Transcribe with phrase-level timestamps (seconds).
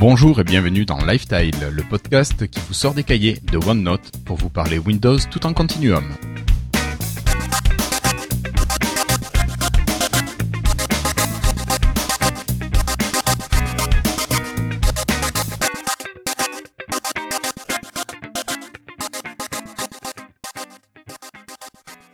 [0.00, 4.36] Bonjour et bienvenue dans Lifestyle, le podcast qui vous sort des cahiers de OneNote pour
[4.36, 6.04] vous parler Windows tout en continuum.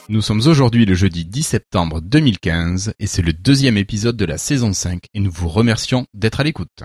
[0.08, 4.38] Nous sommes aujourd'hui le jeudi 10 septembre 2015 et c'est le deuxième épisode de la
[4.38, 6.84] saison 5 et nous vous remercions d'être à l'écoute.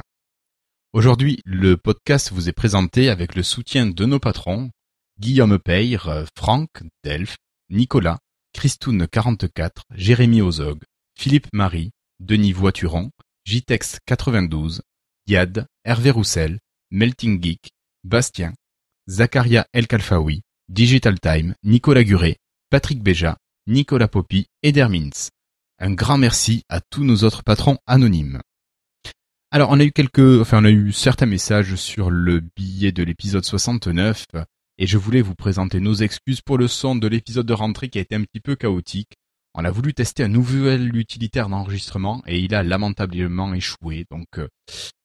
[0.91, 4.71] Aujourd'hui, le podcast vous est présenté avec le soutien de nos patrons,
[5.20, 7.38] Guillaume Peyre, Franck, Delph,
[7.70, 8.17] Nicolas,
[8.55, 10.80] Christoun44, Jérémy Ozog,
[11.16, 13.11] Philippe Marie, Denis Voituron,
[13.45, 14.81] Jtex 92,
[15.27, 16.57] Yad, Hervé Roussel,
[16.89, 17.69] Melting Geek,
[18.03, 18.55] Bastien,
[19.08, 22.38] Zakaria El Kalfaoui, Digital Time, Nicolas Guré,
[22.71, 25.30] Patrick Béja, Nicolas Poppy et Dermins.
[25.77, 28.42] Un grand merci à tous nos autres patrons anonymes.
[29.52, 33.02] Alors, on a eu quelques, enfin, on a eu certains messages sur le billet de
[33.02, 34.25] l'épisode 69,
[34.78, 37.97] et je voulais vous présenter nos excuses pour le son de l'épisode de rentrée qui
[37.97, 39.14] a été un petit peu chaotique.
[39.55, 44.05] On a voulu tester un nouvel utilitaire d'enregistrement et il a lamentablement échoué.
[44.11, 44.47] Donc, euh,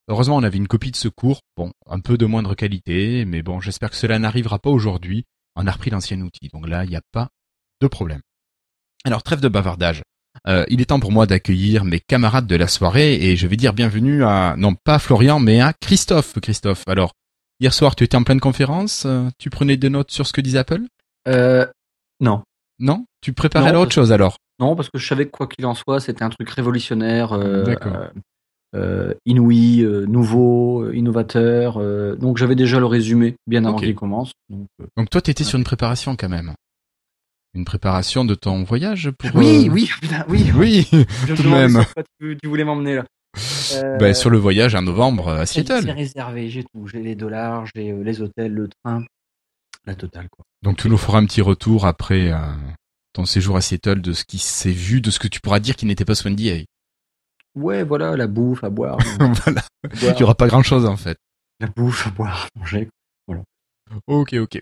[0.09, 1.41] heureusement, on avait une copie de secours.
[1.57, 5.25] Bon, un peu de moindre qualité, mais bon, j'espère que cela n'arrivera pas aujourd'hui.
[5.57, 6.51] On a repris l'ancien outil.
[6.53, 7.31] Donc là, il n'y a pas
[7.81, 8.21] de problème.
[9.05, 10.03] Alors, trêve de bavardage.
[10.47, 13.57] Euh, il est temps pour moi d'accueillir mes camarades de la soirée et je vais
[13.57, 16.39] dire bienvenue à, non pas Florian, mais à Christophe.
[16.41, 17.13] Christophe, alors,
[17.61, 20.41] hier soir tu étais en pleine conférence, euh, tu prenais des notes sur ce que
[20.41, 20.83] disait Apple?
[21.29, 21.67] Euh,
[22.21, 22.43] non.
[22.79, 23.07] Non?
[23.21, 24.37] Tu préparais Non, à autre chose alors?
[24.61, 29.15] Non, parce que je savais que quoi qu'il en soit, c'était un truc révolutionnaire, euh,
[29.25, 31.79] inouï, nouveau, innovateur.
[32.17, 34.33] donc j'avais déjà le résumé bien avant qu'il commence.
[34.51, 36.55] Donc, Donc toi t'étais sur une préparation quand même.
[37.55, 39.31] Une préparation de ton voyage pour...
[39.37, 40.51] Oui, euh, oui, putain, oui.
[40.55, 40.89] Oui,
[41.27, 41.85] tout de même.
[42.21, 43.05] tu, tu voulais m'emmener là.
[43.75, 45.91] Euh, Ben, sur le voyage en novembre à c'est- C'est Seattle.
[45.91, 46.87] réservé, j'ai tout.
[46.89, 49.05] J'ai les dollars, j'ai euh, les hôtels, le train,
[49.87, 50.45] la totale quoi.
[50.63, 52.39] Donc tu nous feras un petit retour après euh,
[53.13, 55.77] ton séjour à Seattle de ce qui s'est vu, de ce que tu pourras dire
[55.77, 56.59] qui n'était pas soin d'IA.
[57.57, 58.99] Ouais, voilà, la bouffe à boire.
[59.19, 61.19] voilà, à il boire, n'y aura pas grand chose en fait.
[61.61, 62.89] La bouffe à boire, à manger.
[64.07, 64.61] Ok, ok.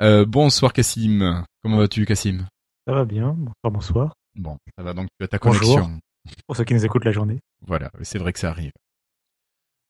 [0.00, 1.44] Euh, bonsoir Cassim.
[1.62, 2.46] Comment vas-tu Cassim
[2.86, 4.14] Ça va bien, bonsoir, bonsoir.
[4.36, 5.76] Bon, ça va donc tu as ta Bonjour.
[5.76, 6.00] connexion.
[6.46, 7.40] Pour ceux qui nous écoutent la journée.
[7.66, 8.72] Voilà, c'est vrai que ça arrive.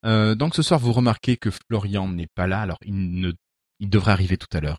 [0.06, 2.62] Euh, donc ce soir, vous remarquez que Florian n'est pas là.
[2.62, 3.32] Alors, il ne,
[3.80, 4.78] il devrait arriver tout à l'heure.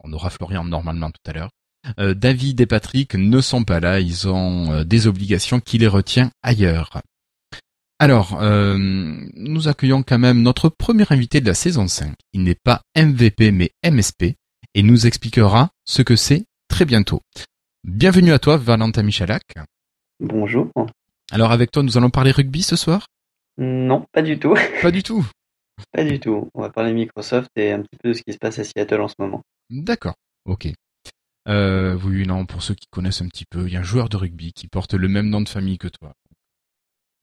[0.00, 1.50] On aura Florian normalement tout à l'heure.
[1.98, 4.00] Euh, David et Patrick ne sont pas là.
[4.00, 7.00] Ils ont des obligations qui les retient ailleurs.
[8.00, 12.14] Alors, euh, nous accueillons quand même notre premier invité de la saison 5.
[12.32, 14.36] Il n'est pas MVP mais MSP
[14.78, 17.20] et nous expliquera ce que c'est très bientôt.
[17.82, 19.42] Bienvenue à toi, Valentin Michalak.
[20.20, 20.70] Bonjour.
[21.32, 23.08] Alors avec toi, nous allons parler rugby ce soir?
[23.56, 24.54] Non, pas du tout.
[24.80, 25.26] Pas du tout.
[25.90, 26.48] Pas du tout.
[26.54, 29.00] On va parler Microsoft et un petit peu de ce qui se passe à Seattle
[29.00, 29.42] en ce moment.
[29.68, 30.14] D'accord.
[30.44, 30.68] Ok.
[31.48, 34.08] Euh, oui, non, pour ceux qui connaissent un petit peu, il y a un joueur
[34.08, 36.12] de rugby qui porte le même nom de famille que toi.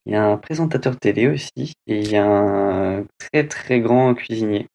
[0.06, 4.14] Il y a un présentateur télé aussi et il y a un très très grand
[4.14, 4.68] cuisinier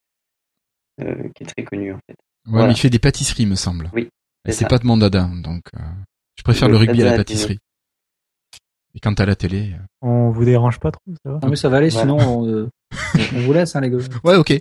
[1.03, 2.17] euh, qui est très connu en fait.
[2.47, 2.67] Ouais, Voilà.
[2.69, 3.91] mais il fait des pâtisseries, me semble.
[3.93, 4.09] Oui,
[4.49, 5.83] Et c'est pas de mon dada, donc euh,
[6.37, 7.59] je préfère Le le rugby à la pâtisserie.
[8.95, 11.39] Et quant à la télé, euh, On vous dérange pas trop, ça va?
[11.43, 12.11] Non mais ça va aller, Voilà.
[12.12, 12.69] sinon on, euh,
[13.34, 13.99] on vous laisse hein les gars.
[14.25, 14.61] ouais, ok.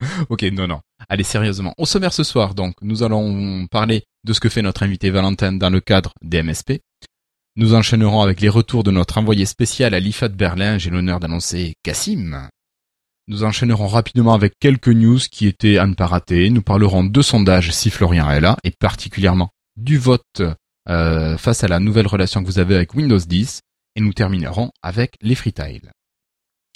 [0.30, 0.80] ok, non, non.
[1.10, 1.74] Allez, sérieusement.
[1.76, 5.52] Au sommaire ce soir, donc, nous allons parler de ce que fait notre invité Valentin
[5.52, 6.80] dans le cadre des MSP.
[7.56, 10.78] Nous enchaînerons avec les retours de notre envoyé spécial à l'IFA de Berlin.
[10.78, 12.48] J'ai l'honneur d'annoncer Cassim.
[13.30, 16.50] Nous enchaînerons rapidement avec quelques news qui étaient à ne pas rater.
[16.50, 20.42] Nous parlerons de sondages si Florian est là, et particulièrement du vote
[20.88, 23.60] euh, face à la nouvelle relation que vous avez avec Windows 10.
[23.94, 25.92] Et nous terminerons avec les freetiles.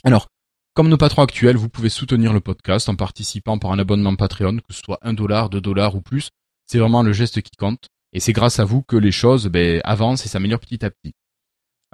[0.05, 0.29] Alors,
[0.75, 4.59] comme nos patrons actuels, vous pouvez soutenir le podcast en participant par un abonnement Patreon,
[4.59, 6.31] que ce soit 1 dollar, 2 dollars ou plus.
[6.67, 7.89] C'est vraiment le geste qui compte.
[8.13, 11.15] Et c'est grâce à vous que les choses ben, avancent et s'améliorent petit à petit.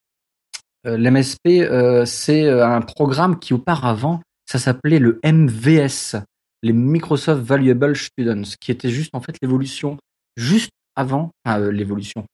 [0.85, 6.17] l'MSP, euh, c'est euh, un programme qui auparavant, ça s'appelait le MVS,
[6.63, 9.99] les Microsoft Valuable Students, qui était juste en fait l'évolution,
[10.37, 12.25] juste avant, enfin, euh, l'évolution,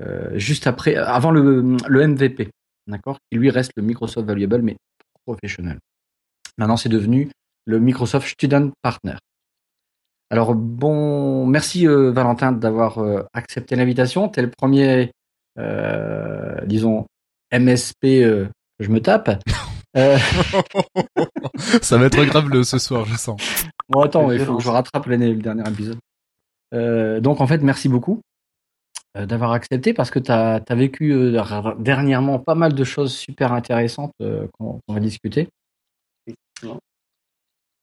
[0.00, 2.50] euh, juste après, euh, avant le, le MVP,
[2.86, 4.76] d'accord, qui lui reste le Microsoft Valuable, mais
[5.24, 5.78] professionnel.
[6.58, 7.30] Maintenant, c'est devenu
[7.64, 9.16] le Microsoft Student Partner.
[10.30, 14.28] Alors bon, merci euh, Valentin d'avoir euh, accepté l'invitation.
[14.28, 15.12] T'es le premier,
[15.58, 17.06] euh, disons,
[17.52, 18.46] MSP euh,
[18.78, 19.42] que je me tape.
[19.94, 20.16] Euh,
[21.82, 23.38] Ça va être grave le, ce soir, je sens.
[23.90, 25.98] bon attends, il faut que je rattrape l'année, le dernier épisode.
[26.72, 28.22] Euh, donc en fait, merci beaucoup
[29.14, 34.12] d'avoir accepté parce que tu as, vécu euh, dernièrement pas mal de choses super intéressantes
[34.22, 35.48] euh, qu'on va discuter.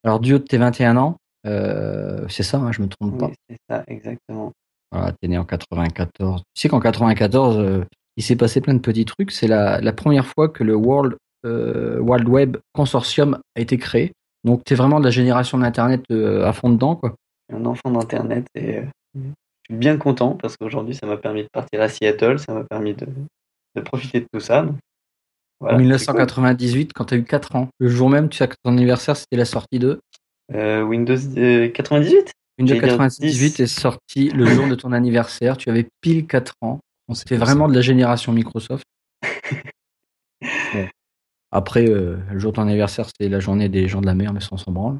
[0.04, 3.32] Alors du haut de tes 21 ans, euh, c'est ça, hein, je me trompe pas.
[3.50, 4.52] C'est ça, exactement.
[4.92, 6.42] Voilà, t'es né en 94.
[6.56, 7.86] Tu sais qu'en 94, euh,
[8.20, 9.32] il s'est passé plein de petits trucs.
[9.32, 14.12] C'est la, la première fois que le World, euh, World Web Consortium a été créé.
[14.44, 17.16] Donc, t'es vraiment de la génération d'Internet euh, à fond dedans, quoi.
[17.48, 18.84] Je suis un enfant d'Internet et euh,
[19.16, 19.22] je
[19.70, 22.94] suis bien content parce qu'aujourd'hui, ça m'a permis de partir à Seattle, ça m'a permis
[22.94, 23.08] de,
[23.76, 24.64] de profiter de tout ça.
[24.64, 24.76] donc,
[25.62, 28.56] voilà, en c'est 1998, quand t'as eu 4 ans, le jour même, tu sais que
[28.64, 30.02] ton anniversaire, c'était la sortie de.
[30.54, 33.60] Euh, Windows euh, 98 Windows J'allais dire 98 10.
[33.62, 35.56] est sorti le jour de ton anniversaire.
[35.56, 36.80] Tu avais pile 4 ans.
[37.10, 38.86] On vraiment de la génération Microsoft.
[41.52, 44.32] Après, euh, le jour de ton anniversaire, c'était la journée des gens de la mer,
[44.32, 45.00] mais sans s'en branle.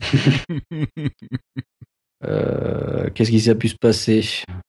[2.24, 4.24] Euh, Qu'est-ce qui s'est pu se passer?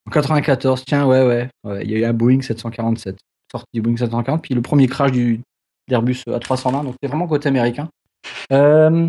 [0.07, 3.19] En 94, tiens, ouais, ouais, ouais, il y a eu un Boeing 747,
[3.51, 5.39] sorti du Boeing 740, puis le premier crash du
[5.87, 7.89] d'Airbus A320, donc c'est vraiment côté américain.
[8.51, 9.07] Euh,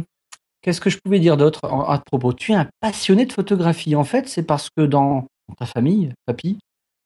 [0.60, 1.64] Qu'est-ce que je pouvais dire d'autre?
[1.64, 3.96] À propos Tu es un passionné de photographie.
[3.96, 5.26] En fait, c'est parce que dans
[5.58, 6.58] ta famille, papy,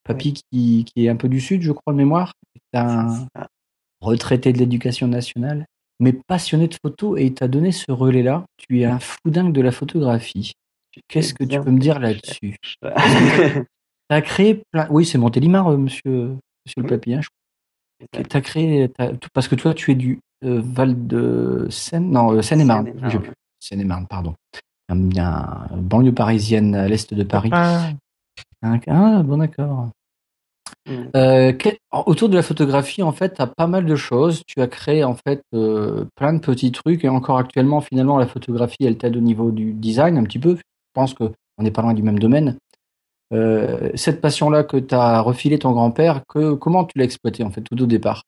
[0.08, 2.32] papy qui, qui est un peu du sud, je crois de mémoire,
[2.72, 3.26] est un
[4.00, 5.64] retraité de l'éducation nationale,
[6.00, 8.44] mais passionné de photo, et il t'a donné ce relais-là.
[8.56, 10.52] Tu es un fou dingue de la photographie.
[11.08, 12.56] Qu'est-ce que tu peux me dire là-dessus?
[12.82, 13.62] Recherches.
[14.10, 14.86] Tu as créé plein.
[14.90, 16.28] Oui, c'est Montélimar, euh, monsieur,
[16.64, 17.12] monsieur le papy.
[17.12, 18.88] hein, je Tu as créé.
[18.88, 22.10] t'as- tout- Parce que toi, tu es du euh, Val de Seine.
[22.10, 22.90] Non, euh, Seine-et-Marne.
[23.60, 24.06] Seine-et-Marne.
[24.06, 24.34] Pardon.
[24.88, 27.50] Un, un- banlieue parisienne à l'est de Paris.
[27.52, 29.90] Ah, bon, d'accord.
[30.86, 31.10] Mm.
[31.16, 31.52] Euh,
[32.06, 34.42] autour de la photographie, en fait, tu as pas mal de choses.
[34.46, 37.04] Tu as créé, en fait, euh, plein de petits trucs.
[37.04, 40.56] Et encore actuellement, finalement, la photographie, elle t'aide au niveau du design un petit peu.
[40.56, 40.62] Je
[40.94, 42.56] pense qu'on n'est pas loin du même domaine.
[43.32, 47.50] Euh, cette passion-là que tu as refilé ton grand-père, que, comment tu l'as exploitée, en
[47.50, 48.22] fait, tout au départ?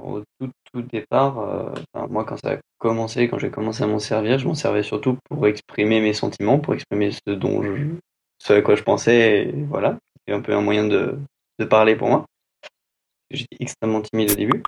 [0.00, 3.98] Au tout, tout départ, enfin, moi quand ça a commencé, quand j'ai commencé à m'en
[3.98, 7.74] servir, je m'en servais surtout pour exprimer mes sentiments, pour exprimer ce dont je,
[8.38, 9.98] ce à quoi je pensais, et voilà.
[10.26, 11.18] C'est un peu un moyen de,
[11.62, 12.24] de parler pour moi.
[13.30, 14.62] J'étais extrêmement timide au début.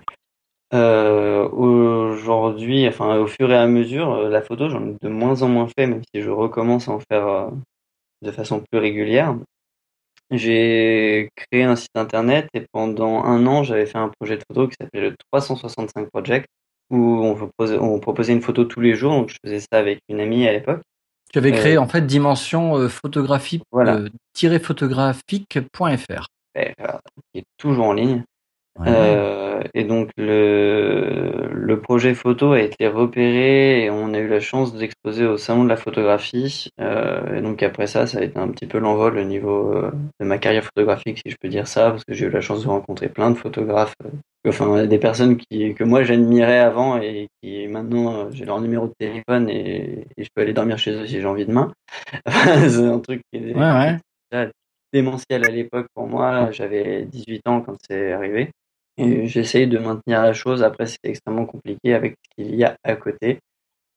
[0.73, 5.41] Euh, aujourd'hui, enfin au fur et à mesure, euh, la photo, j'en ai de moins
[5.43, 7.49] en moins fait, même si je recommence à en faire euh,
[8.23, 9.35] de façon plus régulière.
[10.31, 14.67] J'ai créé un site internet et pendant un an, j'avais fait un projet de photo
[14.67, 16.47] qui s'appelait le 365 Project,
[16.89, 19.11] où on proposait, on proposait une photo tous les jours.
[19.13, 20.81] Donc je faisais ça avec une amie à l'époque.
[21.31, 23.97] Tu avais Euh, créé, en fait, dimension euh, photographie, Voilà.
[23.97, 26.27] euh, photographique.fr.
[26.57, 26.71] Euh,
[27.33, 28.23] qui est toujours en ligne.
[28.87, 34.39] Euh, et donc le, le projet photo a été repéré et on a eu la
[34.41, 36.69] chance d'exposer au salon de la photographie.
[36.81, 39.73] Euh, et donc après ça, ça a été un petit peu l'envol au niveau
[40.19, 42.63] de ma carrière photographique, si je peux dire ça, parce que j'ai eu la chance
[42.63, 47.27] de rencontrer plein de photographes, euh, enfin des personnes qui, que moi j'admirais avant et
[47.41, 51.07] qui maintenant j'ai leur numéro de téléphone et, et je peux aller dormir chez eux
[51.07, 51.73] si j'ai envie demain.
[52.27, 53.97] C'est un truc qui est Ouais, ouais.
[54.99, 56.51] Démentiel à l'époque pour moi.
[56.51, 58.51] J'avais 18 ans quand c'est arrivé.
[58.97, 60.63] Et j'essaye de maintenir la chose.
[60.63, 63.39] Après, c'est extrêmement compliqué avec ce qu'il y a à côté,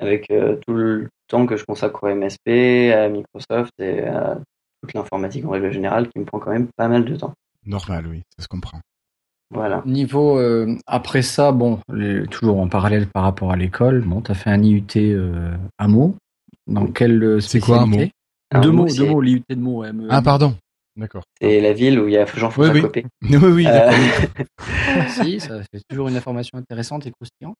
[0.00, 4.38] avec euh, tout le temps que je consacre au MSP, à Microsoft et à
[4.82, 7.32] toute l'informatique en règle générale, qui me prend quand même pas mal de temps.
[7.64, 8.80] Normal, oui, ça se comprend.
[9.50, 9.82] Voilà.
[9.86, 14.30] Niveau euh, après ça, bon, les- toujours en parallèle par rapport à l'école, bon, tu
[14.32, 16.16] as fait un IUT euh, AMO.
[16.66, 18.12] Dans quelle euh, C'est quoi, spécialité?
[18.50, 19.80] Alors, deux Meaux, mots, deux mots, l'IUT de mots.
[19.82, 20.54] ouais, me- Ah, pardon.
[20.98, 21.22] D'accord.
[21.40, 22.82] C'est la ville où il y a Jean-François Oui, oui.
[22.82, 23.04] Copé.
[23.22, 24.46] Oui, oui, Euh, d'accord.
[25.08, 27.56] Si, ça fait toujours une information intéressante et croustillante.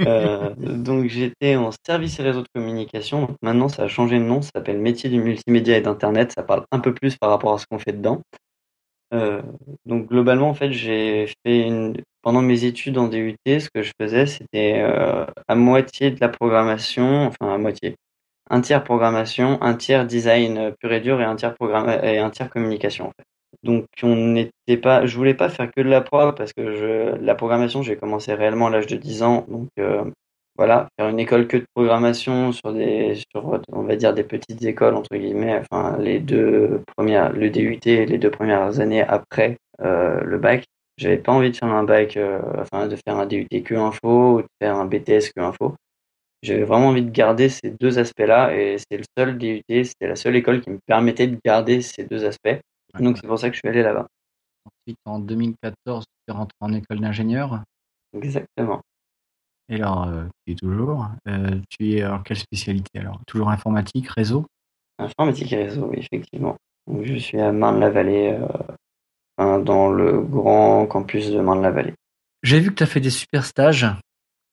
[0.00, 3.20] Euh, donc j'étais en service et réseau de communication.
[3.26, 6.32] Donc maintenant ça a changé de nom, ça s'appelle métier du multimédia et d'internet.
[6.36, 8.20] Ça parle un peu plus par rapport à ce qu'on fait dedans.
[9.12, 9.42] Euh,
[9.86, 11.94] donc globalement en fait j'ai fait une...
[12.22, 16.28] pendant mes études en DUT, ce que je faisais c'était euh, à moitié de la
[16.28, 17.94] programmation, enfin à moitié,
[18.54, 22.18] un tiers programmation, un tiers design euh, pur et dur et un tiers programme et
[22.18, 23.24] un tiers communication en fait.
[23.64, 27.16] Donc on n'était pas, je voulais pas faire que de la prog parce que je,
[27.16, 30.04] la programmation j'ai commencé réellement à l'âge de 10 ans, donc euh,
[30.56, 34.62] voilà, faire une école que de programmation sur des, sur on va dire des petites
[34.64, 39.56] écoles entre guillemets, enfin les deux premières, le DUT et les deux premières années après
[39.80, 40.64] euh, le bac.
[40.96, 44.36] J'avais pas envie de faire un bac, euh, enfin de faire un DUT que info
[44.36, 45.74] ou de faire un BTS que info.
[46.44, 50.14] J'avais vraiment envie de garder ces deux aspects-là et c'est le seul DUT, c'était la
[50.14, 52.60] seule école qui me permettait de garder ces deux aspects.
[53.00, 54.06] Donc c'est pour ça que je suis allé là-bas.
[54.66, 57.62] Ensuite, en 2014, tu es rentré en école d'ingénieur.
[58.12, 58.82] Exactement.
[59.70, 61.08] Et alors, euh, tu es toujours.
[61.26, 63.20] Euh, tu es en quelle spécialité alors?
[63.26, 64.44] Toujours informatique, réseau?
[64.98, 66.56] Informatique et réseau, oui, effectivement.
[66.86, 68.38] Donc, je suis à Marne-la-Vallée,
[69.40, 71.94] euh, dans le grand campus de Marne-la-Vallée.
[72.42, 73.86] J'ai vu que tu as fait des super stages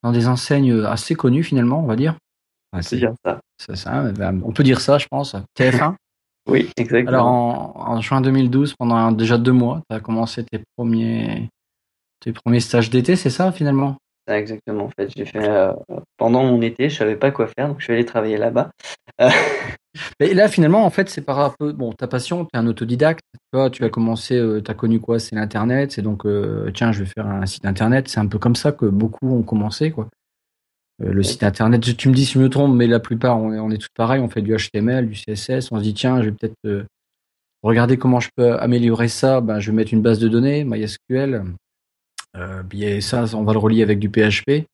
[0.02, 2.16] dans des enseignes assez connues finalement, on va dire.
[2.74, 3.40] Ouais, C'est ça.
[3.58, 5.36] c'est ça, ben, on peut dire ça, je pense.
[5.58, 5.94] TF1.
[6.48, 7.08] Oui, exactement.
[7.08, 11.48] Alors en, en juin 2012, pendant déjà deux mois, tu as commencé tes premiers,
[12.18, 13.96] tes premiers stages d'été, c'est ça finalement?
[14.26, 14.86] Exactement.
[14.86, 15.72] En fait, j'ai fait euh,
[16.16, 18.70] pendant mon été, je savais pas quoi faire, donc je suis allé travailler là-bas.
[19.20, 19.30] Euh,
[20.20, 23.24] Et là finalement, en fait, c'est par peu, bon, ta passion, tu es un autodidacte,
[23.72, 25.18] tu as commencé, as connu quoi?
[25.18, 28.38] C'est l'Internet, c'est donc, euh, tiens, je vais faire un site Internet, c'est un peu
[28.38, 30.08] comme ça que beaucoup ont commencé, quoi.
[31.02, 33.70] Euh, le site Internet, tu me dis si je me trompe, mais la plupart, on
[33.70, 36.32] est, tous pareils, on fait du HTML, du CSS, on se dit, tiens, je vais
[36.32, 36.84] peut-être euh,
[37.62, 41.44] regarder comment je peux améliorer ça, ben, je vais mettre une base de données, MySQL,
[42.36, 44.66] euh, et ça, on va le relier avec du PHP,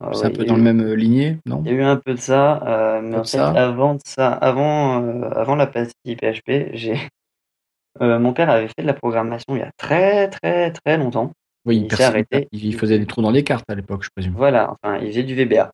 [0.00, 1.62] ah c'est ouais, un peu dans le même euh, lignée, non?
[1.64, 3.50] Il y a eu un peu de ça, euh, mais Comme en fait, ça?
[3.50, 6.96] avant de ça, avant, euh, avant la partie PHP, j'ai,
[8.02, 11.32] euh, mon père avait fait de la programmation il y a très très très longtemps.
[11.64, 12.46] Oui, il s'est arrêté.
[12.52, 14.34] il faisait des trous dans les cartes à l'époque, je présume.
[14.36, 15.72] Voilà, enfin, il faisait du VBA.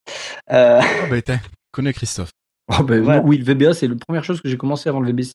[0.50, 1.38] Euh, Ah, bah, tiens,
[1.70, 2.30] connais Christophe.
[2.68, 3.20] Oh, ben, Voilà.
[3.22, 5.32] Oui, le VBA, c'est la première chose que j'ai commencé avant le VB6.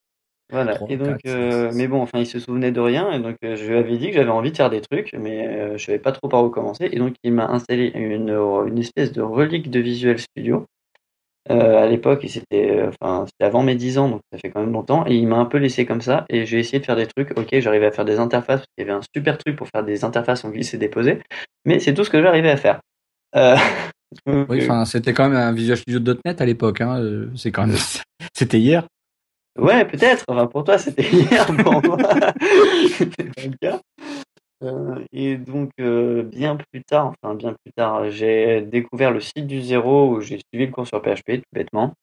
[0.50, 3.58] Voilà, et donc, euh, mais bon, enfin, il se souvenait de rien, et donc euh,
[3.58, 6.00] je lui avais dit que j'avais envie de faire des trucs, mais euh, je savais
[6.00, 9.70] pas trop par où commencer, et donc il m'a installé une, une espèce de relique
[9.70, 10.66] de Visual Studio.
[11.50, 14.50] Euh, à l'époque, et c'était, euh, enfin, c'était avant mes 10 ans, donc ça fait
[14.50, 16.86] quand même longtemps, et il m'a un peu laissé comme ça, et j'ai essayé de
[16.86, 19.38] faire des trucs, ok, j'arrivais à faire des interfaces, parce qu'il y avait un super
[19.38, 21.20] truc pour faire des interfaces en glissé déposé,
[21.64, 22.82] mais c'est tout ce que j'arrivais à faire.
[23.38, 23.56] Euh,
[24.26, 26.82] donc, Oui, euh, enfin, c'était quand même un Visual Studio .NET à l'époque.
[26.82, 27.00] Hein.
[27.00, 27.78] euh, C'est quand même,
[28.34, 28.86] c'était hier.
[29.58, 30.24] Ouais, peut-être.
[30.28, 31.46] Enfin, pour toi, c'était hier.
[31.46, 31.98] Pour moi,
[32.90, 33.80] c'était pas le cas.
[34.64, 39.46] Euh, et donc, euh, bien plus tard, enfin, bien plus tard, j'ai découvert le site
[39.46, 41.94] du zéro où j'ai suivi le cours sur PHP, tout bêtement.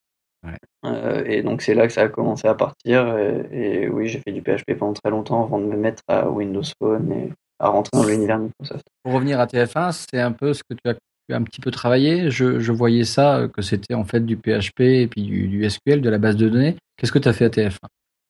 [0.45, 0.57] Ouais.
[0.85, 3.17] Euh, et donc, c'est là que ça a commencé à partir.
[3.17, 6.29] Et, et oui, j'ai fait du PHP pendant très longtemps avant de me mettre à
[6.29, 8.85] Windows Phone et à rentrer dans l'univers Microsoft.
[9.03, 11.61] Pour revenir à TF1, c'est un peu ce que tu as, tu as un petit
[11.61, 12.31] peu travaillé.
[12.31, 15.69] Je, je voyais ça, euh, que c'était en fait du PHP et puis du, du
[15.69, 16.77] SQL, de la base de données.
[16.97, 17.79] Qu'est-ce que tu as fait à TF1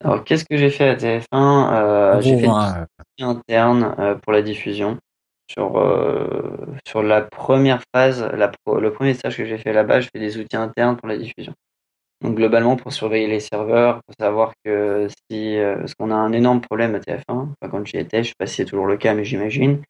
[0.05, 2.87] Alors, qu'est-ce que j'ai fait à TF1 Euh, J'ai fait hein,
[3.21, 4.99] interne euh, pour la diffusion.
[5.51, 6.57] Sur, euh,
[6.89, 10.19] sur la première phase, la pro- le premier stage que j'ai fait là-bas, je fais
[10.19, 11.53] des outils internes pour la diffusion.
[12.23, 16.33] Donc globalement pour surveiller les serveurs, pour savoir que si euh, parce qu'on a un
[16.33, 18.97] énorme problème à TF1, enfin, quand j'y étais, je sais pas si c'est toujours le
[18.97, 19.83] cas, mais j'imagine,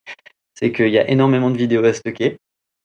[0.59, 2.37] c'est qu'il y a énormément de vidéos à stocker,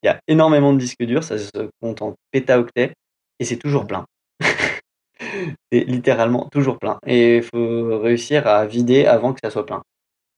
[0.03, 1.50] il y a énormément de disques durs, ça se
[1.82, 2.94] compte en pétaoctets,
[3.39, 4.06] et c'est toujours plein.
[5.72, 6.98] c'est littéralement toujours plein.
[7.06, 9.82] Et il faut réussir à vider avant que ça soit plein.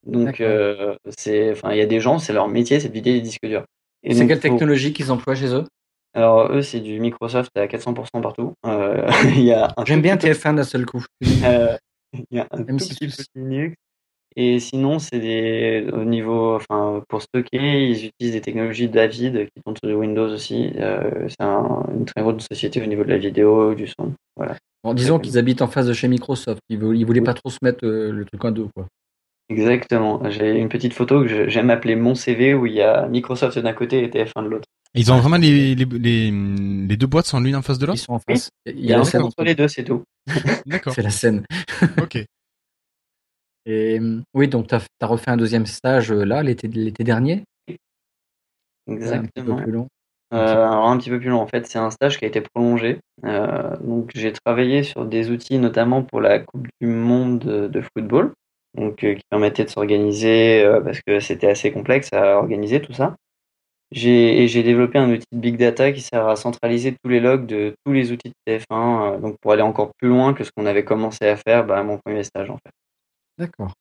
[0.06, 3.14] Donc euh, c'est, enfin, il y a des gens, c'est leur métier, c'est de vider
[3.14, 3.66] les disques durs.
[4.04, 5.64] Et c'est quelle faut- technologie qu'ils emploient chez eux?
[6.14, 8.54] Alors eux, c'est du Microsoft à 400% partout.
[8.66, 9.08] Euh,
[9.86, 11.06] J'aime bien petit peu- TF1 d'un seul coup.
[11.44, 11.78] euh,
[12.14, 13.76] il y a un Même tout si petit tu- peu de Linux.
[14.38, 19.62] Et sinon, c'est des au niveau, enfin, pour stocker, ils utilisent des technologies David qui
[19.64, 20.72] tournent sur Windows aussi.
[20.78, 24.14] Euh, c'est un- une très grosse société au niveau de la vidéo, du son.
[24.38, 24.56] Voilà.
[24.96, 26.60] Disons qu'ils habitent en face de chez Microsoft.
[26.70, 28.88] Ils voulaient, ils voulaient pas trop se mettre euh, le truc en deux, quoi.
[29.50, 30.22] Exactement.
[30.30, 33.74] J'ai une petite photo que j'aime appeler mon CV où il y a Microsoft d'un
[33.74, 34.66] côté et TF1 de l'autre.
[34.94, 37.88] Ils ont vraiment les, les, les, les deux boîtes sont l'une en face de Ils
[37.88, 38.00] l'autre?
[38.02, 38.50] sont en face.
[38.66, 40.04] Il Il y a la scène entre entre les deux, c'est tout.
[40.66, 40.94] D'accord.
[40.94, 41.44] C'est la scène.
[42.02, 42.24] Ok.
[43.66, 46.68] Et euh, oui, donc tu as, refait un deuxième stage euh, là, l'été
[47.04, 47.44] dernier?
[47.68, 47.74] C'est
[49.14, 49.56] un petit peu Exactement.
[49.58, 49.88] plus long.
[50.34, 52.42] Euh, alors un petit peu plus long en fait, c'est un stage qui a été
[52.42, 53.00] prolongé.
[53.26, 58.34] Euh, donc j'ai travaillé sur des outils notamment pour la Coupe du Monde de, football,
[58.76, 63.16] donc euh, qui permettaient de s'organiser parce que c'était assez complexe à organiser tout ça.
[63.92, 67.20] J'ai et j'ai développé un outil de big data qui sert à centraliser tous les
[67.20, 70.46] logs de tous les outils de TF1, euh, donc pour aller encore plus loin que
[70.46, 72.72] ce qu'on avait commencé à faire bah, à mon premier stage en fait.
[73.42, 73.74] D'accord.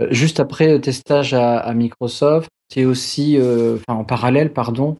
[0.00, 4.52] Euh, Juste après tes stages à, à Microsoft, tu es aussi, euh, enfin en parallèle,
[4.52, 4.96] pardon,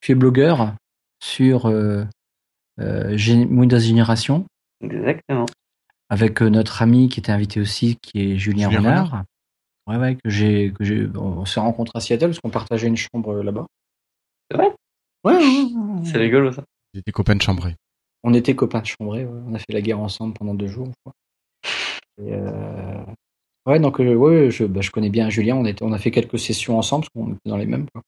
[0.00, 0.74] tu es blogueur
[1.22, 2.04] sur euh,
[2.80, 3.16] euh,
[3.48, 4.44] Windows Génération
[4.82, 5.46] Exactement.
[6.08, 9.24] avec euh, notre ami qui était invité aussi, qui est Julien, Julien Renard.
[9.86, 12.96] Ouais, ouais, que j'ai, que j'ai, on s'est rencontrés à Seattle parce qu'on partageait une
[12.96, 13.66] chambre euh, là-bas.
[14.50, 14.74] C'est vrai?
[15.24, 16.04] Ouais, ouais, ouais, ouais.
[16.04, 16.62] C'est rigolo ça.
[16.92, 17.74] J'ai des copains de chambrée.
[18.24, 19.40] On était copains de chambrée, ouais.
[19.46, 20.88] on a fait la guerre ensemble pendant deux jours.
[21.04, 21.12] Quoi.
[22.20, 23.02] Et, euh,
[23.68, 26.10] Ouais, donc euh, ouais, je, bah, je connais bien Julien, on, était, on a fait
[26.10, 27.84] quelques sessions ensemble parce qu'on était dans les mêmes.
[27.92, 28.00] Quoi.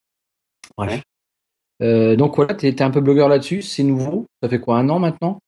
[0.78, 1.02] Bref.
[1.82, 4.24] Euh, donc voilà, tu étais un peu blogueur là-dessus, c'est nouveau.
[4.42, 5.38] Ça fait quoi, un an maintenant?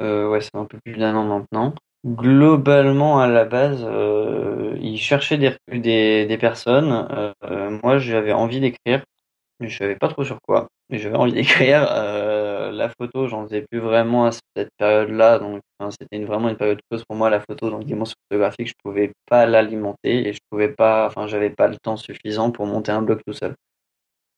[0.00, 1.72] Euh, ouais, c'est un peu plus d'un an maintenant.
[2.04, 7.06] Globalement, à la base, euh, il cherchait des, des, des personnes.
[7.44, 9.04] Euh, moi, j'avais envie d'écrire,
[9.60, 10.66] mais je savais pas trop sur quoi.
[10.90, 11.86] Mais j'avais envie d'écrire.
[12.64, 16.56] Euh, la photo, j'en faisais plus vraiment à cette période-là, donc c'était une- vraiment une
[16.56, 17.70] période creuse pour moi, la photo.
[17.70, 21.76] Donc, dimension photographique, je pouvais pas l'alimenter et je pouvais pas, enfin, j'avais pas le
[21.82, 23.54] temps suffisant pour monter un blog tout seul.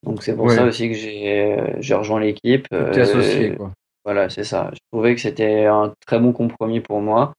[0.03, 0.55] Donc, c'est pour Ouais.
[0.55, 2.67] ça aussi que j'ai j'ai rejoint l'équipe.
[2.71, 3.71] Tu t'es Euh, associé, quoi.
[4.05, 4.69] voilà, c'est ça.
[4.73, 7.33] Je trouvais que c'était un très bon compromis pour moi.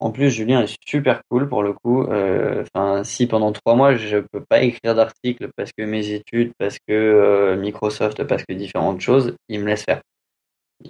[0.00, 2.04] En plus, Julien est super cool pour le coup.
[2.04, 6.52] Euh, Enfin, si pendant trois mois je peux pas écrire d'articles parce que mes études,
[6.58, 10.00] parce que euh, Microsoft, parce que différentes choses, il me laisse faire.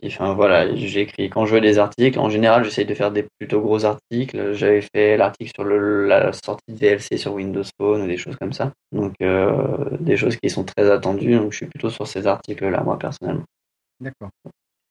[0.05, 2.19] Enfin voilà, j'écris quand je veux des articles.
[2.19, 4.53] En général, j'essaye de faire des plutôt gros articles.
[4.53, 8.53] J'avais fait l'article sur la sortie de VLC sur Windows Phone ou des choses comme
[8.53, 8.73] ça.
[8.93, 11.37] Donc euh, des choses qui sont très attendues.
[11.37, 13.45] Donc je suis plutôt sur ces articles-là, moi personnellement.
[14.01, 14.31] D'accord.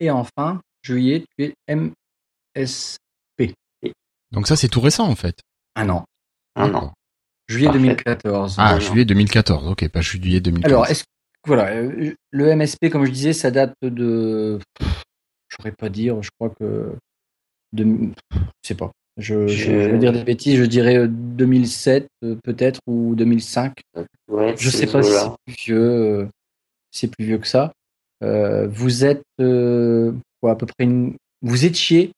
[0.02, 3.00] Et enfin, juillet, tu es MSP.
[4.32, 5.40] Donc ça, c'est tout récent en fait.
[5.76, 6.06] Un an.
[6.56, 6.94] Un an.
[7.48, 7.80] Juillet Parfait.
[7.80, 8.56] 2014.
[8.60, 9.68] Ah, juillet 2014.
[9.68, 10.72] Ok, pas juillet 2015.
[10.72, 11.04] Alors, est-ce
[11.48, 14.60] voilà, euh, le MSP, comme je disais, ça date de.
[14.82, 16.94] Je saurais pas dire, je crois que.
[17.74, 17.86] De,
[18.34, 18.92] je sais pas.
[19.18, 23.16] Je, je, Je- je vais dire des bêtises, je dirais euh, 2007 euh, peut-être ou
[23.16, 23.74] 2005.
[24.30, 26.28] Ouais, Je sais pas si c'est plus vieux, euh,
[26.92, 27.72] c'est plus vieux que ça.
[28.24, 31.16] Euh, vous êtes euh, quoi, à peu près une...
[31.42, 32.12] Vous étiez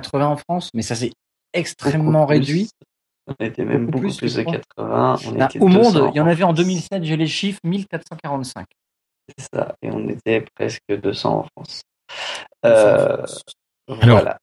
[0.00, 1.12] 80 en France, mais ça c'est
[1.52, 2.38] extrêmement Beaucoup plus.
[2.38, 2.70] réduit.
[3.28, 4.58] On était même Beaucoup beaucoup plus, de crois.
[4.76, 5.16] 80.
[5.26, 6.58] On Là, était au 200 monde, il y en avait en France.
[6.58, 8.66] 2007, j'ai les chiffres, 1445.
[9.38, 9.74] C'est ça.
[9.82, 11.80] Et on était presque 200 en France.
[12.62, 13.42] 200 en Euh, France.
[14.02, 14.38] Alors, voilà.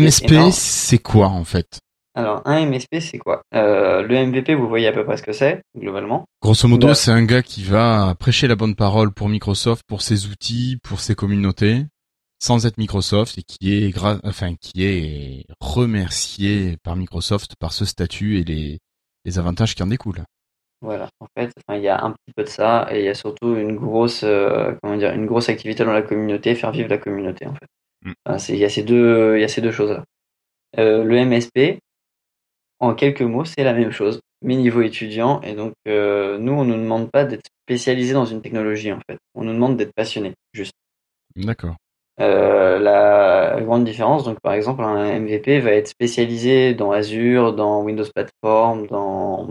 [0.00, 1.78] MSP, c'est quoi en fait?
[2.14, 3.42] Alors, un MSP, c'est quoi?
[3.54, 6.24] Euh, Le MVP, vous voyez à peu près ce que c'est, globalement.
[6.42, 6.94] Grosso modo, Bah.
[6.94, 11.00] c'est un gars qui va prêcher la bonne parole pour Microsoft, pour ses outils, pour
[11.00, 11.84] ses communautés,
[12.38, 17.84] sans être Microsoft et qui est gra- enfin qui est remercié par Microsoft par ce
[17.84, 18.78] statut et les,
[19.24, 20.24] les avantages qui en découlent.
[20.82, 23.08] Voilà, en fait, enfin, il y a un petit peu de ça et il y
[23.08, 26.88] a surtout une grosse, euh, comment dire, une grosse activité dans la communauté, faire vivre
[26.90, 27.66] la communauté, en fait.
[28.02, 28.12] Mm.
[28.26, 30.04] Enfin, il y a ces deux, il y a ces deux choses-là.
[30.78, 31.80] Euh, le MSP,
[32.78, 35.40] en quelques mots, c'est la même chose, mais niveau étudiant.
[35.40, 39.00] Et donc, euh, nous, on ne nous demande pas d'être spécialisé dans une technologie, en
[39.10, 39.18] fait.
[39.34, 40.74] On nous demande d'être passionné, juste.
[41.36, 41.76] D'accord.
[42.20, 47.82] Euh, la grande différence, donc par exemple, un MVP va être spécialisé dans Azure, dans
[47.82, 49.48] Windows Platform, dans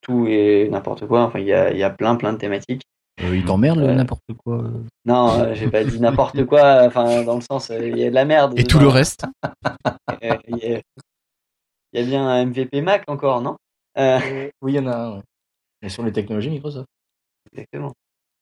[0.00, 1.22] tout et n'importe quoi.
[1.24, 2.82] Enfin, il y a, il y a plein, plein de thématiques.
[3.20, 4.62] Euh, il t'emmerde Euh, n'importe quoi.
[5.04, 6.82] Non, euh, j'ai pas dit n'importe quoi.
[6.86, 8.56] Enfin, dans le sens, euh, il y a de la merde.
[8.56, 9.24] Et tout le reste
[10.22, 10.80] Euh, Il y, a-
[11.94, 13.56] il y a bien un MVP Mac encore, non?
[13.98, 14.20] Euh,
[14.62, 15.16] Oui, il y en a un.
[15.16, 15.22] ouais.
[15.82, 16.86] Mais sur les technologies Microsoft.
[17.52, 17.92] Exactement.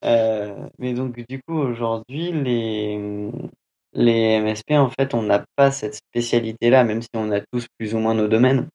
[0.04, 3.30] Euh, mais donc, du coup, aujourd'hui, les,
[3.92, 7.94] les MSP, en fait, on n'a pas cette spécialité-là, même si on a tous plus
[7.94, 8.68] ou moins nos domaines.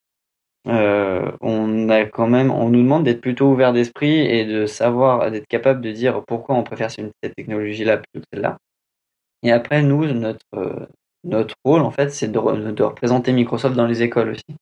[0.67, 5.31] Euh, on a quand même, on nous demande d'être plutôt ouvert d'esprit et de savoir,
[5.31, 8.57] d'être capable de dire pourquoi on préfère cette technologie-là plutôt que celle-là.
[9.43, 10.85] Et après, nous, notre, euh,
[11.23, 14.57] notre rôle, en fait, c'est de représenter Microsoft dans les écoles aussi.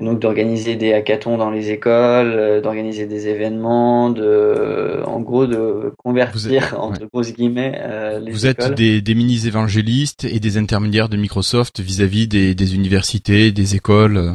[0.00, 5.92] Donc d'organiser des hackathons dans les écoles, euh, d'organiser des événements, de, en gros, de
[5.98, 8.70] convertir, êtes- entre grosses guillemets, euh, les Vous écoles.
[8.70, 14.16] êtes des, des mini-évangélistes et des intermédiaires de Microsoft vis-à-vis des, des universités, des écoles.
[14.16, 14.32] euh.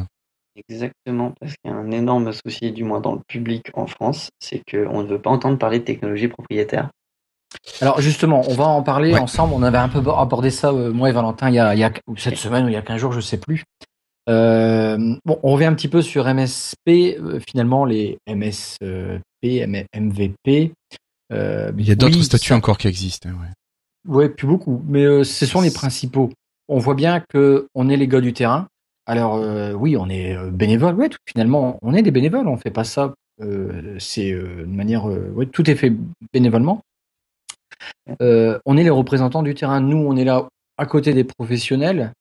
[0.69, 4.29] Exactement, parce qu'il y a un énorme souci, du moins dans le public en France,
[4.39, 6.89] c'est qu'on ne veut pas entendre parler de technologie propriétaire.
[7.81, 9.19] Alors justement, on va en parler Ouais.
[9.19, 9.53] ensemble.
[9.55, 11.83] On avait un peu abordé ça, euh, moi et Valentin, il y a, il y
[11.83, 13.63] a cette semaine ou il y a 15 jours, je sais plus.
[14.27, 17.17] Euh, bon, on revient un petit peu sur MSP.
[17.19, 18.81] euh, finalement, les MSP,
[19.93, 20.71] MVP,
[21.33, 23.29] Euh, Il y a d'autres oui, statuts ça- encore qui existent.
[23.29, 24.13] hein, ouais.
[24.15, 26.31] Ouais, plus beaucoup, mais ce sont les principaux.
[26.67, 28.67] On voit bien que on est les gars du terrain.
[29.07, 29.35] Alors
[29.75, 30.93] oui, on est euh, bénévole.
[30.95, 32.47] Ouais, tout- finalement, on est des bénévoles.
[32.47, 33.13] On fait pas ça.
[33.41, 35.09] euh, c'est euh, de manière.
[35.09, 35.91] euh, ouais, tout est fait
[36.31, 36.81] bénévolement.
[38.19, 39.81] On est les représentants du terrain.
[39.81, 42.13] Nous, on est là à côté des professionnels.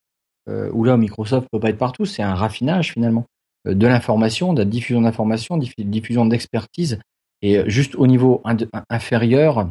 [0.49, 2.05] Euh, où là, Microsoft peut pas être partout.
[2.05, 3.25] C'est un raffinage finalement
[3.67, 6.99] euh, de l'information, de la diffusion d'informations, diff- diffusion d'expertise,
[7.43, 8.43] et euh, juste au niveau
[8.91, 9.69] inférieur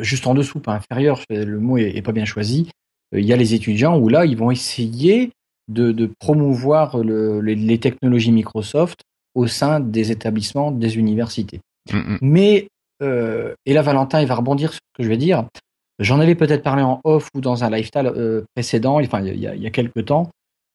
[0.00, 2.70] juste en dessous, pas inférieur, le mot est, est pas bien choisi.
[3.12, 5.32] Il y a les étudiants où là, ils vont essayer
[5.68, 9.00] de, de promouvoir le- les, les technologies Microsoft
[9.34, 11.60] au sein des établissements, des universités.
[11.92, 12.18] Mm, mm.
[12.22, 12.68] Mais,
[13.02, 15.44] euh, et là, Valentin, il va rebondir sur ce que je vais dire.
[16.00, 19.46] J'en avais peut-être parlé en off ou dans un lifestyle euh, précédent, enfin, il y
[19.46, 20.30] a, il y a quelques temps,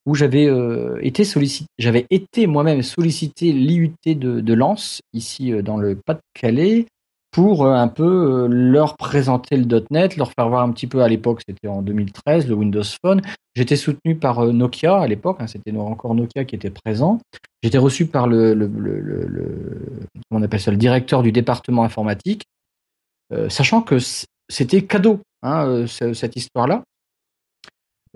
[0.06, 5.62] où j'avais euh, été sollicité, j'avais été moi-même sollicité l'IUT de, de Lens, ici euh,
[5.62, 6.86] dans le Pas-de-Calais,
[7.32, 11.08] pour euh, un peu leur présenter le .NET, leur faire voir un petit peu à
[11.08, 13.22] l'époque, c'était en 2013, le Windows Phone.
[13.56, 17.20] J'étais soutenu par Nokia à l'époque, hein, c'était encore Nokia qui était présent.
[17.64, 18.70] J'étais reçu par le,
[20.30, 22.44] on appelle ça, le directeur du département informatique,
[23.48, 23.98] sachant que
[24.50, 26.84] c'était cadeau, hein, euh, ce- cette histoire-là.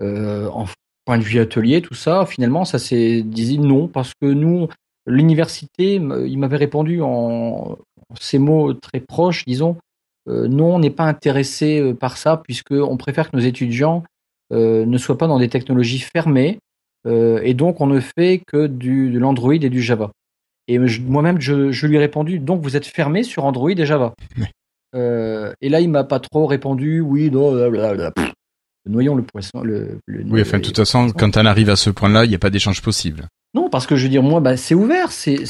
[0.00, 0.66] Euh, en
[1.04, 4.68] point de vue atelier, tout ça, finalement, ça s'est dit non, parce que nous,
[5.06, 7.76] l'université, il m'avait répondu en
[8.18, 9.76] ces mots très proches, disons,
[10.28, 14.04] euh, non, on n'est pas intéressé par ça, puisqu'on préfère que nos étudiants
[14.52, 16.58] ne soient pas dans des technologies fermées,
[17.08, 20.10] et donc on ne fait que du, de l'Android et du Java.
[20.66, 24.14] Et moi-même, je, je lui ai répondu, donc vous êtes fermé sur Android et Java.
[24.94, 28.10] Euh, et là, il m'a pas trop répondu, oui, non, blablabla.
[28.12, 28.32] Pff,
[28.88, 29.60] Noyons le poisson.
[29.62, 32.34] Le, le- Oui, enfin, de toute façon, quand on arrive à ce point-là, il n'y
[32.34, 33.26] a pas d'échange possible.
[33.54, 35.44] non, parce que je veux dire, moi, bah, c'est ouvert, c'était,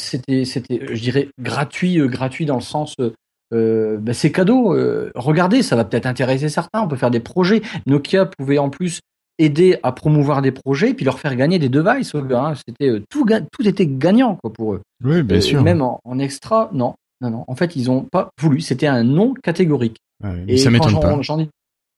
[0.44, 3.10] c'était, je dirais, gratuit, euh, gratuit dans le sens, euh,
[3.54, 4.74] euh, bah, c'est cadeau.
[4.74, 6.80] euh, regardez, ça va peut-être intéresser certains.
[6.82, 7.62] On peut faire des projets.
[7.86, 9.00] Nokia pouvait en plus
[9.38, 12.14] aider à promouvoir des projets, puis leur faire gagner des devices.
[12.14, 12.54] aux gars, hein.
[12.56, 14.82] C'était euh, tout, tout était gagnant quoi pour eux.
[15.04, 15.62] Oui, bien Euh, sûr.
[15.62, 17.44] Même en, en extra, non, non, non.
[17.48, 18.60] En fait, ils ont pas voulu.
[18.60, 19.96] C'était un non catégorique.
[20.22, 21.20] Ouais, mais Et ça m'étonne j'en- pas.
[21.22, 21.48] J'en ai,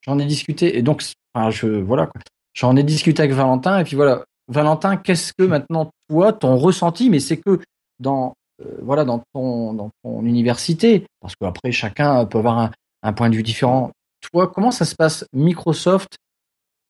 [0.02, 0.76] j'en ai discuté.
[0.78, 1.02] Et donc,
[1.35, 2.20] enfin, je, voilà, quoi.
[2.54, 3.78] J'en ai discuté avec Valentin.
[3.78, 4.24] Et puis voilà.
[4.48, 7.61] Valentin, qu'est-ce que maintenant, toi, ton ressenti, mais c'est que
[8.00, 12.70] dans, euh, voilà, dans ton, dans ton université, parce qu'après, chacun peut avoir un,
[13.02, 13.92] un point de vue différent.
[14.32, 16.16] Toi, comment ça se passe Microsoft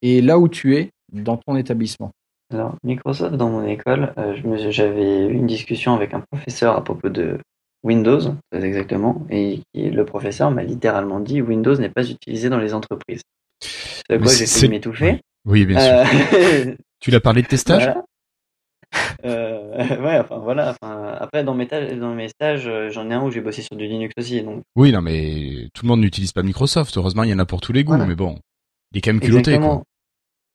[0.01, 2.11] et là où tu es dans ton établissement?
[2.53, 4.35] Alors, Microsoft, dans mon école, euh,
[4.71, 7.39] j'avais eu une discussion avec un professeur à propos de
[7.85, 12.75] Windows, très exactement, et le professeur m'a littéralement dit Windows n'est pas utilisé dans les
[12.75, 13.23] entreprises.
[13.61, 15.21] C'est quoi j'ai de m'étouffer.
[15.45, 16.39] Oui, bien sûr.
[16.39, 17.85] Euh, Tu l'as parlé de tes stages?
[17.85, 18.05] Voilà.
[19.25, 20.71] Euh, ouais, enfin voilà.
[20.81, 23.77] Enfin, après, dans mes, dans mes stages, euh, j'en ai un où j'ai bossé sur
[23.77, 24.43] du Linux aussi.
[24.43, 26.97] Donc, Oui, non, mais tout le monde n'utilise pas Microsoft.
[26.97, 28.07] Heureusement, il y en a pour tous les goûts, Voilà.
[28.07, 28.39] mais bon,
[28.93, 29.83] il est quand même culotté, quoi.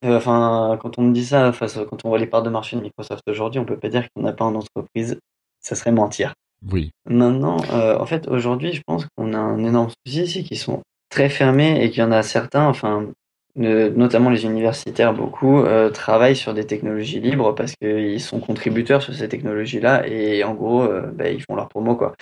[0.05, 2.75] Euh, Enfin, quand on me dit ça, face, quand on voit les parts de marché
[2.77, 5.17] de Microsoft aujourd'hui, on peut pas dire qu'il n'y en a pas en entreprise.
[5.59, 6.33] Ça serait mentir.
[6.71, 6.91] Oui.
[7.09, 10.81] Maintenant, euh, en fait, aujourd'hui, je pense qu'on a un énorme souci, c'est qu'ils sont
[11.09, 13.07] très fermés et qu'il y en a certains, enfin,
[13.55, 19.13] notamment les universitaires, beaucoup, euh, travaillent sur des technologies libres parce qu'ils sont contributeurs sur
[19.15, 22.15] ces technologies-là et en gros, euh, bah, ils font leur promo, quoi.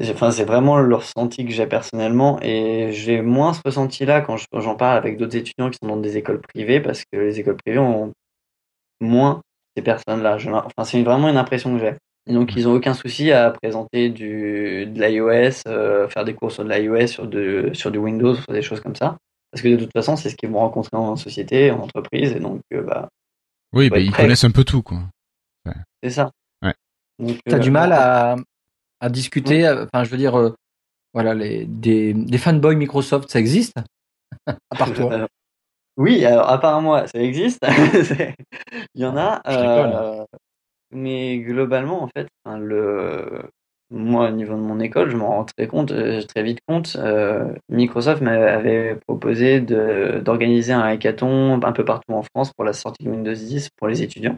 [0.00, 4.46] Enfin, c'est vraiment le ressenti que j'ai personnellement et j'ai moins ce ressenti-là quand je-
[4.54, 7.56] j'en parle avec d'autres étudiants qui sont dans des écoles privées parce que les écoles
[7.56, 8.12] privées ont
[9.00, 9.42] moins
[9.76, 10.36] ces personnes-là.
[10.66, 11.94] Enfin, c'est vraiment une impression que j'ai.
[12.26, 16.52] Et donc, ils ont aucun souci à présenter du, de l'iOS, euh, faire des cours
[16.52, 19.16] sur de l'iOS, sur, de, sur du Windows, sur des choses comme ça.
[19.50, 22.40] Parce que de toute façon, c'est ce qu'ils vont rencontrer en société, en entreprise, et
[22.40, 23.08] donc, euh, bah,
[23.72, 24.22] Oui, bah, ils prêt.
[24.22, 24.98] connaissent un peu tout, quoi.
[26.02, 26.30] c'est ça.
[26.62, 26.74] Ouais.
[27.44, 28.36] T'as euh, du mal à,
[29.00, 30.54] à discuter, enfin, je veux dire, euh,
[31.12, 33.76] voilà, les, des, des fanboys Microsoft, ça existe?
[34.46, 35.12] À part toi.
[35.12, 35.26] Euh,
[35.98, 37.60] oui, alors à part moi, ça existe.
[38.94, 39.42] Il y en a.
[40.92, 43.44] Mais globalement, en fait, enfin, le...
[43.90, 46.96] moi, au niveau de mon école, je m'en rends très, compte, euh, très vite compte.
[46.96, 53.04] euh, Microsoft m'avait proposé d'organiser un hackathon un peu partout en France pour la sortie
[53.04, 54.36] de Windows 10 pour les étudiants.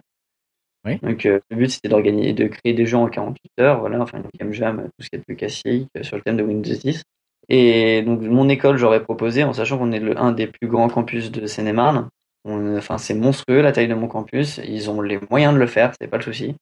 [0.87, 0.99] Oui.
[1.03, 4.19] Donc, euh, le but, c'était d'organiser, de créer des jeux en 48 heures, voilà, enfin,
[4.19, 7.03] une game jam, tout ce qui est plus classique sur le thème de Windows 10.
[7.49, 10.89] Et donc, mon école, j'aurais proposé, en sachant qu'on est le, un des plus grands
[10.89, 12.09] campus de Seine-et-Marne.
[12.45, 14.61] On- Enfin, c'est monstrueux la taille de mon campus.
[14.67, 16.55] Ils ont les moyens de le faire, c'est pas le souci.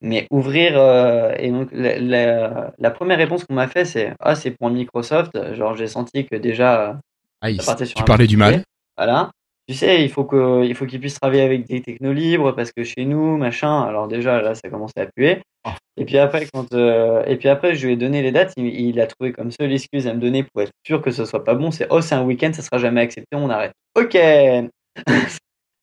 [0.00, 4.34] Mais ouvrir, euh, et donc, la, la- la première réponse qu'on m'a fait, c'est Ah,
[4.34, 5.54] c'est pour Microsoft.
[5.54, 6.98] Genre, j'ai senti que déjà,
[7.40, 8.62] Ah, il- ça partait sur tu un parlais du mal.
[8.96, 9.30] Voilà.
[9.66, 12.70] tu sais, il faut que, il faut qu'ils puissent travailler avec des technos libres parce
[12.70, 13.82] que chez nous, machin.
[13.82, 15.40] Alors déjà, là, ça commençait à puer.
[15.64, 15.74] Ah.
[15.96, 18.52] Et puis après, quand, euh, et puis après, je lui ai donné les dates.
[18.58, 21.24] Il, il a trouvé comme seule excuse à me donner pour être sûr que ce
[21.24, 21.70] soit pas bon.
[21.70, 23.72] C'est oh, c'est un week-end, ça sera jamais accepté, on arrête.
[23.96, 24.14] Ok.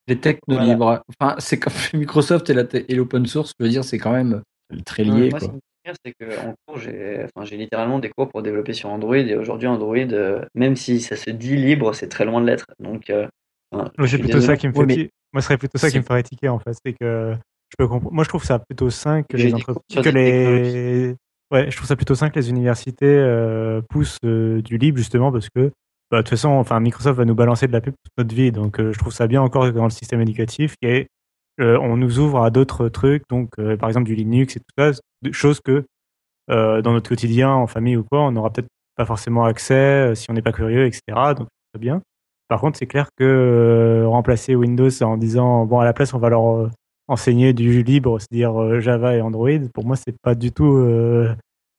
[0.07, 0.71] Les technos Voilà.
[0.73, 1.03] libres.
[1.19, 4.41] Enfin, c'est comme Microsoft et l'open source, je veux dire, c'est quand même
[4.85, 5.29] très lié.
[5.29, 5.39] Moi, quoi.
[5.39, 8.41] ce qui me fait rire, c'est que en cours, j'ai, enfin, littéralement des cours pour
[8.41, 9.15] développer sur Android.
[9.15, 12.65] Et aujourd'hui, Android, euh, même si ça se dit libre, c'est très loin de l'être.
[12.79, 13.27] Donc, euh,
[13.71, 15.91] enfin, c'est plutôt ça qui me fait Oui, mais ti- Moi, ce serait plutôt ça
[15.91, 16.73] qui me ferait tiquer, en fait.
[16.83, 17.35] C'est que
[17.69, 18.13] je peux comprendre.
[18.13, 21.15] Moi, je trouve ça plutôt sain que les entreprises, que les,
[21.51, 25.31] ouais, je trouve ça plutôt sain que les universités euh, poussent euh, du libre, justement,
[25.31, 25.71] parce que,
[26.11, 28.51] bah, de toute façon, enfin, Microsoft va nous balancer de la pub toute notre vie.
[28.51, 30.75] Donc, euh, je trouve ça bien encore dans le système éducatif.
[30.81, 31.07] Et
[31.61, 34.65] euh, on nous ouvre à d'autres trucs, donc, euh, par exemple, du Linux et tout
[34.77, 35.85] ça, des choses que,
[36.49, 40.33] dans notre quotidien, en famille ou quoi, on n'aura peut-être pas forcément accès si on
[40.33, 41.01] n'est pas curieux, etc.
[41.37, 42.01] Donc, c'est bien.
[42.49, 46.29] Par contre, c'est clair que remplacer Windows en disant bon à la place on va
[46.29, 46.69] leur
[47.07, 50.85] enseigner du libre, c'est-à-dire Java et Android, pour moi c'est pas du tout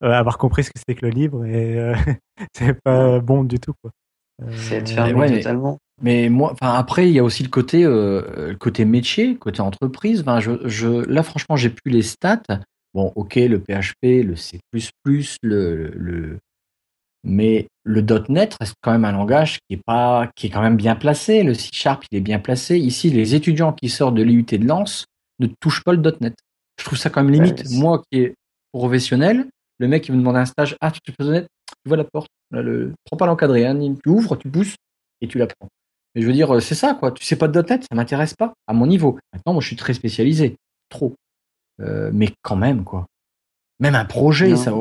[0.01, 1.93] avoir compris ce que c'était que le libre et
[2.53, 3.91] c'est pas bon du tout quoi.
[4.41, 5.77] Euh, C'est de mais fermer ouais, totalement.
[6.01, 10.21] Mais moi, après, il y a aussi le côté, euh, le côté métier, côté entreprise.
[10.21, 12.41] Enfin, je, je, là, franchement, j'ai plus les stats.
[12.93, 14.59] Bon, ok, le PHP, le C++,
[15.41, 16.39] le, le,
[17.23, 20.77] mais le .NET reste quand même un langage qui est pas, qui est quand même
[20.77, 21.43] bien placé.
[21.43, 22.77] Le C Sharp, il est bien placé.
[22.77, 25.05] Ici, les étudiants qui sortent de l'IUT de Lens
[25.39, 26.35] ne touchent pas le .NET.
[26.79, 27.59] Je trouve ça quand même limite.
[27.59, 28.33] Ouais, c'est- Moi, qui est
[28.73, 29.45] professionnel,
[29.79, 31.47] le mec qui me demande un stage, ah, tu fais .NET,
[31.83, 34.75] tu vois la porte, là, le, prends pas l'encadré, hein, tu ouvres, tu pousses
[35.21, 35.67] et tu la prends.
[36.15, 37.11] Mais je veux dire, euh, c'est ça, quoi.
[37.11, 39.17] Tu sais pas de .NET, ça m'intéresse pas, à mon niveau.
[39.33, 40.55] Maintenant, moi, je suis très spécialisé.
[40.89, 41.15] Trop.
[41.81, 43.05] Euh, mais quand même, quoi.
[43.79, 44.55] Même un projet, Non.
[44.55, 44.73] ça,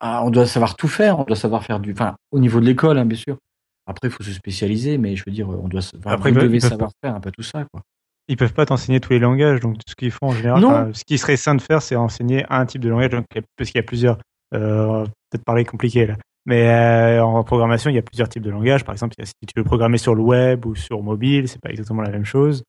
[0.00, 2.66] ah, on doit savoir tout faire, on doit savoir faire du, enfin, au niveau de
[2.66, 3.38] l'école, hein, bien sûr.
[3.86, 6.60] Après, il faut se spécialiser, mais je veux dire, on doit, enfin, Après, vous devez
[6.60, 7.82] savoir faire un peu tout ça, quoi.
[8.28, 10.90] Ils peuvent pas t'enseigner tous les langages, donc tout ce qu'ils font en général, enfin,
[10.92, 13.24] ce qui serait sain de faire, c'est enseigner un type de langage, donc,
[13.56, 14.18] parce qu'il y a plusieurs.
[14.54, 16.16] Euh, peut-être parler compliqué là.
[16.46, 18.84] Mais euh, en programmation, il y a plusieurs types de langages.
[18.84, 22.02] Par exemple, si tu veux programmer sur le web ou sur mobile, c'est pas exactement
[22.02, 22.62] la même chose.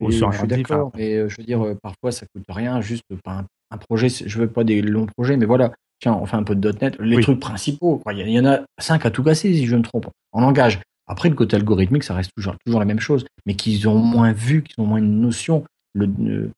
[0.00, 2.80] Ou sur je suis d'accord, mais euh, je veux dire, euh, parfois ça coûte rien,
[2.80, 4.08] juste pas un, un projet.
[4.08, 5.72] Je veux pas des longs projets, mais voilà.
[6.00, 7.22] Tiens, on fait un peu de .NET, les Oui.
[7.22, 8.02] trucs principaux.
[8.10, 10.80] Il y, en a cinq à tout casser, si je me trompe, en langage.
[11.06, 14.32] Après, le côté algorithmique, ça reste toujours, toujours la même chose, mais qu'ils ont moins
[14.32, 16.50] vu, qu'ils ont moins une notion le- le-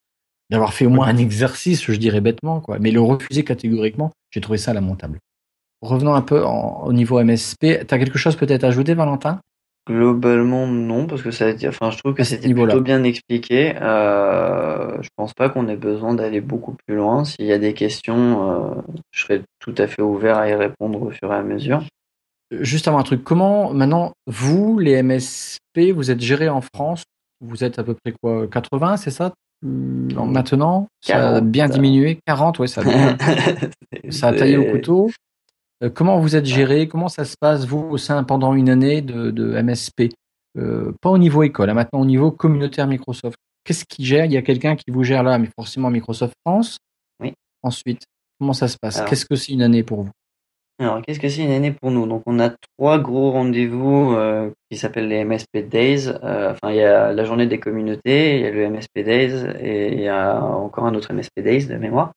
[0.48, 2.78] d'avoir fait au moins un exercice, je dirais bêtement, quoi.
[2.78, 5.18] Mais le refuser catégoriquement, j'ai trouvé ça lamentable.
[5.82, 7.84] Revenons un peu en- au niveau MSP.
[7.86, 9.40] Tu as quelque chose peut-être à ajouter, Valentin?
[9.88, 13.74] Globalement, non, parce que ça a été, enfin, je trouve que c'était plutôt bien expliqué.
[13.82, 17.24] Euh, je pense pas qu'on ait besoin d'aller beaucoup plus loin.
[17.24, 21.02] S'il y a des questions, euh, je serais tout à fait ouvert à y répondre
[21.02, 21.82] au fur et à mesure.
[22.52, 27.02] Juste avant un truc, comment maintenant, vous, les MSP, vous êtes gérés en France?
[27.40, 29.32] Vous êtes à peu près quoi 80, c'est ça?
[29.62, 31.44] Maintenant Ça a 40.
[31.50, 33.16] bien diminué 40, ouais, ça a, bien-
[34.10, 35.10] ça a taillé au couteau.
[35.82, 36.88] Euh, comment vous êtes géré?
[36.88, 40.10] Comment ça se passe, vous, au sein, pendant une année de, de MSP
[40.58, 43.36] Euh, Pas au niveau école, hein, maintenant au niveau communautaire Microsoft.
[43.64, 44.26] Qu'est-ce qui gère?
[44.26, 46.76] Il y a quelqu'un qui vous gère là, mais forcément Microsoft France.
[47.20, 47.32] Oui.
[47.62, 48.02] Ensuite,
[48.38, 49.00] comment ça se passe?
[49.02, 50.10] Qu'est-ce que c'est une année pour vous?
[50.78, 52.06] Alors, qu'est-ce que c'est une année pour nous?
[52.06, 56.08] Donc, on a trois gros rendez-vous euh, qui s'appellent les MSP Days.
[56.08, 59.46] Euh, enfin, il y a la journée des communautés, il y a le MSP Days
[59.60, 62.12] et il y a encore un autre MSP Days de mémoire.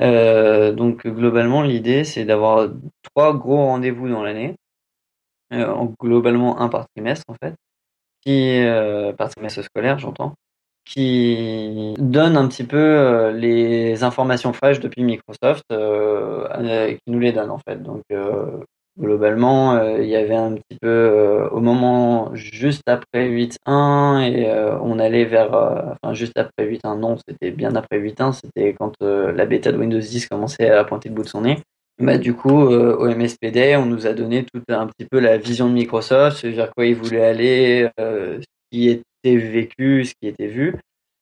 [0.00, 2.68] Euh, donc, globalement, l'idée, c'est d'avoir
[3.02, 4.56] trois gros rendez-vous dans l'année,
[5.52, 7.54] euh, en- globalement un par trimestre en fait,
[8.22, 10.34] qui euh, par trimestre scolaire, j'entends,
[10.84, 17.58] qui donne un petit peu les informations fraîches depuis Microsoft, qui nous les donne en
[17.58, 17.82] fait.
[17.82, 18.02] Donc
[18.98, 24.48] globalement, euh, il y avait un petit peu euh, au moment juste après 8.1 et
[24.50, 25.52] euh, on allait vers,
[26.02, 29.98] enfin juste après 8.1, non, c'était bien après 8.1, c'était quand la bêta de Windows
[29.98, 31.58] 10 commençait à pointer le bout de son nez.
[32.00, 35.68] Bah, du coup, au MSPD, on nous a donné tout un petit peu la vision
[35.68, 40.76] de Microsoft, vers quoi ils voulaient aller, ce qui était vécu, ce qui était vu.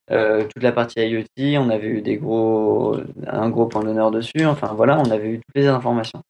[0.09, 4.47] Toute la partie IoT, on avait eu des gros, un gros point d'honneur dessus.
[4.47, 6.23] Enfin voilà, on avait eu toutes les informations.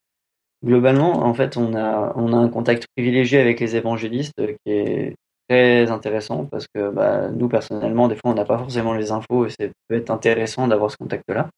[0.65, 4.73] Globalement, en fait, on a, on a un contact privilégié avec les évangélistes euh, qui
[4.73, 5.15] est
[5.49, 9.47] très intéressant parce que bah, nous, personnellement, des fois, on n'a pas forcément les infos
[9.47, 11.49] et ça peut être intéressant d'avoir ce contact-là.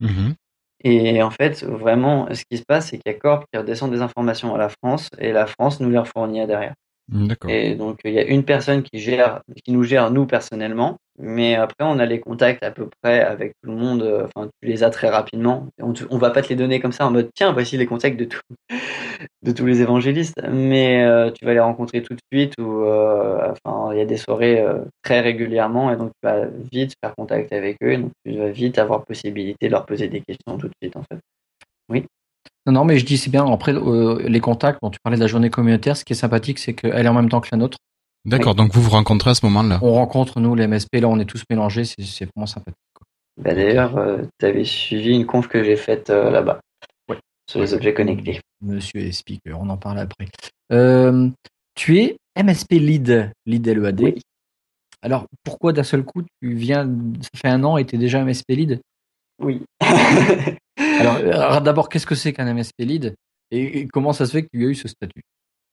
[0.00, 0.34] Mhm.
[0.82, 3.90] Et en fait, vraiment, ce qui se passe, c'est qu'il y a Corp qui redescend
[3.90, 6.74] des informations à la France et la France nous les refournit à derrière.
[7.12, 7.50] D'accord.
[7.50, 11.54] Et donc, il y a une personne qui gère, qui nous gère nous personnellement, mais
[11.56, 14.02] après, on a les contacts à peu près avec tout le monde.
[14.02, 15.68] euh, Enfin, tu les as très rapidement.
[15.80, 18.18] On, on va pas te les donner comme ça en mode tiens, voici les contacts
[18.18, 18.40] de, tout-
[19.42, 23.52] de tous les évangélistes, mais euh, tu vas les rencontrer tout de suite ou euh,
[23.64, 24.64] enfin, il y a des soirées
[25.02, 27.92] très régulièrement et donc tu vas vite faire contact avec eux.
[27.92, 30.96] Et donc, tu vas vite avoir possibilité de leur poser des questions tout de suite
[30.96, 31.18] en fait.
[32.70, 33.44] Non, non, mais je dis c'est bien.
[33.50, 36.60] Après, euh, les contacts, dont tu parlais de la journée communautaire, ce qui est sympathique,
[36.60, 37.78] c'est qu'elle est en même temps que la nôtre.
[38.24, 39.80] D'accord, donc vous vous rencontrez à ce moment-là.
[39.82, 42.76] On rencontre, nous, les MSP, là, on est tous mélangés, c'est c'est vraiment sympathique.
[43.42, 43.98] Bah, D'ailleurs,
[44.38, 46.60] tu avais suivi une conf que j'ai faite euh, là-bas
[47.08, 47.16] Ouais.
[47.50, 48.40] sur les objets connectés.
[48.60, 50.28] Monsieur est speaker, on en parle après.
[50.72, 51.28] Euh,
[51.74, 54.00] tu es MSP lead, lead LEAD.
[54.02, 54.20] Oui.
[55.02, 56.86] Alors, pourquoi d'un seul coup, tu viens,
[57.22, 58.80] ça fait un an et tu es déjà MSP lead?
[59.42, 59.62] Oui.
[61.00, 63.14] Alors, euh, d'abord, qu'est-ce que c'est qu'un MSP lead
[63.50, 65.22] et, comment ça se fait que tu as eu ce statut?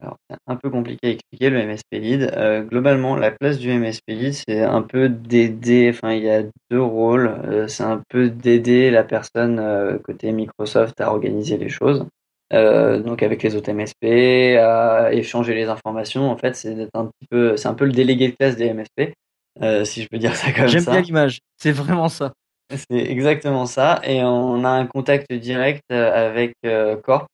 [0.02, 2.32] Alors, c'est un peu compliqué à expliquer le MSP Lead.
[2.36, 6.44] Euh, globalement, la place du MSP Lead, c'est un peu d'aider, enfin, il y a
[6.70, 7.28] deux rôles.
[7.46, 12.06] Euh, c'est un peu d'aider la personne euh, côté Microsoft à organiser les choses.
[12.54, 16.30] Euh, donc avec les autres MSP, à échanger les informations.
[16.30, 19.14] En fait, c'est un petit peu, c'est un peu le délégué de classe des MSP,
[19.62, 20.92] euh, si je peux dire ça comme J'aime ça.
[20.92, 22.34] bien l'image, c'est vraiment ça.
[22.70, 24.02] C'est exactement ça.
[24.04, 27.28] Et on a un contact direct euh, avec euh, Corp.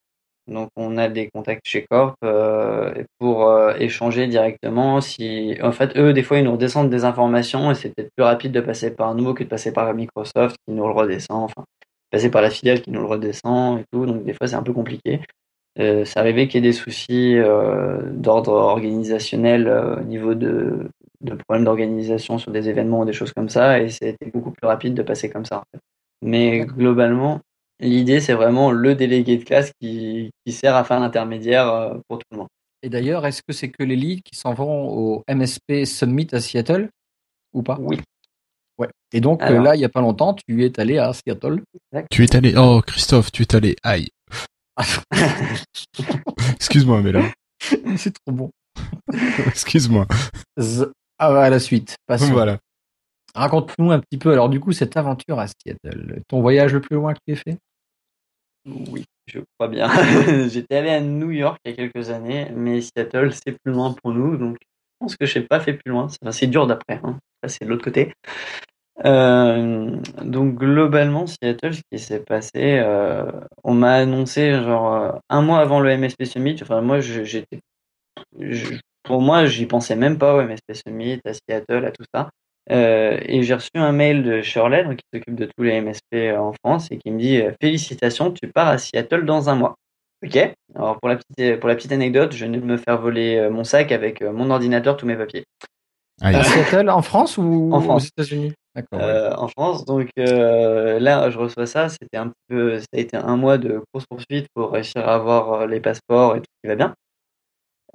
[0.48, 5.00] Donc on a des contacts chez Corp euh, pour échanger directement.
[5.02, 8.26] Si en fait eux des fois ils nous redescendent des informations et c'est peut-être plus
[8.26, 11.44] rapide de passer par nous que de passer par Microsoft qui nous le redescend.
[11.44, 11.64] Enfin
[12.12, 14.06] passer par la filiale qui nous le redescend et tout.
[14.06, 15.22] Donc des fois c'est un peu compliqué.
[15.78, 17.38] C'est arrivé qu'il y ait des soucis
[18.12, 20.90] d'ordre organisationnel au niveau de,
[21.24, 24.68] de problèmes d'organisation sur des événements ou des choses comme ça, et c'était beaucoup plus
[24.68, 25.58] rapide de passer comme ça.
[25.58, 25.80] En fait.
[26.22, 27.42] Mais globalement,
[27.80, 32.20] l'idée c'est vraiment le délégué de classe qui, qui sert à faire l'intermédiaire euh, pour
[32.20, 32.48] tout le monde.
[32.82, 36.42] Et d'ailleurs, est-ce que c'est que les leads qui s'en vont au MSP Summit à
[36.42, 36.90] Seattle
[37.54, 37.78] ou pas?
[37.80, 38.02] Oui.
[38.78, 38.90] Ouais.
[39.14, 39.64] Et donc euh, Alors.
[39.64, 41.62] là, il y a pas longtemps, tu es allé à Seattle.
[42.10, 44.10] Tu es allé, oh Christophe, tu es allé, aïe.
[46.56, 47.22] Excuse-moi, mais là,
[47.98, 48.52] c'est trop bon.
[49.48, 50.08] excuse-moi.
[50.60, 51.96] Z- à la suite.
[52.08, 52.32] Passons.
[52.32, 52.58] Voilà.
[53.36, 56.22] Raconte-nous un petit peu, alors du coup, cette aventure à Seattle.
[56.28, 57.58] Ton voyage le plus loin que tu aies fait?
[58.66, 59.90] Oui, je crois bien.
[60.50, 63.94] J'étais allé à New York il y a quelques années, mais Seattle c'est plus loin
[63.94, 64.68] pour nous, donc je
[65.00, 66.04] pense que je n'ai pas fait plus loin.
[66.22, 67.18] Enfin, c'est dur d'après, hein.
[67.44, 68.14] Ça, c'est de l'autre côté.
[69.06, 73.26] Euh, donc globalement, Seattle, ce qui s'est passé, euh,
[73.64, 76.60] on m'a annoncé genre euh, un mois avant le MSP Summit.
[76.62, 77.60] Enfin moi, j'étais,
[78.40, 82.30] je- pour moi, j'y pensais même pas au MSP Summit, à Seattle, à tout ça.
[82.72, 86.36] Euh, et j'ai reçu un mail de Shirley, donc, qui s'occupe de tous les MSP
[86.38, 89.76] en France, et qui me dit euh, Félicitations, tu pars à Seattle dans un mois.
[90.26, 90.38] Ok.
[90.76, 93.50] Alors pour la petite, pour la petite anecdote, je venais de me faire voler euh,
[93.50, 95.44] mon sac avec euh, mon ordinateur, tous mes papiers.
[96.22, 96.36] Aïe.
[96.36, 98.04] À Seattle, en France ou En France.
[98.04, 98.54] aux États-Unis?
[98.76, 99.00] D'accord.
[99.00, 99.06] ouais.
[99.06, 99.84] euh, en France.
[99.84, 101.90] Donc euh, là, je reçois ça.
[101.90, 105.54] C'était un peu, ça a été un mois de course poursuite pour réussir à avoir
[105.54, 106.94] euh, les passeports et tout qui va bien.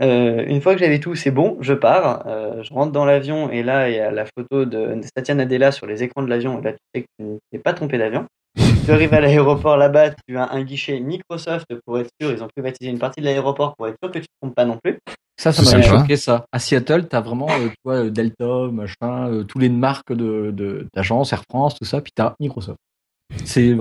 [0.00, 2.24] Euh, une fois que j'avais tout, c'est bon, je pars.
[2.26, 5.72] Euh, je rentre dans l'avion et là, il y a la photo de Satya Nadella
[5.72, 6.61] sur les écrans de l'avion.
[6.61, 8.26] Et là, tu sais que tu n'es pas trompé d'avion.
[8.84, 12.30] Tu arrives à l'aéroport là-bas, tu as un guichet Microsoft pour être sûr.
[12.32, 14.54] Ils ont privatisé une partie de l'aéroport pour être sûr que tu ne te trompes
[14.54, 14.98] pas non plus.
[15.40, 15.82] Ça, ça sympa.
[15.82, 16.46] choqué, ça.
[16.52, 20.50] À Seattle, tu as vraiment, euh, tu vois, Delta, machin, euh, tous les marques de,
[20.52, 22.78] de, d'agences, Air France, tout ça, puis tu as Microsoft.
[23.44, 23.76] C'est.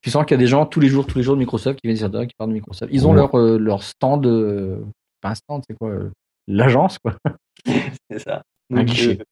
[0.00, 1.80] Tu sens qu'il y a des gens tous les jours, tous les jours de Microsoft
[1.80, 2.90] qui viennent de Seattle, qui parlent de Microsoft.
[2.94, 3.16] Ils ont Ouais.
[3.16, 4.78] leur, euh, leur stand, euh,
[5.20, 6.10] pas un stand, c'est quoi euh,
[6.46, 7.14] L'agence, quoi.
[8.10, 8.42] C'est ça.
[8.74, 9.18] Un guichet.
[9.20, 9.24] euh,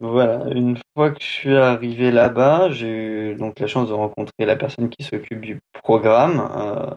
[0.00, 2.88] voilà, une fois que je suis arrivé là-bas, j'ai
[3.32, 6.90] eu donc la chance de rencontrer la personne qui s'occupe du programme euh,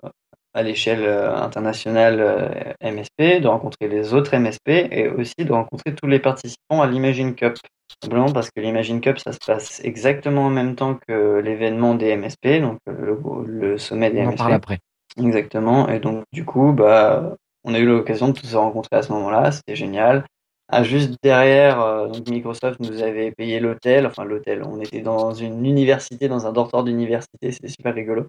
[0.53, 6.07] à l'échelle internationale euh, MSP, de rencontrer les autres MSP et aussi de rencontrer tous
[6.07, 7.57] les participants à l'Imagine Cup.
[8.03, 12.15] Simplement parce que l'Imagine Cup, ça se passe exactement en même temps que l'événement des
[12.15, 14.37] MSP, donc le, le sommet des On en MSP.
[14.37, 14.79] parle après.
[15.19, 15.87] Exactement.
[15.89, 19.11] Et donc, du coup, bah, on a eu l'occasion de tous se rencontrer à ce
[19.11, 19.51] moment-là.
[19.51, 20.25] C'était génial.
[20.67, 24.07] Ah, juste derrière, euh, donc Microsoft nous avait payé l'hôtel.
[24.07, 24.63] Enfin, l'hôtel.
[24.63, 27.51] On était dans une université, dans un dortoir d'université.
[27.51, 28.25] C'était super rigolo.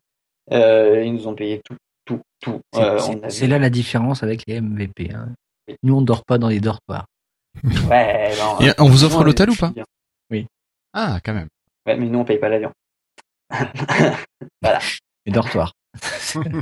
[0.53, 2.61] Euh, ils nous ont payé tout, tout, tout.
[2.75, 5.11] C'est, Euh, c'est- là la différence avec les MVP.
[5.15, 5.29] hein.
[5.69, 5.77] Oui.
[5.83, 7.07] Nous, on dort pas dans les dortoirs.
[7.91, 9.85] Ouais, non, Et on vous offre l'hôtel ou pas bien.
[10.93, 11.49] Ah, quand même.
[11.87, 12.73] Ouais, mais nous, on paye pas l'avion.
[15.27, 15.73] Les dortoirs.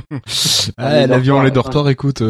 [0.77, 2.21] Ah, les l'avion, dortoirs, les dortoirs, écoute.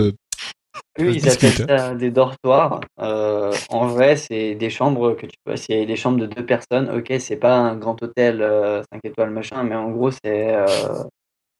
[0.99, 2.81] Euh, Eux, ils appellent ça des dortoirs.
[2.99, 5.53] Euh, en vrai, c'est des chambres que tu peux.
[5.53, 9.31] A des chambres de deux personnes, ok, c'est pas un grand hôtel euh, 5 étoiles
[9.31, 10.65] machin, mais en gros, c'est euh,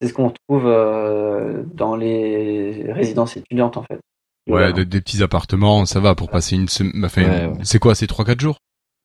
[0.01, 3.99] c'est ce qu'on retrouve euh, dans les résidences étudiantes en fait.
[4.47, 7.03] Ouais, de- des petits appartements, ça va pour passer une semaine.
[7.03, 7.53] Enfin, Ouais, ouais.
[7.63, 8.57] c'est quoi, c'est 3-4 jours?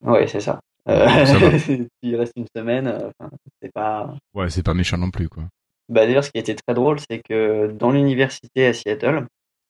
[0.05, 0.59] Ouais, c'est ça.
[0.89, 1.07] Euh,
[2.01, 3.31] il reste une semaine, euh, enfin,
[3.61, 4.15] c'est pas.
[4.33, 5.43] Ouais, c'est pas méchant non plus, quoi.
[5.89, 9.25] Bah, d'ailleurs, ce qui était très drôle, c'est que dans l'université à Seattle,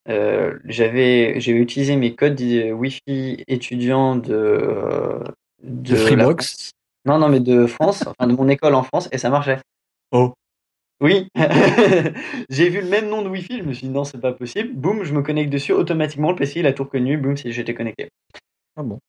[0.10, 5.24] euh, j'avais j'ai utilisé mes codes Wi-Fi étudiants de euh,
[5.64, 6.48] De la Freebox.
[6.48, 6.72] France.
[7.06, 9.60] Non, non, mais de France, enfin de mon école en France, et ça marchait.
[10.12, 10.34] Oh.
[11.02, 11.28] Oui,
[12.50, 14.74] j'ai vu le même nom de Wi-Fi, je me suis dit non, c'est pas possible.
[14.74, 17.74] Boum, je me connecte dessus, automatiquement le PC il a tout reconnu, boum, si j'étais
[17.74, 18.10] connecté.
[18.76, 19.00] Ah bon.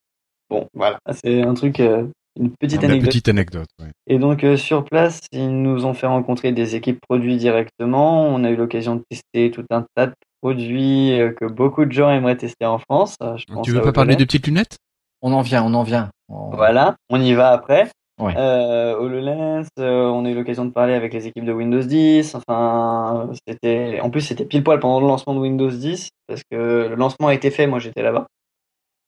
[0.49, 2.07] Bon, voilà, c'est un truc, euh,
[2.39, 3.09] une petite anecdote.
[3.09, 3.91] petite anecdote, ouais.
[4.07, 8.27] Et donc euh, sur place, ils nous ont fait rencontrer des équipes produits directement.
[8.27, 11.93] On a eu l'occasion de tester tout un tas de produits euh, que beaucoup de
[11.93, 13.17] gens aimeraient tester en France.
[13.23, 14.77] Euh, je pense Tu veux pas parler de petites lunettes?
[15.23, 16.11] On en vient, on en vient.
[16.29, 17.89] On- Voilà, on y va après.
[18.21, 18.35] Ouais.
[18.37, 22.35] Euh, HoloLens, euh, on a eu l'occasion de parler avec les équipes de Windows 10.
[22.35, 26.57] Enfin, c'était, en plus c'était pile poil pendant le lancement de Windows 10 parce que
[26.89, 27.67] le lancement a été fait.
[27.67, 28.27] Moi, j'étais là-bas.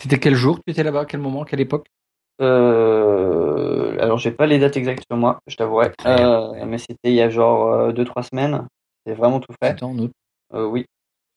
[0.03, 1.05] C'était quel jour tu étais là-bas?
[1.05, 1.45] Quel moment?
[1.45, 1.87] Quelle époque?
[2.41, 5.93] Euh, alors, j'ai pas les dates exactes sur moi, je t'avouerai.
[6.07, 8.67] Euh, mais c'était il y a genre 2-3 semaines.
[9.07, 9.71] C'est vraiment tout fait.
[9.71, 10.11] C'était en août.
[10.55, 10.85] Euh, oui.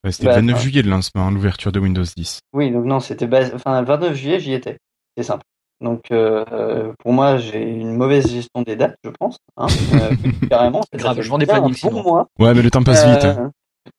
[0.03, 2.39] Ouais, C'était Bah, le 29 enfin- juillet le lancement, l'ouverture de Windows 10.
[2.53, 4.77] Oui, donc non, c'était bas- enfin, le 29 juillet, j'y étais.
[5.17, 5.43] C'est simple.
[5.81, 9.37] Donc, euh, pour moi, j'ai une mauvaise gestion des dates, je pense.
[9.57, 9.67] Hein.
[9.93, 10.09] Euh,
[10.49, 10.81] carrément.
[10.83, 12.01] ça Grave, je vends des plannings, sinon.
[12.03, 12.27] mois.
[12.39, 13.25] Ouais, mais le temps passe vite.
[13.25, 13.51] hein.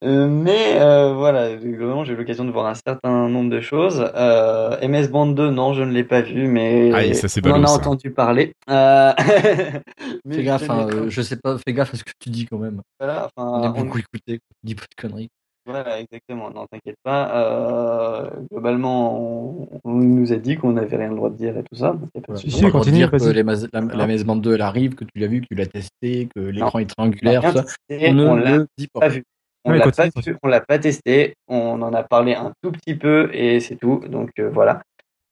[0.05, 4.05] Euh, mais euh, voilà, globalement, j'ai eu l'occasion de voir un certain nombre de choses.
[4.17, 7.53] Euh, MS Band 2, non, je ne l'ai pas vu, mais Aïe, ça, c'est on
[7.53, 7.75] en a ça.
[7.75, 8.53] entendu parler.
[8.69, 9.13] Euh,
[10.31, 12.59] Fais gaffe, je hein, euh, sais pas, fais gaffe à ce que tu dis quand
[12.59, 12.83] même.
[13.01, 15.29] Voilà, enfin, On on- beaucoup écouter, dis pas de conneries.
[15.69, 16.51] Voilà, exactement.
[16.51, 17.31] Non, t'inquiète pas.
[17.35, 19.21] Euh, globalement,
[19.63, 21.93] on, on nous a dit qu'on n'avait rien le droit de dire et tout ça.
[21.93, 22.51] donc y a pas de Ouais.
[22.51, 25.19] Si, On continue, dire que les la, la MS Band 2 elle arrive, que tu
[25.19, 27.75] l'as vu, que tu l'as testé, que l'écran est triangulaire, On tout l'a ça.
[27.89, 29.01] testé, On ne l'a le dit pas.
[29.01, 29.25] pas vu.
[29.65, 30.33] On Ouais, l'a pas continue.
[30.35, 31.35] vu, on l'a pas testé.
[31.49, 34.01] On en a parlé un tout petit peu et c'est tout.
[34.09, 34.81] Donc euh, voilà.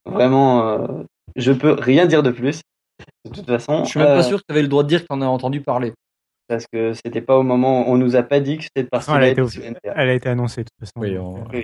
[0.05, 0.87] Vraiment, euh,
[1.35, 2.61] je peux rien dire de plus.
[3.25, 4.87] De toute façon, Je suis même euh, pas sûr que tu avais le droit de
[4.87, 5.93] dire que tu en as entendu parler.
[6.47, 7.89] Parce que c'était pas au moment.
[7.89, 9.91] On nous a pas dit que cette façon, partie-là elle a été.
[9.95, 10.93] Elle a été annoncée de toute façon.
[10.99, 11.63] Oui, on- euh,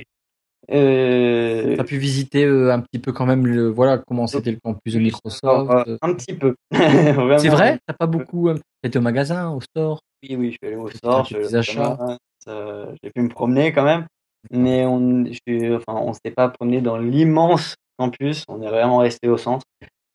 [0.71, 4.51] Euh, Tu as pu visiter euh, un petit peu quand même le, voilà, comment c'était
[4.51, 5.69] le campus de Microsoft.
[5.87, 6.55] euh, un petit peu.
[7.39, 7.79] C'est vrai?
[7.85, 8.47] T'as pas beaucoup.
[8.49, 9.99] euh, T'étais au magasin, au store?
[10.23, 11.27] Oui, oui, je suis allé au store,
[12.47, 14.05] euh, j'ai pu me promener quand même,
[14.51, 19.27] mais on, je enfin, on s'est pas promené dans l'immense campus, on est vraiment resté
[19.27, 19.65] au centre,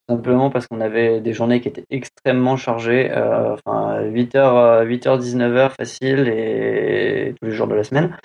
[0.09, 5.71] simplement parce qu'on avait des journées qui étaient extrêmement chargées, euh, enfin 8h, 8h, 19h
[5.71, 8.17] facile et tous les jours de la semaine.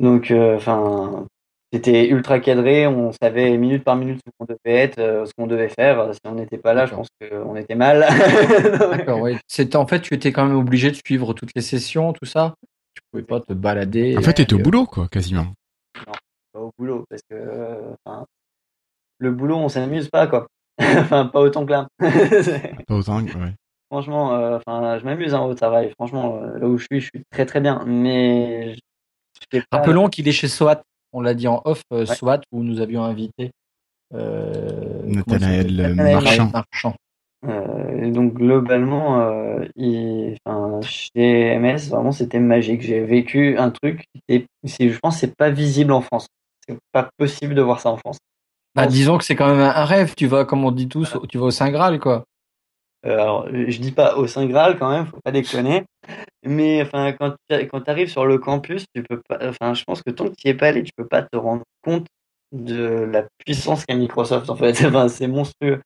[0.00, 1.26] Donc, euh, enfin,
[1.72, 5.46] c'était ultra cadré, on savait minute par minute ce qu'on devait être, euh, ce qu'on
[5.46, 6.12] devait faire.
[6.12, 8.06] Si on n'était pas là, je pense qu'on était mal.
[8.90, 9.38] D'accord, ouais.
[9.46, 12.54] C'était en fait, tu étais quand même obligé de suivre toutes les sessions, tout ça?
[12.94, 14.16] Tu pouvais pas te balader.
[14.18, 15.46] En fait, t'étais au euh, boulot, quoi, quasiment.
[16.52, 17.94] pas au boulot parce que euh,
[19.18, 20.48] le boulot on s'amuse pas quoi
[21.00, 21.86] enfin pas autant que là
[22.88, 23.54] Pas autant, ouais.
[23.90, 27.06] franchement euh, enfin je m'amuse hein, au travail franchement euh, là où je suis je
[27.14, 28.74] suis très très bien mais
[29.70, 30.82] pas- Rappelons qu'il est chez SWAT.
[31.14, 32.14] On l'a dit en off, euh, Ouais.
[32.14, 33.50] SWAT, où nous avions invité
[34.14, 36.50] euh, Nathanaël Marchand.
[36.52, 36.94] Marchand.
[37.44, 40.36] Euh, et donc globalement euh, il,
[40.82, 45.50] chez MS vraiment c'était magique j'ai vécu un truc c'est- je pense que c'est pas
[45.50, 46.28] visible en France
[46.68, 48.18] c'est pas possible de voir ça en France
[48.74, 50.14] Bah, disons que c'est quand même un rêve.
[50.16, 52.24] Tu vas, comme on dit tous, tu vas au Saint Graal, quoi.
[53.04, 55.84] Euh, alors, je dis pas au Saint Graal quand même, faut pas déconner.
[56.44, 59.38] Mais enfin, quand tu arrives sur le campus, tu peux pas.
[59.42, 61.36] Enfin, je pense que tant que tu y es pas allé, tu peux pas te
[61.36, 62.06] rendre compte
[62.52, 64.50] de la puissance qu'a Microsoft.
[64.50, 65.80] En fait, enfin, c'est monstrueux.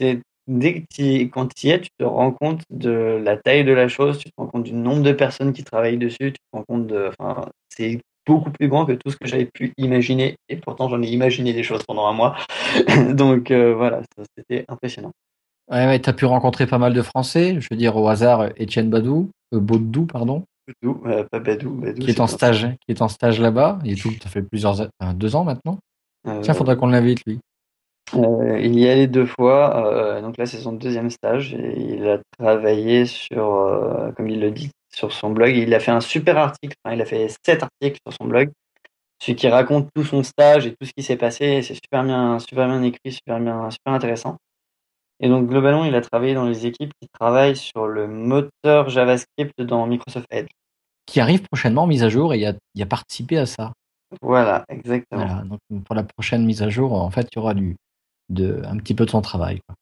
[0.00, 3.72] Dès que tu quand tu y es, tu te rends compte de la taille de
[3.72, 6.56] la chose, tu te rends compte du nombre de personnes qui travaillent dessus, tu te
[6.56, 7.10] rends compte de.
[7.18, 10.36] Enfin, c'est beaucoup plus grand que tout ce que j'avais pu imaginer.
[10.50, 12.36] Et pourtant, j'en ai imaginé des choses pendant un mois.
[13.14, 14.02] Donc euh, voilà,
[14.36, 15.10] c'était impressionnant.
[15.70, 17.56] Ouais, ouais, t'as pu rencontrer pas mal de Français.
[17.60, 20.44] Je veux dire, au hasard, Étienne Badou, euh, Baudou, pardon,
[20.82, 23.78] Badou, euh, pas Badou, Badou, qui est en stage, qui est en stage là-bas.
[23.84, 25.78] Il est tout, ça fait plusieurs, enfin, deux ans maintenant.
[26.26, 27.38] Euh, Tiens, faudra qu'on l'invite, lui.
[28.14, 32.08] euh, il y est allé deux fois, donc là c'est son deuxième stage et il
[32.08, 35.54] a travaillé sur, comme il le dit, sur son blog.
[35.56, 38.50] Il a fait un super article, enfin, il a fait sept articles sur son blog,
[39.20, 41.62] celui qui raconte tout son stage et tout ce qui s'est passé.
[41.62, 44.36] C'est super bien, super bien écrit, super bien, super intéressant.
[45.20, 49.60] Et donc globalement, il a travaillé dans les équipes qui travaillent sur le moteur JavaScript
[49.60, 50.50] dans Microsoft Edge.
[51.06, 53.72] Qui arrive prochainement en mise à jour et il a, il a participé à ça.
[54.20, 55.24] Voilà, exactement.
[55.24, 55.42] Voilà.
[55.42, 57.76] Donc, pour la prochaine mise à jour, en fait, il y aura du,
[58.28, 59.60] de, un petit peu de son travail.
[59.66, 59.74] quoi.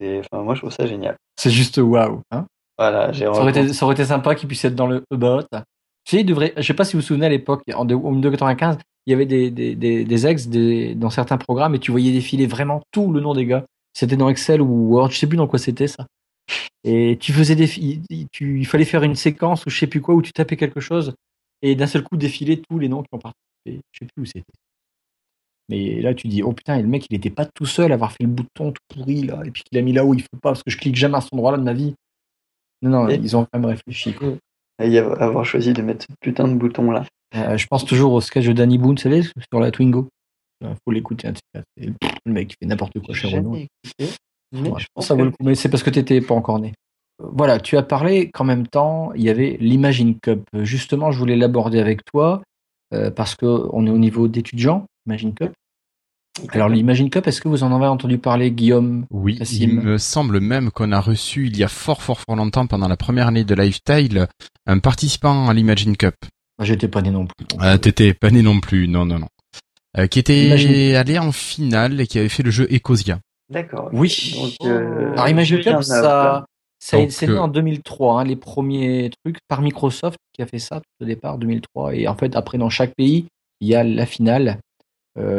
[0.00, 1.16] Et, enfin, moi, je trouve ça génial.
[1.36, 2.22] C'est juste waouh.
[2.30, 2.46] Hein
[2.80, 5.42] Voilà, j'ai ça, aurait été, ça aurait été sympa qu'il puisse être dans le About.
[6.04, 7.94] Tu sais, il devrait, je sais pas si vous vous souvenez à l'époque, en de-
[7.94, 11.36] au milieu de 95, il y avait des, des, des, des ex des, dans certains
[11.36, 13.64] programmes et tu voyais défiler vraiment tout le nom des gars.
[13.92, 16.06] C'était dans Excel ou Word, je sais plus dans quoi c'était ça.
[16.84, 18.02] Et tu faisais des, il,
[18.32, 20.80] tu, il fallait faire une séquence ou je sais plus quoi où tu tapais quelque
[20.80, 21.12] chose
[21.62, 23.84] et d'un seul coup défiler tous les noms qui ont participé.
[23.92, 24.44] Je sais plus où c'était.
[25.68, 27.94] Mais là, tu dis, oh putain, et le mec, il était pas tout seul à
[27.94, 30.20] avoir fait le bouton tout pourri là, et puis qu'il a mis là où il
[30.22, 31.94] faut pas, parce que je clique jamais à cet endroit-là de ma vie.
[32.82, 34.14] Non, non, Et- ils ont quand même réfléchi.
[34.14, 34.28] quoi.
[34.82, 37.04] Et avoir choisi de mettre ce putain de bouton là.
[37.36, 40.08] Euh, je pense toujours au sketch de Danny Boone, vous savez, sur la Twingo.
[40.62, 41.30] Il faut l'écouter.
[41.52, 41.64] pff,
[42.24, 43.52] le mec, il fait n'importe quoi chez Renault.
[43.52, 43.68] Ouais,
[44.52, 46.58] je pense ça vaut que- le coup, mais c'est parce que tu n'étais pas encore
[46.58, 46.72] né.
[47.22, 50.42] Euh, Voilà, tu as parlé qu'en même temps, il y avait l'Imagine Cup.
[50.54, 52.42] Euh, Justement, je voulais l'aborder avec toi
[52.92, 55.52] euh, parce qu'on est au niveau d'étudiants, Imagine Cup.
[56.48, 60.40] Alors, l'Imagine Cup, est-ce que vous en avez entendu parler, Guillaume Oui, il me semble
[60.40, 63.44] même qu'on a reçu il y a fort fort fort longtemps pendant la première année
[63.44, 64.26] de Lifestyle
[64.66, 66.14] un participant à l'Imagine Cup.
[66.58, 67.46] Moi, J'étais pas né non plus.
[67.62, 69.28] Euh, T'étais pas né non plus, non non non.
[69.98, 73.18] Euh, qui était Imagine- allé en finale et qui avait fait le jeu Ecosia.
[73.50, 73.88] D'accord.
[73.92, 74.34] Oui.
[74.40, 76.44] Donc, euh, Alors, Imagine Cup, ça,
[76.78, 80.76] c'est né euh, en 2003, hein, les premiers trucs par Microsoft qui a fait ça
[80.80, 81.94] tout au départ, 2003.
[81.94, 83.26] Et en fait, après, dans chaque pays,
[83.60, 84.58] il y a la finale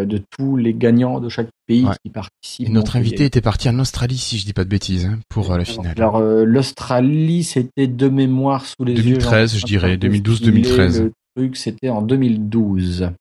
[0.05, 1.93] de tous les gagnants de chaque pays Ouais.
[2.03, 2.67] qui participent.
[2.67, 5.51] Et notre invité était parti en Australie si je dis pas de bêtises hein, pour
[5.51, 5.93] euh, la finale.
[5.97, 9.59] Alors, euh, l'Australie, c'était de mémoire sous les 2013, yeux.
[9.59, 11.09] je dirais, 2012, Le 2013.
[11.35, 13.11] truc, c'était en 2012.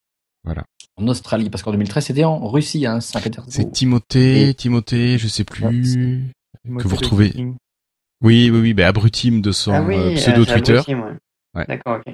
[0.43, 0.63] Voilà.
[0.97, 3.53] En Australie, parce qu'en 2013, c'était en Russie, hein, Saint-Pétersbourg.
[3.53, 6.31] C'est Timothée, Et- Timothée, je sais plus.
[6.77, 7.33] Que vous retrouvez-.
[8.23, 11.11] Oui, oui, oui, ben Abrutim de son Ah oui, euh, euh, pseudo Twitter, Abrutim, ouais.
[11.55, 11.65] Ouais.
[11.67, 12.13] D'accord, ok.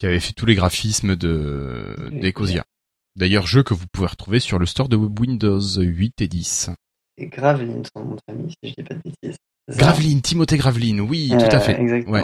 [0.00, 2.64] qui avait fait tous les graphismes de d'Ecosia.
[3.16, 6.70] D'ailleurs, jeu que vous pouvez retrouver sur le store de Windows 8 et 10.
[7.16, 9.36] C'est Graveline, son nom de famille, si je dis pas de bêtises.
[9.70, 11.80] Graveline, Timothée Graveline, oui, tout à Euh, fait.
[11.80, 12.12] Exactement.
[12.12, 12.22] Ouais.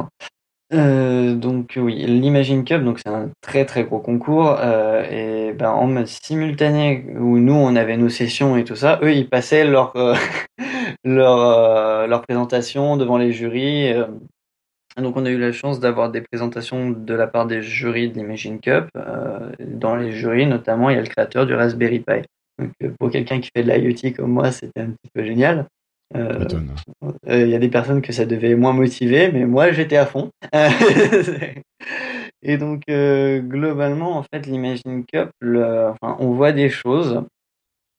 [0.72, 5.70] Euh, donc oui, l'Imagine Cup, donc c'est un très très gros concours euh, et ben
[5.70, 9.64] en mode simultané où nous on avait nos sessions et tout ça, eux ils passaient
[9.64, 9.92] leur
[11.04, 13.92] leur leur présentation devant les jurys.
[14.96, 18.18] Donc on a eu la chance d'avoir des présentations de la part des jurys de
[18.18, 18.86] l'Imagine Cup.
[18.96, 22.22] Euh, dans les jurys notamment, il y a le créateur du Raspberry Pi.
[22.58, 25.66] Donc euh, pour quelqu'un qui fait de l'IoT comme moi, c'était un petit peu génial.
[26.16, 26.40] Euh,
[27.28, 30.06] euh, Il y a des personnes que ça devait moins motiver, mais moi j'étais à
[30.06, 30.30] fond.
[32.42, 37.22] et donc globalement, en fait, l'Imagine Cup, le- enfin, on voit des choses.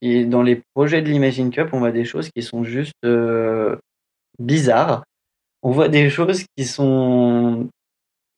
[0.01, 2.93] Et dans les projets de l'Imagine Cup, on voit des choses qui sont juste
[4.39, 5.03] bizarres.
[5.63, 7.67] On voit des choses qui sont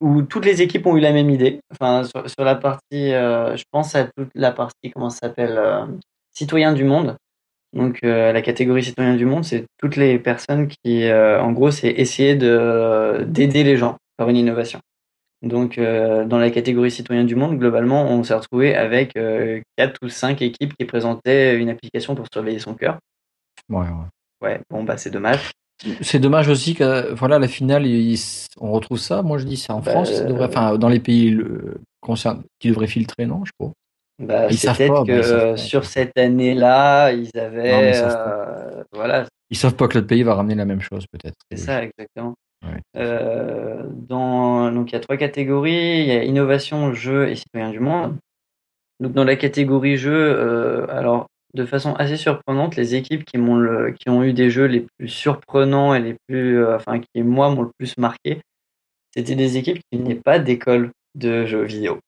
[0.01, 1.61] où toutes les équipes ont eu la même idée.
[1.71, 5.55] Enfin, sur, sur la partie, euh, je pense à toute la partie, comment ça s'appelle,
[5.57, 5.85] euh,
[6.33, 7.15] citoyen du monde.
[7.71, 11.71] Donc euh, la catégorie citoyen du monde, c'est toutes les personnes qui, euh, en gros,
[11.71, 14.79] c'est essayer de d'aider les gens par une innovation.
[15.41, 19.13] Donc dans la catégorie citoyen du monde, globalement, on s'est retrouvé avec
[19.75, 22.97] quatre ou cinq équipes qui présentaient une application pour surveiller son cœur.
[23.69, 24.07] Ouais, ouais.
[24.41, 25.51] Ouais, bon bah c'est dommage.
[26.01, 28.17] C'est dommage aussi que voilà la finale, il-
[28.59, 29.21] on retrouve ça.
[29.21, 31.81] Moi, je dis ça en Bah, France, ça devrait, enfin dans les pays le,
[32.59, 33.71] qui devraient filtrer, non Je pas.
[34.19, 35.57] Bah, Ils c'est savent pas, que ils savent pas.
[35.57, 40.55] sur cette année-là, ils avaient, euh, voilà, Ils savent pas que l'autre pays va ramener
[40.55, 41.35] la même chose, peut-être.
[41.51, 42.35] C'est ça, exactement.
[42.63, 42.79] Ouais.
[42.95, 45.99] Euh, dans, donc, il y a trois catégories.
[46.01, 48.15] Il y a innovation, jeu et citoyen du monde.
[48.99, 54.23] Donc, dans la catégorie jeu, euh, alors, de façon assez surprenante, les équipes qui, ont
[54.23, 57.71] eu des jeux les plus surprenants et les plus, euh, enfin, qui, moi, m'ont le
[57.77, 58.41] plus marqué,
[59.13, 61.99] c'était des équipes qui venaient pas d'école de jeux vidéo.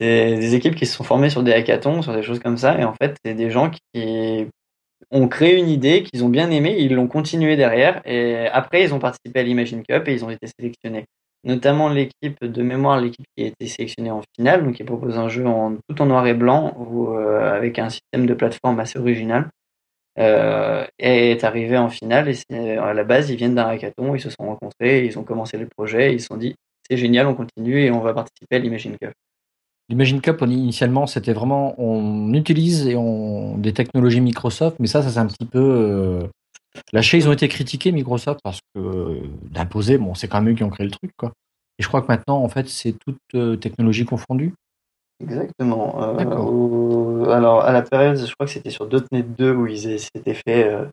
[0.00, 2.78] C'est des équipes qui se sont formées sur des hackathons, sur des choses comme ça,
[2.78, 4.46] et en fait, c'est des gens qui
[5.10, 8.94] ont créé une idée qu'ils ont bien aimée, ils l'ont continué derrière, et après ils
[8.94, 11.06] ont participé à l'Imagine Cup et ils ont été sélectionnés.
[11.44, 15.44] Notamment l'équipe de mémoire, l'équipe qui a été sélectionnée en finale, qui propose un jeu
[15.88, 16.76] tout en noir et blanc,
[17.14, 19.48] euh, avec un système de plateforme assez original,
[20.18, 24.20] euh, est arrivée en finale, et c'est- à la base ils viennent d'un hackathon, ils
[24.20, 26.54] se sont rencontrés, ils ont commencé le projet, ils se sont dit
[26.90, 29.12] c'est génial, on continue et on va participer à l'Imagine Cup.
[29.88, 35.46] L'Imagine Cup, initialement, c'était vraiment, on utilise des technologies Microsoft, mais ça, s'est un petit
[35.46, 36.28] peu euh,
[36.92, 37.16] lâché.
[37.18, 40.64] Ils ont été critiqués, Microsoft, parce que euh, d'imposer, bon, c'est quand même eux qui
[40.64, 41.32] ont créé le truc, quoi.
[41.78, 44.54] Et je crois que maintenant, en fait, c'est toute euh, technologie confondue.
[45.22, 46.02] Exactement.
[46.02, 49.98] Euh, au- alors, à la période, je crois que c'était sur .NET 2 où ils
[50.00, 50.84] s'étaient fait, euh,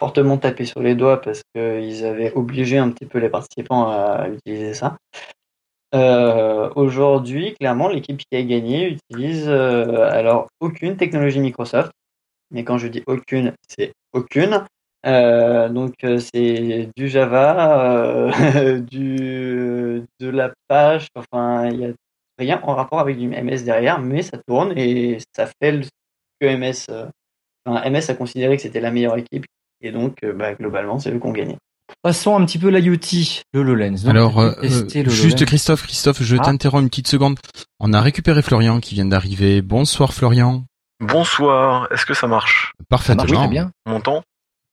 [0.00, 4.28] fortement taper sur les doigts parce qu'ils avaient obligé un petit peu les participants à
[4.28, 4.96] utiliser ça.
[5.94, 11.92] Euh, Aujourd'hui, clairement, l'équipe qui a gagné utilise alors aucune technologie Microsoft.
[12.50, 14.64] Mais quand je dis aucune, c'est aucune.
[15.06, 21.06] Euh, donc euh, c'est du Java, euh, du de l'Apache.
[21.14, 21.92] Enfin, il y a
[22.38, 25.82] rien en rapport avec du MS derrière, mais ça tourne et ça fait le,
[26.40, 26.86] que MS.
[27.64, 29.46] enfin, MS a considéré que c'était la meilleure équipe
[29.80, 31.56] et donc bah, globalement c'est eux qui ont gagné.
[32.02, 34.04] Passons un petit peu l'IoT, le HoloLens.
[34.04, 35.44] Donc, Alors, euh, le juste.
[35.44, 36.44] Christophe, Christophe, je Ah.
[36.44, 37.38] t'interromps une petite seconde.
[37.78, 39.60] On a récupéré Florian qui vient d'arriver.
[39.60, 40.64] Bonsoir Florian.
[41.00, 42.72] Bonsoir, est-ce que ça marche?
[42.78, 43.24] Ça Parfaitement.
[43.24, 43.70] marche très bien.
[43.86, 44.22] On m'entend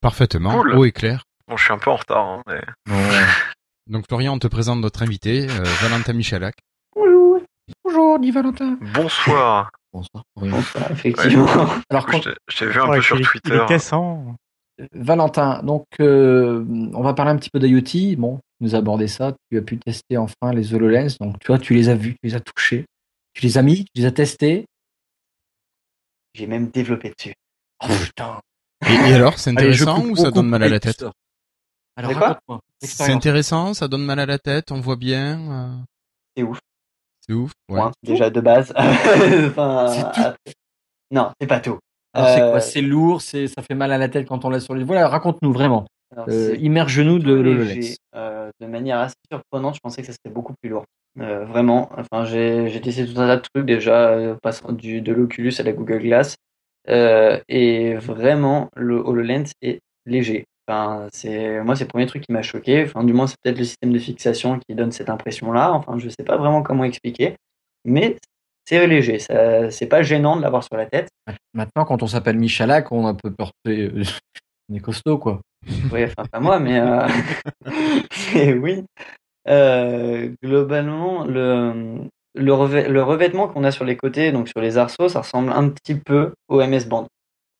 [0.01, 0.51] Parfaitement.
[0.51, 0.75] Cool.
[0.75, 1.23] Haut et clair.
[1.47, 2.25] Bon, je suis un peu en retard.
[2.25, 2.61] hein, mais-
[3.87, 6.55] Donc Florian, on te présente notre invité, euh, Valentin Michalak.
[6.95, 7.39] Bonjour.
[7.83, 8.77] Bonjour, dit Valentin.
[8.93, 9.69] Bonsoir.
[9.93, 10.23] Bonsoir.
[10.37, 10.57] Florian.
[10.57, 11.47] Bon, ça, effectivement.
[11.89, 13.55] Alors, Je quand- t'ai- je t'ai vu un Ouais, peu sur Twitter.
[13.55, 14.35] Il est cassant.
[14.93, 16.63] Valentin, donc euh,
[16.93, 18.15] on va parler un petit peu d'IoT.
[18.17, 19.31] Bon, tu nous as abordé ça.
[19.49, 21.17] Tu as pu tester enfin les HoloLens.
[21.19, 22.85] Donc, tu vois, tu les as vus, tu les as touchés,
[23.33, 24.65] tu les as mis, tu les as testés.
[26.37, 27.33] J'ai même développé dessus.
[27.83, 28.39] Oh putain.
[28.87, 31.03] Et, et alors, c'est intéressant ou ça donne mal à la tête.
[31.95, 32.59] Alors, raconte-moi.
[32.79, 35.39] C'est intéressant, ça donne mal à la tête, on voit bien.
[35.51, 35.75] euh,
[36.35, 36.59] C'est ouf.
[37.21, 37.51] C'est ouf.
[37.69, 37.79] Ouais.
[37.79, 37.91] Point.
[38.03, 38.71] Déjà de base.
[38.77, 40.27] Enfin, C'est tout.
[40.27, 40.53] après-
[41.09, 41.79] Non, c'est pas tout.
[42.13, 44.49] Alors, c'est Euh, quoi C'est lourd, c'est ça fait mal à la tête quand on
[44.51, 44.83] l'a sur les.
[44.83, 45.85] Voilà, raconte-nous vraiment.
[46.29, 47.83] Euh, immerge-nous de
[48.15, 50.85] euh, de manière assez surprenante, je pensais que ça serait beaucoup plus lourd.
[51.19, 55.13] Euh, vraiment, enfin, j'ai testé tout un tas de trucs déjà, euh, passant du, de
[55.13, 56.35] l'Oculus à la Google Glass,
[56.89, 60.45] euh, et vraiment, le HoloLens est léger.
[60.67, 62.83] Enfin, c'est moi, c'est le premier truc qui m'a choqué.
[62.83, 65.71] Enfin, du moins, c'est peut-être le système de fixation qui donne cette impression-là.
[65.73, 67.35] Enfin, je sais pas vraiment comment expliquer,
[67.85, 68.17] mais
[68.65, 69.17] c'est léger.
[69.19, 71.09] C'est pas gênant de l'avoir sur la tête.
[71.53, 73.91] Maintenant, quand on s'appelle Michalak, on a un peu porté.
[74.69, 75.41] on est costaud, quoi.
[75.91, 76.79] Oui, enfin pas moi, mais
[78.33, 78.83] mais oui.
[79.49, 81.99] Euh, globalement, le,
[82.35, 85.69] le, le revêtement qu'on a sur les côtés, donc sur les arceaux, ça ressemble un
[85.69, 87.07] petit peu au MS Band.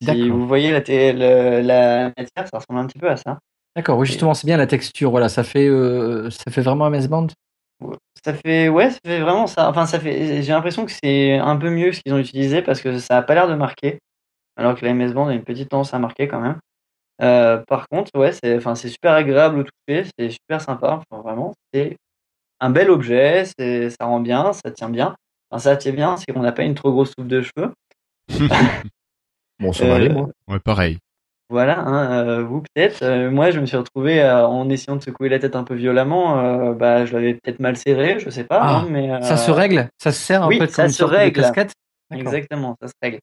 [0.03, 3.39] Si vous voyez la, le- la matière, ça ressemble un petit peu à ça.
[3.75, 5.11] D'accord, oui, justement, c'est bien la texture.
[5.11, 7.27] Voilà, ça fait, euh, ça fait vraiment MS Band?
[8.25, 9.69] Ça fait, ouais, ça fait vraiment ça.
[9.69, 10.41] Enfin, ça fait.
[10.41, 13.21] J'ai l'impression que c'est un peu mieux ce qu'ils ont utilisé parce que ça a
[13.21, 13.99] pas l'air de marquer,
[14.57, 16.57] alors que la MS Band a une petite tendance à marquer quand même.
[17.21, 21.01] Euh, par contre, ouais, c'est, enfin, c'est super agréable au toucher, c'est super sympa.
[21.11, 21.97] Enfin, vraiment, c'est
[22.59, 25.15] un bel objet, c'est, ça rend bien, ça tient bien.
[25.51, 27.73] Enfin, ça tient bien, c'est qu'on n'a pas une trop grosse soupe de cheveux.
[29.59, 30.29] Bon, ça Euh, va aller, moi.
[30.47, 30.99] Ouais, pareil.
[31.49, 33.01] Voilà, hein, euh, vous peut-être.
[33.03, 35.75] Euh, moi, je me suis retrouvé euh, en essayant de secouer la tête un peu
[35.75, 36.39] violemment.
[36.39, 38.59] euh, bah, je l'avais peut-être mal serré, je sais pas.
[38.61, 40.85] Ah, hein, mais Ça euh, se règle Ça se sert un oui, peu ça comme
[40.85, 41.41] une se sorte de règle.
[41.41, 41.71] casquette.
[42.13, 43.19] Exactement, ça se règle.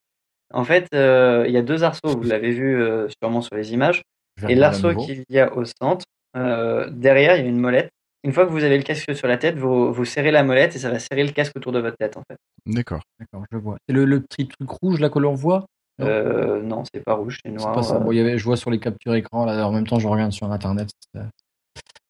[0.52, 3.72] En fait, euh, il y a deux arceaux, vous l'avez vu euh, sûrement sur les
[3.72, 4.02] images.
[4.48, 6.04] Et l'arceau qu'il y a au centre,
[6.36, 7.90] euh, derrière, il y a une molette.
[8.24, 10.74] Une fois que vous avez le casque sur la tête, vous, vous serrez la molette
[10.76, 12.36] et ça va serrer le casque autour de votre tête, en fait.
[12.66, 13.02] D'accord.
[13.20, 13.76] D'accord, je vois.
[13.86, 15.66] C'est le, le petit truc rouge là que l'on voit?
[15.98, 16.06] Non?
[16.06, 17.72] Euh, non, c'est pas rouge, c'est C'est noir.
[17.74, 17.96] pas ça.
[17.96, 19.98] euh, Bon, il y avait, je vois sur les captures écran, là, en même temps,
[19.98, 20.88] je regarde sur Internet.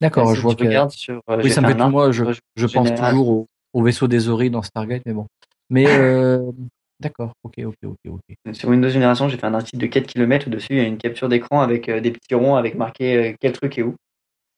[0.01, 0.65] D'accord, je vois que.
[0.65, 1.89] regardes sur, euh, Oui, ça me fait tout.
[1.89, 2.25] Moi, je,
[2.57, 5.27] je pense toujours au, au vaisseau des oreilles dans Stargate, mais bon.
[5.71, 6.41] Mais, euh,
[7.05, 8.55] d'accord, ok, ok, ok, ok.
[8.55, 10.51] Sur Windows Génération, j'ai fait un article de 4 km.
[10.51, 13.35] Dessus, il y a une capture d'écran avec euh, des petits ronds avec marqué euh,
[13.41, 13.95] quel truc est où.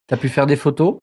[0.07, 0.99] T'as pu faire des photos?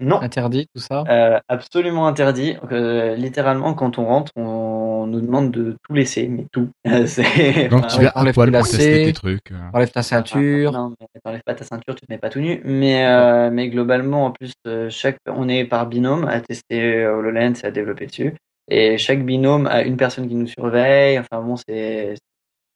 [0.00, 1.04] Non, Interdit, tout ça?
[1.08, 2.56] Euh, absolument interdit.
[2.72, 6.70] Euh, littéralement, quand on rentre, on nous demande de tout laisser, mais tout.
[6.84, 9.52] Donc tu vas à poil pour tester tes trucs.
[9.72, 10.72] Enlève ta ceinture.
[10.72, 12.60] Non, mais t'enlèves pas ta ceinture, tu te mets pas tout nu.
[12.64, 14.54] Mais, euh, mais globalement, en plus,
[14.88, 18.34] chaque, on est par binôme à tester HoloLens et à développer dessus.
[18.74, 21.18] Et chaque binôme a une personne qui nous surveille.
[21.18, 22.14] Enfin bon, c'est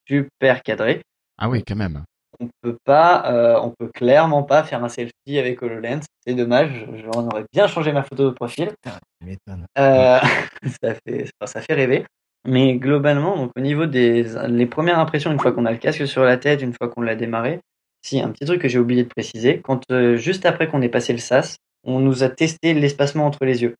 [0.07, 1.01] super cadré.
[1.38, 2.05] Ah oui, quand même.
[2.38, 6.03] On peut pas, euh, on peut clairement pas faire un selfie avec HoloLens.
[6.26, 6.86] C'est dommage.
[7.03, 8.72] J'en aurais bien changé ma photo de profil.
[8.82, 9.64] Tu m'étonnes.
[9.78, 10.18] Euh,
[10.82, 12.05] ça, fait, ça fait rêver.
[12.47, 16.07] Mais globalement, donc au niveau des les premières impressions, une fois qu'on a le casque
[16.07, 17.61] sur la tête, une fois qu'on l'a démarré,
[18.03, 20.90] si un petit truc que j'ai oublié de préciser, quand euh, juste après qu'on ait
[20.90, 23.74] passé le SAS, on nous a testé l'espacement entre les yeux.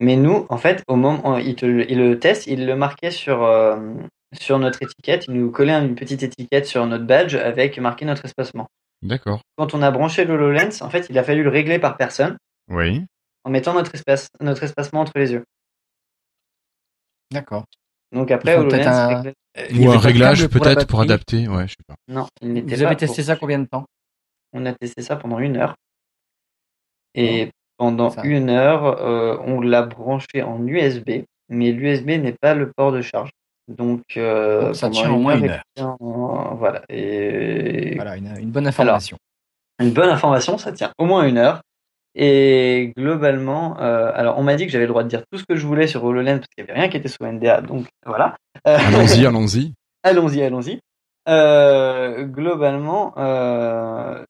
[0.00, 3.10] Mais nous, en fait, au moment il, te, le- il le teste, il le marquait
[3.10, 3.76] sur euh,
[4.38, 8.24] sur notre étiquette, il nous collait une petite étiquette sur notre badge avec marqué notre
[8.24, 8.68] espacement.
[9.02, 9.40] D'accord.
[9.56, 12.36] Quand on a branché le HoloLens, en fait, il a fallu le régler par personne
[12.68, 13.04] Oui.
[13.44, 15.44] en mettant notre espace notre espacement entre les yeux.
[17.32, 17.64] D'accord.
[18.12, 19.22] Donc après, HoloLens un-
[19.70, 21.48] Il Ou un réglage pour peut-être pour adapter.
[21.48, 21.96] Ouais, je sais pas.
[22.06, 23.86] Non, il n'était Vous avez pas testé pour- ça combien de temps?
[24.52, 25.74] On a testé ça pendant une heure.
[27.14, 32.52] Et pendant Ça- une heure, euh, on l'a branché en USB, mais l'USB n'est pas
[32.54, 33.30] le port de charge.
[33.68, 35.62] Donc, euh, Donc, ça tient au moins une heure.
[36.00, 36.82] en- Voilà.
[36.88, 39.16] Et Voilà, une, une bonne information.
[39.80, 41.60] une bonne information, ça tient au moins une heure.
[42.14, 45.44] Et globalement, euh, alors on m'a dit que j'avais le droit de dire tout ce
[45.48, 47.60] que je voulais sur HoloLens parce qu'il n'y avait rien qui était sous NDA.
[47.60, 48.36] Donc voilà.
[48.66, 49.74] Euh, Allons-y, allons-y.
[50.02, 50.80] Allons-y, allons-y.
[51.28, 54.24] Euh, globalement, euh,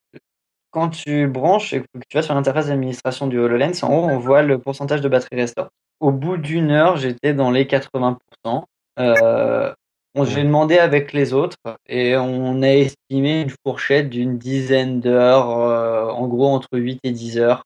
[0.71, 4.17] quand tu branches et que tu vas sur l'interface d'administration du HoloLens, en haut, on
[4.19, 5.69] voit le pourcentage de batterie restore.
[5.99, 8.63] au bout d'une heure, j'étais dans les 80%.
[8.99, 9.73] Euh,
[10.15, 11.57] on- j'ai demandé avec les autres
[11.87, 17.11] et on a estimé une fourchette d'une dizaine d'heures, euh, en gros entre 8 et
[17.11, 17.63] 10 heures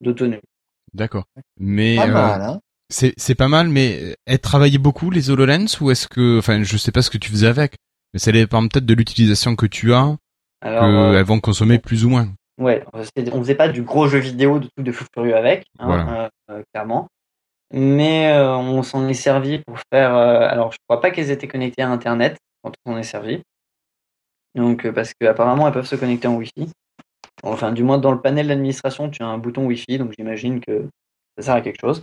[0.00, 0.40] d'autonomie.
[0.92, 1.24] D'accord.
[1.58, 2.60] Mais Pas euh, mal, hein.
[2.90, 6.76] c'est c'est pas mal, mais elles travaillaient beaucoup les HoloLens ou est-ce que, enfin, je
[6.76, 7.74] sais pas ce que tu faisais avec,
[8.12, 10.14] mais ça dépend peut-être de l'utilisation que tu as,
[10.64, 12.28] Alors, euh, qu'elles vont consommer plus ou moins.
[12.58, 13.02] Ouais, on
[13.42, 16.24] faisait pas du gros jeu vidéo de tout de fou furieux avec, hein, Voilà.
[16.24, 17.08] euh, euh, clairement.
[17.72, 20.14] Mais euh, on s'en est servi pour faire.
[20.14, 23.42] euh, alors, je crois pas qu'elles étaient connectées à Internet quand on s'en est servi.
[24.54, 26.70] Donc, parce qu'apparemment, elles peuvent se connecter en Wi-Fi.
[27.42, 30.88] Enfin, du moins, dans le panel d'administration, tu as un bouton Wi-Fi, donc j'imagine que
[31.36, 32.02] ça sert à quelque chose.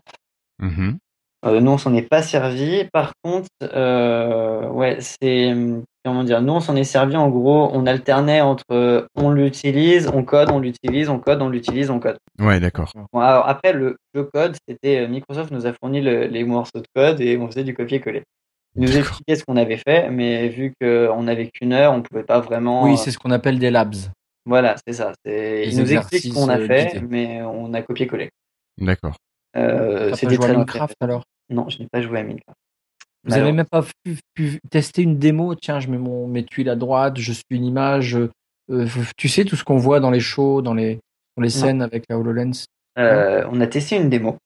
[0.60, 0.98] Mhm.
[1.46, 2.84] Euh, nous, on s'en est pas servi.
[2.92, 3.48] Par contre,
[4.74, 5.56] ouais, c'est
[6.04, 6.42] comment dire.
[6.42, 7.16] Nous, on s'en est servi.
[7.16, 11.50] En gros, on alternait entre euh, on l'utilise, on code, on l'utilise, on code, on
[11.50, 12.18] l'utilise, on code.
[12.40, 12.92] Ouais, d'accord.
[13.14, 16.80] Bon, alors après, le, le code, c'était euh, Microsoft nous a fourni le- les morceaux
[16.80, 18.24] de code et on faisait du copier-coller.
[18.76, 22.24] Ils nous expliquaient ce qu'on avait fait, mais vu qu'on n'avait qu'une heure, on pouvait
[22.24, 22.84] pas vraiment.
[22.84, 23.96] Oui, euh, c'est ce qu'on appelle des labs.
[24.46, 25.12] voilà, c'est ça.
[25.26, 27.06] Ils nous expliquent ce qu'on a fait, guidés.
[27.10, 28.30] mais on a copié-collé.
[28.78, 29.16] D'accord.
[29.58, 31.24] Euh, c'était très Minecraft alors?
[31.50, 32.58] Non, je n'ai pas joué à Minecraft.
[33.26, 36.44] Vous avez Alors, même pas pu, pu tester une démo Tiens, je mets mon mes
[36.44, 38.18] tuiles à droite, je suis une image.
[38.72, 40.96] euh, tu sais tout ce qu'on voit dans les shows, dans les
[41.38, 41.54] dans les Non.
[41.62, 42.66] scènes avec la Hololens?
[42.98, 44.38] Euh, on a testé une démo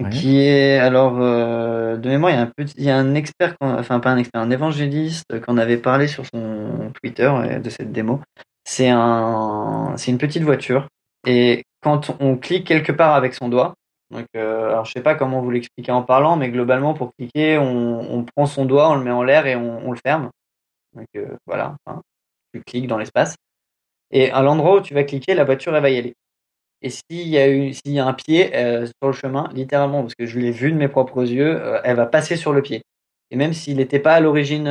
[0.00, 0.08] Ouais.
[0.08, 3.14] qui est alors euh, de mémoire il y a un petit il y a un
[3.14, 7.68] expert enfin pas un expert un évangéliste qu'on avait parlé sur son Twitter euh, de
[7.68, 8.20] cette démo
[8.64, 10.88] c'est un c'est une petite voiture
[11.26, 13.74] et quand on clique quelque part avec son doigt
[14.12, 17.58] donc euh, alors je sais pas comment vous l'expliquer en parlant mais globalement pour cliquer
[17.58, 20.30] on, prend son doigt on le met en l'air et on, le ferme
[20.94, 21.76] donc euh, voilà
[22.52, 23.36] tu cliques dans l'espace
[24.10, 26.14] et à l'endroit où tu vas cliquer la voiture va y aller
[26.82, 30.50] et s'il y a un pied euh, sur le chemin, littéralement, parce que je l'ai
[30.50, 32.82] vu de mes propres yeux, euh, elle va passer sur le pied.
[33.30, 34.64] Et même s'il n'était pas à l'origine,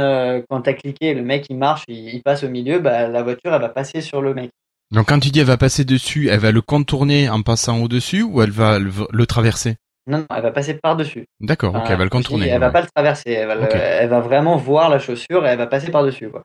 [0.50, 3.24] quand tu as cliqué, le mec il marche, il, il passe au milieu, bah, la
[3.24, 4.52] voiture elle va passer sur le mec.
[4.92, 8.24] Donc quand tu dis elle va passer dessus, elle va le contourner en passant au-dessus
[8.24, 9.76] ou elle va le, le traverser?
[10.08, 11.26] Non, non, elle va passer par-dessus.
[11.40, 12.48] D'accord, ok, elle va le contourner.
[12.48, 12.74] Elle va ouais.
[12.74, 13.72] pas le traverser, elle va, le- Ok.
[13.74, 16.30] elle va vraiment voir la chaussure et elle va passer par-dessus.
[16.30, 16.44] Quoi.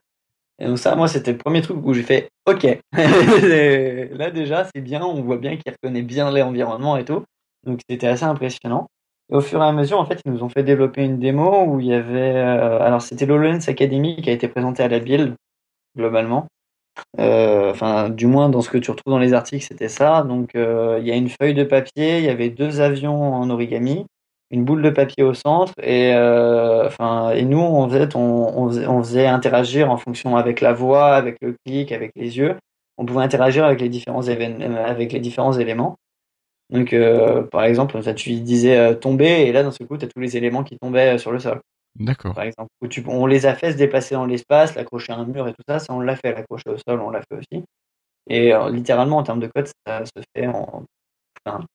[0.59, 2.63] Et donc ça, moi, c'était le premier truc où j'ai fait OK.
[2.93, 7.23] Là déjà, c'est bien, on voit bien qu'il reconnaît bien l'environnement et tout.
[7.65, 8.87] Donc c'était assez impressionnant.
[9.31, 11.65] Et au fur et à mesure, en fait, ils nous ont fait développer une démo
[11.65, 12.35] où il y avait...
[12.37, 15.35] euh, alors c'était l'HoloLens Academy qui a été présenté à la Build,
[15.97, 16.47] globalement.
[17.19, 20.23] Euh, Enfin, du moins, dans ce que tu retrouves dans les articles, c'était ça.
[20.23, 23.49] Donc euh, il y a une feuille de papier, il y avait deux avions en
[23.49, 24.05] origami
[24.49, 27.89] une boule de papier au centre et euh, enfin et nous on
[29.03, 32.55] faisait interagir en fonction avec la voix avec le clic avec les yeux.
[32.97, 35.97] On pouvait interagir avec les différents avec les différents éléments.
[36.69, 36.95] Donc
[37.51, 40.63] par exemple tu disais tomber et là dans ce coup tu as tous les éléments
[40.63, 41.59] qui tombaient sur le sol
[41.99, 42.35] D'accord.
[42.35, 45.47] par exemple tu, on les a fait se déplacer dans l'espace l'accrocher à un mur
[45.47, 47.63] et tout ça ça on l'a fait l'accrocher au sol on l'a fait aussi
[48.29, 50.85] et euh, littéralement en termes de code ça se fait en
[51.45, 51.65] enfin,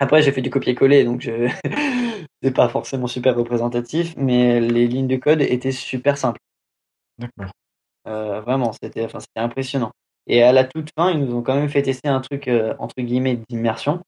[0.00, 1.48] après, j'ai fait du copier-coller, donc je...
[2.42, 6.38] c'est pas forcément super représentatif, mais les lignes de code étaient super simples.
[7.18, 7.50] D'accord.
[8.06, 9.90] Euh, vraiment, c'était enfin, c'était impressionnant.
[10.28, 12.74] Et à la toute fin, ils nous ont quand même fait tester un truc euh,
[12.78, 14.02] entre guillemets d'immersion,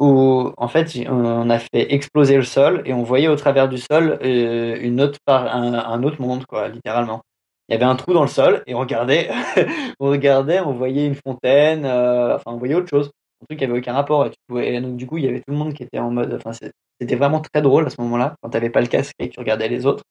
[0.00, 3.78] où en fait, on a fait exploser le sol et on voyait au travers du
[3.78, 7.20] sol euh, une autre part, un, un autre monde, quoi, littéralement.
[7.68, 9.30] Il y avait un trou dans le sol et on regardait,
[10.00, 13.10] on regardait, on voyait une fontaine, euh, enfin, on voyait autre chose.
[13.42, 15.28] Un truc qui avait aucun rapport et tu pouvais et donc du coup il y
[15.28, 17.98] avait tout le monde qui était en mode enfin c'était vraiment très drôle à ce
[18.02, 20.04] moment-là quand t'avais pas le casque et que tu regardais les autres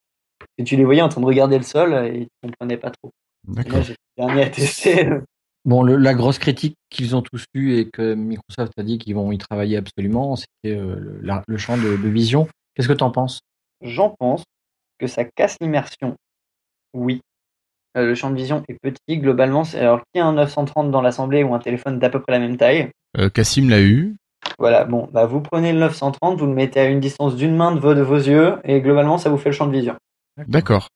[0.58, 3.12] et tu les voyais en train de regarder le sol et tu comprenais pas trop.
[3.46, 5.08] Moi j'ai le dernier à tester
[5.64, 9.14] Bon, le- la grosse critique qu'ils ont tous eue et que Microsoft a dit qu'ils
[9.14, 12.48] vont y travailler absolument, c'était euh, le, champ de, de vision.
[12.74, 13.40] Qu'est-ce que tu en penses?
[13.82, 14.42] J'en pense
[14.98, 16.14] que ça casse l'immersion
[16.92, 17.20] oui
[17.96, 21.00] Euh, le champ de vision est petit globalement c'est alors qui a un 930 dans
[21.02, 22.90] l'assemblée ou un téléphone d'à peu près la même taille?
[23.18, 24.16] Euh, Cassim l'a eu.
[24.58, 27.74] voilà bon bah vous prenez le 930 vous le mettez à une distance d'une main
[27.74, 29.96] de vos, de vos yeux et globalement ça vous fait le champ de vision
[30.46, 30.88] D'accord.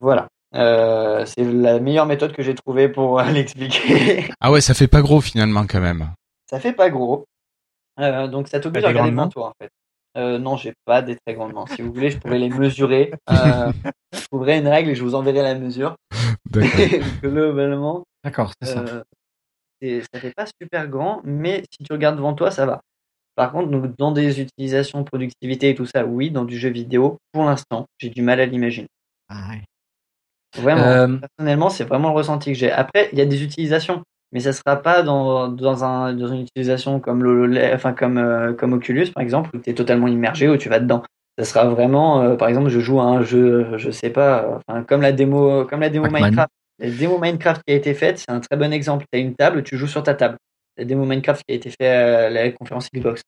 [0.00, 0.28] Voilà.
[0.54, 4.28] Euh, c'est la meilleure méthode que j'ai trouvée pour euh, l'expliquer.
[4.40, 6.10] Ah ouais, ça fait pas gros finalement quand même.
[6.48, 7.24] ça fait pas gros.
[8.00, 9.70] Euh, donc ça t'oblige à regarder devant toi en fait.
[10.16, 11.64] Euh, non, j'ai pas des très grandes mains.
[11.74, 13.12] Si vous voulez, je pourrais les mesurer.
[13.30, 13.72] Euh,
[14.12, 15.96] je trouverai une règle et je vous enverrai la mesure.
[17.22, 18.84] Globalement, D'accord, c'est ça.
[19.82, 22.82] euh, ça fait pas super grand, mais si tu regardes devant toi, ça va.
[23.34, 27.16] Par contre, donc, dans des utilisations, productivité et tout ça, oui, dans du jeu vidéo,
[27.32, 28.88] pour l'instant, j'ai du mal à l'imaginer.
[29.30, 29.62] Ah ouais.
[30.56, 32.70] Vraiment, Euh, personnellement, c'est vraiment le ressenti que j'ai.
[32.70, 36.42] Après, il y a des utilisations, mais ça sera pas dans, dans, un, dans une
[36.42, 40.48] utilisation comme, le, enfin, comme, euh, comme Oculus, par exemple, où tu es totalement immergé,
[40.48, 41.02] où tu vas dedans.
[41.38, 44.82] ça sera vraiment, euh, par exemple, je joue à un jeu, je sais pas, enfin,
[44.84, 46.22] comme la démo, comme la démo Pac-Man.
[46.24, 46.50] Minecraft.
[46.78, 49.04] La démo Minecraft qui a été faite, c'est un très bon exemple.
[49.12, 50.36] Tu as une table, tu joues sur ta table.
[50.76, 53.22] La démo Minecraft qui a été faite à la conférence Xbox,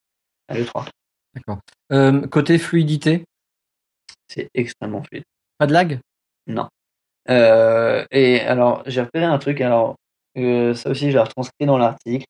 [0.48, 0.86] à l'E3.
[1.34, 1.58] D'accord.
[2.30, 3.24] Côté fluidité,
[4.28, 5.24] C'est extrêmement fluide.
[5.58, 5.98] pas de lag?
[6.46, 6.68] Non.
[7.30, 9.96] Euh, et alors, j'ai repéré un truc, alors,
[10.36, 12.26] euh, ça aussi, je l'ai retranscrit dans l'article.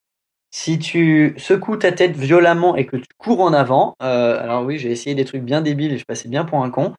[0.51, 4.79] Si tu secoues ta tête violemment et que tu cours en avant, euh, alors oui,
[4.79, 6.93] j'ai essayé des trucs bien débiles et je passais bien pour un con.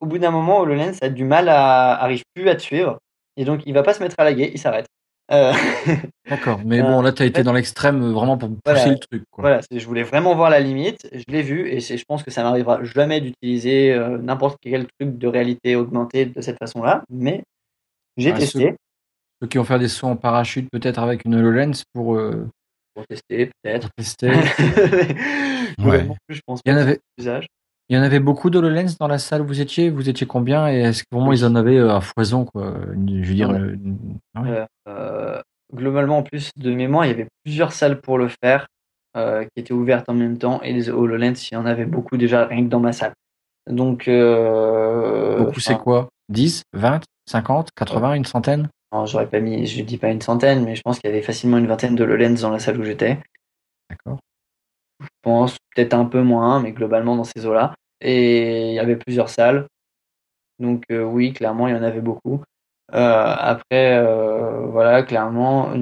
[0.00, 2.98] Au bout d'un moment, HoloLens a du mal à, arrive plus à te suivre.
[3.36, 4.86] Et donc, il va pas se mettre à laguer, il s'arrête.
[5.32, 5.52] Euh,
[6.28, 6.60] D'accord.
[6.64, 8.88] Mais Euh, bon, là, tu as été fait- dans l'extrême euh, vraiment pour pousser Voilà.
[8.88, 9.22] le truc.
[9.30, 9.42] Quoi.
[9.42, 12.42] Voilà, je voulais vraiment voir la limite, je l'ai vu et je pense que ça
[12.42, 17.42] m'arrivera jamais d'utiliser euh, n'importe quel truc de réalité augmentée de cette façon-là, mais
[18.16, 18.74] j'ai Ah, testé
[19.40, 22.48] Ceux qui vont faire des sauts en parachute, peut-être avec une HoloLens pour, euh,
[22.94, 23.88] pour tester peut-être.
[23.88, 24.32] pour tester.
[25.78, 27.00] Globalement, je pense Il y en avait-.
[27.90, 30.68] Il y en avait beaucoup d'HoloLens dans la salle où vous étiez Vous étiez combien
[30.70, 33.50] Et est-ce que vraiment ils en avaient euh, à foison quoi Je veux dire.
[33.50, 33.58] Ouais.
[33.58, 33.76] euh,
[34.36, 34.66] ah ouais.
[34.88, 35.42] Euh,
[35.74, 38.68] globalement, en plus de mémoire, il y avait plusieurs salles pour le faire
[39.16, 42.16] euh, qui étaient ouvertes en même temps et les HoloLens, il y en avait beaucoup
[42.16, 43.12] déjà rien que dans ma salle.
[43.68, 46.08] Donc, euh, Beaucoup, c'est quoi?
[46.28, 48.68] 10 20 50 80 Une centaine?
[48.92, 51.22] Non, j'aurais pas mis, je dis pas une centaine, mais je pense qu'il y avait
[51.22, 53.18] facilement une vingtaine de HoloLens dans la salle où j'étais.
[53.88, 54.18] D'accord.
[55.00, 57.74] Je pense peut-être un peu moins, mais globalement dans ces eaux-là.
[58.00, 59.66] Et il y avait plusieurs salles.
[60.58, 62.42] Donc euh, oui, clairement, il y en avait beaucoup.
[62.92, 65.72] Euh, après, euh, voilà, clairement,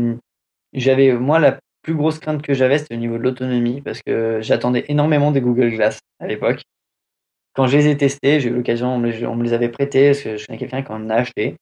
[0.72, 4.40] j'avais moi la plus grosse crainte que j'avais, c'était au niveau de l'autonomie, parce que
[4.42, 6.62] j'attendais énormément des Google Glass à l'époque.
[7.54, 9.68] Quand je les ai testés, j'ai eu l'occasion, on me, les- on me les avait
[9.68, 11.56] prêtés, parce que je connais quelqu'un qui en a acheté.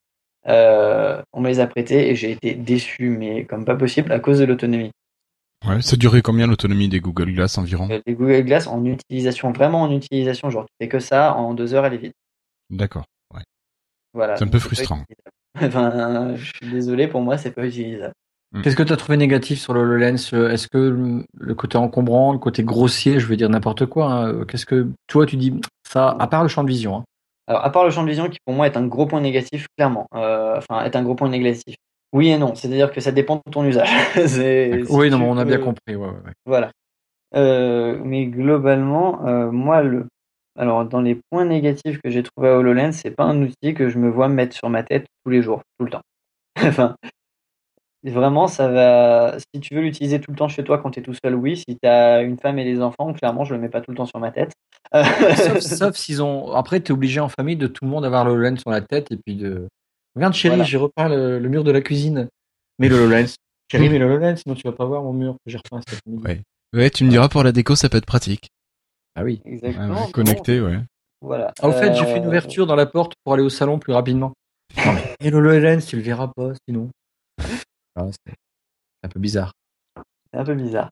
[1.33, 4.39] On me les a prêtés et j'ai été déçu, mais comme pas possible, à cause
[4.39, 4.91] de l'autonomie.
[5.65, 9.51] Ouais, ça durait combien l'autonomie des Google Glass environ Euh, Les Google Glass en utilisation,
[9.51, 12.13] vraiment en utilisation, genre tu fais que ça, en deux heures elle est vide.
[12.69, 13.05] D'accord.
[13.33, 13.41] Ouais.
[14.13, 14.35] Voilà.
[14.37, 15.03] C'est un peu frustrant.
[15.59, 18.13] Enfin, je suis désolé, pour moi c'est pas utilisable.
[18.63, 22.31] Qu'est-ce que tu as trouvé négatif sur le HoloLens Euh, Est-ce que le- côté encombrant,
[22.31, 25.59] le côté grossier, je veux dire n'importe quoi hein, euh, Qu'est-ce que toi tu dis
[25.89, 26.97] ça À part le champ de vision.
[26.97, 27.03] hein.
[27.47, 29.65] Alors à part le champ de vision qui pour moi est un gros point négatif,
[29.77, 30.05] clairement.
[30.13, 31.75] Euh, enfin, est un gros point négatif.
[32.13, 33.89] Oui et non, c'est-à-dire que ça dépend de ton usage.
[34.27, 35.95] Si oui, non, on a bien peux- compris.
[35.95, 36.33] ouais, ouais, ouais.
[36.45, 36.71] Voilà.
[37.35, 40.05] Euh, mais globalement, euh, moi, le,
[40.57, 43.89] alors dans les points négatifs que j'ai trouvé à HoloLens, c'est pas un outil que
[43.89, 46.01] je me vois mettre sur ma tête tous les jours, tout le temps.
[46.63, 46.95] enfin,
[48.03, 49.37] vraiment, ça va.
[49.53, 51.57] Si tu veux l'utiliser tout le temps chez toi quand tu es tout seul, oui.
[51.57, 53.97] Si tu as une femme et des enfants, clairement, je le mets pas tout le
[53.97, 54.53] temps sur ma tête.
[54.93, 56.53] sauf sauf s'ils ont.
[56.53, 58.81] Après, tu es obligé en famille de tout le monde avoir le HoloLens sur la
[58.81, 59.67] tête et puis de.
[60.17, 60.63] Regarde, chérie, Voilà.
[60.67, 62.27] j'ai repeint le, le mur de la cuisine.
[62.79, 63.35] Mets le HoloLens.
[63.71, 65.99] Chérie, mets le HoloLens, sinon tu vas pas voir mon mur que j'ai repeint cet
[65.99, 66.23] après-midi.
[66.23, 66.41] Ouais.
[66.73, 68.49] Ouais, tu me diras pour la déco, ça peut être pratique.
[69.15, 69.41] Ah oui.
[69.45, 70.05] Exactement.
[70.05, 70.79] ouais, connecté, ouais.
[71.21, 71.53] Voilà.
[71.61, 73.77] Ah, au fait, j'ai fait une Euh, ouverture dans la porte pour aller au salon
[73.79, 74.33] plus rapidement.
[74.85, 76.89] Non, mais et le HoloLens, tu le verras pas sinon.
[77.95, 78.33] Ah, c'est
[79.03, 79.51] un peu bizarre.
[80.33, 80.89] C'est un peu bizarre.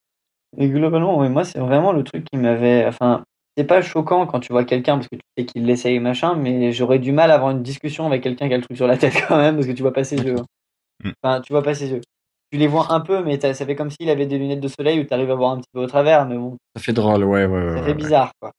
[0.58, 2.86] Et globalement, ouais, moi, c'est vraiment le truc qui m'avait.
[2.86, 3.24] Enfin,
[3.58, 6.72] c'est pas choquant quand tu vois quelqu'un parce que tu sais qu'il l'essaye machin, mais
[6.72, 8.98] j'aurais du mal à avoir une discussion avec quelqu'un qui a le truc sur la
[8.98, 10.36] tête quand même parce que tu vois pas ses yeux.
[10.40, 10.46] hein.
[11.04, 11.12] Mm.
[11.24, 12.02] Enfin, tu vois pas ses yeux.
[12.52, 15.00] Tu les vois un peu, mais ça fait comme s'il avait des lunettes de soleil
[15.00, 17.24] où tu arrives à voir un petit peu au travers, mais bon, Ça fait drôle,
[17.24, 17.78] ouais, ouais, ouais.
[17.78, 17.94] ça fait ouais.
[17.96, 18.52] bizarre, quoi.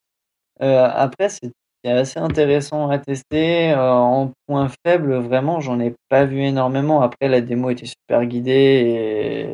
[0.63, 1.51] Euh, après, c'est
[1.85, 3.71] c'est assez intéressant à tester.
[3.71, 7.01] Euh, en point faible, vraiment, j'en ai pas vu énormément.
[7.01, 8.53] Après, la démo était super guidée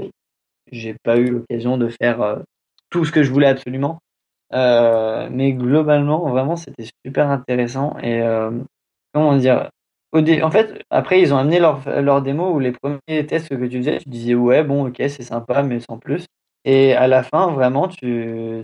[0.09, 0.11] et
[0.70, 2.36] j'ai pas eu l'occasion de faire euh,
[2.88, 3.99] tout ce que je voulais absolument.
[4.55, 7.96] Euh, mais globalement, vraiment, c'était super intéressant.
[8.03, 8.50] Et euh,
[9.14, 9.70] comment dire
[10.14, 13.78] En fait, après, ils ont amené leur, leur démo où les premiers tests que tu
[13.78, 16.26] faisais, tu disais ouais, bon, ok, c'est sympa, mais sans plus.
[16.64, 18.62] Et à la fin, vraiment, tu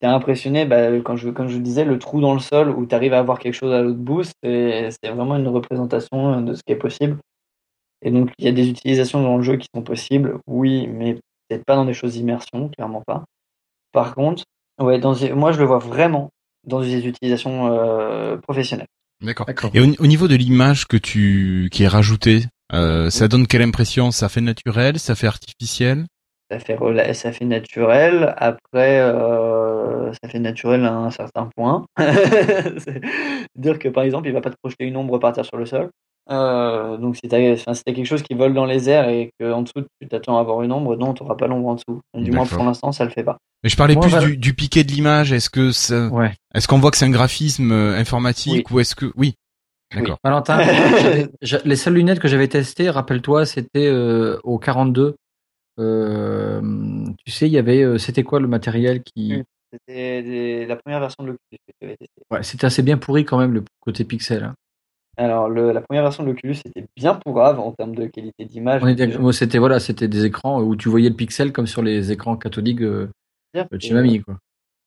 [0.00, 2.86] t'es impressionné, bah, quand je, comme je vous disais, le trou dans le sol où
[2.86, 6.62] tu arrives à avoir quelque chose à l'autre bout, c'est vraiment une représentation de ce
[6.64, 7.18] qui est possible.
[8.02, 11.14] Et donc, il y a des utilisations dans le jeu qui sont possibles, oui, mais
[11.48, 13.24] peut-être pas dans des choses d'immersion, clairement pas.
[13.92, 14.44] Par contre,
[14.78, 16.30] ouais, dans, moi, je le vois vraiment
[16.64, 18.86] dans des utilisations euh, professionnelles.
[19.22, 19.46] D'accord.
[19.46, 19.70] D'accord.
[19.74, 23.62] Et au, au niveau de l'image que tu qui est rajoutée, euh, ça donne quelle
[23.62, 24.10] impression?
[24.10, 24.98] Ça fait naturel?
[24.98, 26.06] Ça fait artificiel?
[26.50, 28.34] Ça fait, rela- ça fait naturel.
[28.38, 31.84] Après, euh, ça fait naturel à un certain point.
[31.98, 35.66] C'est-à-dire que par exemple, il va pas te projeter une ombre par terre sur le
[35.66, 35.90] sol.
[36.30, 39.30] Euh, donc si t'as enfin, si t'as quelque chose qui vole dans les airs et
[39.40, 42.00] qu'en dessous tu t'attends à avoir une ombre, non, tu pas l'ombre en dessous.
[42.14, 43.38] Du moins pour l'instant, ça le fait pas.
[43.64, 45.32] Mais je parlais Moi, plus du, du piqué de l'image.
[45.32, 46.32] Est-ce que ça, Ouais.
[46.54, 49.34] est-ce qu'on voit que c'est un graphisme euh, informatique ou est-ce que oui
[49.94, 50.18] D'accord.
[50.22, 50.58] Valentin,
[51.40, 55.16] j'avais- les seules lunettes que j'avais testées, rappelle-toi, c'était euh, au 42.
[55.80, 56.60] Euh,
[57.24, 59.42] tu sais, il y avait, euh, c'était quoi le matériel qui.
[59.72, 62.22] C'était des- la première version de l'Oculus que tu avais testé.
[62.30, 64.44] Ouais, c'était assez bien pourri quand même le côté pixel.
[64.44, 64.54] hein.
[65.18, 68.82] Alors, le- la première version de l'Oculus était bien pourrave en termes de qualité d'image.
[69.32, 72.82] C'était voilà, c'était des écrans où tu voyais le pixel comme sur les écrans cathodiques
[72.82, 73.10] euh,
[73.54, 74.38] de chez mamie, quoi.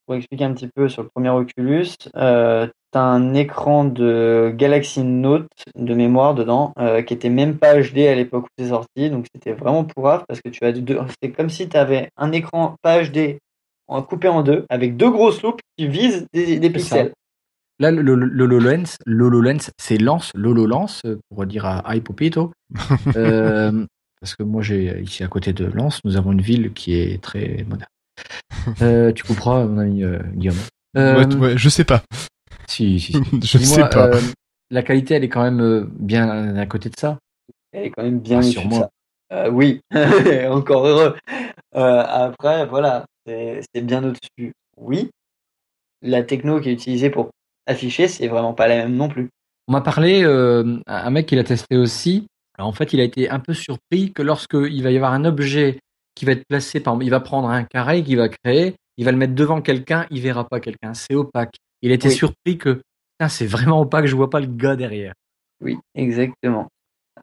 [0.06, 4.52] Pour expliquer un petit peu sur le premier Oculus, euh, tu as un écran de
[4.56, 8.70] Galaxy Note de mémoire dedans, euh, qui était même pas HD à l'époque où c'est
[8.70, 12.08] sorti, donc c'était vraiment pourrave parce que tu as deux, c'est comme si tu avais
[12.16, 13.38] un écran pas HD
[14.08, 17.12] coupé en deux avec deux grosses loupes qui visent des, pixels.
[17.78, 22.00] Là, le, le, le HoloLens, le HoloLens, c'est Lance, l'HoloLens, euh, pour dire à Hi
[22.00, 22.52] Popito.
[23.16, 23.84] Euh,
[24.20, 27.20] parce que moi, j'ai ici à côté de Lens, nous avons une ville qui est
[27.22, 27.88] très moderne.
[28.82, 30.56] Euh, tu couperas, mon ami euh, Guillaume?
[30.96, 32.02] Euh, Ouais, ouais, je sais pas.
[32.68, 33.18] Si, si, si.
[33.42, 34.08] je sais pas.
[34.14, 34.20] euh,
[34.70, 37.18] la qualité, elle est quand même bien à côté de ça?
[37.72, 38.60] Elle est quand même bien ça.
[39.32, 39.80] Euh, oui,
[40.50, 41.16] encore heureux.
[41.74, 44.52] Euh, après, voilà, c'est c'est bien au-dessus.
[44.76, 45.10] Oui,
[46.02, 47.30] la techno qui est utilisée pour
[47.66, 49.28] afficher, c'est vraiment pas la même non plus.
[49.68, 52.26] On m'a parlé, euh, un mec qui l'a testé aussi.
[52.58, 55.12] Alors, en fait, il a été un peu surpris que lorsque il va y avoir
[55.12, 55.78] un objet
[56.14, 59.12] qui va être placé, par il va prendre un carré qu'il va créer, il va
[59.12, 60.94] le mettre devant quelqu'un, il verra pas quelqu'un.
[60.94, 61.54] C'est opaque.
[61.80, 62.14] Il a été Oui.
[62.14, 62.82] surpris que
[63.28, 65.14] c'est vraiment opaque, je vois pas le gars derrière.
[65.62, 66.68] Oui, exactement.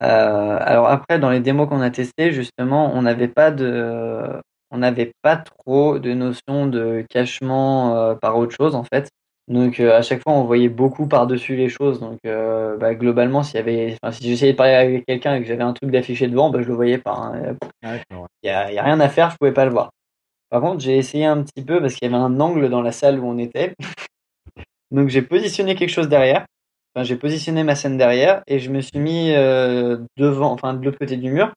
[0.01, 4.23] Euh, alors après, dans les démos qu'on a testées, justement, on n'avait pas de,
[4.71, 9.09] on n'avait pas trop de notion de cachement euh, par autre chose en fait.
[9.49, 11.99] Donc euh, à chaque fois, on voyait beaucoup par-dessus les choses.
[11.99, 15.41] Donc euh, bah, globalement, s'il y avait, enfin, si j'essayais de parler avec quelqu'un et
[15.41, 17.13] que j'avais un truc d'affiché devant, bah, je le voyais pas.
[17.13, 17.55] hein.
[18.43, 19.89] Il y a, y a rien à faire, je pouvais pas le voir.
[20.49, 22.91] Par contre, j'ai essayé un petit peu parce qu'il y avait un angle dans la
[22.91, 23.73] salle où on était.
[24.91, 26.45] Donc j'ai positionné quelque chose derrière.
[26.95, 30.83] Enfin, j'ai positionné ma scène derrière et je me suis mis euh, devant, enfin de
[30.83, 31.53] l'autre côté du mur.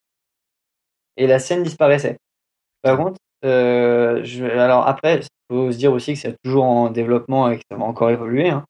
[1.16, 2.16] Et la scène disparaissait.
[2.82, 4.24] Par contre, euh,
[4.58, 7.76] alors après, il faut se dire aussi que c'est toujours en développement et que ça
[7.76, 8.50] va encore évoluer.
[8.50, 8.64] hein.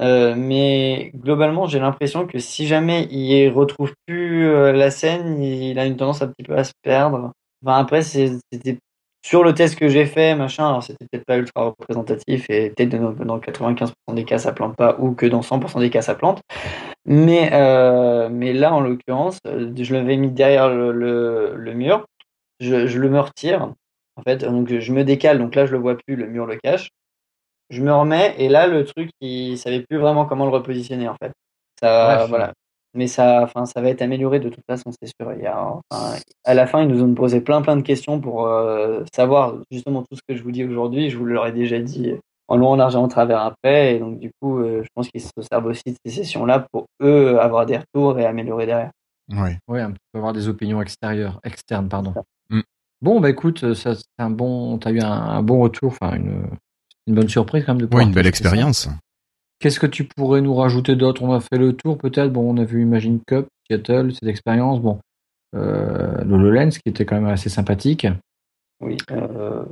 [0.00, 5.78] Euh, mais globalement, j'ai l'impression que si jamais il retrouve plus euh, la scène, il
[5.78, 7.32] a une tendance un petit peu à se perdre.
[7.66, 8.78] Après, c'était
[9.22, 12.98] sur le test que j'ai fait, machin, alors c'était peut-être pas ultra représentatif et peut-être
[12.98, 16.14] dans, dans 95% des cas ça plante pas ou que dans 100% des cas ça
[16.14, 16.40] plante.
[17.06, 22.06] Mais, là, en l'occurrence, je l'avais mis derrière le mur,
[22.60, 23.72] je, je le me retire,
[24.20, 26.56] en fait, donc je me décale, donc là je le vois plus, le mur le
[26.56, 26.90] cache.
[27.70, 31.16] Je me remets et là le truc, il savait plus vraiment comment le repositionner en
[31.22, 31.32] fait.
[31.80, 32.28] Ça, Bref.
[32.28, 32.52] voilà.
[32.94, 35.32] Mais ça, enfin, ça va être amélioré de toute façon, c'est sûr.
[35.34, 38.20] Il y a, enfin, à la fin, ils nous ont posé plein plein de questions
[38.20, 41.08] pour euh, savoir justement tout ce que je vous dis aujourd'hui.
[41.08, 42.14] Je vous l'aurais déjà dit
[42.48, 43.94] en long, en large et en travers après.
[43.94, 46.86] Et donc du coup, euh, je pense qu'ils se servent aussi de ces sessions-là pour
[47.00, 48.90] eux avoir des retours et améliorer derrière.
[49.32, 49.56] Ouais.
[49.68, 52.12] Ouais, un petit peu avoir des opinions extérieures, externes, pardon.
[53.02, 56.16] Bon, bah écoute, euh, ça, c'est un bon, t'as eu un, un bon retour, enfin
[56.16, 56.42] une,
[57.06, 58.88] une bonne surprise quand même de pouvoir une belle expérience.
[59.58, 61.22] Qu'est-ce que tu pourrais nous rajouter d'autre?
[61.22, 62.32] On a fait le tour peut-être.
[62.32, 64.80] Bon, on a vu Imagine Cup, Seattle, cette expérience.
[64.80, 64.98] Bon,
[65.54, 68.06] euh, l'HoloLens qui était quand même assez sympathique.
[68.80, 68.96] Oui.
[69.10, 69.62] Euh,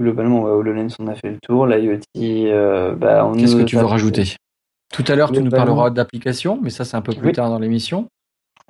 [0.00, 1.66] globalement, ouais, HoloLens, on a fait le tour.
[1.66, 4.34] L'IoT, euh, bah, on Qu'est-ce que tu veux rajouter?
[4.92, 7.32] Tout à l'heure, tu nous parleras d'applications, mais ça, c'est un peu plus Oui.
[7.34, 8.08] tard dans l'émission.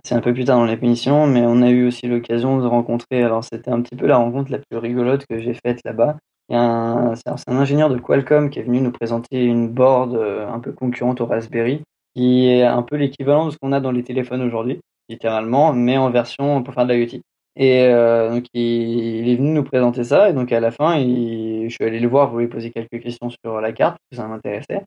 [0.05, 3.23] C'est un peu plus tard dans l'émission, mais on a eu aussi l'occasion de rencontrer.
[3.23, 6.17] Alors, c'était un petit peu la rencontre la plus rigolote que j'ai faite là-bas.
[6.49, 7.15] C'est un,
[7.47, 11.21] un ingénieur de Qualcomm qui est venu nous présenter une board euh, un peu concurrente
[11.21, 11.83] au Raspberry,
[12.15, 15.99] qui est un peu l'équivalent de ce qu'on a dans les téléphones aujourd'hui, littéralement, mais
[15.99, 17.21] en version pour faire de l'IoT.
[17.57, 21.69] Et euh, donc, il, est venu nous présenter ça, et donc à la fin, je
[21.69, 24.85] suis allé le voir lui poser quelques questions sur la carte, parce que ça m'intéressait.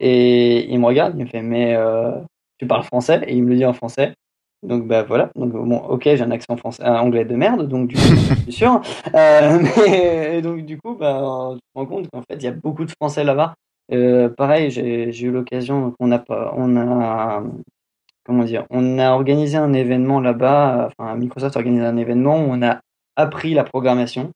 [0.00, 2.12] Et il me regarde, il me fait, mais euh,
[2.58, 3.22] tu parles français?
[3.26, 4.14] Et il me le dit en français.
[4.62, 7.88] Donc bah voilà, donc bon, ok, j'ai un accent français, un anglais de merde, donc
[7.88, 8.80] du coup, je suis sûr.
[9.12, 12.46] Euh, mais et donc du coup, bah, tu te rends compte qu'en fait, il y
[12.46, 13.54] a beaucoup de Français là-bas.
[13.92, 17.42] Euh, pareil, j'ai eu l'occasion, donc on a pas, on a,
[18.24, 20.90] comment dire, on a organisé un événement là-bas.
[20.96, 22.80] Enfin, Microsoft a organisé un événement où on a
[23.16, 24.30] appris la programmation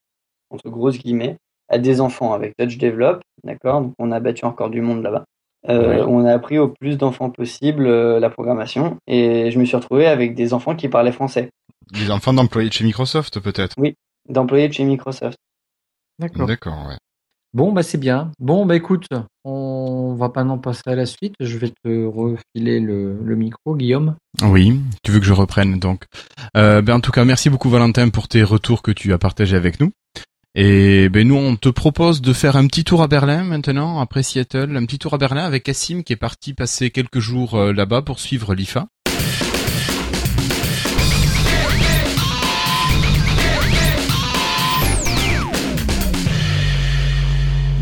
[0.51, 1.37] entre grosses guillemets
[1.69, 3.81] à des enfants avec Touch Develop, d'accord?
[3.81, 5.25] Donc on a battu encore du monde là-bas.
[5.69, 6.03] Euh, Ouais.
[6.07, 10.07] On a appris au plus d'enfants possible euh, la programmation et je me suis retrouvé
[10.07, 11.51] avec des enfants qui parlaient français,
[11.93, 13.75] Les enfants d'employés de chez Microsoft, peut-être.
[14.29, 15.39] d'employés de chez Microsoft.
[16.19, 16.47] D'accord.
[16.47, 16.97] D'accord, ouais.
[17.55, 18.33] Bon, bah c'est bien.
[18.39, 19.07] Bon, bah écoute,
[19.45, 21.35] on va maintenant passer à la suite.
[21.41, 24.17] Je vais te refiler le, le micro, Guillaume.
[24.43, 26.05] Oui, tu veux que je reprenne donc.
[26.57, 29.57] Euh, ben en tout cas, merci beaucoup Valentin pour tes retours que tu as partagés
[29.57, 29.91] avec nous.
[30.59, 34.23] Et ben nous, on te propose de faire un petit tour à Berlin maintenant, après
[34.23, 37.75] Seattle, un petit tour à Berlin avec Cassim qui est parti passer quelques jours euh,
[37.75, 38.89] là-bas pour suivre l'IFA.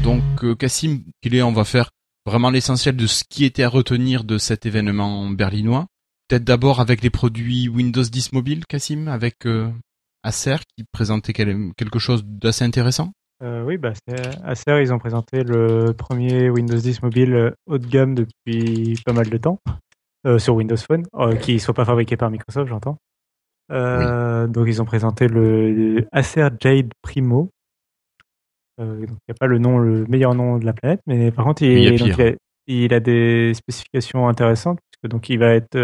[0.03, 1.91] Donc euh, Cassim, qu'il est, on va faire
[2.27, 5.87] vraiment l'essentiel de ce qui était à retenir de cet événement berlinois.
[6.27, 9.71] Peut-être d'abord avec les produits Windows 10 mobile, Cassim, avec euh,
[10.25, 13.13] Acer qui présentait quel- quelque chose d'assez intéressant?
[13.43, 13.93] Euh, oui, bah,
[14.43, 19.13] Acer, ils ont présenté le premier Windows 10 mobile euh, haut de gamme depuis pas
[19.13, 19.59] mal de temps
[20.27, 22.97] euh, sur Windows Phone, euh, qui ne soit pas fabriqué par Microsoft, j'entends.
[23.71, 27.51] Donc, ils ont présenté le, Acer Jade Primo.
[28.79, 31.63] Il n'y a pas le nom, le meilleur nom de la planète, mais par contre,
[31.63, 32.19] il, a donc, pire.
[32.19, 32.35] il a,
[32.67, 35.77] il a des spécifications intéressantes, puisque donc il va être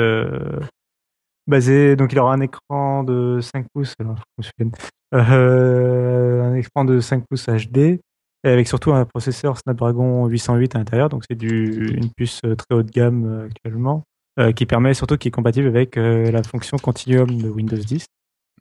[1.51, 4.71] basé, donc il aura un écran de 5 pouces, alors, je me.
[5.15, 10.79] Euh, un écran de 5 pouces HD, et avec surtout un processeur Snapdragon 808 à
[10.79, 14.05] l'intérieur, donc c'est du une puce euh, très haut de gamme euh, actuellement,
[14.39, 18.07] euh, qui permet surtout qui est compatible avec euh, la fonction Continuum de Windows 10.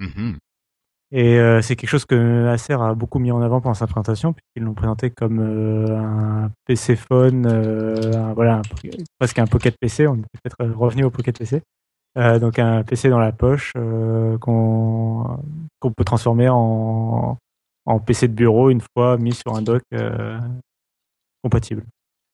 [0.02, 0.38] Mhm.
[1.12, 4.34] Et euh, c'est quelque chose que Acer a beaucoup mis en avant pendant sa présentation,
[4.34, 8.62] puisqu'ils l'ont présenté comme euh, un PC phone, euh, un- voilà, un-
[9.18, 10.06] presque un Pocket PC.
[10.08, 11.62] On est peut-être revenu au Pocket PC.
[12.18, 15.40] Euh, donc un PC dans la poche euh, qu'on
[15.96, 17.38] peut transformer en,
[17.86, 20.40] en PC de bureau une fois mis sur un dock euh,
[21.44, 21.84] compatible.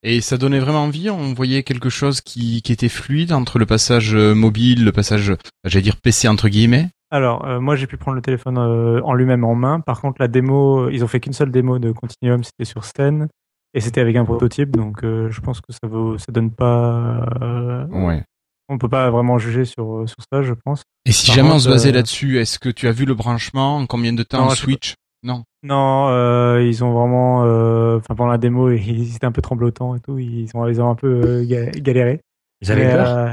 [0.04, 1.10] Et ça donnait vraiment envie.
[1.10, 5.34] On voyait quelque chose qui, qui était fluide entre le passage euh, mobile, le passage,
[5.64, 6.90] j'allais dire PC entre guillemets?
[7.12, 9.80] Alors, moi, j'ai pu prendre le téléphone en lui-même en main.
[9.80, 13.30] Par contre, la démo, ils ont fait qu'une seule démo de Continuum, c'était sur scène.
[13.74, 17.26] Et c'était avec un prototype, donc euh, je pense que ça vaut, ça donne pas.
[17.42, 18.24] euh, Ouais.
[18.70, 20.82] On peut pas vraiment juger sur, sur ça, je pense.
[21.06, 23.14] Et si Par jamais on se basait euh, là-dessus, est-ce que tu as vu le
[23.14, 24.96] branchement En combien de temps Non, en switch?
[25.24, 25.44] Non.
[25.64, 27.44] Non, euh, ils ont vraiment.
[27.46, 30.18] euh, Enfin, pendant la démo, ils étaient un peu tremblotants et tout.
[30.20, 32.22] Ils ont, ils ont un peu euh, ga- galéré.
[32.62, 33.08] Ils avaient peur?
[33.08, 33.30] euh,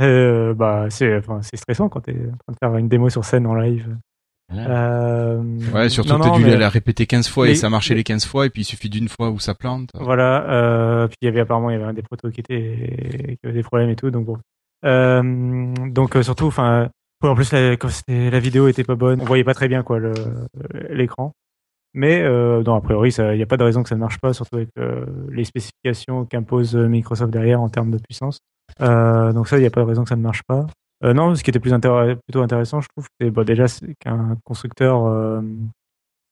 [0.00, 3.08] euh, bah, c'est enfin, c'est stressant quand tu es en train de faire une démo
[3.10, 3.96] sur scène en live.
[4.54, 5.42] Euh,
[5.74, 7.98] Ouais, surtout que t'as dû mais- la répéter 15 fois et mais- ça marchait mais-
[7.98, 9.90] les 15 fois et puis il suffit d'une fois où ça plante.
[9.94, 10.48] Voilà.
[10.48, 13.46] Euh, puis il y avait apparemment il y avait un des protos qui était qui
[13.46, 14.10] avait des problèmes et tout.
[14.10, 14.38] Donc bon.
[14.84, 16.88] Euh, donc euh, surtout, enfin,
[17.22, 19.82] en plus la, quand c'était- la vidéo était pas bonne, on voyait pas très bien
[19.82, 20.12] quoi le
[20.90, 21.32] l'écran.
[21.94, 24.18] Mais euh, non, a priori, il n'y a pas de raison que ça ne marche
[24.18, 28.38] pas, surtout avec euh, les spécifications qu'impose Microsoft derrière en termes de puissance.
[28.82, 30.66] Euh, donc ça, il n'y a pas de raison que ça ne marche pas.
[31.04, 33.66] Euh, non, ce qui était plus intér- plutôt intéressant, je trouve, c'est déjà
[34.00, 35.40] qu'un constructeur euh,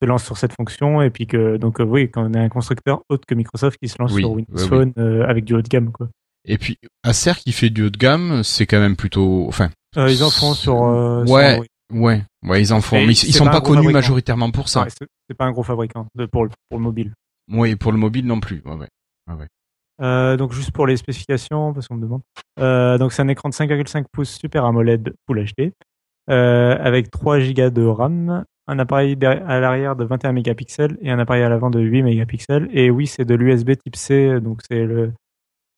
[0.02, 2.48] se lance sur cette fonction et puis que donc euh, oui, quand on a un
[2.50, 4.68] constructeur autre que Microsoft qui se lance Oui, sur Windows oui, oui.
[4.68, 6.08] Phone euh, avec du haut de gamme quoi.
[6.46, 10.10] Et puis Acer qui fait du haut de gamme, c'est quand même plutôt, enfin, Euh,
[10.10, 11.60] ils en font sur, euh, sur Ouais.
[11.92, 13.92] Ouais, ouais, ils en font, Mais mais ils, ils sont pas connus fabricant.
[13.92, 14.82] majoritairement pour ça.
[14.84, 14.88] Ouais,
[15.28, 17.12] c'est pas un gros fabricant de, pour, le, pour le mobile.
[17.52, 18.60] Oui, pour le mobile non plus.
[18.64, 19.46] Ouais, ouais.
[20.02, 22.22] Euh, donc juste pour les spécifications, parce qu'on me demande.
[22.58, 25.72] Euh, donc c'est un écran de 5,5 pouces Super AMOLED Full HD
[26.28, 31.18] euh, avec 3 Go de RAM, un appareil à l'arrière de 21 mégapixels et un
[31.20, 32.68] appareil à l'avant de 8 mégapixels.
[32.72, 35.12] Et oui, c'est de l'USB type C, donc c'est le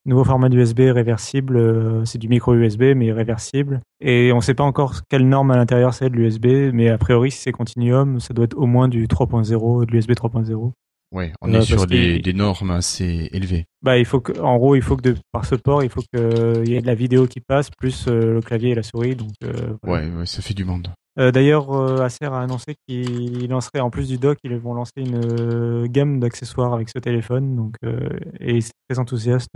[0.08, 1.56] nouveau format d'USB réversible.
[1.56, 3.80] euh, c'est du micro USB mais réversible.
[4.00, 6.98] Et on ne sait pas encore quelle norme à l'intérieur c'est de l'USB, mais a
[6.98, 10.72] priori si c'est Continuum, ça doit être au moins du 3.0, de l'USB 3.0.
[11.10, 13.64] Ouais, on Euh, est sur des, normes assez élevées.
[13.82, 16.02] Bah, il faut que, en gros, il faut que de, par ce port, il faut
[16.02, 19.16] qu'il y ait de la vidéo qui passe, plus euh, le clavier et la souris.
[19.16, 20.04] Donc, euh, voilà.
[20.06, 20.88] Ouais, ouais, ça fait du monde.
[21.18, 24.92] Euh, D'ailleurs, euh, Acer a annoncé qu'il lancerait, en plus du dock, ils vont lancer
[24.98, 27.56] une euh, gamme d'accessoires avec ce téléphone.
[27.56, 29.48] Donc, euh, et c'est très enthousiaste.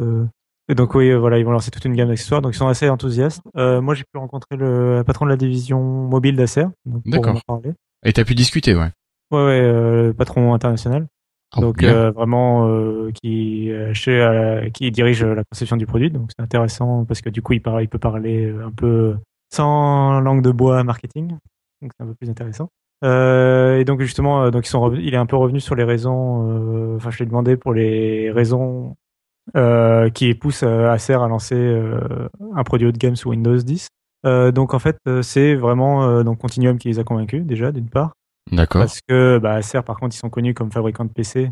[0.69, 2.41] Et donc, oui, euh, voilà, ils vont lancer toute une gamme d'accessoires.
[2.41, 3.43] Donc, ils sont assez enthousiastes.
[3.57, 6.67] Euh, moi, j'ai pu rencontrer le patron de la division mobile d'Acer.
[6.87, 7.37] donc, pour D'accord.
[7.37, 7.75] en parler.
[8.05, 8.91] Et t'as pu discuter, ouais.
[9.31, 11.07] Ouais, ouais, euh, le patron international.
[11.55, 12.11] Ah, donc bien.
[12.13, 12.67] vraiment
[13.13, 17.53] qui chez, qui dirige la conception du produit donc c'est intéressant parce que du coup
[17.53, 19.17] il parle il peut parler un peu
[19.53, 21.37] sans langue de bois marketing
[21.83, 22.71] donc c'est un peu plus intéressant
[23.05, 25.83] Euh, et donc justement euh, donc ils sont il est un peu revenu sur les
[25.85, 28.97] raisons euh, enfin je lui ai demandé pour les raisons
[29.57, 33.57] euh, qui poussent euh, Acer à lancer euh, un produit haut de gamme sous Windows
[33.57, 33.89] 10
[34.25, 38.13] Euh, donc en fait c'est vraiment donc Continuum qui les a convaincus déjà d'une part
[38.53, 38.83] D'accord.
[38.83, 41.51] parce que bah, Acer, par contre, ils sont connus comme fabricants de PC.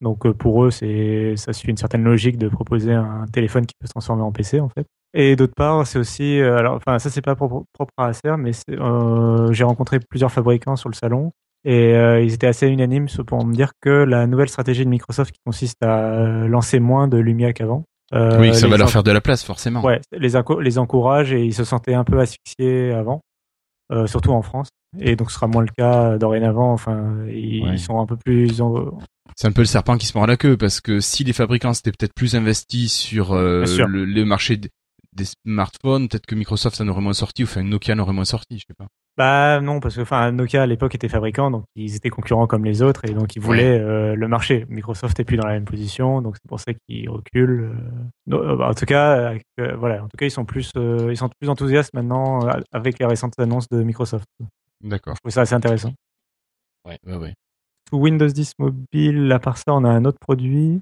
[0.00, 3.86] Donc pour eux, c'est ça suit une certaine logique de proposer un téléphone qui peut
[3.86, 4.86] se transformer en PC en fait.
[5.12, 8.52] Et d'autre part, c'est aussi, alors, enfin ça c'est pas propre, propre à Acer, mais
[8.70, 11.32] euh, j'ai rencontré plusieurs fabricants sur le salon
[11.64, 15.32] et euh, ils étaient assez unanimes pour me dire que la nouvelle stratégie de Microsoft
[15.32, 17.84] qui consiste à euh, lancer moins de Lumia qu'avant.
[18.14, 19.82] euh, oui, ça va leur faire de la place, forcément.
[19.84, 20.30] Ouais, les,
[20.60, 23.20] les encourage et ils se sentaient un peu asphyxiés avant,
[23.92, 24.68] euh, surtout en France.
[24.98, 26.72] Et donc ce sera moins le cas dorénavant.
[26.72, 27.74] Enfin, ils, Ouais.
[27.74, 28.60] ils sont un peu plus.
[28.60, 28.98] en-
[29.36, 31.72] C'est un peu le serpent qui se mord la queue parce que si les fabricants
[31.74, 36.84] s'étaient peut-être plus investis sur euh, le, le marché des smartphones, peut-être que Microsoft ça
[36.84, 38.86] n'aurait moins sorti ou enfin Nokia n'aurait moins sorti, je sais pas.
[39.20, 42.64] Bah non, parce que enfin Nokia à l'époque était fabricant, donc ils étaient concurrents comme
[42.64, 44.64] les autres et donc ils voulaient euh, le marché.
[44.70, 47.64] Microsoft n'est plus dans la même position, donc c'est pour ça qu'ils reculent.
[47.64, 47.74] euh.
[48.26, 51.08] Non, euh, bah, en tout cas, euh, voilà, en tout cas ils sont plus, euh,
[51.10, 54.24] ils sont plus enthousiastes maintenant avec les récentes annonces de Microsoft.
[54.82, 55.16] D'accord.
[55.16, 55.92] Je trouve ça assez intéressant.
[56.88, 57.34] Ouais, ouais, ouais.
[57.90, 60.80] Sous Windows 10 mobile, à part ça, on a un autre produit.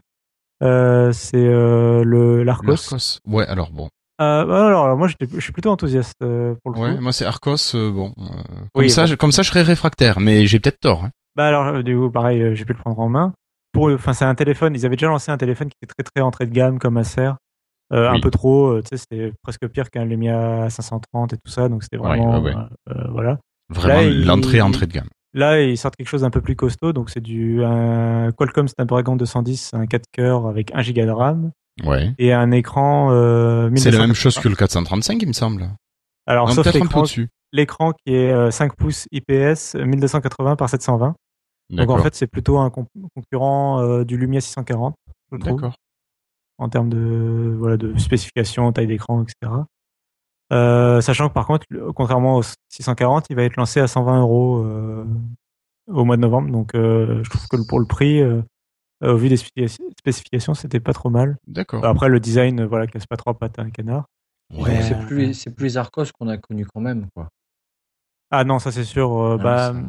[0.60, 2.68] C'est le l'Arcos.
[2.68, 3.18] L'Arcos.
[3.26, 3.88] Ouais, alors bon.
[4.20, 7.02] Euh, alors, alors, moi, je suis plutôt enthousiaste euh, pour le Ouais, coup.
[7.02, 7.74] moi c'est Arcos.
[7.76, 8.26] euh, bon, comme
[8.74, 11.04] Oui, ça, je, comme ça, je serais réfractaire, mais j'ai peut-être tort.
[11.04, 11.10] hein.
[11.36, 13.32] Bah alors, du coup, pareil, j'ai pu le prendre en main.
[13.72, 14.74] Pour, enfin, c'est un téléphone.
[14.74, 17.30] Ils avaient déjà lancé un téléphone qui était très très entrée de gamme comme Acer.
[17.92, 17.98] Oui.
[17.98, 18.80] Un peu trop.
[18.82, 21.68] tu sais, c'était presque pire qu'un Lumia 530 et tout ça.
[21.68, 22.94] Donc c'était vraiment, ouais, ouais.
[23.10, 23.38] voilà.
[23.70, 25.08] Vraiment l'entrée entrée de gamme.
[25.34, 26.92] Là, ils sortent quelque chose d'un peu plus costaud.
[26.92, 31.50] Donc c'est du un Qualcomm Snapdragon 210, un 4 cœurs avec 1 Go de RAM
[31.84, 32.14] Ouais.
[32.18, 33.10] et un écran.
[33.12, 34.14] Euh, C'est la même 1280.
[34.14, 35.68] chose que le 435, il me semble.
[36.26, 37.04] Alors Non, sauf l'écran,
[37.52, 41.14] l'écran qui est euh, 5 pouces IPS 1280 par 720.
[41.70, 44.94] Donc en fait, c'est plutôt un con- concurrent euh, du Lumia 640,
[45.32, 45.74] je trouve, D'accord.
[46.58, 49.52] en termes de voilà de spécifications, taille d'écran, etc.
[50.52, 54.64] Euh, sachant que par contre, contrairement au 640, il va être lancé à 120 euros
[54.64, 55.04] euh,
[55.88, 56.50] au mois de novembre.
[56.50, 58.40] Donc euh, je trouve que pour le prix, euh,
[59.02, 61.36] au vu des spécifications, c'était pas trop mal.
[61.46, 61.84] D'accord.
[61.84, 64.06] Après, le design, euh, voilà, casse pas trois pattes à un canard.
[64.54, 64.82] Ouais.
[64.82, 67.06] C'est plus, les- c'est plus les Arcos qu'on a connus quand même.
[67.14, 67.28] Quoi.
[68.30, 69.12] Ah non, ça c'est sûr.
[69.16, 69.80] euh, Ah, bah, ça-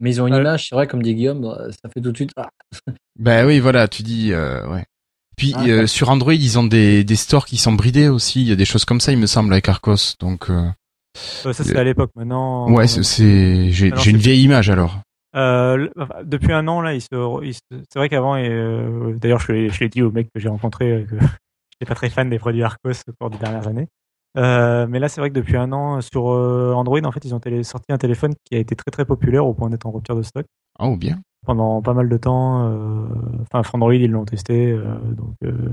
[0.00, 2.10] Mais ils ont une euh, image, c'est vrai, comme dit Guillaume, bah, ça fait tout
[2.12, 2.30] de suite.
[2.36, 2.48] Ah,
[3.18, 4.84] Ben oui, voilà, tu dis, euh, ouais.
[5.36, 8.40] Puis Ah, euh, sur Android, ils ont des, des stores qui sont bridés aussi.
[8.42, 10.14] Il y a des choses comme ça, il me semble, avec Arcos.
[10.20, 10.68] Donc, euh,
[11.46, 12.10] euh, ça c'est à l'époque.
[12.16, 15.00] Maintenant, ouais, euh, c'est- c'est, j'ai, Alors, j'ai une c'est- vieille image alors.
[15.36, 15.88] Euh,
[16.24, 19.52] depuis un an là, il se, il se- c'est vrai qu'avant, et, euh, d'ailleurs, je,
[19.52, 21.16] l'ai- je l'ai dit au mec que j'ai rencontré euh, que
[21.72, 23.88] j'étais pas très fan des produits Arcos au cours des dernières années.
[24.36, 27.34] Euh, mais là, c'est vrai que depuis un an, sur euh, Android, en fait, ils
[27.34, 29.92] ont télé- sorti un téléphone qui a été très très populaire au point d'être en
[29.92, 30.46] rupture de stock
[30.80, 31.20] Oh bien.
[31.46, 32.68] pendant pas mal de temps.
[32.68, 33.06] euh,
[33.52, 35.70] Enfin, Android, ils l'ont testé, euh, donc euh,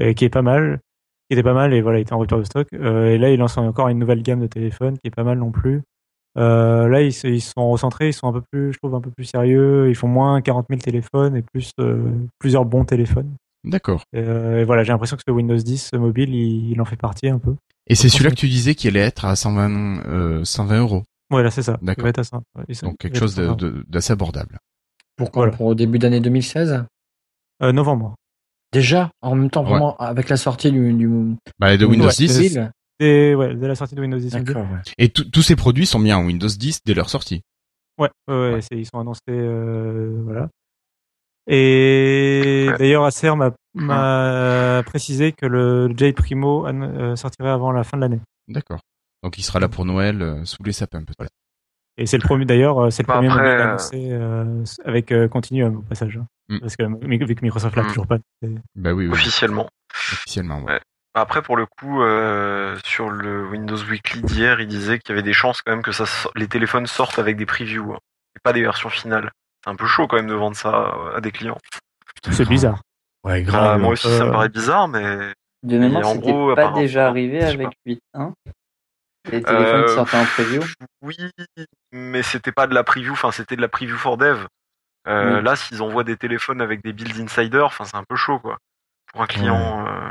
[0.00, 0.80] et qui est pas mal,
[1.28, 2.66] qui était pas mal et voilà, il était en rupture de stock.
[2.72, 5.38] Euh, et là, ils lancent encore une nouvelle gamme de téléphones qui est pas mal
[5.38, 5.82] non plus.
[6.38, 9.00] Euh, là, ils, se- ils sont recentrés, ils sont un peu plus, je trouve, un
[9.00, 9.88] peu plus sérieux.
[9.90, 13.30] Ils font moins 40 000 téléphones et plus euh, plusieurs bons téléphones.
[13.64, 14.02] D'accord.
[14.12, 16.96] Et, euh, et voilà, j'ai l'impression que ce Windows 10 mobile, il, il en fait
[16.96, 17.54] partie un peu.
[17.86, 21.02] Et c'est celui-là que tu disais qui allait être à 120, euh, 120 euros.
[21.30, 21.78] Voilà, c'est ça.
[21.82, 22.00] D'accord.
[22.00, 22.40] Il va être à ça.
[22.56, 23.36] Ouais, il- Donc quelque chose
[23.88, 24.58] d'assez abordable.
[25.16, 25.52] pour quand Voilà.
[25.56, 26.84] Pour au début d'année 2016
[27.62, 28.14] Euh, novembre.
[28.72, 29.70] Déjà En même temps, Ouais.
[29.70, 31.08] vraiment, avec la sortie du, du
[31.58, 32.58] Bah, de Windows Ouais, 10.
[33.02, 34.44] Dès, ouais, dès la sortie de Windows 10 mobile.
[34.54, 34.78] D'accord, ouais.
[34.98, 37.42] Et tous ces produits sont mis en Windows 10 dès leur sortie.
[37.98, 40.48] Ouais, ouais, ouais, c'est- ils sont annoncés, euh, voilà.
[41.48, 47.96] Et d'ailleurs, Acer m'a, m'a précisé que le J Primo euh, sortirait avant la fin
[47.96, 48.20] de l'année.
[48.48, 48.80] D'accord.
[49.22, 51.30] Donc il sera là pour Noël, euh, sous les sapins peut-être.
[51.98, 55.76] Et c'est le premier, d'ailleurs, c'est le Bah, premier après, annoncé euh, avec euh, Continuum
[55.78, 56.16] au passage.
[56.16, 56.26] hein.
[56.48, 56.58] Mm.
[56.60, 56.84] Parce que
[57.26, 57.86] vu que Microsoft l'a Mm.
[57.88, 58.18] toujours pas.
[58.76, 59.68] Bah oui, oui, officiellement.
[60.12, 60.62] officiellement.
[60.62, 60.80] Ouais.
[61.14, 65.22] Après, pour le coup, euh, sur le Windows Weekly d'hier, il disait qu'il y avait
[65.22, 66.04] des chances quand même que ça,
[66.36, 67.98] les téléphones sortent avec des previews, hein,
[68.34, 69.30] et pas des versions finales.
[69.62, 71.58] C'est un peu chaud quand même de vendre ça euh, à des clients.
[72.30, 72.80] C'est bizarre.
[73.24, 75.32] Ouais, Bah, moi aussi, ça me Euh, paraît bizarre, mais
[75.62, 77.74] De en c'était pas apparemment, déjà arrivé avec pas.
[77.86, 78.32] 8.1
[79.30, 80.62] Les téléphones Euh, qui sortaient en preview?
[81.02, 81.16] oui,
[81.92, 84.46] mais c'était pas de la preview, enfin c'était de la preview for dev.
[85.08, 85.44] Euh, Oui.
[85.44, 88.56] Là, s'ils envoient des téléphones avec des builds insider, enfin c'est un peu chaud quoi.
[89.12, 90.10] Pour un client, euh,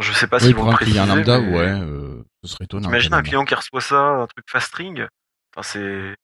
[0.00, 2.50] je sais pas oui, s'ils pour vont un le client lambda, mais ouais, euh, ce
[2.52, 2.88] serait étonnant.
[2.88, 5.06] T'imagines quand un client qui reçoit ça, un truc fast string.
[5.54, 6.14] Enfin c'est,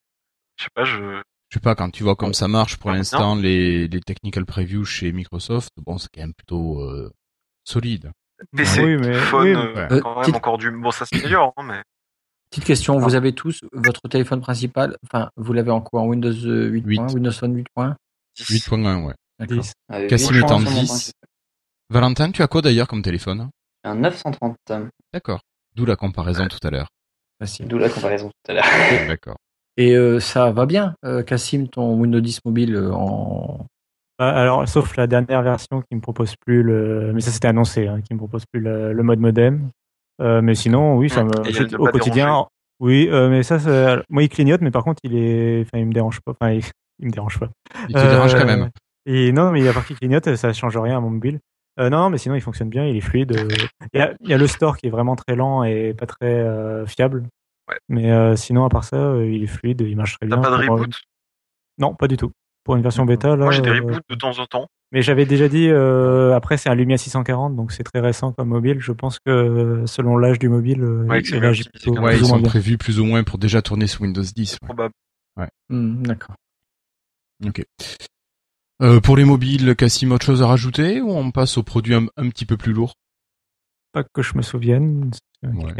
[0.57, 1.21] je sais pas, je.
[1.49, 4.45] Je sais pas, quand tu vois comme ça marche pour Ah, l'instant, les, les technical
[4.45, 7.09] previews chez Microsoft, bon, c'est quand même plutôt euh,
[7.63, 8.11] solide.
[8.55, 10.01] PC, Oui, mais- phone, oui, euh, ouais.
[10.01, 10.69] quand Euh, même petite- encore du.
[10.71, 11.81] Bon, ça c'est meilleur, hein, mais.
[12.49, 16.31] Petite question, vous avez tous votre téléphone principal, enfin, vous l'avez en quoi En Windows
[16.31, 16.83] euh, 8.
[16.85, 16.99] Huit.
[17.13, 17.67] Windows Phone 8.
[18.39, 19.13] 8.1, ouais.
[19.39, 19.57] D'accord.
[19.57, 19.73] 10.
[19.89, 20.87] Avec Cassim est en chances sur mon 10.
[20.87, 21.13] principal.
[21.89, 23.49] Valentin, tu as quoi d'ailleurs comme téléphone?
[23.87, 24.55] Un 930,
[25.13, 25.39] D'accord.
[25.75, 26.87] D'où la comparaison tout à l'heure.
[27.61, 28.65] D'où la comparaison tout à l'heure.
[29.07, 29.37] D'accord.
[29.77, 33.65] Et euh, ça va bien, euh, Cassim, ton Windows 10 mobile euh, en.
[34.19, 37.87] Ah, Alors, sauf la dernière version qui me propose plus le, mais ça c'était annoncé,
[37.87, 39.69] hein, qui me propose plus le, le mode modem.
[40.19, 42.47] Euh, mais sinon, oui, ça me, je- au pas quotidien, déranger.
[42.79, 45.85] oui, euh, mais ça, c'est- moi, il clignote, mais par contre, il est, enfin, il
[45.85, 46.63] me dérange pas, enfin, il,
[46.99, 47.49] il me dérange pas.
[47.87, 48.63] Il te dérange quand même.
[48.63, 48.69] Euh,
[49.05, 51.39] Et non, mais à part qu'il clignote, ça change rien à mon mobile.
[51.79, 53.33] Euh, non, mais sinon, il fonctionne bien, il est fluide.
[53.37, 53.47] euh.
[53.93, 56.05] Il y a, il y a le store qui est vraiment très lent et pas
[56.07, 57.23] très euh, fiable.
[57.69, 57.77] Ouais.
[57.89, 60.41] Mais euh, sinon, à part ça, il est fluide, il marche très T'as bien.
[60.43, 61.01] pas de Pour, euh, reboot?
[61.77, 62.31] Non, pas du tout.
[62.63, 63.29] pour une version bêta.
[63.35, 64.67] Là, Moi, j'ai des euh, reboots de temps en temps.
[64.91, 68.47] mais j'avais déjà dit, euh, après, c'est un Lumia 640, donc c'est très récent comme
[68.49, 68.79] mobile.
[68.79, 72.27] Je pense que selon l'âge du mobile, Ouais, il réagit plutôt Ouais, plus ils ou
[72.27, 72.49] moins sont bien.
[72.49, 74.53] prévus plus ou moins pour déjà tourner sous Windows 10.
[74.53, 74.57] ouais.
[74.65, 74.93] Probable.
[75.69, 76.35] Hmm, D'accord.
[77.45, 77.63] Ok.
[78.81, 82.05] Euh, pour les mobiles, Cassim, autre chose à rajouter ou on passe aux produits un,
[82.15, 82.93] un petit peu plus lourds
[83.91, 85.11] Pas que je me souvienne.
[85.43, 85.73] Ouais.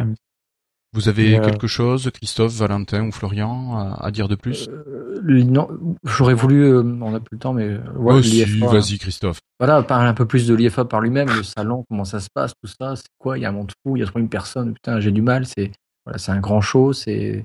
[0.94, 4.68] Vous avez euh, quelque chose, Christophe, Valentin ou Florian, à, à dire de plus?
[4.69, 5.68] Euh, non,
[6.03, 9.40] j'aurais voulu, on n'a plus le temps, mais ouais, Oh, si, l'IFA, vas-y Christophe.
[9.60, 12.53] Voilà, parler un peu plus de l'IFA par lui-même, le salon, comment ça se passe,
[12.64, 14.74] tout ça, c'est quoi Il y a un monde fou, il y a 3000 personnes,
[14.74, 15.72] putain, j'ai du mal, c'est
[16.06, 17.44] voilà, c'est un grand show, c'est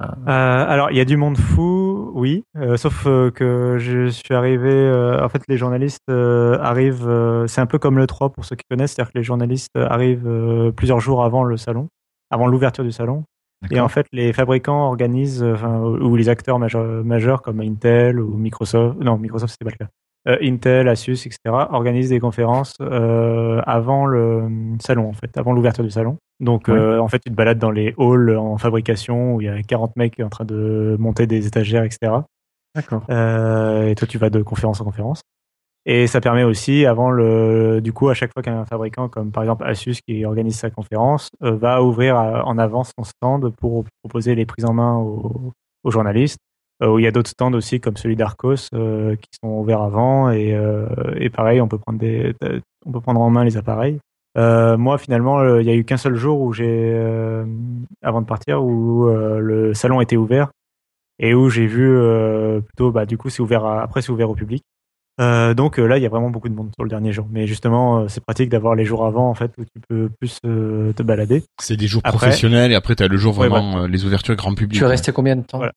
[0.00, 2.44] Euh, alors, il y a du monde fou, oui.
[2.56, 4.70] euh, sauf euh, que je suis arrivé.
[4.70, 7.08] euh, en fait, les journalistes euh, arrivent.
[7.08, 9.76] euh, c'est un peu comme le 3 pour ceux qui connaissent, c'est-à-dire que les journalistes
[9.76, 11.88] arrivent euh, plusieurs jours avant le salon,
[12.30, 13.24] avant l'ouverture du salon.
[13.72, 18.36] Et en fait, les fabricants organisent, enfin, ou les acteurs majeurs, majeurs comme Intel ou
[18.36, 19.00] Microsoft.
[19.00, 19.90] Non, Microsoft, c'était pas le cas.
[20.26, 21.38] Euh, Intel, Asus, etc.
[21.70, 24.48] organisent des conférences euh, avant le
[24.80, 26.18] salon, en fait, avant l'ouverture du salon.
[26.40, 29.48] Donc, euh, en fait, tu te balades dans les halls en fabrication où il y
[29.48, 32.12] a 40 mecs en train de monter des étagères, etc.
[32.74, 33.04] D'accord.
[33.10, 35.22] Euh, et toi, tu vas de conférence en conférence.
[35.86, 39.42] Et ça permet aussi, avant le, du coup, à chaque fois qu'un fabricant, comme par
[39.44, 43.84] exemple Asus qui organise sa conférence, euh, va ouvrir à- en avance son stand pour
[44.02, 45.52] proposer les prises en main aux,
[45.84, 46.38] aux journalistes.
[46.82, 49.82] Euh, où il y a d'autres stands aussi, comme celui d'Arcos, euh, qui sont ouverts
[49.82, 50.30] avant.
[50.30, 50.86] Et, euh,
[51.16, 52.34] et pareil, on peut prendre des,
[52.86, 53.98] on peut prendre en main les appareils.
[54.36, 57.44] Euh, moi, finalement, euh, il y a eu qu'un seul jour où j'ai, euh,
[58.02, 60.50] avant de partir, où euh, le salon était ouvert
[61.18, 64.30] et où j'ai vu euh, plutôt, bah, du coup, c'est ouvert à- après, c'est ouvert
[64.30, 64.62] au public.
[65.20, 67.26] Euh, donc euh, là, il y a vraiment beaucoup de monde sur le dernier jour.
[67.28, 70.38] Mais justement, euh, c'est pratique d'avoir les jours avant, en fait, où tu peux plus
[70.46, 71.42] euh, te balader.
[71.60, 74.04] C'est des jours Après- professionnels et après tu as le jour Ouais, vraiment euh, les
[74.04, 74.78] ouvertures grand public.
[74.78, 75.58] Tu es resté combien de temps?
[75.58, 75.72] Voilà.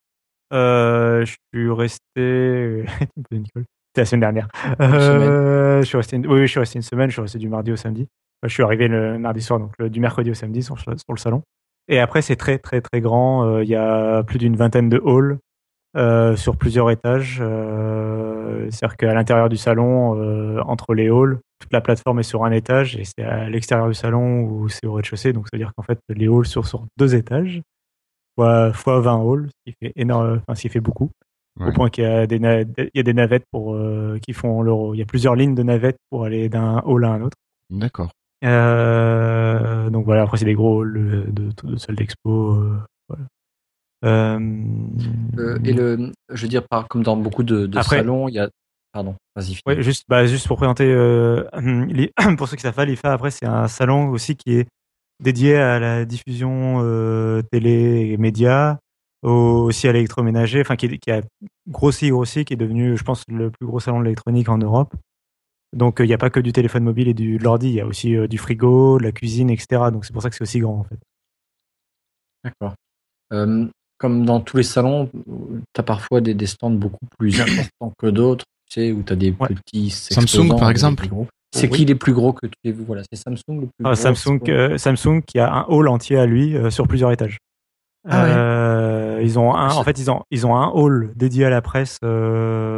[0.53, 2.85] Euh, je suis resté.
[3.31, 4.47] C'était la semaine dernière.
[4.79, 6.15] Euh, je suis resté.
[6.15, 7.09] une- Oui, oui, je suis resté une semaine.
[7.09, 8.01] Je suis resté du mardi au samedi.
[8.41, 10.91] Enfin, je suis arrivé le mardi soir, donc le- du mercredi au samedi sur, sur
[11.09, 11.41] le salon.
[11.89, 13.45] Et après, c'est très, très, très grand.
[13.45, 15.37] Euh, Il y a plus d'une vingtaine de halls
[15.97, 17.39] euh, sur plusieurs étages.
[17.41, 22.45] Euh, C'est-à-dire qu'à l'intérieur du salon, euh, entre les halls, toute la plateforme est sur
[22.45, 25.33] un étage et c'est à l'extérieur du salon où c'est au rez-de-chaussée.
[25.33, 27.61] Donc, ça veut dire qu'en fait, les halls sont sur deux étages
[28.41, 31.09] fois, fois 20 halls, ce qui fait énorme, enfin, ce qui fait beaucoup.
[31.59, 34.33] Au point qu'il y a des, na- il y a des navettes pour, euh, qui
[34.33, 34.93] font l'euro.
[34.95, 37.37] Il y a plusieurs lignes de navettes pour aller d'un hall à un autre.
[37.69, 38.09] D'accord.
[38.43, 42.53] Euh, donc voilà, après c'est des gros halls de, de, de salles d'expo.
[42.55, 42.77] euh,
[43.09, 43.25] voilà.
[44.05, 44.39] Euh,
[45.37, 48.33] Euh, Et le, je veux dire, par, comme dans beaucoup de, de Après- salons, il
[48.35, 48.49] y a.
[48.93, 49.57] Pardon, vas-y.
[49.65, 51.43] Ouais, juste, bah, juste pour présenter, euh,
[52.37, 54.67] pour ceux qui savent pas, l'IFA, après, c'est un salon aussi qui est
[55.21, 58.77] dédié à la diffusion euh, télé et médias,
[59.23, 59.29] au-
[59.67, 61.21] aussi à l'électroménager, enfin, qui, a
[61.69, 64.93] grossi, grossi, qui est devenu, je pense, le plus gros salon de l'électronique en Europe.
[65.73, 67.75] Donc, euh, il n'y a pas que du téléphone mobile et du, de l'ordi, il
[67.75, 69.83] y a aussi euh, du frigo, de la cuisine, etc.
[69.93, 70.97] Donc, c'est pour ça que c'est aussi grand, en fait.
[72.43, 72.73] D'accord.
[73.33, 73.67] Euh,
[73.97, 78.07] comme dans tous les salons, tu as parfois des, des stands beaucoup plus importants que
[78.07, 79.47] d'autres, tu sais, où tu as des Ouais.
[79.47, 79.91] petits.
[79.91, 81.07] Samsung, par exemple.
[81.53, 81.79] C'est Oui.
[81.79, 82.83] qui les plus gros que tu as vu?
[82.85, 83.95] Voilà, c'est Samsung le plus Ah, gros.
[83.95, 87.37] Samsung, euh, Samsung qui a un hall entier à lui euh, sur plusieurs étages.
[88.09, 88.31] Ah ouais.
[88.35, 91.61] Euh, ils ont un, en fait, ils ont, ils ont un hall dédié à la
[91.61, 91.99] presse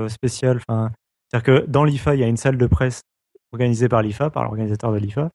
[0.09, 0.59] spéciale.
[0.67, 0.91] Enfin,
[1.29, 3.01] c'est-à-dire que dans l'IFA, il y a une salle de presse
[3.53, 5.29] organisée par l'IFA, par l'organisateur de l'IFA,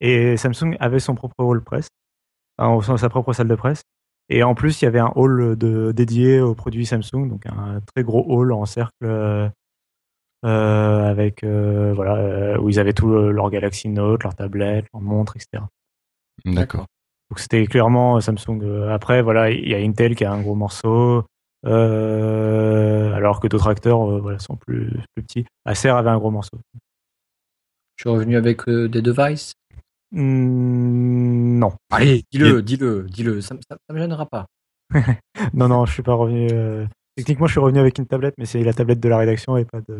[0.00, 1.88] et Samsung avait son propre hall presse,
[2.58, 3.82] enfin, sa propre salle de presse.
[4.30, 7.80] Et en plus, il y avait un hall de, dédié aux produits Samsung, donc un
[7.94, 9.50] très gros hall en cercle
[10.42, 15.02] avec euh, voilà euh, où ils avaient tout le- leur Galaxy Note, leur tablette, leur
[15.02, 15.64] montre, etc.
[16.44, 16.86] D'accord.
[17.30, 18.60] Donc c'était clairement Samsung.
[18.62, 21.24] Euh, Après, voilà, il y a Intel qui a un gros morceau,
[21.66, 25.44] euh, alors que d'autres acteurs euh, voilà, sont plus, plus petits.
[25.64, 26.58] Acer avait un gros morceau.
[27.96, 29.52] Je suis revenu avec euh, des devices?
[30.12, 34.46] Hmm, non, Allez, dis-le, dis-le, dis-le, ça, ça, ça me gênera pas.
[35.52, 36.48] non, non, je suis pas revenu.
[37.18, 39.56] Euh, Techniquement, je suis revenu avec une tablette, mais c'est la tablette de la rédaction
[39.56, 39.98] et pas de.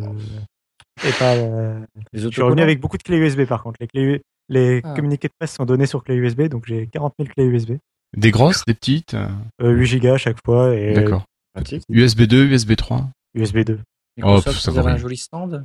[1.07, 1.35] Et pas.
[1.35, 1.79] euh,
[2.13, 3.77] Les Je suis revenu avec beaucoup de clés USB par contre.
[3.81, 4.95] Les, clés, les Ah.
[4.95, 7.73] communiqués de presse sont donnés sur clé USB, donc j'ai 40 000 clés USB.
[8.17, 9.29] Des grosses, des petites euh,
[9.63, 11.25] Euh, 8 Go à chaque fois et D'accord.
[11.55, 11.83] pratique.
[11.89, 13.79] USB 2, USB 3 USB 2.
[14.17, 15.65] Microsoft, pff, ça vous avez un joli stand?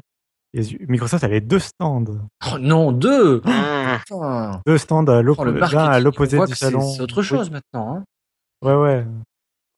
[0.88, 2.04] Microsoft avait deux stands.
[2.52, 3.42] Oh non, deux.
[3.42, 4.62] Putain.
[4.68, 6.82] Deux stands à Oh, l'opposé du salon.
[6.82, 7.96] C'est autre chose maintenant.
[7.98, 8.04] Hein.
[8.62, 9.06] Ouais, ouais.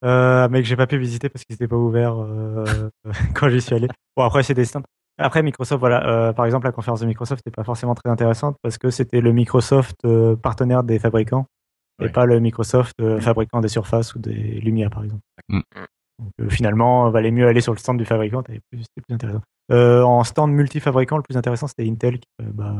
[0.04, 2.90] Euh, mais que j'ai pas pu visiter parce qu'ils n'étaient pas ouverts euh,
[3.34, 3.88] quand j'y suis allé.
[4.16, 4.82] Bon, après, c'est des stands.
[5.18, 6.06] Après, Microsoft, voilà.
[6.06, 9.22] euh, par exemple, la conférence de Microsoft n'est pas forcément très intéressante parce que c'était
[9.22, 11.46] le Microsoft euh, partenaire des fabricants
[11.98, 12.08] Ouais.
[12.08, 15.22] et pas le Microsoft euh, fabricant des surfaces ou des Lumia, par exemple.
[15.48, 15.64] Donc
[16.42, 19.40] euh, finalement, valait mieux aller sur le stand du fabricant, c'était plus intéressant.
[19.72, 22.74] Euh, en stand multi-fabricant, le plus intéressant c'était Intel, qui, euh, bah,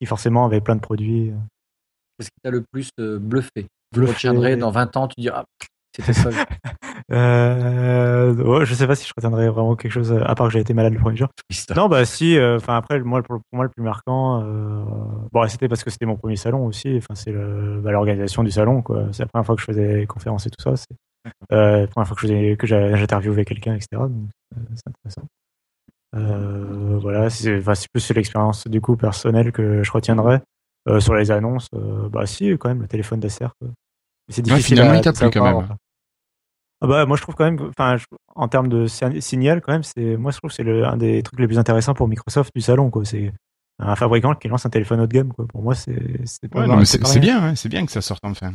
[0.00, 1.32] qui forcément avait plein de produits.
[2.18, 4.14] Qu'est-ce qui t'a le plus euh, bluffé Tu Bluffé.
[4.14, 6.30] retiendrais dans 20 ans, tu diras, ah, c'était ça.
[7.12, 10.52] Euh, ouais, je sais pas si je retiendrai vraiment quelque chose, euh, à part que
[10.52, 11.26] j'ai été malade le premier jour.
[11.74, 12.38] Non, bah si.
[12.38, 14.84] euh, Enfin après, moi, pour, pour moi, le plus marquant, euh,
[15.32, 16.96] bon, c'était parce que c'était mon premier salon aussi.
[16.98, 19.06] Enfin, c'est bah, l'organisation du salon, quoi.
[19.10, 20.76] C'est la première fois que je faisais des conférences et tout ça.
[20.76, 20.86] C'est
[21.52, 23.88] euh, la première fois que je faisais- que j'interviewais quelqu'un, etc.
[24.02, 25.22] Donc, euh, c'est intéressant.
[26.16, 30.38] Euh, voilà, c'est enfin, c'est plus l'expérience du coup personnelle que je retiendrai.
[30.88, 33.48] Euh, sur les annonces, euh, bah si, quand même, le téléphone d'Acer.
[34.30, 35.76] C'est Ouais, difficile finalement, à il t'a de plu quand même.
[36.82, 37.96] Ah bah, moi, je trouve quand même, enfin,
[38.34, 40.96] en termes de si- signal, quand même, c'est, moi, je trouve que c'est le- un
[40.96, 43.04] des trucs les plus intéressants pour Microsoft du salon, quoi.
[43.04, 43.32] C'est
[43.78, 45.46] un fabricant qui lance un téléphone haut de gamme, quoi.
[45.46, 48.54] Pour moi, c'est, c'est pas Ouais, c'est bien, hein, c'est bien que ça sorte enfin.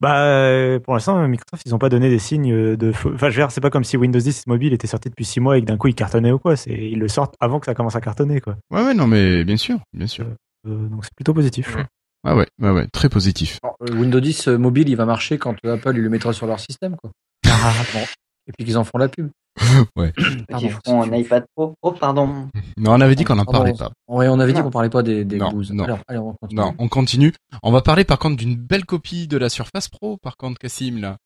[0.00, 3.36] Bah, euh, pour l'instant, Microsoft, ils ont pas donné des signes de, feu- enfin, je
[3.36, 5.62] veux dire, c'est pas comme si Windows 10 mobile était sorti depuis 6 mois et
[5.62, 6.56] que d'un coup il cartonnait ou quoi.
[6.56, 8.56] C'est, ils le sortent avant que ça commence à cartonner, quoi.
[8.70, 10.26] Ouais, ouais, non, mais bien sûr, bien sûr.
[10.66, 11.74] Euh, donc c'est plutôt positif.
[11.76, 11.86] Ouais.
[12.24, 13.58] Ah ouais, ouais, ouais, très positif.
[13.62, 16.32] Bon, euh, Windows 10 euh, mobile, il va marcher quand euh, Apple il le mettra
[16.32, 17.10] sur leur système, quoi.
[17.94, 18.00] Bon.
[18.48, 19.30] Et puis qu'ils en font la pub.
[19.96, 20.12] Ouais.
[20.58, 21.74] Qui feront un iPad Pro.
[21.82, 22.48] Oh, pardon.
[22.76, 23.90] Non, on avait dit qu'on n'en parlait pas.
[24.08, 25.72] Ouais, on avait dit qu'on parlait pas des, des Non, blues.
[25.72, 25.84] non.
[25.84, 26.60] Alors, allez, on continue.
[26.60, 27.32] Non, on continue.
[27.62, 30.98] On va parler par contre d'une belle copie de la Surface Pro, par contre, Cassim,
[31.00, 31.16] là.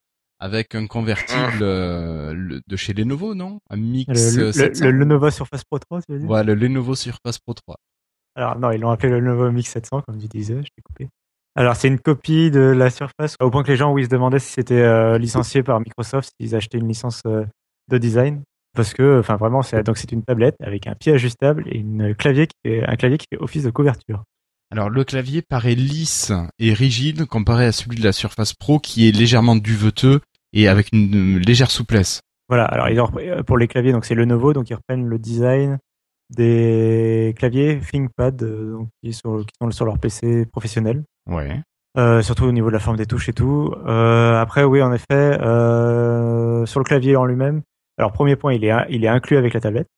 [0.41, 3.61] Avec un convertible euh, le- de chez Lenovo, non?
[3.71, 4.85] Un Mix Le, le, 700.
[4.87, 6.27] le Lenovo Surface Pro 3, tu veux dire?
[6.27, 7.77] Voilà, le Lenovo Surface Pro 3.
[8.35, 11.09] Alors non, ils l'ont appelé le Lenovo Mix 700, comme tu disais, je t'ai coupé.
[11.55, 14.39] Alors c'est une copie de la Surface, au point que les gens, oui, se demandaient
[14.39, 17.45] si c'était euh, licencié par Microsoft, s'ils achetaient une licence euh,
[17.89, 18.43] de design.
[18.75, 22.15] Parce que, enfin vraiment, c'est donc c'est une tablette avec un pied ajustable et une
[22.15, 24.25] clavier qui fait, un clavier qui fait office de couverture.
[24.71, 29.07] Alors, le clavier paraît lisse et rigide comparé à celui de la Surface Pro qui
[29.07, 30.23] est légèrement duveteux
[30.55, 32.23] et avec une, une légère souplesse.
[32.49, 35.79] Voilà, alors euh, pour les claviers, donc c'est Lenovo, donc ils reprennent le design
[36.37, 41.05] des claviers ThinkPad euh, donc, qui, sont, qui sont sur leur PC professionnel.
[41.29, 41.61] Ouais.
[41.99, 43.75] Euh, surtout au niveau de la forme des touches et tout.
[43.87, 47.63] Euh, après, oui, en effet, euh, sur le clavier en lui-même.
[47.99, 49.89] Alors, premier point, il est, il est inclus avec la tablette.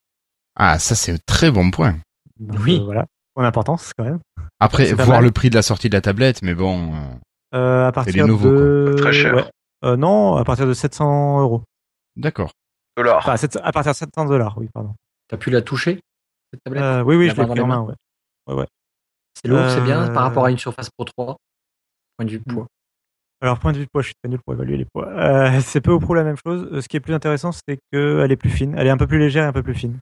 [0.57, 1.97] Ah, ça c'est un très bon point.
[2.39, 2.79] Donc, Oui.
[2.81, 3.07] euh, voilà.
[3.35, 4.19] Point d'importance, quand même.
[4.61, 5.25] Après, voir mal.
[5.25, 6.93] le prix de la sortie de la tablette, mais bon.
[7.53, 8.95] à partir Lenovo, de...
[8.99, 9.35] Très cher.
[9.35, 9.45] ouais.
[9.85, 11.63] Euh, non, à partir de 700 euros.
[12.17, 12.53] D'accord.
[12.97, 13.19] Dollars.
[13.19, 14.95] Enfin, 700 à partir de 700 dollars, oui, pardon.
[15.29, 16.01] T'as pu la toucher,
[16.55, 16.83] cette tablette?
[16.83, 17.95] Euh, oui, oui, je l'ai pris en main, ouais.
[18.47, 18.67] Ouais, ouais.
[19.35, 21.37] C'est lourd, c'est bien Euh, par rapport à une Surface Pro 3.
[22.17, 22.67] Point de vue poids.
[23.41, 25.09] Alors, point de vue de poids, je suis très nul pour évaluer les poids.
[25.09, 26.69] Euh, c'est peu ou prou la même chose.
[26.73, 28.75] Euh, Ce qui est plus intéressant, c'est qu'elle est plus fine.
[28.79, 29.99] Elle est un peu plus légère et un peu plus fine.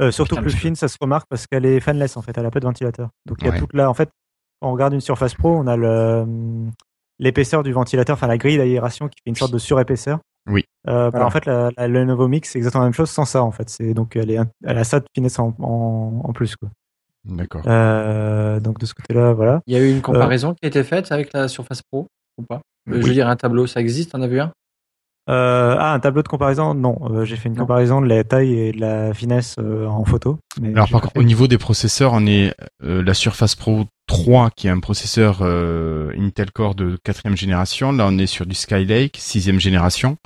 [0.00, 2.36] Euh, surtout Putain, plus fine, ça se remarque parce qu'elle est fanless en fait.
[2.36, 3.10] Elle a pas de ventilateur.
[3.26, 3.88] Donc il y a toute là.
[3.88, 4.10] En fait,
[4.60, 6.70] quand on regarde une Surface Pro, on a le hum,
[7.20, 10.18] l'épaisseur du ventilateur, enfin la grille d'aération qui fait une sorte de surépaisseur.
[10.46, 10.64] Oui.
[10.88, 11.26] Euh, bah, Voilà.
[11.26, 13.68] En fait, la, la Lenovo Mix, c'est exactement la même chose sans ça en fait.
[13.70, 16.68] C'est donc elle est un- elle a ça de finesse en, en, en plus quoi.
[17.24, 17.62] D'accord.
[17.66, 19.60] Euh, donc de ce côté-là, voilà.
[19.66, 22.06] Il y a eu une comparaison qui a été faite avec la Surface Pro
[22.36, 22.60] ou pas?
[22.90, 24.12] Euh, Je veux dire, un tableau, ça existe?
[24.12, 24.52] T'en as vu un?
[25.30, 28.52] Euh, ah, un tableau de comparaison Non, Euh, j'ai fait une comparaison de la taille
[28.58, 30.38] et de la finesse euh, en photo.
[30.60, 34.50] Mais Alors par contre, au niveau des processeurs, on est euh, la Surface Pro 3
[34.50, 37.92] qui est un processeur euh, Intel Core de quatrième génération.
[37.92, 40.18] Là, on est sur du Skylake sixième génération.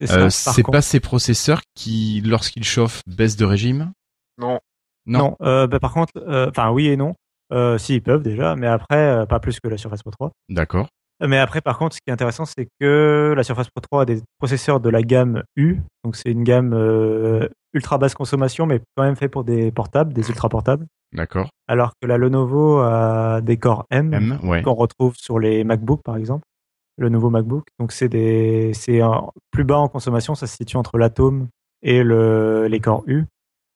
[0.00, 0.12] c'est.
[0.12, 3.92] Euh, pas ces processeurs qui, lorsqu'ils chauffent, baissent de régime?
[4.38, 4.60] Non.
[5.06, 5.18] non.
[5.18, 7.14] Non, euh, bah, par contre, euh, enfin oui et non.
[7.52, 10.32] Euh, si ils peuvent déjà, mais après euh, pas plus que la Surface Pro 3.
[10.48, 10.88] D'accord.
[11.26, 14.04] Mais après, par contre, ce qui est intéressant, c'est que la Surface Pro 3 a
[14.04, 18.80] des processeurs de la gamme U, donc c'est une gamme euh, ultra basse consommation, mais
[18.96, 20.86] quand même fait pour des portables, des ultra portables.
[21.12, 21.48] D'accord.
[21.68, 24.62] Alors que la Lenovo a des corps M, M, ouais.
[24.62, 26.42] qu'on retrouve sur les MacBooks par exemple,
[26.98, 27.64] le nouveau MacBook.
[27.78, 31.46] Donc c'est des, c'est un- plus bas en consommation, ça se situe entre l'Atom
[31.82, 33.24] et le, les corps U.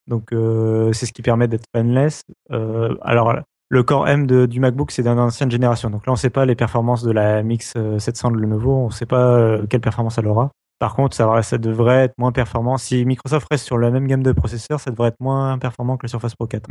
[0.09, 2.23] Donc euh, c'est ce qui permet d'être fanless.
[2.51, 3.33] Euh, alors
[3.71, 5.91] le Core M de- du MacBook c'est d'une ancienne génération.
[5.91, 8.73] Donc là on ne sait pas les performances de la Mix euh, 700 de Lenovo,
[8.73, 10.51] on ne sait pas euh, quelle performance elle aura.
[10.79, 12.79] Par contre, ça, devrait être moins performant.
[12.79, 16.07] Si Microsoft reste sur la même gamme de processeurs, ça devrait être moins performant que
[16.07, 16.71] la Surface Pro 4.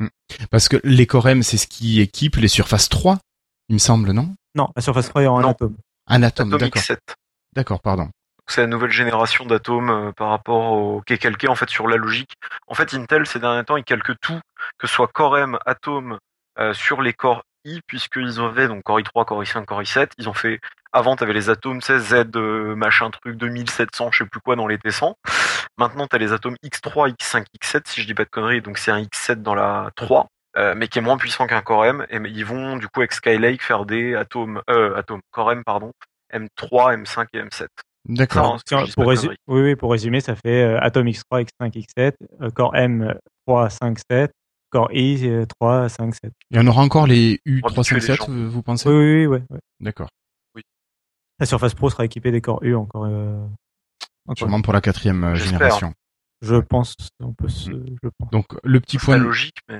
[0.49, 3.17] Parce que les Core M, c'est ce qui équipe les Surface 3,
[3.67, 4.33] il me semble, non?
[4.55, 5.49] Non, la Surface Pro est en Non.
[5.49, 5.75] Atom.
[6.07, 6.81] Un Atom, Atomic d'accord.
[6.83, 6.99] 7.
[7.53, 8.07] D'accord, pardon.
[8.49, 11.85] C'est la nouvelle génération d'atomes euh, par rapport au qui est calqué en fait sur
[11.89, 12.31] la logique.
[12.67, 14.39] En fait, Intel ces derniers temps, ils calquent tout,
[14.77, 16.17] que ce soit Core M, Atom, euh,
[16.73, 20.09] sur les Core i, puisqu'ils avaient donc Core i3, Core i5, Core i7.
[20.17, 20.59] Ils ont fait
[20.93, 24.55] avant, t'avais les atomes, tu sais, Z euh, machin truc 2700, je sais plus quoi
[24.55, 25.13] dans les T100.
[25.77, 28.91] Maintenant, t'as les atomes X3, X5, X7, si je dis pas de conneries, donc c'est
[28.91, 30.27] un X7 dans la 3.
[30.57, 33.01] euh, mais qui est moins puissant qu'un Core M, et mais ils vont du coup
[33.01, 35.91] avec Skylake faire des atomes, euh, atomes, Core M pardon,
[36.33, 37.67] M3, M5 et M7.
[38.09, 38.57] D'accord.
[38.95, 42.75] Pour, résu- oui, oui, pour résumer, ça fait euh, Atom X3, X5, X7, euh, Core
[42.75, 43.13] M
[43.45, 44.31] 3, 5, 7,
[44.69, 46.33] Core I euh, 3, 5, 7.
[46.51, 48.25] Il y en aura encore les habituer les U357, gens.
[48.49, 48.89] vous pensez?
[48.89, 49.59] Oui, oui, oui, ouais, ouais.
[49.79, 50.09] D'accord.
[51.39, 53.05] La Surface Pro sera équipée des Core U encore.
[53.05, 53.37] euh,
[54.25, 54.37] encore.
[54.37, 55.59] Sûrement pour la quatrième euh, J'espère.
[55.59, 55.93] génération.
[56.41, 58.29] Je pense, on peut se, je pense.
[58.31, 59.79] Donc le petit C'est point, logique, mais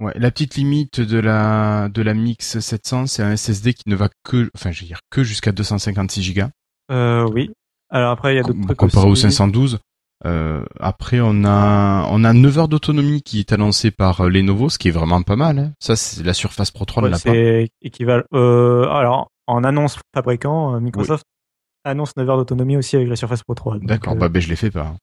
[0.00, 3.96] ouais, la petite limite de la de la Mix 700, c'est un SSD qui ne
[3.96, 6.42] va que, enfin, je veux dire que jusqu'à 256 Go.
[6.90, 7.50] Euh, oui.
[7.90, 9.22] Alors après, il y a d'autres trucs comparé au aussi.
[9.22, 9.78] 512.
[10.24, 14.68] Euh, après, on a on a 9 heures d'autonomie qui est annoncée par euh, Lenovo,
[14.70, 15.58] ce qui est vraiment pas mal.
[15.58, 15.72] hein.
[15.78, 17.30] Ça, c'est la Surface Pro 3 Ouais, ne l'a pas.
[17.32, 18.24] c'est équivalent.
[18.32, 21.24] Euh, alors, en annonce fabricant, Microsoft
[21.84, 23.74] annonce 9 heures d'autonomie aussi avec la Surface Pro 3.
[23.74, 24.86] Donc, D'accord, euh, bah ben je l'ai fait pas.
[24.86, 24.96] hein.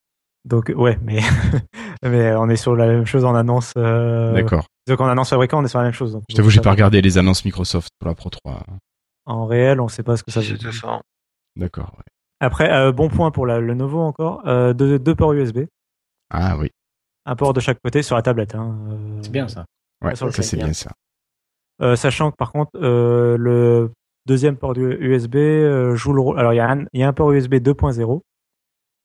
[0.46, 1.22] Donc, ouais, mais,
[2.04, 3.72] mais on est sur la même chose en annonce.
[3.78, 4.66] Euh, D'accord.
[4.88, 6.12] Donc, en annonce fabricant, on est sur la même chose.
[6.14, 8.66] Donc, Je t'avoue, j'ai pas regardé les annonces Microsoft pour la Pro 3.
[9.26, 10.72] En réel, on sait pas ce que ça veut dire.
[11.56, 11.94] D'accord.
[11.98, 12.04] ouais.
[12.44, 14.42] Après, euh, bon point pour la, le Novo encore.
[14.48, 15.60] Euh, deux, deux ports USB.
[16.30, 16.70] Ah oui.
[17.26, 18.54] Un port de chaque côté sur la tablette.
[18.56, 19.66] Hein, euh, C'est bien ça.
[20.04, 20.74] Ouais, ça c'est bien.
[20.74, 20.92] ça.
[21.82, 23.92] Euh, sachant que par contre, euh, le
[24.26, 26.40] deuxième port USB euh, joue le rôle.
[26.40, 28.22] Alors, il y, a un- il y a un port USB 2.0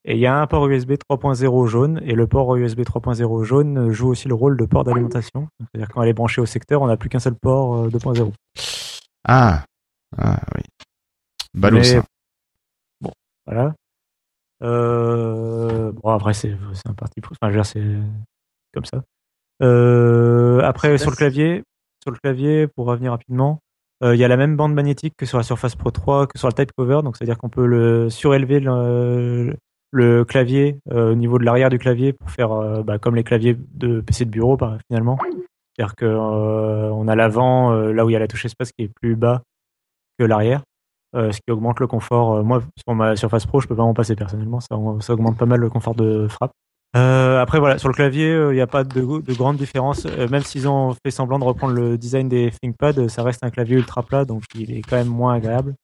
[0.04, 2.00] et il y a un port USB 3.0 jaune.
[2.04, 5.48] Et le port USB 3.0 jaune joue aussi le rôle de port d'alimentation.
[5.60, 8.32] C'est-à-dire quand elle est branchée au secteur, on n'a plus qu'un seul port euh, 2.0.
[9.24, 9.64] Ah,
[10.16, 10.62] ah oui.
[11.54, 12.02] Ballot Mais- ça.
[13.48, 13.74] Voilà.
[14.62, 16.54] Euh, bon, après, c'est
[16.86, 17.20] un parti.
[17.40, 17.82] Enfin, c'est
[18.74, 19.02] comme ça.
[19.62, 21.62] Euh, après, sur le clavier,
[22.02, 23.60] sur le clavier, pour revenir rapidement,
[24.04, 26.38] euh, il y a la même bande magnétique que sur la Surface Pro 3, que
[26.38, 27.00] sur le Type Cover.
[27.02, 29.56] Donc, c'est-à-dire qu'on peut le surélever le,
[29.92, 34.00] le clavier au niveau de l'arrière du clavier pour faire bah, comme les claviers de
[34.00, 34.58] PC de bureau,
[34.88, 35.18] finalement.
[35.74, 38.84] C'est-à-dire que euh, on a l'avant, là où il y a la touche espace, qui
[38.84, 39.42] est plus bas
[40.18, 40.62] que l'arrière.
[41.16, 42.34] Euh, ce qui augmente le confort.
[42.34, 44.60] Euh, moi, sur ma Surface Pro, je peux pas m'en passer personnellement.
[44.60, 46.52] Ça, augmente pas mal le confort de frappe.
[46.96, 50.04] Euh, après, voilà, sur le clavier, il n'y a pas de, de grande différence.
[50.04, 53.76] Même s'ils ont fait semblant de reprendre le design des ThinkPad, ça reste un clavier
[53.76, 55.74] ultra plat, donc il est quand même moins agréable.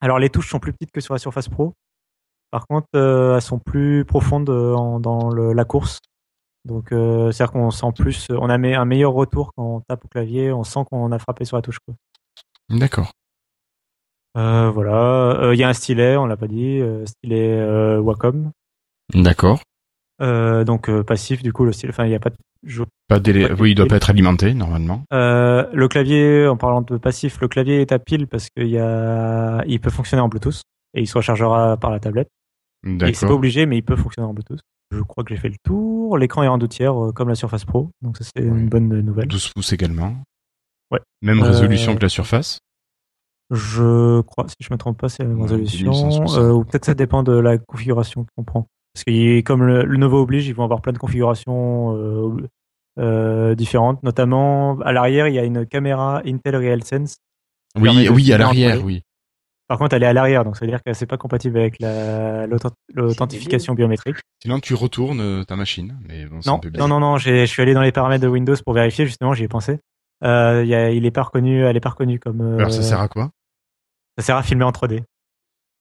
[0.00, 1.74] Alors, les touches sont plus petites que sur la Surface Pro.
[2.50, 5.98] Par contre, elles sont plus profondes en- dans la course.
[6.66, 10.52] Donc, c'est-à-dire qu'on sent plus, on a un meilleur retour quand on tape au clavier,
[10.52, 11.78] on sent qu'on a frappé sur la touche.
[12.70, 13.12] D'accord.
[14.36, 17.98] Euh, voilà, Euh, il y a un stylet, on l'a pas dit, euh, stylet euh,
[18.00, 18.50] Wacom.
[19.14, 19.60] D'accord.
[20.22, 21.90] Euh, donc euh, passif du coup le stylet.
[21.92, 23.48] Enfin il y a pas de je- Pas délai...
[23.48, 25.02] Pas de Oui, il doit pas être alimenté normalement.
[25.12, 28.78] Euh, le clavier, en parlant de passif, le clavier est à pile parce qu'il y
[28.78, 30.62] a, il peut fonctionner en Bluetooth
[30.94, 32.28] et il se rechargera par la tablette.
[32.86, 33.30] Et c'est pas D'accord.
[33.32, 34.60] obligé, mais il peut fonctionner en Bluetooth.
[34.92, 36.16] Je crois que j'ai fait le tour.
[36.18, 38.88] L'écran est en deux tiers euh, comme la Surface Pro, donc ça c'est une bonne
[39.00, 39.26] nouvelle.
[39.26, 40.14] 12 pouces également.
[40.90, 41.00] Ouais.
[41.22, 42.60] Même Euh, résolution que la Surface.
[43.50, 45.90] Je crois, si je me trompe pas, c'est la même Ouais, résolution.
[45.92, 46.38] 1160.
[46.42, 48.66] Euh, ou peut-être ça dépend de la configuration qu'on prend.
[48.94, 52.36] Parce que comme le, le Novo oblige, ils vont avoir plein de configurations euh,
[53.00, 54.02] euh, différentes.
[54.02, 57.16] Notamment, à l'arrière, il y a une caméra Intel RealSense.
[57.78, 59.02] Oui, oui, à l'arrière, oui.
[59.66, 61.80] Par contre, elle est à l'arrière, donc ça veut dire que c'est pas compatible avec
[61.80, 64.16] la- l'authent- l'authentification biométrique.
[64.42, 65.96] Sinon, tu retournes ta machine.
[66.06, 66.88] Mais bon, c'est un Non, peu non, bizarre.
[66.88, 69.44] non, non, j'ai- je suis allé dans les paramètres de Windows pour vérifier, justement, j'y
[69.44, 69.78] ai pensé.
[70.24, 72.40] Euh, il y a- il est pas reconnu, elle est pas reconnue comme.
[72.40, 73.30] euh, Alors, ça sert à quoi?
[74.18, 75.02] Ça sert à filmer en 3D.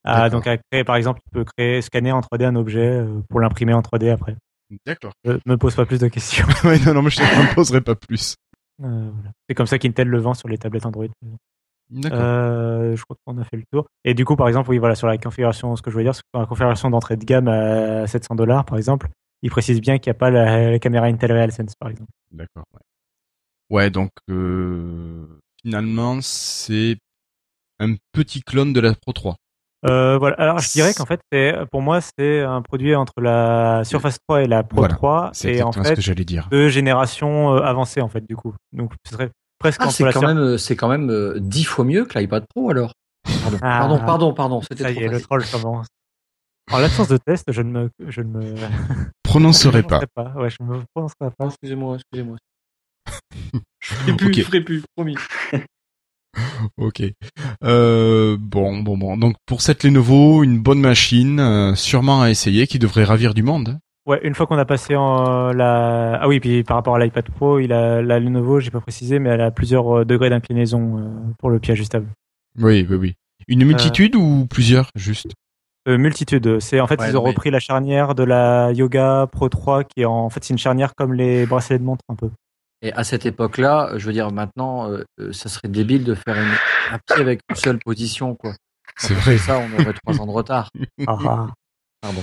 [0.05, 3.21] Ah, donc à créer, par exemple, tu peux créer, scanner en 3D un objet euh,
[3.29, 4.35] pour l'imprimer en 3D après.
[4.85, 5.13] D'accord.
[5.23, 6.45] Je me pose pas plus de questions.
[6.65, 8.35] ouais, non, non, mais je ne poserai pas plus.
[8.83, 9.31] Euh, voilà.
[9.47, 11.05] C'est comme ça qu'Intel le vend sur les tablettes Android.
[11.89, 12.19] D'accord.
[12.19, 13.85] Euh, je crois qu'on a fait le tour.
[14.03, 16.15] Et du coup, par exemple, oui, voilà, sur la configuration, ce que je veux dire,
[16.15, 19.07] c'est que sur la configuration d'entrée de gamme à 700 dollars, par exemple,
[19.41, 22.09] il précise bien qu'il n'y a pas la, la caméra Intel RealSense, par exemple.
[22.31, 22.63] D'accord.
[22.73, 22.79] Ouais.
[23.69, 25.25] Ouais, donc euh,
[25.61, 26.97] finalement, c'est
[27.79, 29.35] un petit clone de la Pro 3.
[29.85, 30.35] Euh, voilà.
[30.37, 34.43] Alors, je dirais qu'en fait, c'est, pour moi, c'est un produit entre la Surface 3
[34.43, 34.93] et la Pro Voilà.
[34.95, 36.47] 3, C'est et en exactement ce fait, que j'allais dire.
[36.49, 38.53] deux générations euh, avancées, en fait, du coup.
[38.71, 41.65] Donc, ce serait presque Ah, entre c'est la quand, Sur- même, c'est quand même dix
[41.65, 42.93] fois mieux que l'iPad Pro alors.
[43.41, 43.79] Pardon, Ah.
[43.79, 44.61] pardon, pardon, pardon.
[44.61, 45.87] C'était Ça trop y est, le troll commence.
[46.71, 48.55] En l'absence de test, je ne me, je ne me,
[49.23, 50.31] Prononcerai je ne pas.
[50.37, 51.45] Ouais, je me prononcerai pas.
[51.47, 52.37] Excusez-moi, excusez-moi.
[53.79, 54.33] Je ferai plus, Ok.
[54.35, 55.15] je ferai plus, promis.
[56.77, 57.03] Ok.
[57.63, 59.17] Euh, bon, bon, bon.
[59.17, 63.43] Donc pour cette Lenovo, une bonne machine, euh, sûrement à essayer, qui devrait ravir du
[63.43, 63.77] monde.
[64.07, 67.29] Ouais, une fois qu'on a passé en la, ah oui, puis par rapport à l'iPad
[67.29, 70.97] Pro, il a la Lenovo, j'ai pas précisé, mais elle a plusieurs euh, degrés d'inclinaison
[70.97, 72.07] euh, pour le pied ajustable.
[72.59, 73.13] Oui, oui, oui.
[73.47, 75.31] Une multitude ou plusieurs, juste?
[75.87, 76.59] Euh, multitude.
[76.59, 79.83] C'est en fait Ouais, ils ont mais- repris la charnière de la Yoga Pro 3
[79.83, 82.29] qui est en, en fait c'est une charnière comme les bracelets de montre un peu.
[82.83, 86.35] Et à cette époque-là, je veux dire, maintenant, euh, euh, ça serait débile de faire
[86.35, 86.51] une,
[86.93, 88.51] un pied avec une seule position, quoi.
[88.97, 89.37] C'est vrai.
[89.37, 90.69] Ça, on aurait trois ans de retard.
[91.07, 91.47] Ah, ah.
[92.01, 92.21] Pardon.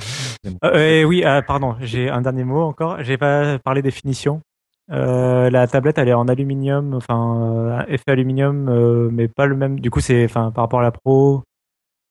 [0.64, 3.02] Euh, oui, ah, pardon, j'ai un dernier mot encore.
[3.02, 4.42] J'ai pas parlé des finitions.
[4.92, 9.56] Euh, la tablette, elle est en aluminium, enfin euh, effet aluminium, euh, mais pas le
[9.56, 9.80] même.
[9.80, 11.42] Du coup, c'est, enfin, par rapport à la Pro,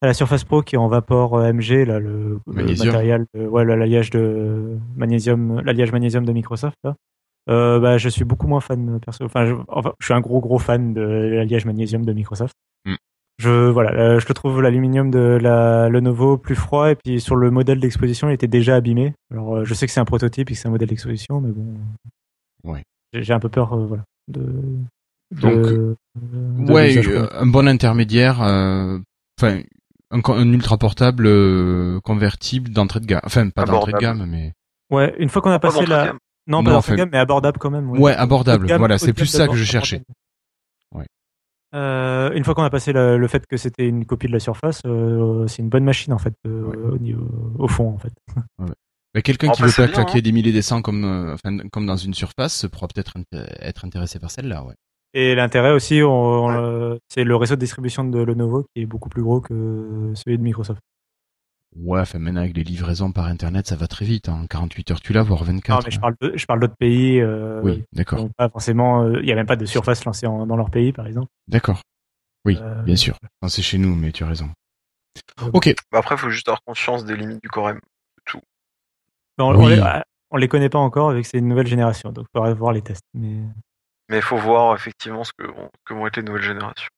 [0.02, 3.46] à la Surface Pro qui est en vapor euh, MG, là, le, le matériel, de-
[3.46, 6.78] ouais, le- l'alliage de magnésium, l'alliage magnésium de Microsoft.
[6.84, 6.96] Là.
[7.50, 9.24] Euh, bah, je suis beaucoup moins fan perso.
[9.26, 12.56] Enfin, je, enfin, je suis un gros gros fan de l'alliage magnésium de Microsoft.
[12.86, 12.96] Mm.
[13.40, 17.36] Je voilà, euh, je le trouve l'aluminium de la Lenovo plus froid et puis sur
[17.38, 19.14] le modèle d'exposition, il était déjà abîmé.
[19.32, 21.52] Alors, euh, je sais que c'est un prototype et que c'est un modèle d'exposition, mais
[21.52, 21.76] bon.
[22.66, 22.84] Ouais.
[23.14, 24.42] J'ai un peu peur, euh, voilà, de.
[24.42, 29.00] de- Donc, de Ouais, euh, un bon intermédiaire, euh,
[29.40, 29.60] enfin
[30.12, 34.52] un, un ultra portable euh, convertible d'entrée de gamme, enfin pas d'entrée de gamme, mais
[34.92, 36.14] Ouais, une fois qu'on a Pas passé la.
[36.50, 37.90] Non, Non, pas de enfin- gamme, mais abordable quand même.
[37.92, 38.64] ouais, abordable.
[38.66, 40.02] De gamme- voilà, c'est de plus ça que je cherchais.
[40.94, 41.06] Ouais.
[41.76, 44.40] Euh, une fois qu'on a passé le, le fait que c'était une copie de la
[44.40, 46.78] surface, euh, c'est une bonne machine en fait, euh, Ouais.
[46.78, 47.28] au, niveau,
[47.60, 48.12] au fond en fait.
[49.16, 50.22] Mais quelqu'un qui fait, veut pas bien, claquer hein.
[50.22, 53.14] des milliers des cents comme, euh, enfin, comme dans une surface pourra peut-être
[53.60, 54.74] être intéressé par celle-là, ouais.
[55.16, 59.10] Et l'intérêt aussi, on- on, c'est le réseau de distribution de Lenovo qui est beaucoup
[59.10, 60.82] plus gros que celui de Microsoft.
[61.76, 64.28] Ouais, enfin maintenant avec les livraisons par internet, ça va très vite.
[64.28, 65.78] En 48 heures, tu l'as, voire 24.
[65.80, 67.22] Non, mais je parle, de- je parle d'autres pays.
[67.22, 69.08] Euh, Oui, d'accord, pas forcément.
[69.14, 71.28] Il n'y a même pas de surface lancée en- dans leur pays, par exemple.
[71.48, 71.82] d'accord.
[72.46, 73.18] Oui, Euh, bien sûr.
[73.48, 74.50] C'est chez nous, mais tu as raison.
[75.54, 75.74] Ok.
[75.92, 77.80] Bah après, il faut juste avoir conscience des limites du Core M.
[79.38, 79.64] On, Oui.
[79.64, 80.02] on les,
[80.32, 83.04] on les connaît pas encore avec ces nouvelles générations, donc il faudra voir les tests.
[83.14, 83.38] Mais
[84.10, 86.90] Mais il faut voir effectivement ce que, vont- que vont être les nouvelles générations.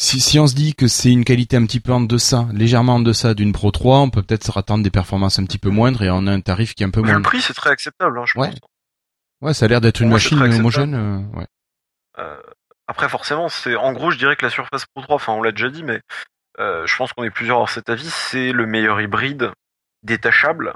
[0.00, 2.94] Si, si on se dit que c'est une qualité un petit peu en deçà, légèrement
[2.94, 5.70] en deçà d'une Pro 3, on peut peut-être se attendre des performances un petit peu
[5.70, 7.70] moindres et on a un tarif qui est un peu Vu le prix, c'est très
[7.70, 8.50] acceptable, hein, je Ouais.
[8.50, 8.58] pense.
[9.40, 10.94] Ouais, ça a l'air d'être une machine homogène.
[10.94, 11.46] euh, ouais.
[12.18, 12.40] Euh,
[12.86, 15.50] après, forcément, c'est en gros, je dirais que la Surface Pro 3, enfin, on l'a
[15.52, 16.00] déjà dit, mais
[16.60, 19.50] euh, je pense qu'on est plusieurs à cet avis, c'est le meilleur hybride
[20.04, 20.74] détachable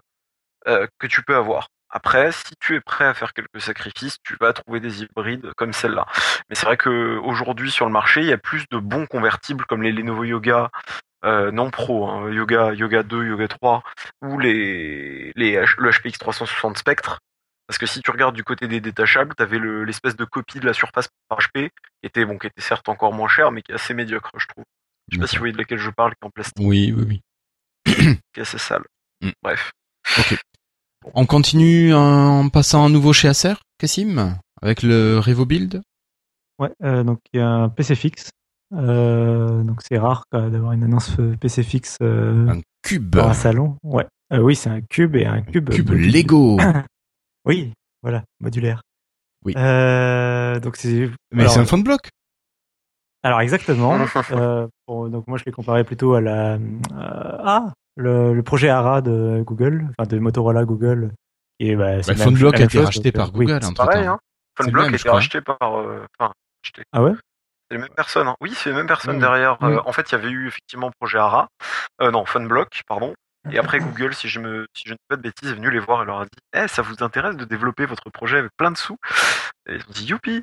[0.66, 1.68] euh, que tu peux avoir.
[1.92, 5.72] Après, si tu es prêt à faire quelques sacrifices, tu vas trouver des hybrides comme
[5.74, 6.06] celle-là.
[6.48, 9.64] Mais c'est vrai que aujourd'hui sur le marché, il y a plus de bons convertibles
[9.66, 10.70] comme les Lenovo Yoga
[11.24, 13.82] euh, non pro, hein, Yoga, Yoga 2, Yoga 3,
[14.22, 17.20] ou les, les H- le HPX 360 Spectre.
[17.68, 20.66] Parce que si tu regardes du côté des détachables, tu avais l'espèce de copie de
[20.66, 21.70] la surface par HP qui
[22.02, 24.64] était bon, qui était certes encore moins cher, mais qui est assez médiocre, je trouve.
[25.10, 26.92] Je sais pas si vous voyez de laquelle je parle, qui est en plastique, Oui,
[26.96, 27.22] oui, oui.
[28.32, 28.82] qui est assez sale.
[29.20, 29.30] Mm.
[29.42, 29.70] Bref.
[31.14, 35.82] On continue en passant à nouveau chez Acer, Cassim, avec le Revo Build?
[36.58, 38.30] ouais, euh, donc il y a un PC fixe.
[38.74, 43.10] Euh, donc c'est rare d'avoir une annonce PC fixe euh, Un cube.
[43.16, 43.76] dans un salon.
[43.82, 44.06] Ouais.
[44.32, 45.68] Oui, c'est un cube et un cube.
[45.70, 46.12] Cube modulaire.
[46.12, 46.58] Lego.
[47.44, 47.72] Oui,
[48.02, 48.82] voilà, modulaire.
[49.44, 49.52] Oui.
[49.54, 51.10] Donc c'est.
[51.32, 52.08] Mais c'est un fond de bloc?
[53.24, 53.98] alors exactement.
[54.32, 56.58] euh, donc moi je l'ai comparé plutôt à la euh,
[56.90, 61.12] ah le, le projet ARA de Google, enfin de Motorola Google.
[61.58, 63.46] Et bah, c'est Bah, Phoneblock a été chose, racheté donc, par oui.
[63.46, 64.12] Google C'est entre pareil, temps.
[64.12, 64.18] hein.
[64.58, 65.56] A été racheté par.
[65.80, 66.32] euh, Enfin.
[66.92, 67.12] Ah ouais?
[67.70, 68.28] C'est les mêmes personnes.
[68.28, 68.36] Hein.
[68.40, 69.20] Oui, c'est les mêmes personnes Oui.
[69.20, 69.56] derrière.
[69.62, 69.72] Oui.
[69.72, 71.48] Euh, en fait, il y avait eu effectivement Projet ARA.
[72.00, 73.14] Euh, non, Funblock, pardon.
[73.50, 75.68] Et après, Google, si je, me, si je ne dis pas de bêtises, est venu
[75.70, 78.52] les voir et leur a dit Eh, ça vous intéresse de développer votre projet avec
[78.56, 78.96] plein de sous?
[79.68, 80.42] Et ils ont dit Youpi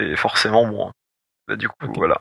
[0.00, 0.90] Et forcément, moins.
[1.46, 2.18] Bah, du coup, voilà.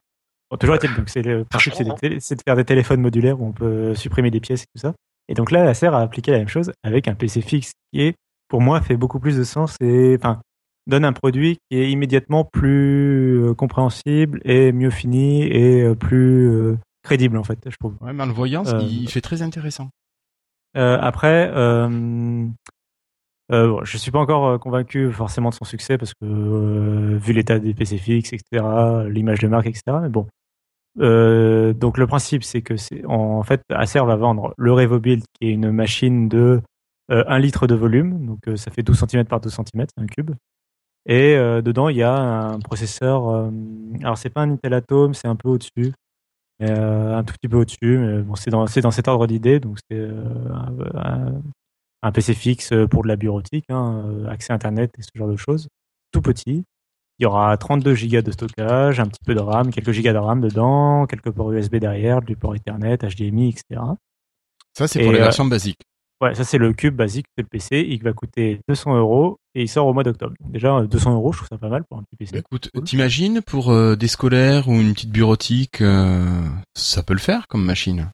[0.52, 3.02] Bon, toujours est-il, donc c'est le principe, c'est de, télé- c'est de faire des téléphones
[3.02, 4.94] modulaires où on peut supprimer des pièces et tout ça.
[5.28, 8.16] Et donc là, Acer a appliqué la même chose avec un PC fixe qui est,
[8.48, 10.42] pour moi, fait beaucoup plus de sens et enfin
[10.88, 16.48] donne un produit qui est immédiatement plus euh, compréhensible et mieux fini et euh, plus
[16.50, 17.94] euh, crédible en fait, je trouve.
[18.02, 19.90] Ouais, mais en le voyant, Euh, il fait très intéressant.
[20.78, 22.48] Euh, après, euh,
[23.52, 27.34] euh, bon, je suis pas encore convaincu forcément de son succès parce que euh, vu
[27.34, 28.64] l'état des PC fixes, etc.,
[29.10, 29.84] l'image de marque, etc.
[30.02, 30.28] Mais bon.
[31.00, 32.76] Euh, donc le principe, c'est que
[33.08, 36.62] en fait Acer va vendre le RevoBuild qui est une machine de
[37.12, 40.06] euh, 1 litre de volume, donc euh, ça fait 12 cm par 12 cm, un
[40.06, 40.32] cube.
[41.08, 43.50] Et euh, dedans, il y a un processeur.
[44.02, 45.94] alors c'est pas un Intel Atom, c'est un peu au-dessus.
[46.62, 49.60] Un tout petit peu au-dessus, mais bon, c'est dans, dans cet ordre d'idée.
[49.62, 50.10] Donc, c'est
[52.04, 55.70] un, PC fixe pour de la bureautique, hein, accès Internet et ce genre de choses.
[56.12, 56.66] Tout petit.
[57.20, 60.18] Il y aura 32 Go de stockage, un petit peu de RAM, quelques gigas de
[60.18, 63.82] RAM dedans, quelques ports USB derrière, du port Ethernet, HDMI, etc.
[64.78, 65.82] Ça, c'est pour la euh, version basique.
[66.22, 67.86] Ouais, ça c'est le cube basique de le PC.
[67.90, 70.34] Il va coûter 200 euros et il sort au mois d'octobre.
[70.46, 72.32] Déjà, euh, 200 euros, je trouve ça pas mal pour un petit PC.
[72.34, 72.84] Bah, écoute, cool.
[72.84, 76.42] t'imagines pour euh, des scolaires ou une petite bureautique, euh,
[76.74, 78.10] ça peut le faire comme machine.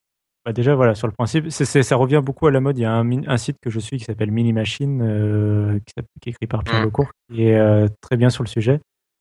[0.46, 2.78] Bah déjà, voilà, sur le principe, ça revient beaucoup à la mode.
[2.78, 6.30] Il y a un, site que je suis qui s'appelle Mini Machine, euh, qui, est
[6.30, 6.86] écrit par Pierre Mm.
[6.86, 8.80] Lecourt, qui est euh, très bien sur le sujet.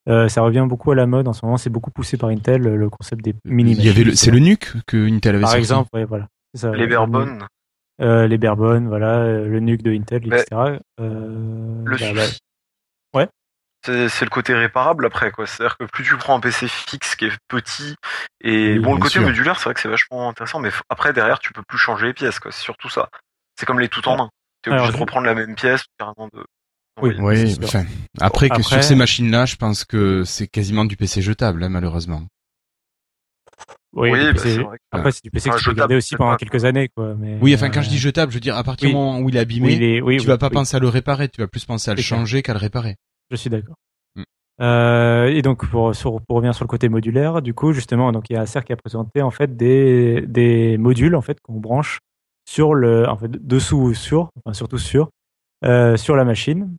[0.09, 1.57] Euh, ça revient beaucoup à la mode en ce moment.
[1.57, 4.39] C'est beaucoup poussé par Intel, le concept des mini Il y avait le, c'est le
[4.39, 5.61] NUC que Intel avait Par sorti.
[5.61, 6.29] exemple, ouais, voilà.
[6.53, 7.47] C'est ça, Les le Barebone.
[8.01, 10.79] euh, les Barebone, voilà, euh, le NUC de Intel, Mais etc.
[11.01, 13.27] Euh, Le bah, bah,
[13.87, 15.47] c'est c'est le côté réparable après, quoi.
[15.47, 17.97] C'est-à-dire que plus tu prends un PC fixe qui est petit,
[18.41, 19.23] et Oui, bon, le côté sûr.
[19.23, 22.07] modulaire, c'est vrai que c'est vachement intéressant, mais f- après, derrière, tu peux plus changer
[22.07, 22.51] les pièces, quoi.
[22.51, 23.11] C'est surtout ça.
[23.59, 24.31] C'est comme les tout en un.
[24.63, 26.45] T'es obligé Alors, de reprendre la même pièce, carrément de.
[27.03, 27.13] Oui.
[27.63, 27.85] enfin,
[28.21, 31.69] après que Après- sur ces machines-là, je pense que c'est quasiment du PC jetable, hein,
[31.69, 32.23] malheureusement.
[33.93, 34.79] oui, Oui, bah, c'est vrai.
[34.93, 37.15] Après, c'est du PC que Enfin, tu peux garder aussi pendant pas, quelques années, quoi.
[37.17, 38.93] Mais, Oui, enfin, quand je euh, dis jetable, je veux dire, à partir oui.
[38.93, 40.81] du moment où il est abîmé, oui, oui, tu oui, vas pas oui, penser à
[40.81, 42.97] le réparer, tu vas plus penser à le changer qu'à le réparer.
[43.31, 43.77] Je suis d'accord.
[44.17, 44.23] Mm.
[44.61, 48.31] Euh, et donc pour, sur- pour revenir sur le côté modulaire, du coup justement, donc
[48.31, 51.59] il y a Acer qui a présenté en fait des, des modules en fait qu'on
[51.59, 51.99] branche
[52.49, 55.09] sur le, en fait dessous ou sur, enfin surtout sur,
[55.65, 56.77] euh, sur la machine.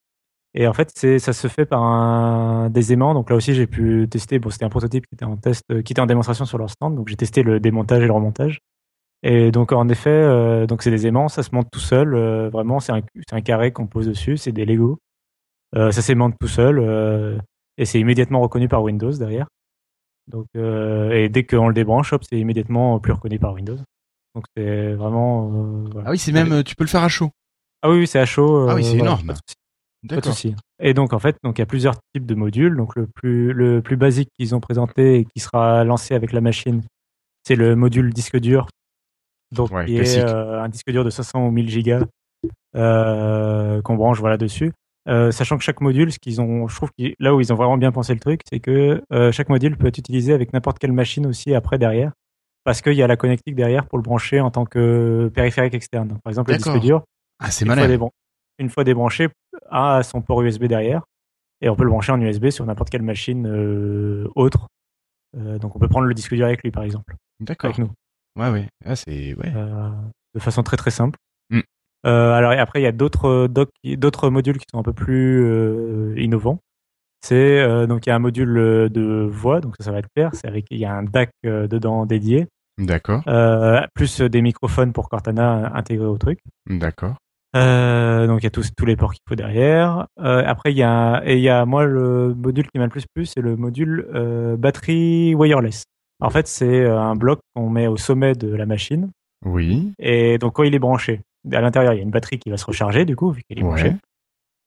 [0.57, 3.13] Et en fait ça se fait par un des aimants.
[3.13, 4.39] Donc là aussi j'ai pu tester.
[4.39, 6.69] Bon c'était un prototype qui était en test, euh, qui était en démonstration sur leur
[6.69, 6.95] stand.
[6.95, 8.59] Donc j'ai testé le démontage et le remontage.
[9.21, 12.13] Et donc en effet, euh, donc c'est des aimants, ça se monte tout seul.
[12.13, 14.99] euh, vraiment c'est un, carré qu'on pose dessus, c'est des Lego.
[15.75, 17.41] Euh, ça s'aimante tout seul
[17.77, 19.47] et c'est immédiatement reconnu par Windows derrière.
[20.27, 23.77] Donc, et dès qu'on le débranche, hop, c'est immédiatement plus reconnu par Windows.
[24.35, 25.49] Donc c'est vraiment.
[25.91, 26.09] voilà.
[26.09, 27.31] Ah oui, c'est même, tu peux le faire à chaud.
[27.81, 28.67] Ah oui, c'est à chaud.
[28.69, 29.33] Ah oui, c'est voilà, énorme.
[30.07, 30.55] Pas de souci.
[30.81, 32.75] Et donc en fait, donc il y a plusieurs types de modules.
[32.75, 36.41] Donc le plus le plus basique qu'ils ont présenté et qui sera lancé avec la
[36.41, 36.81] machine,
[37.43, 38.67] c'est le module disque dur.
[39.51, 40.19] Donc Ouais, qui classique.
[40.19, 42.01] est euh, un disque dur de 500 ou 1000 gigas
[42.75, 44.71] euh, qu'on branche voilà dessus.
[45.07, 47.55] Euh, sachant que chaque module, ce qu'ils ont, je trouve que là où ils ont
[47.55, 50.79] vraiment bien pensé le truc, c'est que euh, chaque module peut être utilisé avec n'importe
[50.79, 52.11] quelle machine aussi après derrière,
[52.63, 56.07] parce qu'il y a la connectique derrière pour le brancher en tant que périphérique externe.
[56.07, 57.03] Donc, par exemple, le disque dur,
[57.39, 57.87] Ah, c'est malin.
[58.57, 59.29] une fois débranché,
[59.75, 61.03] a son port USB derrière,
[61.61, 64.67] et on peut le brancher en USB sur n'importe quelle machine euh, autre.
[65.37, 67.69] Euh, donc on peut prendre le disque dur avec lui, par exemple, D'accord.
[67.69, 67.89] avec nous,
[68.37, 68.67] Ouais, ouais.
[68.85, 69.51] Ah, c'est, ouais.
[69.55, 69.89] euh,
[70.33, 71.17] de façon très très simple.
[71.49, 71.61] Mm.
[72.03, 76.59] Alors et après, il y a d'autres d'autres modules qui sont un peu plus innovants.
[77.21, 78.53] C'est donc il y a un module
[78.91, 80.29] de voix, donc ça, ça va être clair.
[80.33, 82.47] C'est avec il y a un DAC dedans dédié,
[82.77, 83.23] D'accord.
[83.95, 86.39] plus des microphones pour Cortana intégrés au truc.
[86.69, 87.15] D'accord.
[87.55, 90.07] Euh, donc il y a tous, tous les ports qu'il faut derrière.
[90.19, 92.89] Euh, après il y a et il y a moi le module qui m'a le
[92.89, 95.83] plus plu, c'est le module euh, batterie wireless.
[96.19, 99.09] En fait c'est un bloc qu'on met au sommet de la machine
[99.45, 99.93] Oui.
[99.99, 101.21] et donc quand il est branché,
[101.53, 103.59] à l'intérieur il y a une batterie qui va se recharger du coup vu qu'elle
[103.59, 103.87] est branchée.
[103.89, 103.95] Ouais.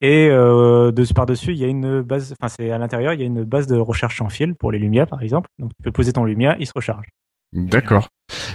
[0.01, 3.20] Et euh, de par dessus il y a une base, enfin c'est à l'intérieur il
[3.20, 5.48] y a une base de recharge sans fil pour les Lumia par exemple.
[5.59, 7.06] Donc tu peux poser ton Lumia, il se recharge.
[7.52, 8.09] D'accord.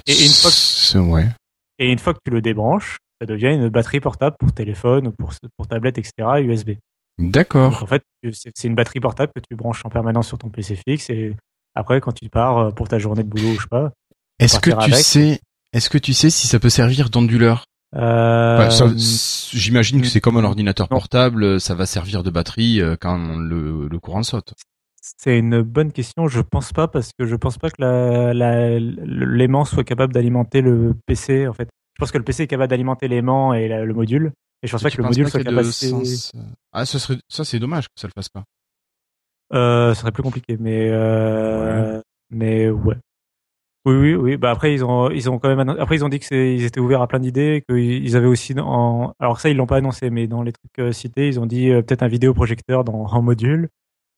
[0.07, 1.25] Et une fois que- C'est- ouais.
[1.79, 5.11] Et une fois que tu le débranches, ça devient une batterie portable pour téléphone ou
[5.11, 6.11] pour, pour tablette, etc.
[6.41, 6.71] USB.
[7.19, 7.81] D'accord.
[7.83, 11.09] en fait, c'est une batterie portable que tu branches en permanence sur ton PC fixe
[11.09, 11.35] et
[11.75, 13.91] après, quand tu pars euh, pour ta journée de boulot ou je sais pas.
[14.39, 14.95] Est-ce que tu avec.
[14.95, 15.39] sais,
[15.73, 17.65] est-ce que tu sais si ça peut servir d'onduleur?
[17.95, 20.97] Euh, Enfin, J'imagine que c'est comme un ordinateur non.
[20.97, 24.53] portable, ça va servir de batterie euh, quand le, le courant saute.
[25.01, 26.27] c'est une bonne question.
[26.27, 30.61] Je pense pas parce que je pense pas que la- la- l'aimant soit capable d'alimenter
[30.61, 31.47] le PC.
[31.47, 34.31] En fait, je pense que le PC est capable d'alimenter l'aimant et la- le module.
[34.61, 35.65] Et je pense pas que le module pas soit de capable.
[35.73, 36.39] sens, euh,
[36.71, 38.43] Ah, ça serait, ça c'est dommage que ça le fasse pas.
[39.53, 42.01] Euh, ce serait plus compliqué, mais euh,
[42.31, 42.95] mais ouais.
[43.85, 44.37] Oui, oui, oui.
[44.37, 46.79] Bah après ils ont ils ont quand même après ils ont dit que ils étaient
[46.79, 50.09] ouverts à plein d'idées, qu'ils ils avaient aussi en alors ça ils l'ont pas annoncé,
[50.09, 53.21] mais dans les trucs euh, cités ils ont dit euh, peut-être un vidéoprojecteur dans en
[53.21, 53.67] module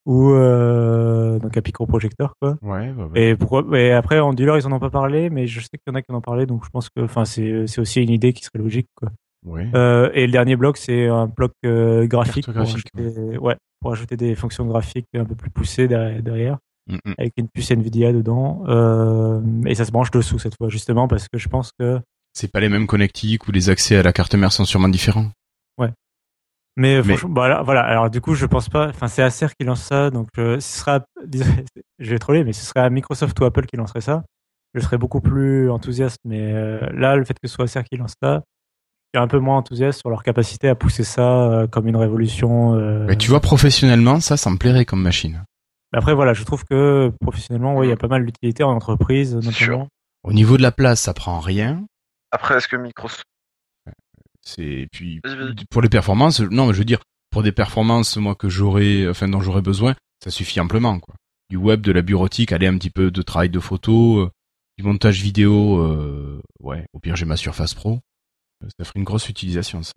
[0.05, 2.57] ou euh, donc un microprojecteur quoi.
[2.61, 3.21] Ouais, ouais, ouais.
[3.21, 5.87] Et pourquoi Et après en onduleur ils en ont pas parlé, mais je sais qu'il
[5.87, 8.01] y en a qui en ont parlé, donc je pense que enfin c'est c'est aussi
[8.01, 9.09] une idée qui serait logique quoi.
[9.45, 9.67] Ouais.
[9.75, 13.91] Euh, et le dernier bloc, c'est un bloc euh, graphique, pour graphique, ajouter, ouais, pour
[13.91, 16.57] ajouter des fonctions graphiques un peu plus poussées derrière, derrière,
[16.87, 17.13] Mm, mm.
[17.17, 18.63] avec une puce Nvidia dedans.
[18.67, 21.99] Euh, et ça se branche dessous cette fois, justement, parce que je pense que.
[22.33, 25.27] C'est pas les mêmes connectiques ou les accès à la carte mère sont sûrement différents.
[26.77, 27.81] Mais, Mais- franchement, voilà, voilà.
[27.81, 28.89] Alors du coup, je pense pas.
[28.89, 30.99] Enfin, c'est Acer qui lance ça, donc euh, ce sera.
[31.99, 34.23] je vais troller, mais ce serait à Microsoft ou Apple qui lancerait ça.
[34.73, 37.95] Je serais beaucoup plus enthousiaste, mais euh, là, le fait que ce soit Acer qui
[37.95, 38.41] lance ça,
[39.13, 41.95] je suis un peu moins enthousiaste sur leur capacité à pousser ça euh, comme une
[41.95, 42.75] révolution.
[42.75, 45.45] euh, Mais tu vois, professionnellement, ça, ça me plairait comme machine.
[45.93, 48.71] Mais Après, voilà, je trouve que professionnellement, ouais, il y a pas mal d'utilité en
[48.71, 49.87] entreprise, notamment.
[50.23, 51.85] Au niveau de la place, ça prend rien.
[52.31, 53.23] Après, est-ce que Microsoft.
[54.45, 55.21] C'est puis
[55.69, 57.01] pour les performances, non, mais je veux dire
[57.31, 61.15] pour des performances moi que j'aurais, enfin dont j'aurais besoin, ça suffit amplement quoi.
[61.49, 64.31] Du web, de la bureautique, aller un petit peu de travail de photo, euh,
[64.77, 66.85] du montage vidéo, euh, ouais.
[66.93, 67.99] Au pire, j'ai ma Surface Pro.
[68.63, 69.93] Euh, Ça ferait une grosse utilisation ça.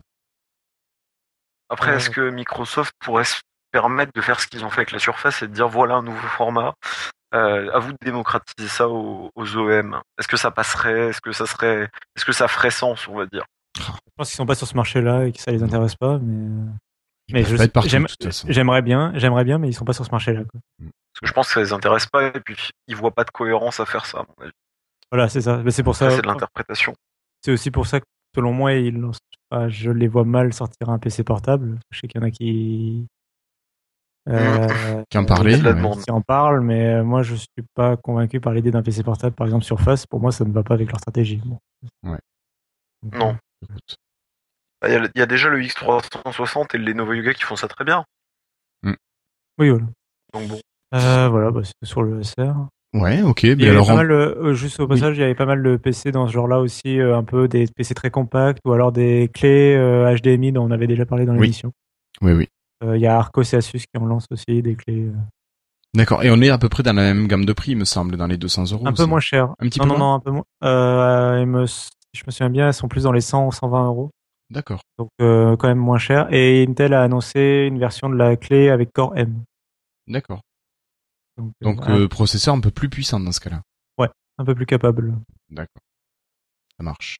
[1.69, 3.39] Après, est-ce que Microsoft pourrait se
[3.71, 6.03] permettre de faire ce qu'ils ont fait avec la Surface et de dire voilà un
[6.03, 6.73] nouveau format.
[7.35, 10.01] Euh, à vous de démocratiser ça aux, aux OEM.
[10.17, 11.09] Est-ce que ça passerait?
[11.09, 11.83] Est-ce que ça serait
[12.15, 13.45] Est-ce que ça ferait sens, on va dire?
[13.77, 13.83] Je
[14.17, 16.33] pense qu'ils sont pas sur ce marché-là et que ça les intéresse pas, mais
[17.27, 18.47] Ils mais peuvent je pas être partout, j'aime- de toute façon.
[18.49, 20.41] j'aimerais bien, j'aimerais bien, mais ils sont pas sur ce marché-là.
[20.43, 20.59] quoi.
[20.79, 23.31] Parce que je pense que ça les intéresse pas et puis ils voient pas de
[23.31, 24.19] cohérence à faire ça.
[24.19, 24.53] À mon avis.
[25.11, 25.57] Voilà, c'est ça.
[25.63, 26.09] Mais c'est pour ça.
[26.09, 26.93] Ça, c'est de l'interprétation.
[27.43, 28.05] C'est aussi pour ça que,
[28.35, 29.19] selon moi, ils lancent-
[29.51, 31.79] enfin, je les vois mal sortir un PC portable.
[31.91, 33.07] Je sais qu'il y en a qui.
[34.27, 34.67] euh,
[35.09, 39.03] Qui en qui parlent, mais euh, moi, je suis pas convaincu par l'idée d'un PC
[39.03, 40.05] portable, par exemple Surface.
[40.05, 41.41] Pour moi, ça ne va pas avec leur stratégie.
[41.45, 41.57] Bon.
[42.03, 42.19] Ouais.
[43.03, 43.37] Donc, Non.
[43.63, 43.95] Euh, Écoute.
[44.81, 47.43] Bah, Il y, a- il y a déjà le X360 et le Lenovo Yoga qui
[47.43, 48.03] font ça très bien.
[49.57, 49.85] Oui, voilà.
[50.33, 50.59] Donc bon.
[50.95, 52.55] Euh, voilà, bah, c'était sur le SR.
[52.93, 53.43] Ouais, ok.
[53.43, 55.35] Il y Mais avait alors, pas on- mal, euh, juste au passage, il y avait
[55.35, 58.59] pas mal de PC dans ce genre-là aussi, euh, un peu des PC très compacts
[58.65, 61.71] ou alors des clés euh, HDMI dont on avait déjà parlé dans l'émission.
[62.21, 62.47] oui, oui.
[62.83, 65.13] Euh, Il y a Arcos et Asus qui en lancent aussi des clés euh,
[65.93, 66.23] D'accord.
[66.23, 68.15] Et on est à peu près dans la même gamme de prix, il me semble,
[68.15, 68.87] dans les 200 euros.
[68.87, 69.49] un peu moins chères.
[69.59, 70.43] Un petit non, peu non, moins non, un peu moins.
[70.63, 71.65] Euh, il me-
[72.13, 74.09] je me souviens bien, elles sont plus dans les 100 ou 120 euros.
[74.49, 74.81] D'accord.
[74.97, 76.27] Donc euh, quand même moins cher.
[76.31, 79.43] Et Intel a annoncé une version de la clé avec Core M.
[80.07, 80.41] D'accord.
[81.61, 83.61] Donc, euh, un, euh, processeur un peu plus puissant dans ce cas-là.
[84.37, 85.15] un peu plus capable.
[85.49, 85.81] D'accord.
[86.77, 87.17] Ça marche.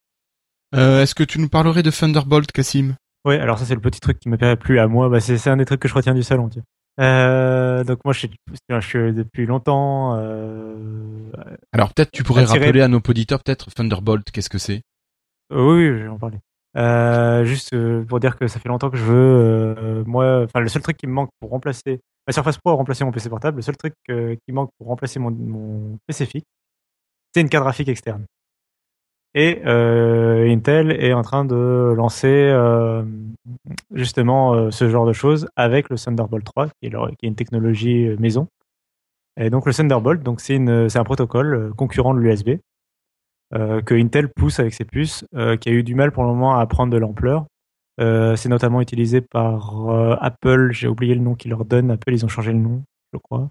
[0.74, 2.96] Euh, Est-ce que tu nous parlerais de Thunderbolt, Cassim
[3.26, 5.10] Ouais, alors ça c'est le petit truc qui m'a plu à moi.
[5.10, 6.48] Bah, c'est c'est un des trucs que je retiens du salon.
[6.48, 6.62] tiens.
[7.00, 8.30] Euh, donc moi je suis,
[8.68, 10.16] je suis depuis longtemps.
[10.18, 11.30] Euh,
[11.72, 14.82] Alors peut-être tu pourrais Attiré- rappeler à nos auditeurs peut-être Thunderbolt, qu'est-ce que c'est?
[15.52, 16.38] Euh, oui, oui, je vais en parler.
[17.46, 17.74] Juste
[18.04, 20.04] pour dire que ça fait longtemps que je veux.
[20.06, 23.04] moi, enfin le seul truc qui me manque pour remplacer ma Surface Pro a remplacé
[23.04, 23.56] mon PC portable.
[23.56, 26.46] Le seul truc qui manque pour remplacer mon, mon PC fixe,
[27.34, 28.24] c'est une carte graphique externe.
[29.34, 33.04] Et euh, Intel est en train de lancer euh,
[33.94, 37.28] justement euh, ce genre de choses avec le Thunderbolt 3, qui est, leur- qui est
[37.28, 38.48] une technologie maison.
[39.38, 42.58] Et donc le Thunderbolt, donc c'est une, c'est un protocole concurrent de l'USB
[43.54, 46.28] euh, que Intel pousse avec ses puces, euh, qui a eu du mal pour le
[46.30, 47.46] moment à prendre de l'ampleur.
[48.00, 50.70] Euh, c'est notamment utilisé par euh, Apple.
[50.72, 51.90] J'ai oublié le nom qu'ils leur donnent.
[51.92, 52.82] Apple, ils ont changé le nom,
[53.12, 53.48] je crois.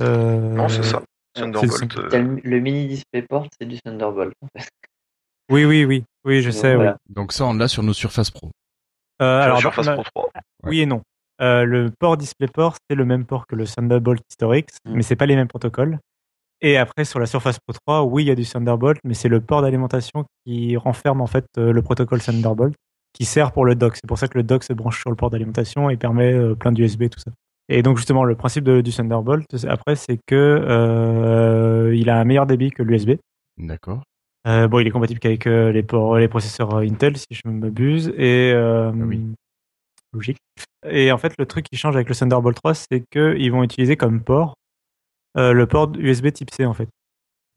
[0.00, 1.02] Euh, Non, c'est ça.
[1.34, 1.94] Thunderbolt.
[1.96, 4.32] Le, le mini DisplayPort, c'est du Thunderbolt.
[4.42, 4.68] en fait.
[5.50, 6.74] Oui, oui, oui, oui, je sais.
[6.76, 6.86] oui.
[7.08, 8.50] Donc ça on l'a sur nos Surface Pro.
[9.22, 10.30] Euh, sur alors, Surface Pro 3.
[10.64, 11.02] Oui et non.
[11.42, 14.94] Euh, le port DisplayPort, c'est le même port que le Thunderbolt historique, Mm.
[14.94, 15.98] mais c'est pas les mêmes protocoles.
[16.62, 19.28] Et après, sur la Surface Pro 3, oui, il y a du Thunderbolt, mais c'est
[19.28, 22.74] le port d'alimentation qui renferme en fait euh, le protocole Thunderbolt,
[23.12, 23.96] qui sert pour le dock.
[23.96, 26.54] C'est pour ça que le dock se branche sur le port d'alimentation et permet euh,
[26.54, 27.30] plein d'USB, tout ça.
[27.68, 32.18] Et donc justement, le principe de- du Thunderbolt, c'est- après, c'est que euh, il a
[32.18, 33.18] un meilleur débit que l'USB.
[33.58, 34.02] D'accord.
[34.46, 35.82] Euh, bon, il est compatible qu'avec euh, les,
[36.20, 38.12] les processeurs euh, Intel, si je m'abuse.
[38.16, 39.20] Et euh, Ah oui.
[40.12, 40.38] logique.
[40.88, 43.96] Et en fait, le truc qui change avec le Thunderbolt 3, c'est qu'ils vont utiliser
[43.96, 44.54] comme port
[45.36, 46.88] euh, le port USB Type C en fait.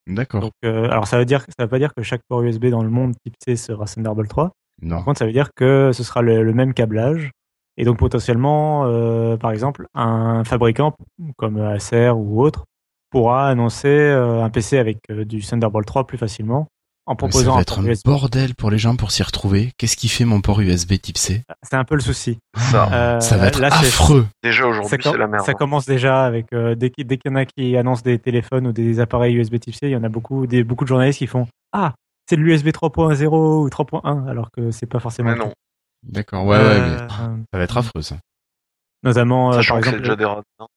[0.07, 0.41] D'accord.
[0.41, 2.89] Donc, alors ça veut dire, ça veut pas dire que chaque port USB dans le
[2.89, 4.51] monde Type C sera Thunderbolt 3.
[4.81, 4.95] Non.
[4.95, 7.31] Par contre, ça veut dire que ce sera le, le même câblage.
[7.77, 10.95] Et donc potentiellement, euh, par exemple, un fabricant
[11.37, 12.65] comme Acer ou autre
[13.11, 16.67] pourra annoncer euh, un PC avec euh, du Thunderbolt 3 plus facilement
[17.09, 18.05] en Ça proposant va un être port un USB.
[18.05, 19.71] bordel pour les gens pour s'y retrouver.
[19.77, 21.43] Qu'est-ce qui fait mon port USB type C?
[21.63, 22.37] C'est un peu le souci.
[22.55, 22.87] Ça.
[22.93, 24.27] Euh, Ça va être là, c'est- affreux.
[24.43, 25.43] Déjà Ça, aujourd'hui, c'est la merde.
[25.45, 28.71] ça commence déjà avec euh, dès qu'il y en a qui annoncent des téléphones ou
[28.71, 31.27] des appareils USB Type C, il y en a beaucoup, des, beaucoup de journalistes qui
[31.27, 31.93] font Ah,
[32.29, 33.25] c'est de l'USB 3.0
[33.63, 35.31] ou 3.1, alors que c'est pas forcément.
[35.31, 35.51] Mais non.
[36.03, 36.45] D'accord.
[36.45, 36.63] Ouais, ouais.
[36.63, 37.07] Euh, mais
[37.51, 38.17] Ça va être affreux ça.
[39.03, 40.43] Notamment, euh, sachant par que c'est exemple, déjà des rats.
[40.59, 40.67] hein.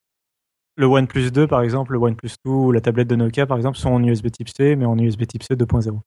[0.76, 3.76] le OnePlus 2, par exemple, le OnePlus 2 ou la tablette de Nokia, par exemple,
[3.78, 6.00] sont en USB Type C, mais en USB Type C 2.0.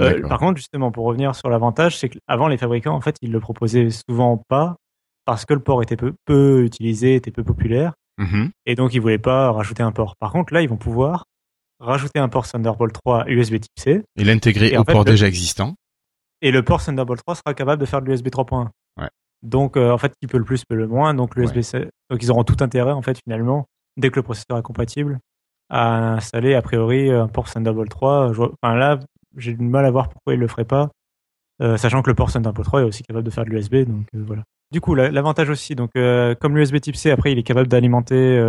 [0.00, 3.30] Euh, par contre, justement, pour revenir sur l'avantage, c'est qu'avant, les fabricants, en fait, ils
[3.30, 4.76] le proposaient souvent pas
[5.24, 7.92] parce que le port était peu, peu utilisé, était peu populaire.
[8.18, 8.50] Mhm.
[8.66, 10.14] Et donc, ils voulaient pas rajouter un port.
[10.18, 11.24] Par contre, là, ils vont pouvoir
[11.80, 14.02] rajouter un port Thunderbolt 3 USB Type C.
[14.16, 15.74] Et l'intégrer au fait, port le- déjà existant.
[16.42, 18.70] Et le port Thunderbolt 3 sera capable de faire de l'USB 3.1.
[19.00, 19.08] Ouais.
[19.42, 21.14] Donc, euh, en fait, qui peut le plus peut le moins.
[21.14, 21.88] Donc, l'USB Ouais.
[22.10, 23.66] Donc, ils auront tout intérêt, en fait, finalement,
[23.96, 25.18] dès que le processeur est compatible,
[25.70, 28.28] à installer, a priori, un port Thunderbolt 3.
[28.28, 29.00] Je vois- Enfin, là,
[29.36, 30.90] j'ai du mal à voir pourquoi ils le feraient pas,
[31.62, 33.84] euh, sachant que le port Thunderbolt 3 est aussi capable de faire de l'USB.
[33.86, 34.42] Donc, euh, voilà.
[34.72, 37.68] Du coup, la- l'avantage aussi, donc, euh, comme l'USB Type C, après, il est capable
[37.68, 38.40] d'alimenter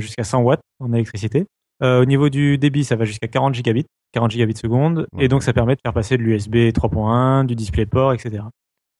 [0.00, 1.46] jusqu'à 100 watts en électricité.
[1.82, 5.24] Au niveau du débit, ça va jusqu'à 40 gigabits, 40 gigabits seconde, Ouais.
[5.24, 8.44] et donc ça permet de faire passer de l'USB 3.1, du DisplayPort, etc.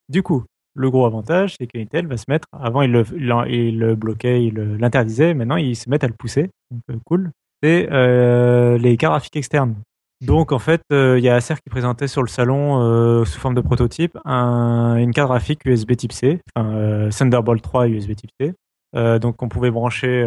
[0.08, 0.42] Du coup,
[0.74, 3.94] le gros avantage, c'est que Intel va se mettre, avant il le, il il le
[3.94, 6.50] bloquait, il l'interdisait, maintenant ils se mettent à le pousser,
[6.88, 7.30] donc cool.
[7.62, 9.76] C'est euh, les cartes graphiques externes.
[10.22, 13.40] Donc en fait, euh, il y a Acer qui présentait sur le salon, euh, sous
[13.40, 18.14] forme de prototype, un- une carte graphique USB Type C, enfin, euh, Thunderbolt 3 USB
[18.14, 18.54] Type C,
[19.20, 20.22] donc qu'on pouvait brancher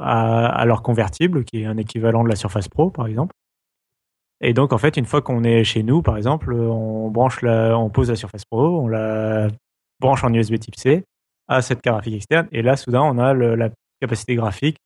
[0.00, 3.34] à, leur convertible, qui est un équivalent de la Surface Pro, par exemple.
[4.40, 7.76] Et donc, en fait, une fois qu'on est chez nous, par exemple, on branche la,
[7.76, 9.48] on pose la Surface Pro, on la
[10.00, 11.04] branche en USB Type C
[11.48, 14.78] à cette carte graphique externe, et là, soudain, on a la capacité graphique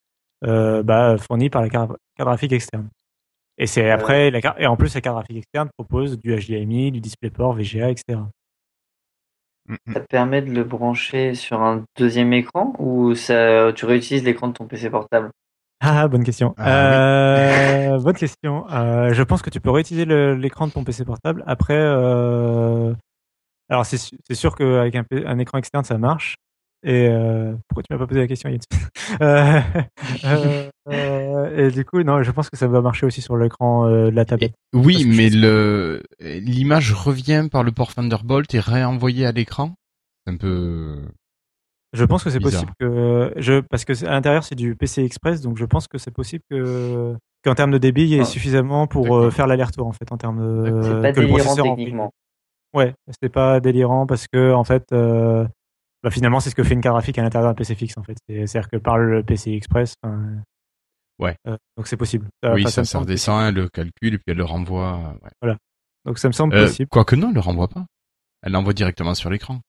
[0.43, 2.89] bah, fournie par la carte graphique externe.
[3.61, 6.93] Et c'est après, la, carte- et en plus, la carte graphique externe propose du HDMI,
[6.93, 8.19] du DisplayPort, VGA, etc.
[9.69, 9.93] Mm, mm.
[9.93, 14.49] Ça te permet de le brancher sur un deuxième écran ou ça, tu réutilises l'écran
[14.49, 15.31] de ton PC portable?
[15.81, 16.55] Ah, bonne question.
[16.59, 18.67] Ah, Euh, bonne question.
[18.71, 20.07] Euh, je pense que tu peux réutiliser
[20.37, 21.45] l'écran de ton PC portable.
[21.47, 22.95] Après, euh,
[23.69, 26.37] alors c'est sûr qu'avec un écran externe, ça marche.
[26.83, 28.61] Et euh, pourquoi tu m'as pas posé la question Yann
[29.21, 29.61] euh,
[30.25, 33.87] euh, euh, Et du coup, non, je pense que ça va marcher aussi sur l'écran
[33.87, 34.55] euh, de la tablette.
[34.73, 39.75] Oui, mais le l'image revient par le port Thunderbolt et réenvoyée à l'écran.
[40.27, 41.03] C'est un peu.
[41.93, 45.03] Je pense que c'est possible que je parce que c'est- à l'intérieur c'est du PC
[45.03, 48.21] Express, donc je pense que c'est possible que qu'en termes de débit, il y ait
[48.21, 48.25] Ah.
[48.25, 50.83] suffisamment pour faire l'aller-retour en fait en termes de.
[50.83, 52.13] C'est pas que le délirant en- techniquement.
[52.73, 55.45] Ouais, c'était pas délirant parce que en fait, euh,
[56.03, 58.03] bah, finalement, c'est ce que fait une carte graphique à l'intérieur d'un PC fixe en
[58.03, 58.17] fait.
[58.29, 59.95] C'est- C'est-à-dire que par le PC Express.
[60.03, 60.21] enfin,
[61.19, 61.37] Ouais.
[61.47, 62.27] euh, donc c'est possible.
[62.43, 65.15] oui, enfin, ça, ça semble redescend, elle le calcule et puis elle le renvoie.
[65.23, 65.31] ouais.
[65.41, 65.59] possible.
[66.07, 66.89] Donc ça me semble Euh, possible.
[66.91, 67.85] Quoique non, elle le renvoie pas.
[68.43, 69.61] Elle l'envoie directement sur l'écran.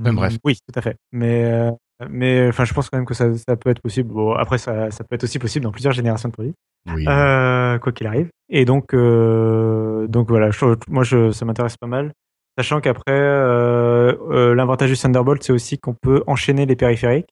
[0.00, 0.36] enfin, bref.
[0.44, 0.96] Oui, tout à fait.
[1.12, 1.70] Mais euh,
[2.10, 4.12] mais enfin, je pense quand même que ça, ça peut être possible.
[4.12, 6.54] Bon, après, ça, ça peut être aussi possible dans plusieurs générations de produits.
[6.92, 7.04] Oui.
[7.08, 8.28] Euh, quoi qu'il arrive.
[8.48, 12.12] Et donc, euh, donc voilà, je- moi, je, ça m'intéresse pas mal.
[12.58, 13.95] Sachant qu'après, euh,
[14.30, 17.28] euh, l'avantage du Thunderbolt, c'est aussi qu'on peut enchaîner les périphériques.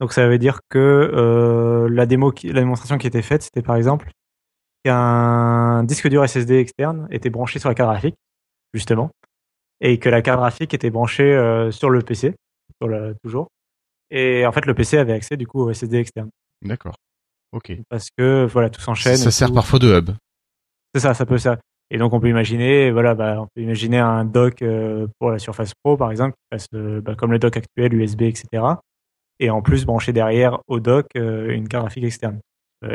[0.00, 3.62] Donc, ça veut dire que euh, la démo, qui, la démonstration qui était faite, c'était
[3.62, 4.10] par exemple
[4.84, 8.16] qu'un disque dur SSD externe était branché sur la carte graphique,
[8.74, 9.10] justement,
[9.80, 12.34] et que la carte graphique était branchée euh, sur le PC,
[12.80, 13.48] sur le, toujours.
[14.10, 16.28] Et en fait, le PC avait accès du coup au SSD externe,
[16.62, 16.96] D'accord.
[17.52, 17.72] Ok.
[17.88, 19.16] parce que voilà, tout s'enchaîne.
[19.16, 19.54] Ça sert tout.
[19.54, 20.10] parfois de hub.
[20.94, 21.58] C'est ça, ça peut ça.
[21.90, 25.38] Et donc on peut imaginer, voilà, bah, on peut imaginer un dock euh, pour la
[25.38, 28.64] Surface Pro par exemple, qui fasse euh, bah, comme le dock actuel USB, etc.
[29.38, 32.40] Et en plus brancher derrière au dock euh, une carte graphique externe.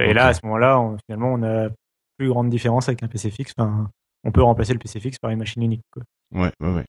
[0.09, 1.69] Et là, à ce moment-là, on- finalement, on a
[2.18, 3.53] plus grande différence avec un PC fixe.
[3.57, 3.89] Enfin,
[4.23, 5.81] on peut remplacer le PC fixe par une machine unique.
[5.91, 6.03] Quoi.
[6.34, 6.85] Ouais, ouais, ouais.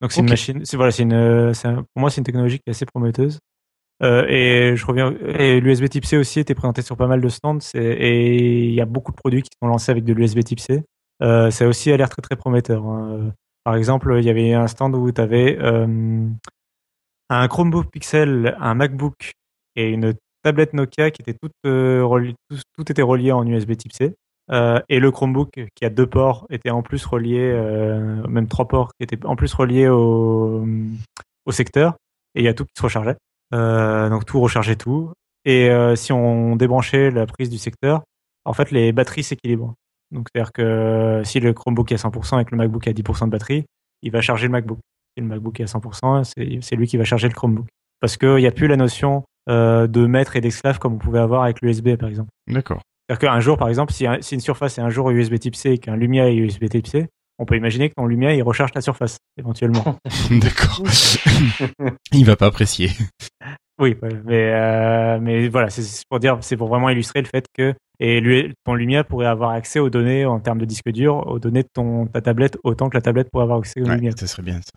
[0.00, 2.62] Donc c'est une machine, c'est voilà, c'est une, un- pour moi c'est une technologie qui
[2.66, 3.38] est assez prometteuse.
[4.02, 7.28] Euh, et je reviens, et l'USB Type C aussi était présenté sur pas mal de
[7.28, 7.58] stands.
[7.74, 10.82] Et il y a beaucoup de produits qui sont lancés avec de l'USB Type C.
[11.22, 12.84] Euh, ça aussi a l'air très très prometteur.
[12.86, 13.32] hein.
[13.64, 15.58] Par exemple, il y avait un stand où tu avais
[17.30, 19.32] un Chromebook Pixel, un MacBook
[19.76, 22.34] et une tablette Nokia qui étaient toutes euh, reliées,
[22.76, 24.14] tout, était relié en USB Type C.
[24.50, 28.66] Euh, et le Chromebook qui a deux ports était en plus relié, euh, même trois
[28.66, 30.66] ports qui étaient en plus reliés au,
[31.46, 31.96] au secteur.
[32.34, 33.16] Et il y a tout qui se rechargeait.
[33.54, 35.12] Euh, donc tout rechargeait tout.
[35.44, 38.02] Et euh, si on débranchait la prise du secteur,
[38.44, 39.74] en fait les batteries s'équilibrent.
[40.12, 42.92] Donc c'est-à-dire que si le Chromebook est à 100% et que le MacBook est à
[42.92, 43.64] 10% de batterie,
[44.02, 44.78] il va charger le MacBook.
[45.16, 47.66] Si le MacBook est à 100%, c'est lui qui va charger le Chromebook.
[48.00, 51.18] Parce qu'il n'y a plus la notion euh, de maître et d'esclave comme on pouvait
[51.18, 52.28] avoir avec l'USB par exemple.
[52.48, 52.80] D'accord.
[53.08, 55.56] C'est-à-dire qu'un jour, par exemple, si, un- si une surface est un jour USB Type
[55.56, 57.08] C et qu'un Lumia est USB Type C,
[57.38, 59.96] on peut imaginer que ton Lumia il recharge la surface éventuellement.
[60.30, 60.82] D'accord.
[62.12, 62.90] Il va pas apprécier.
[63.80, 67.74] Oui, mais euh, mais voilà, c'est pour dire, c'est pour vraiment illustrer le fait que
[67.98, 71.38] et lui, ton Lumia pourrait avoir accès aux données en termes de disque dur, aux
[71.38, 74.12] données de ton ta tablette autant que la tablette pourrait avoir accès aux Ouais, Lumia.
[74.16, 74.70] ça serait bien ça.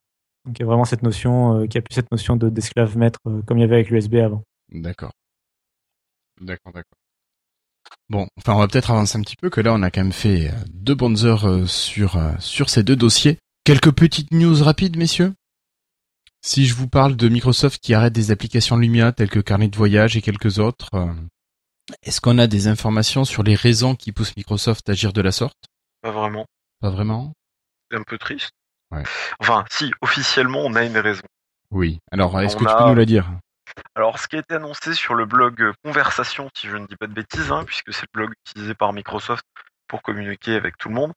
[0.46, 2.50] Donc il y a vraiment cette notion, euh, qu'il y a plus cette notion de
[2.50, 4.44] d'esclave maître euh, comme il y avait avec l'USB avant.
[4.74, 5.12] D'accord.
[6.42, 6.98] D'accord, d'accord.
[8.10, 10.12] Bon, enfin, on va peut-être avancer un petit peu, que là, on a quand même
[10.12, 13.38] fait euh, deux bonnes heures sur, sur ces deux dossiers.
[13.64, 15.34] Quelques petites news rapides, messieurs?
[16.45, 19.78] Si je vous parle de Microsoft qui arrête des applications Lumia telles que Carnet de
[19.78, 21.14] voyage et quelques autres, euh,
[22.02, 25.32] est-ce qu'on a des informations sur les raisons qui poussent Microsoft à agir de la
[25.32, 25.57] sorte?
[26.02, 26.45] Pas vraiment.
[26.82, 27.32] Pas vraiment?
[27.90, 28.52] C'est un peu triste.
[28.91, 29.03] Ouais.
[29.40, 31.24] Enfin, si, officiellement, on a une raison.
[31.72, 31.99] Oui.
[32.11, 33.32] Alors, est-ce que tu peux nous la dire?
[33.95, 37.07] Alors, ce qui a été annoncé sur le blog Conversation, si je ne dis pas
[37.07, 39.45] de bêtises, hein, puisque c'est le blog utilisé par Microsoft
[39.88, 41.14] pour communiquer avec tout le monde,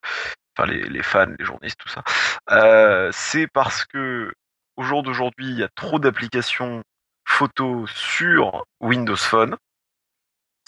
[0.56, 2.04] enfin les, les fans, les journalistes, tout ça,
[2.52, 4.32] euh, c'est parce que
[4.76, 6.82] au jour d'aujourd'hui, il y a trop d'applications
[7.26, 9.56] photos sur Windows Phone.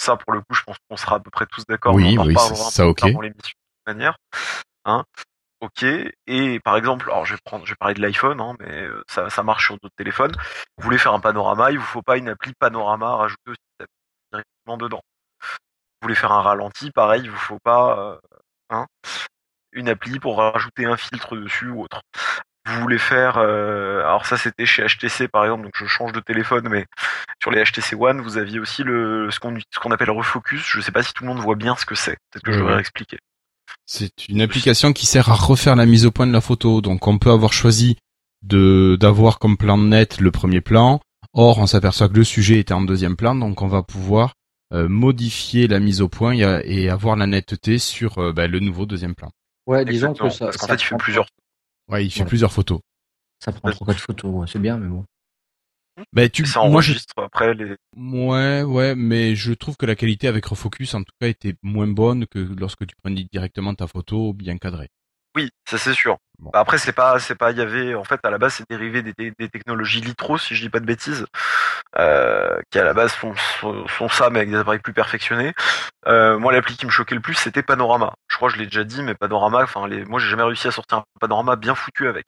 [0.01, 1.95] Ça, pour le coup, je pense qu'on sera à peu près tous d'accord.
[1.95, 3.01] Oui, on en oui, ça- ok.
[3.13, 4.17] dans l'émission, de toute manière.
[4.85, 5.05] Hein
[5.61, 5.85] Ok.
[6.29, 9.03] Et par exemple, alors je vais prendre, je vais parler de l'iPhone, hein, mais euh,
[9.09, 10.33] ça, ça marche sur d'autres téléphones.
[10.77, 13.87] Vous voulez faire un panorama, il vous faut pas une appli panorama au système
[14.33, 15.01] directement dedans.
[15.43, 18.19] Vous voulez faire un ralenti, pareil, il vous faut pas euh,
[18.71, 18.87] hein,
[19.73, 22.03] une appli pour rajouter un filtre dessus ou autre.
[22.69, 26.21] Vous voulez faire, euh, alors ça c'était chez HTC par exemple, donc je change de
[26.21, 26.87] téléphone, mais
[27.43, 30.65] sur les HTC One, vous aviez aussi le ce qu'on ce qu'on appelle refocus.
[30.67, 32.17] Je sais pas si tout le monde voit bien ce que c'est.
[32.31, 33.19] Peut-être que je devrais expliquer.
[33.87, 36.81] C'est une application qui sert à refaire la mise au point de la photo.
[36.81, 37.97] Donc on peut avoir choisi
[38.43, 41.01] de d'avoir comme plan net le premier plan.
[41.35, 44.35] Or, on s'aperçoit que le sujet était en deuxième plan, donc on va pouvoir
[44.73, 48.87] euh, modifier la mise au point et, avoir la netteté sur euh, bah, le nouveau
[48.87, 49.31] deuxième plan.
[49.67, 50.45] Ouais, disons Exactement, que ça.
[50.47, 51.27] parce qu'en ça fait, il fait plusieurs.
[51.89, 52.27] Ouais, il fait Ouais.
[52.27, 52.81] plusieurs photos.
[53.41, 55.05] Ça prend trois quatre photos, ouais, c'est bien, mais bon.
[56.13, 57.75] Bah, tu, Ça moi, je, enregistre après les.
[57.97, 61.89] ouais, ouais, mais je trouve que la qualité avec refocus, en tout cas, était moins
[61.89, 64.89] bonne que lorsque tu prenais directement ta photo bien cadrée.
[65.37, 66.17] Oui, ça c'est sûr.
[66.39, 66.51] Bon.
[66.53, 68.69] Bah, Après, c'est pas, c'est pas, il y avait, en fait, à la base, c'est
[68.71, 71.27] dérivé des, des, des technologies Litro, si je dis pas de bêtises,
[71.99, 75.53] euh, qui à la base font, font, font ça, mais avec des appareils plus perfectionnés.
[76.07, 78.15] Euh, moi, l'appli qui me choquait le plus, c'était Panorama.
[78.39, 80.69] Je crois que je l'ai déjà dit, mais Panorama, enfin, les, moi, j'ai jamais réussi
[80.69, 82.25] à sortir un Panorama bien foutu avec.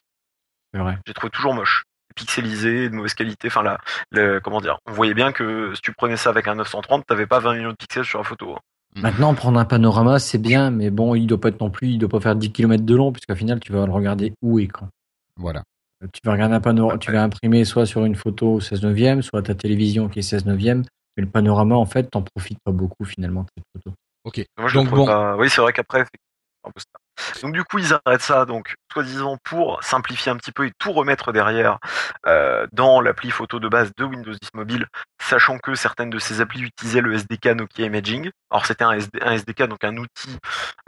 [0.74, 0.98] C'est vrai.
[1.06, 1.84] J'ai trouvé toujours moche,
[2.16, 3.46] pixelisé, de mauvaise qualité.
[3.46, 3.78] Enfin, là,
[4.10, 7.28] le, comment dire, on voyait bien que si tu prenais ça avec un 930, t'avais
[7.28, 8.54] pas 20 millions de pixels sur la photo.
[8.56, 8.58] hein.
[8.96, 11.98] Maintenant, prendre un panorama, c'est bien, mais bon, il doit pas être non plus, il
[11.98, 14.66] doit pas faire 10 km de long, puisqu'au final, tu vas le regarder où et
[14.66, 14.88] quand.
[15.36, 15.62] Voilà.
[16.02, 19.22] Euh, Tu vas regarder un panorama, tu vas imprimer soit sur une photo 16 neuvième,
[19.22, 20.82] soit ta télévision qui est 16 neuvième,
[21.16, 23.94] mais le panorama, en fait, t'en profites pas beaucoup finalement de cette photo.
[24.24, 24.40] Ok.
[24.58, 25.06] Moi, je Donc bon.
[25.06, 26.20] pas- Oui, c'est vrai qu'après, effectivement,
[26.62, 27.40] c'est un peu ça.
[27.42, 30.92] Donc du coup, ils arrêtent ça, donc soi-disant pour simplifier un petit peu et tout
[30.92, 31.78] remettre derrière
[32.26, 34.86] euh, dans l'appli photo de base de Windows 10 Mobile,
[35.20, 38.30] sachant que certaines de ces applis utilisaient le SDK Nokia Imaging.
[38.50, 40.38] Alors c'était un, SD un SDK, donc un outil,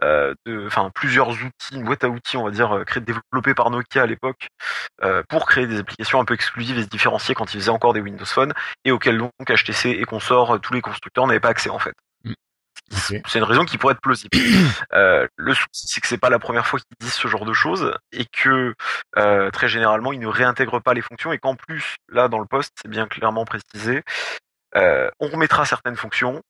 [0.03, 3.53] euh, de, enfin plusieurs outils, une boîte à outils, on va dire, euh, créé, développé
[3.55, 4.49] par Nokia à l'époque,
[5.05, 7.93] euh, pour créer des applications un peu exclusives et se différencier quand ils faisaient encore
[7.93, 8.53] des Windows Phone,
[8.87, 11.95] et auxquelles donc HTC et consorts, tous les constructeurs n'avaient pas accès en fait.
[12.91, 14.37] C'est une raison qui pourrait être plausible.
[14.95, 17.55] Euh, le souci, c'est que c'est pas la première fois qu'ils disent ce genre de
[17.55, 18.75] choses et que
[19.17, 22.45] euh, très généralement, ils ne réintègrent pas les fonctions et qu'en plus, là, dans le
[22.45, 24.03] poste, c'est bien clairement précisé,
[24.77, 26.43] euh, on remettra certaines fonctions,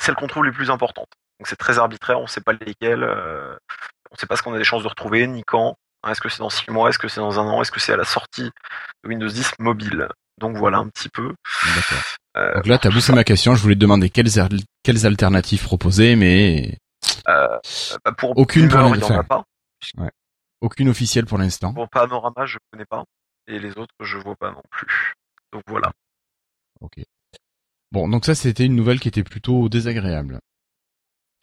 [0.00, 1.10] celles qu'on trouve les plus importantes.
[1.38, 3.04] Donc c'est très arbitraire, on sait pas lesquelles,
[4.10, 5.76] on sait pas ce qu'on a des chances de retrouver, ni quand.
[6.02, 7.80] Hein, Est-ce que c'est dans six mois, est-ce que c'est dans un an, est-ce que
[7.80, 8.50] c'est à la sortie
[9.04, 10.08] de Windows 10 mobile?
[10.40, 11.34] Donc voilà un petit peu.
[11.76, 12.02] D'accord.
[12.36, 13.54] Euh, Donc là, t'as boussé ma question.
[13.54, 16.78] Je voulais te demander quelles, al- quelles alternatives proposer, mais
[17.28, 17.58] euh,
[18.04, 19.44] bah, pour Aucune pour Boomer, enfin, pas.
[20.60, 21.72] aucune officielle pour l'instant.
[21.74, 23.04] Pour Panorama, je connais pas.
[23.46, 25.12] Et les autres, je vois pas non plus.
[25.52, 25.92] Donc voilà.
[26.80, 27.00] Ok.
[27.92, 30.38] Bon, donc ça, c'était une nouvelle qui était plutôt désagréable.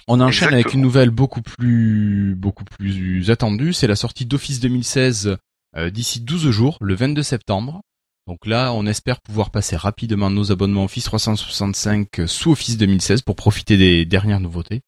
[0.08, 3.74] On enchaîne avec une nouvelle beaucoup plus, beaucoup plus attendue.
[3.74, 5.38] C'est la sortie d'Office 2016
[5.76, 7.82] euh, d'ici 12 jours, le 22 septembre.
[8.28, 13.38] Donc là, on espère pouvoir passer rapidement nos abonnements Office 365 sous Office 2016 pour
[13.38, 14.82] profiter des dernières nouveautés.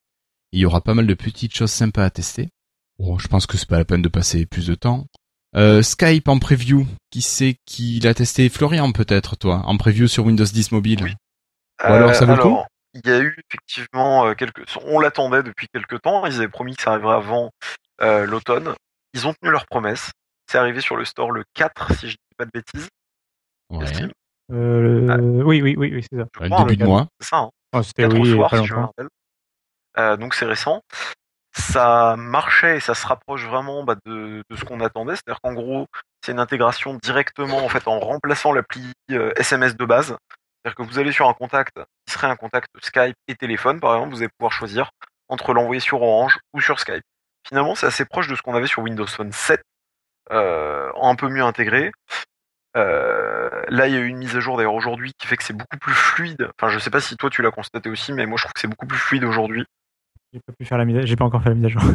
[0.52, 2.50] Il y aura pas mal de petites choses sympas à tester.
[2.98, 5.06] Bon, je pense que c'est pas la peine de passer plus de temps.
[5.56, 8.50] Euh, Skype en preview, qui sait qui l'a testé?
[8.50, 11.04] Florian peut-être toi, en preview sur Windows 10 mobile.
[11.04, 11.14] Oui.
[11.82, 12.50] Ou alors, ça vaut le coup?
[12.50, 14.66] Euh, alors, il y a eu effectivement euh, quelques.
[14.84, 16.26] On l'attendait depuis quelques temps.
[16.26, 17.52] Ils avaient promis que ça arriverait avant
[18.02, 18.76] euh, l'automne.
[19.14, 20.12] Ils ont tenu leur promesse.
[20.52, 22.90] C'est arrivé sur le store le 4, si je dis pas de bêtises.
[23.70, 23.86] Ouais.
[24.52, 25.18] Euh, Ah.
[25.20, 26.26] Oui, oui, oui, oui c'est ça.
[26.36, 27.08] Je Ouais, le crois, début de mois.
[27.20, 27.38] C'est ça.
[27.38, 27.50] Hein.
[27.74, 29.08] Oh, C'était 4 oui, soir, pas si je me rappelle.
[29.98, 30.82] Euh, donc c'est récent.
[31.54, 35.16] Ça marchait et ça se rapproche vraiment bah, de, de ce qu'on attendait.
[35.16, 35.88] C'est-à-dire qu'en gros,
[36.24, 40.16] c'est une intégration directement en fait en remplaçant l'appli euh, SMS de base.
[40.64, 43.96] C'est-à-dire que vous allez sur un contact qui serait un contact Skype et téléphone, par
[43.96, 44.90] exemple, vous allez pouvoir choisir
[45.28, 47.04] entre l'envoyer sur Orange ou sur Skype.
[47.48, 49.62] Finalement, c'est assez proche de ce qu'on avait sur Windows Phone 7,
[50.32, 51.92] euh, un peu mieux intégré.
[52.78, 55.44] Euh, là, il y a eu une mise à jour d'ailleurs aujourd'hui qui fait que
[55.44, 56.50] c'est beaucoup plus fluide.
[56.60, 58.60] Enfin, je sais pas si toi tu l'as constaté aussi, mais moi je trouve que
[58.60, 59.66] c'est beaucoup plus fluide aujourd'hui.
[60.34, 61.06] J'ai pas pu faire la mise à...
[61.06, 61.82] J'ai pas encore fait la mise à jour.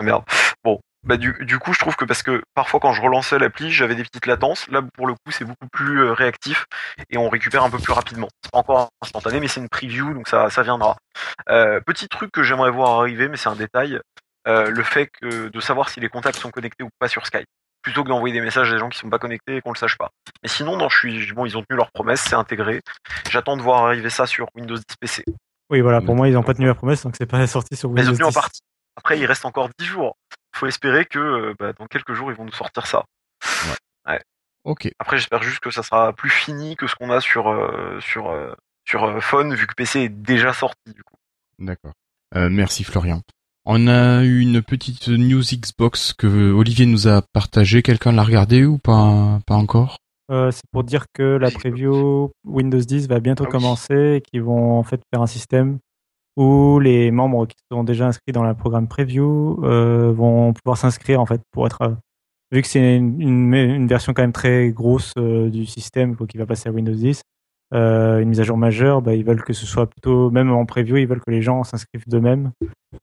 [0.00, 0.22] Ah, merde.
[0.62, 3.72] Bon, bah du, du coup, je trouve que parce que parfois quand je relançais l'appli,
[3.72, 4.68] j'avais des petites latences.
[4.68, 6.66] Là, pour le coup, c'est beaucoup plus euh, réactif
[7.10, 8.28] et on récupère un peu plus rapidement.
[8.44, 10.96] C'est pas encore instantané, mais c'est une preview, donc ça, ça viendra.
[11.48, 14.00] Euh, petit truc que j'aimerais voir arriver, mais c'est un détail,
[14.46, 17.48] euh, le fait que de savoir si les contacts sont connectés ou pas sur Skype,
[17.82, 19.78] plutôt que d'envoyer des messages à des gens qui sont pas connectés et qu'on le
[19.78, 20.10] sache pas.
[20.42, 22.80] Mais sinon, non, je suis bon, ils ont tenu leur promesse, c'est intégré.
[23.30, 25.24] J'attends de voir arriver ça sur Windows 10 PC.
[25.70, 27.90] Oui, voilà, pour moi, ils ont pas tenu la promesse, donc c'est pas sorti sur
[27.90, 28.34] Mais ils Windows ont tenu en 10.
[28.34, 28.60] partie.
[28.96, 30.16] Après, il reste encore 10 jours.
[30.54, 33.04] Il faut espérer que euh, bah, dans quelques jours, ils vont nous sortir ça.
[34.64, 34.90] Ok.
[34.98, 38.28] Après, j'espère juste que ça sera plus fini que ce qu'on a sur euh, sur
[38.28, 38.52] euh,
[38.84, 40.92] sur euh, Phone, vu que PC est déjà sorti.
[40.92, 41.14] Du coup.
[41.58, 41.92] D'accord.
[42.36, 43.22] Euh, merci Florian.
[43.70, 47.82] On a eu une petite news Xbox que Olivier nous a partagé.
[47.82, 49.98] Quelqu'un l'a regardé ou pas Pas encore?
[50.30, 53.52] Euh, c'est pour dire que la preview Windows 10 va bientôt Ah oui.
[53.52, 55.78] commencer et qu'ils vont en fait faire un système
[56.38, 61.20] où les membres qui sont déjà inscrits dans le programme preview euh, vont pouvoir s'inscrire
[61.20, 61.94] en fait pour être euh,
[62.52, 66.26] vu que c'est une, une, une version quand même très grosse euh, du système quoi,
[66.26, 67.20] qui va passer à Windows 10,
[67.74, 70.64] euh, une mise à jour majeure, bah, ils veulent que ce soit plutôt, même en
[70.66, 72.50] preview, ils veulent que les gens s'inscrivent d'eux-mêmes.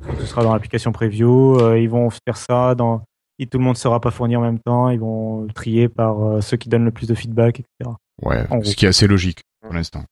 [0.07, 1.59] Donc, Ce sera dans l'application preview.
[1.59, 3.01] euh, ils vont faire ça dans.
[3.37, 4.89] Et tout le monde ne sera pas fourni en même temps.
[4.89, 7.95] Ils vont trier par euh, ceux qui donnent le plus de feedback, etc.
[8.21, 8.63] Ouais, En gros.
[8.63, 10.03] ce qui est assez logique pour l'instant.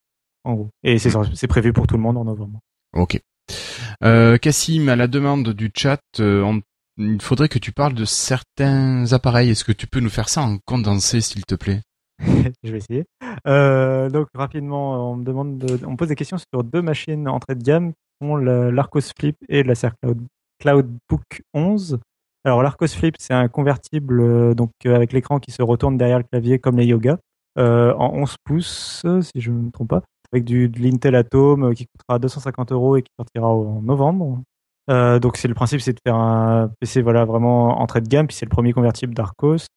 [0.44, 0.70] En gros.
[0.84, 2.60] Et c'est c'est prévu pour tout le monde en novembre.
[2.94, 3.20] Ok.
[4.02, 6.62] Cassim, à la demande du chat, on-
[6.98, 9.50] il faudrait que tu parles de certains appareils.
[9.50, 11.82] Est-ce que tu peux nous faire ça en condensé, s'il te plaît?
[12.64, 13.06] Je vais essayer.
[13.48, 17.56] Euh, donc rapidement, on me demande, de- on pose des questions sur deux machines entrée
[17.56, 17.98] de gamme, qui
[18.28, 20.22] sont l'Arcos Flip et l'Acer Cloud,
[20.60, 22.00] Cloudbook 11.
[22.46, 26.18] Alors l'Arcos Flip, c'est un convertible euh, donc euh, avec l'écran qui se retourne derrière
[26.18, 27.18] le clavier comme les Yoga,
[27.58, 30.02] en 11 pouces, si je ne me trompe pas,
[30.32, 34.42] avec du de l'Intel Atom qui coûtera 250 euros et qui sortira en novembre.
[34.90, 38.36] Donc c'est le principe, c'est de faire un PC voilà vraiment entrée de gamme, puis
[38.36, 39.68] c'est le premier convertible d'Arcos.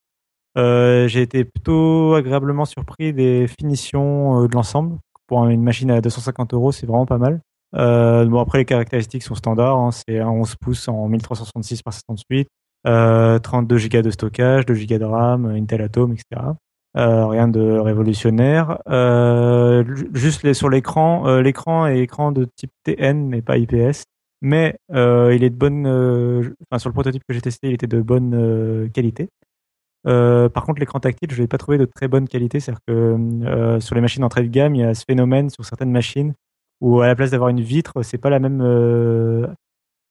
[0.57, 4.97] Euh, j'ai été plutôt agréablement surpris des finitions euh, de l'ensemble.
[5.27, 7.41] Pour une machine à 250 euros, c'est vraiment pas mal.
[7.75, 9.77] Euh, bon, après, les caractéristiques sont standards.
[9.77, 9.91] hein.
[9.91, 12.49] c'est un 11 pouces en 1366 par 78,
[12.87, 16.53] euh, 32 Go de stockage, 2 Go de RAM, Intel Atom, etc.
[16.97, 18.79] Euh, rien de révolutionnaire.
[18.89, 24.05] Ju- juste les, sur l'écran, l'écran est écran de type TN, mais pas IPS.
[24.43, 25.87] Mais il est de bonne.
[25.87, 29.29] enfin, sur le prototype que j'ai testé, il était de bonne qualité.
[30.07, 32.61] Euh, par contre, l'écran tactile, je l'ai pas trouvé de très bonne qualité.
[32.61, 35.65] C'est-à-dire que euh, sur les machines entrée de gamme, il y a ce phénomène sur
[35.65, 36.35] certaines machines
[36.81, 39.47] où à la place d'avoir une vitre, c'est pas la même euh,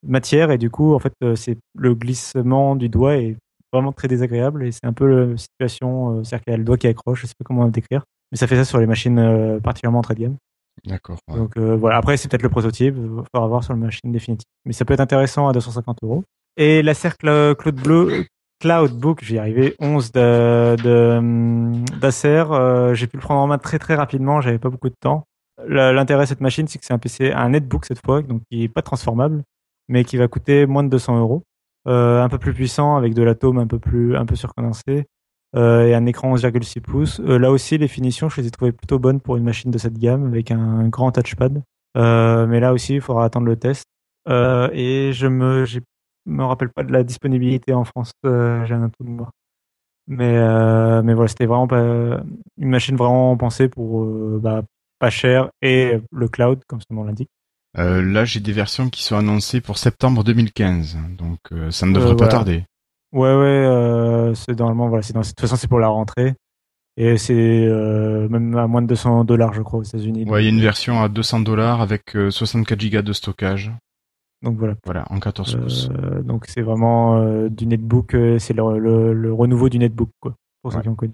[0.06, 3.38] matière et du coup, en fait, c'est le glissement du doigt est
[3.72, 6.78] vraiment très désagréable et c'est un peu la situation, c'est-à-dire qu'il y a le doigt
[6.78, 7.22] qui accroche.
[7.22, 10.16] Je sais pas comment le décrire, mais ça fait ça sur les machines particulièrement entrée
[10.16, 10.38] de gamme.
[10.86, 11.18] D'accord.
[11.30, 11.38] ouais.
[11.38, 14.48] Donc voilà, après c'est peut-être le prototype, il faudra voir sur la machine définitive.
[14.66, 16.24] Mais ça peut être intéressant à 250 euros.
[16.58, 18.26] Et la Cercle Cloud Bleu,
[18.70, 20.76] Cloudbook, j'y arrivé, 11 de,
[22.00, 22.46] d'Acer.
[22.50, 25.28] euh, j'ai pu le prendre en main très très rapidement, j'avais pas beaucoup de temps.
[25.68, 28.64] L'intérêt de cette machine, c'est que c'est un PC, un netbook cette fois, donc qui
[28.64, 29.44] est pas transformable,
[29.88, 31.44] mais qui va coûter moins de 200 euros.
[31.88, 35.06] Euh, un peu plus puissant, avec de l'atome un peu plus, un peu surcondensé,
[35.56, 37.20] euh, et un écran 11,6 pouces.
[37.20, 40.00] Là aussi, les finitions, je les ai trouvées plutôt bonnes pour une machine de cette
[40.00, 41.62] gamme, avec un grand touchpad.
[41.94, 43.86] Mais là aussi, il faudra attendre le test.
[44.28, 45.82] Et je me, j'ai-
[46.26, 48.12] me rappelle pas de la disponibilité en France.
[48.26, 49.32] euh, j'ai un trou de mémoire.
[50.08, 52.22] Mais, euh, mais voilà, c'était vraiment pas,
[52.58, 54.62] une machine vraiment pensée pour euh, bah,
[55.00, 57.30] pas cher et le cloud, comme son nom l'indique.
[57.78, 61.40] Là, j'ai des versions qui sont annoncées pour septembre 2015, donc
[61.72, 62.32] ça ne devrait pas voilà.
[62.32, 62.64] tarder.
[63.16, 66.34] Ouais, ouais, euh, c'est normalement, voilà, c'est dans, de toute façon, c'est pour la rentrée.
[66.98, 70.26] Et c'est euh, même à moins de 200 dollars, je crois, aux États-Unis.
[70.26, 73.72] Ouais, il y a une version à 200 dollars avec euh, 64 Go de stockage.
[74.46, 74.76] Donc voilà.
[74.86, 75.90] Voilà, en 14 pouces.
[75.92, 80.10] Euh, donc c'est vraiment euh, du netbook, euh, c'est le, le, le renouveau du netbook,
[80.22, 80.84] quoi, pour ceux Ouais.
[80.84, 81.14] qui ont connu.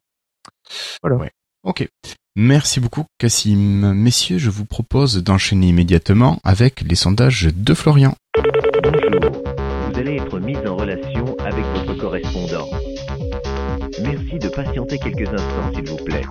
[1.01, 1.15] Voilà.
[1.17, 1.31] Ouais.
[1.63, 1.87] Ok.
[2.35, 3.93] Merci beaucoup, Cassim.
[3.93, 8.15] Messieurs, je vous propose d'enchaîner immédiatement avec les sondages de Florian.
[8.83, 9.31] Bonjour,
[9.91, 12.67] vous allez être mis en relation avec votre correspondant.
[14.01, 16.23] Merci de patienter quelques instants, s'il vous plaît.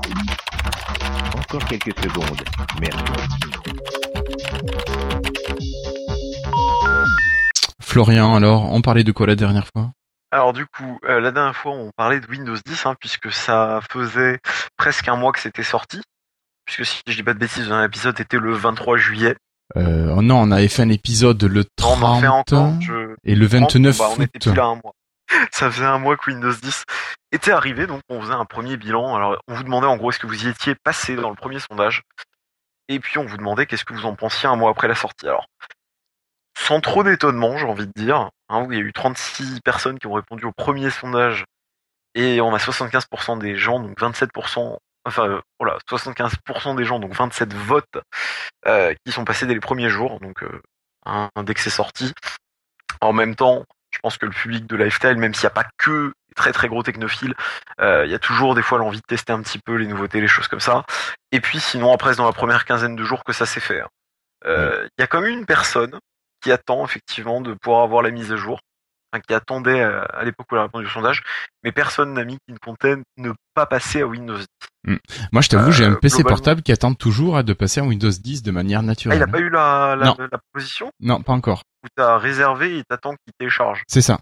[1.37, 2.43] Encore quelques secondes.
[2.81, 3.05] Merci.
[7.91, 9.91] Florian, alors, on parlait de quoi la dernière fois?
[10.31, 13.81] Alors du coup, euh, la dernière fois, on parlait de Windows 10, hein, puisque ça
[13.91, 14.39] faisait
[14.77, 16.01] presque un mois que c'était sorti.
[16.65, 19.35] Puisque si je dis pas de bêtises, un épisode était le 23 juillet.
[19.77, 22.81] euh, oh Non, on avait fait un épisode le Non, 30 on en fait encore.
[22.81, 23.17] Je...
[23.25, 24.95] et le 29 Bon, bah, on était plus là un mois.
[25.51, 26.85] Ça faisait un mois que Windows 10
[27.33, 29.17] était arrivé, donc on faisait un premier bilan.
[29.17, 31.59] Alors, on vous demandait en gros est-ce que vous y étiez passé dans le premier
[31.59, 32.03] sondage?
[32.89, 35.27] Et puis on vous demandait qu'est-ce que vous en pensiez un mois après la sortie.
[35.27, 35.47] Alors,
[36.57, 38.31] sans trop d'étonnement, j'ai envie de dire.
[38.49, 41.45] hein, il y a eu 36 personnes qui ont répondu au premier sondage.
[42.15, 47.15] Et on a 75% des gens, donc 27%, enfin, euh, voilà, 75% des gens, donc
[47.15, 47.99] 27 votes,
[48.67, 50.61] euh, qui sont passés dès les premiers jours, donc euh,
[51.07, 52.13] hein, dès que c'est sorti.
[53.01, 55.67] En même temps, je pense que le public de Lifestyle, même s'il n'y a pas
[55.79, 57.35] que des très très gros technophiles,
[57.81, 60.21] euh, il y a toujours des fois l'envie de tester un petit peu les nouveautés,
[60.21, 60.85] les choses comme ça.
[61.33, 63.81] Et puis sinon, après, c'est dans la première quinzaine de jours que ça s'est fait.
[63.81, 63.89] hein.
[64.45, 65.99] Il y a quand même une personne
[66.43, 68.61] qui attend effectivement de pouvoir avoir la mise à jour,
[69.13, 71.23] enfin, qui attendait euh, à l'époque où elle a répondu au sondage,
[71.65, 74.47] mais personne n'a mis qui ne comptait ne pas passer à Windows 10.
[75.33, 77.87] Moi, je t'avoue, j'ai un Euh, PC portable qui attend toujours à de passer en
[77.89, 79.19] Windows 10 de manière Ah, naturelle.
[79.19, 80.17] il a pas eu la, la, Non.
[80.19, 80.91] la proposition?
[81.01, 81.63] Non, pas encore.
[81.85, 83.83] où t'as réservé et t'attends qu'il télécharge?
[83.89, 84.19] C'est ça.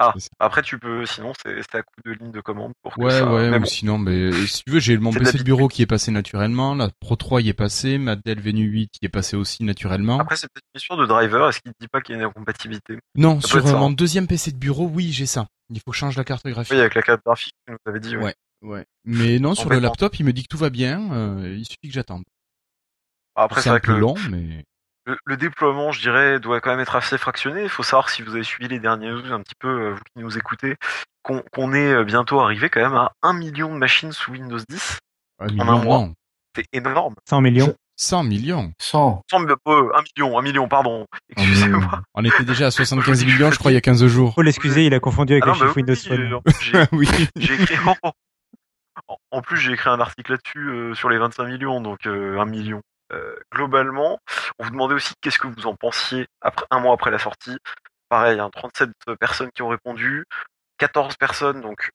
[0.00, 3.10] Ah, après tu peux, sinon c'est à coup de ligne de commande pour que Ouais,
[3.10, 3.32] ça.
[3.32, 3.66] ouais, mais ou bon.
[3.66, 6.88] sinon, mais si tu veux, j'ai mon PC de bureau qui est passé naturellement, la
[7.00, 10.20] Pro 3 y est passé, ma Dell Venue 8 y est passé aussi naturellement.
[10.20, 11.48] Après c'est peut-être une question de driver.
[11.48, 12.98] Est-ce qu'il te dit pas qu'il y a une incompatibilité?
[13.16, 13.90] Non, ça sur euh, mon hein.
[13.90, 15.48] deuxième PC de bureau, oui, j'ai ça.
[15.70, 16.72] Il faut changer la carte graphique.
[16.72, 18.16] Oui, avec la carte graphique, tu nous avais dit.
[18.16, 18.22] oui.
[18.24, 18.34] Ouais.
[18.62, 18.84] Ouais.
[19.04, 21.88] Mais non, sur le laptop, il me dit que tout va bien, euh, il suffit
[21.88, 22.22] que j'attende.
[23.34, 24.64] Après C'est un que peu long, mais
[25.08, 27.62] le, le déploiement, je dirais, doit quand même être assez fractionné.
[27.62, 30.00] Il faut savoir si vous avez suivi les dernières news un petit peu, euh, vous
[30.14, 30.76] qui nous écoutez,
[31.22, 34.58] qu'on qu'on est euh, bientôt arrivé quand même à 1 million de machines sous Windows
[34.68, 34.98] 10.
[35.40, 35.98] un un million, mois.
[35.98, 36.14] non.
[36.54, 37.14] C'est énorme.
[37.28, 37.74] 100 millions.
[37.96, 38.72] 100 millions.
[38.78, 39.22] 100.
[39.30, 41.06] 100 000, euh, 1 million, 1 million, pardon.
[41.30, 42.02] Excusez-moi.
[42.14, 44.06] On était déjà à 75 Je me dis, millions, je crois, il y a 15
[44.06, 44.34] jours.
[44.34, 46.42] Faut l'excuser, il a confondu avec Ah les non, bah chiffres oui, Windows Phone.
[46.46, 47.08] euh, j'ai- oui.
[47.36, 47.76] J'ai écrit
[49.08, 52.38] en, en plus j'ai écrit un article là-dessus euh, sur les 25 millions, donc euh,
[52.38, 52.82] un million.
[53.12, 54.18] Euh, globalement,
[54.58, 57.56] on vous demandait aussi qu'est-ce que vous en pensiez après un mois après la sortie.
[58.08, 58.90] Pareil, hein, 37
[59.20, 60.24] personnes qui ont répondu,
[60.78, 61.90] 14 personnes, donc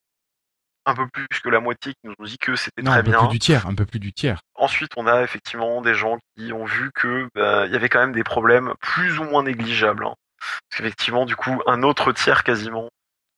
[0.86, 3.12] un peu plus que la moitié qui nous ont dit que c'était très un peu
[3.12, 3.20] bien.
[3.20, 4.42] plus du tiers, un peu plus du tiers.
[4.56, 8.00] Ensuite, on a effectivement des gens qui ont vu que bah, il y avait quand
[8.00, 10.06] même des problèmes plus ou moins négligeables.
[10.06, 10.16] hein.
[10.70, 12.90] Parce qu'effectivement, du coup, un autre tiers quasiment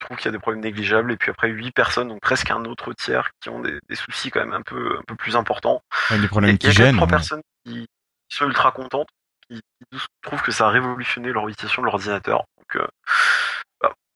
[0.06, 2.66] trouve qu'il y a des problèmes négligeables, et puis après huit personnes, donc presque un
[2.66, 5.82] autre tiers qui ont des, des soucis quand même un peu un peu plus importants.
[6.10, 6.96] Enfin, des Et problèmes il y qui a gênent.
[6.96, 7.12] trois ouais.
[7.12, 7.88] personnes qui,
[8.30, 9.10] qui sont ultra contentes,
[9.50, 9.62] qui,
[9.92, 12.46] qui trouvent que ça a révolutionné leur utilisation de l'ordinateur.
[12.58, 12.88] Donc euh.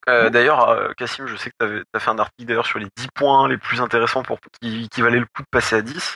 [0.10, 2.88] Euh, D'ailleurs, euh, Cassim, je sais que tu as fait un article d'ailleurs sur les
[2.96, 6.16] 10 points les plus intéressants pour qui, qui valaient le coup de passer à 10.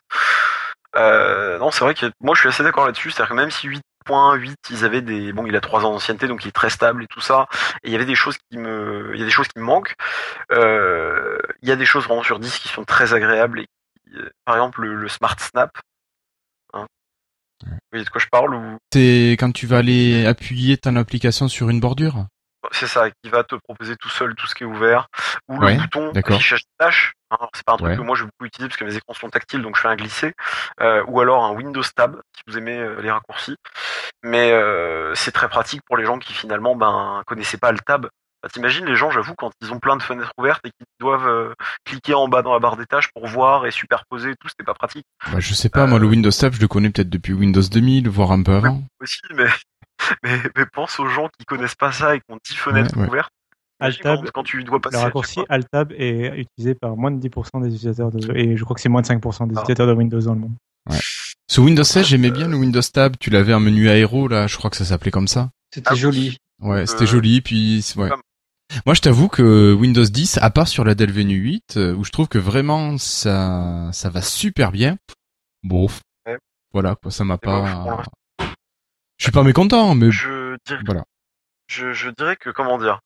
[0.96, 3.68] Euh, non, c'est vrai que moi je suis assez d'accord là-dessus, c'est-à-dire que même si
[4.08, 7.04] 8.8 ils avaient des bon, il a 3 ans d'ancienneté donc il est très stable
[7.04, 7.48] et tout ça,
[7.84, 9.66] et il y avait des choses qui me il y a des choses qui me
[9.66, 9.96] manquent.
[10.52, 13.68] Euh, il y a des choses vraiment sur 10 qui sont très agréables et
[14.16, 15.72] euh, par exemple le, le Smart Snap.
[16.74, 16.86] Hein.
[17.66, 18.78] Vous voyez de quoi je parle ou?
[18.92, 22.26] C'est quand tu vas aller appuyer ton application sur une bordure?
[22.72, 25.08] C'est ça qui va te proposer tout seul tout ce qui est ouvert
[25.48, 27.14] ou Ouais, le bouton affichage de tâches.
[27.32, 27.38] hein.
[27.54, 27.98] C'est pas un truc Ouais.
[27.98, 29.88] que moi je vais beaucoup utiliser parce que mes écrans sont tactiles donc je fais
[29.90, 30.34] un glisser
[30.82, 33.56] euh, ou alors un Windows Tab si vous aimez euh, les raccourcis.
[34.24, 38.08] Mais euh, c'est très pratique pour les gens qui finalement ben connaissaient pas le tab.
[38.52, 42.14] T'imagines les gens, j'avoue, quand ils ont plein de fenêtres ouvertes et qu'ils doivent cliquer
[42.14, 44.74] en bas dans la barre des tâches pour voir et superposer et tout, c'était pas
[44.74, 47.62] pratique bah, Je sais pas, moi le Windows Tab, je le connais peut-être depuis Windows
[47.62, 48.84] 2000, voire un peu avant.
[49.02, 49.22] aussi.
[49.34, 49.46] Mais,
[50.24, 53.08] mais, mais pense aux gens qui connaissent pas ça et qui ont 10 fenêtres ouais.
[53.08, 53.32] ouvertes.
[53.80, 55.40] Alt-Tab, quand, tu dois passer Le raccourci.
[55.50, 58.88] Alt-Tab est utilisé par moins de 10% des utilisateurs de, et je crois que c'est
[58.90, 59.62] moins de 5% des Ah.
[59.62, 60.54] utilisateurs de Windows dans le monde.
[61.50, 64.58] Sur Windows 16, j'aimais bien le Windows Tab, tu l'avais un menu aéro, là, je
[64.58, 65.50] crois que ça s'appelait comme ça.
[65.74, 66.38] C'était Ah joli.
[66.62, 68.10] Ouais, Euh, c'était joli, puis ouais.
[68.86, 72.04] Moi, je t'avoue que Windows 10, à part sur la Dell Venue 8, euh, où
[72.06, 74.98] je trouve que vraiment ça, ça va super bien.
[75.64, 75.88] Bon,
[76.26, 76.38] Ouais.
[76.74, 78.04] voilà, quoi, ça m'a moi, pas.
[79.24, 81.06] Je suis pas mécontent, mais je dirais, voilà.
[81.68, 83.00] je, je dirais que comment dire,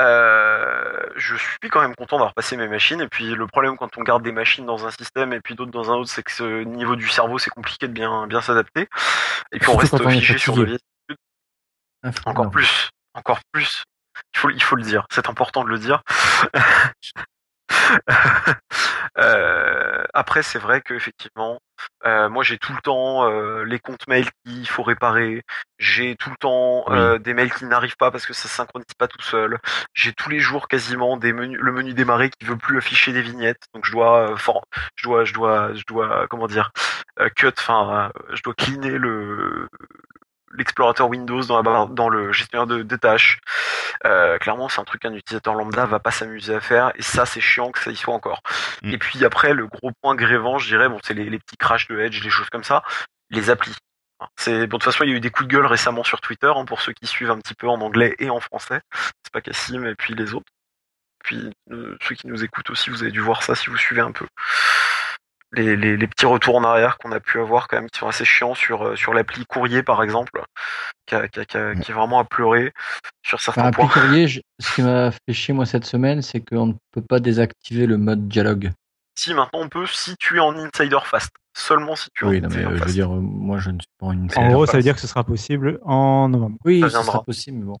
[0.00, 3.00] euh, je suis quand même content d'avoir passé mes machines.
[3.00, 5.70] Et puis le problème quand on garde des machines dans un système et puis d'autres
[5.70, 8.88] dans un autre, c'est que ce niveau du cerveau c'est compliqué de bien bien s'adapter.
[9.52, 10.76] Et puis on reste figé sur vieilles
[12.02, 13.84] Ah, Encore plus, encore plus.
[14.34, 15.06] Il faut, il faut le dire.
[15.12, 16.02] C'est important de le dire.
[19.16, 21.60] Euh, après, c'est vrai que effectivement,
[22.04, 25.42] euh, moi j'ai tout le temps euh, les comptes mails qu'il faut réparer.
[25.78, 26.84] J'ai tout le temps
[27.18, 29.58] des mails qui n'arrivent pas parce que ça synchronise pas tout seul.
[29.92, 33.22] J'ai tous les jours quasiment des menus, le menu démarrer qui veut plus afficher des
[33.22, 33.62] vignettes.
[33.72, 36.72] Donc je dois, je dois, je dois, je dois, comment dire,
[37.36, 37.52] cut.
[37.58, 39.68] Enfin, je dois cleaner le
[40.56, 43.38] l'explorateur Windows dans, la barre- dans le gestionnaire de, de tâches.
[44.04, 47.26] Euh, clairement, c'est un truc qu'un utilisateur lambda va pas s'amuser à faire, et ça,
[47.26, 48.42] c'est chiant que ça y soit encore.
[48.82, 48.90] Mm.
[48.90, 51.88] Et puis après, le gros point grévant, je dirais, bon, c'est les, les petits crashs
[51.88, 52.82] de Edge, les choses comme ça,
[53.30, 53.74] les applis.
[54.36, 56.20] C'est bon, de toute façon, il y a eu des coups de gueule récemment sur
[56.20, 58.80] Twitter hein, pour ceux qui suivent un petit peu en anglais et en français.
[59.22, 60.46] C'est pas Cassim et puis les autres.
[61.24, 64.02] Puis euh, ceux qui nous écoutent aussi, vous avez dû voir ça si vous suivez
[64.02, 64.26] un peu.
[65.56, 68.08] Les, les, les petits retours en arrière qu'on a pu avoir quand même qui sont
[68.08, 70.42] assez chiants sur euh, sur l'appli courrier par exemple,
[71.06, 72.72] qui, a- qui, a- qui, a- qui est vraiment à pleurer
[73.24, 73.88] sur certains Enfin, points.
[73.88, 77.20] courrier, je- ce qui m'a fait chier moi cette semaine, c'est qu'on ne peut pas
[77.20, 78.72] désactiver le mode dialogue.
[79.16, 82.38] Si maintenant on peut, si tu es en insider fast, seulement si tu es Oui,
[82.38, 82.92] en non, mais insider euh, je veux fast.
[82.94, 84.28] dire, euh, moi je ne suis pas une.
[84.36, 86.56] En gros, ça veut dire que ce sera possible en novembre.
[86.64, 87.04] Oui, ça viendra.
[87.04, 87.76] sera possible, mais bon.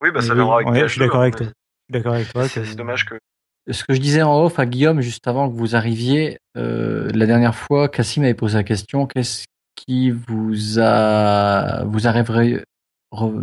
[0.00, 1.46] Oui, bah ça Oui, viendra avec ouais, PH2, je suis d'accord à avec toi.
[1.46, 1.54] suis
[1.90, 2.48] d'accord avec toi.
[2.48, 3.14] C'est dommage que
[3.70, 7.26] Ce que je disais en off à Guillaume juste avant que vous arriviez, euh, la
[7.26, 9.44] dernière fois, Cassim avait posé la question qu'est-ce
[9.76, 12.64] qui vous a vous arriverait
[13.12, 13.42] vous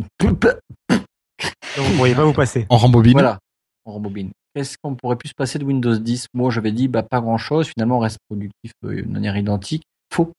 [1.96, 2.66] pourriez pas vous passer.
[2.70, 3.14] En rembobine.
[3.14, 3.40] Voilà,
[3.86, 4.32] on rembobine.
[4.54, 7.68] Qu'est-ce qu'on pourrait plus se passer de Windows 10 Moi, j'avais dit bah, pas grand-chose.
[7.68, 9.84] Finalement, on reste productif euh, de manière identique.
[10.12, 10.32] Faux.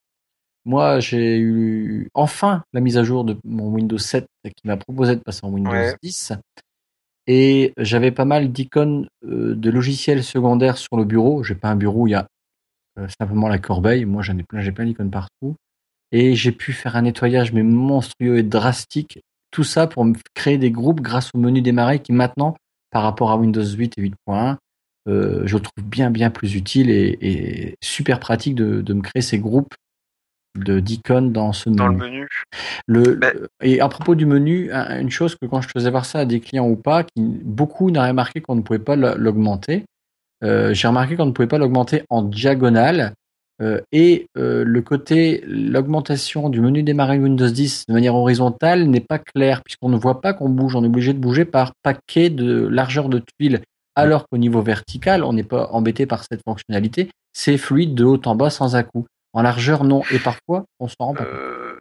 [0.64, 5.16] Moi, j'ai eu enfin la mise à jour de mon Windows 7 qui m'a proposé
[5.16, 5.94] de passer en Windows Ouais.
[6.02, 6.32] 10.
[7.26, 11.42] Et j'avais pas mal d'icônes euh, de logiciels secondaires sur le bureau.
[11.42, 12.26] J'ai pas un bureau, où il y a
[12.98, 14.04] euh, simplement la corbeille.
[14.04, 15.56] Moi, j'en ai plein, j'ai plein d'icônes partout.
[16.12, 19.20] Et j'ai pu faire un nettoyage mais monstrueux et drastique.
[19.50, 22.56] Tout ça pour me créer des groupes grâce au menu démarrer qui maintenant,
[22.90, 24.56] par rapport à Windows 8 et 8.1,
[25.08, 29.74] euh, je le trouve bien plus utile et, super pratique de me créer ces groupes
[30.58, 32.10] de d'icônes dans ce Dans le menu.
[32.10, 32.28] menu.
[32.86, 35.90] Le, Ben- le- et à propos du menu, un- une chose que quand je faisais
[35.90, 38.96] voir ça à des clients ou pas, qui, beaucoup n'avaient remarqué qu'on ne pouvait pas
[38.96, 39.84] l'augmenter.
[40.42, 43.12] Euh, J'ai remarqué qu'on ne pouvait pas l'augmenter en diagonale.
[43.62, 49.00] euh, et euh, le côté, l'augmentation du menu démarrer Windows 10 de manière horizontale n'est
[49.02, 52.30] pas clair, puisqu'on ne voit pas qu'on bouge, on est obligé de bouger par paquet
[52.30, 53.60] de largeur de tuiles.
[53.96, 57.10] Alors qu'au niveau vertical, on n'est pas embêté par cette fonctionnalité.
[57.34, 59.04] C'est fluide de haut en bas sans à-coup.
[59.32, 60.02] En largeur, non.
[60.10, 61.34] Et parfois, on s'en rend pas compte.
[61.34, 61.78] Euh,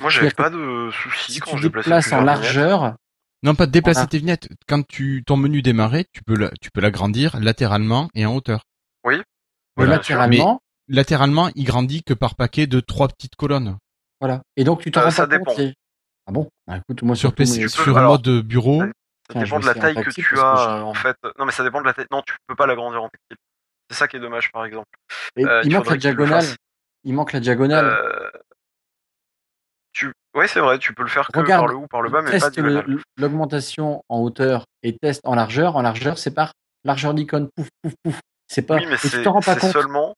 [0.00, 2.26] moi, j'avais pas de soucis Si quand placé déplaces en vignettes.
[2.26, 2.94] largeur,
[3.44, 4.08] Non, pas de déplacer Voilà.
[4.08, 4.48] tes vignettes.
[4.66, 8.62] Quand tu ton menu démarrer, tu peux la- tu peux l'agrandir latéralement et en hauteur.
[9.04, 9.92] Voilà.
[9.92, 13.76] latéralement, Latéralement, il grandit que par paquet de trois petites colonnes.
[14.20, 14.42] voilà.
[14.56, 15.60] Et donc, tu t'en Euh, rends pas compte.
[16.26, 16.48] Ah bon?
[16.66, 18.88] Bah, écoute, moi, Sur PC, peux- sur alors- mode bureau, Ça
[19.34, 21.16] je dépend vais de la taille que tu as, j'ai- en fait.
[21.38, 22.06] Non, mais ça dépend de la taille.
[22.10, 23.36] Non, tu peux pas l'agrandir en tactile.
[23.90, 24.88] C'est ça qui est dommage, par exemple.
[25.36, 26.44] Et Euh, il manque la diagonale.
[27.04, 27.96] Il manque la diagonale.
[29.92, 30.12] Tu...
[30.34, 32.10] Ouais, c'est vrai, tu peux le faire que Regarde, par le haut ou par le
[32.10, 32.50] bas, mais pas
[33.16, 35.76] l'augmentation en hauteur et teste en largeur.
[35.76, 36.52] En largeur, c'est par
[36.84, 37.48] largeur d'icône.
[37.56, 38.20] Pouf, pouf, pouf.
[38.46, 38.76] C'est pas.
[38.76, 39.72] Oui, mais et tu c'est t'en rends pas compte.
[39.72, 40.14] seulement.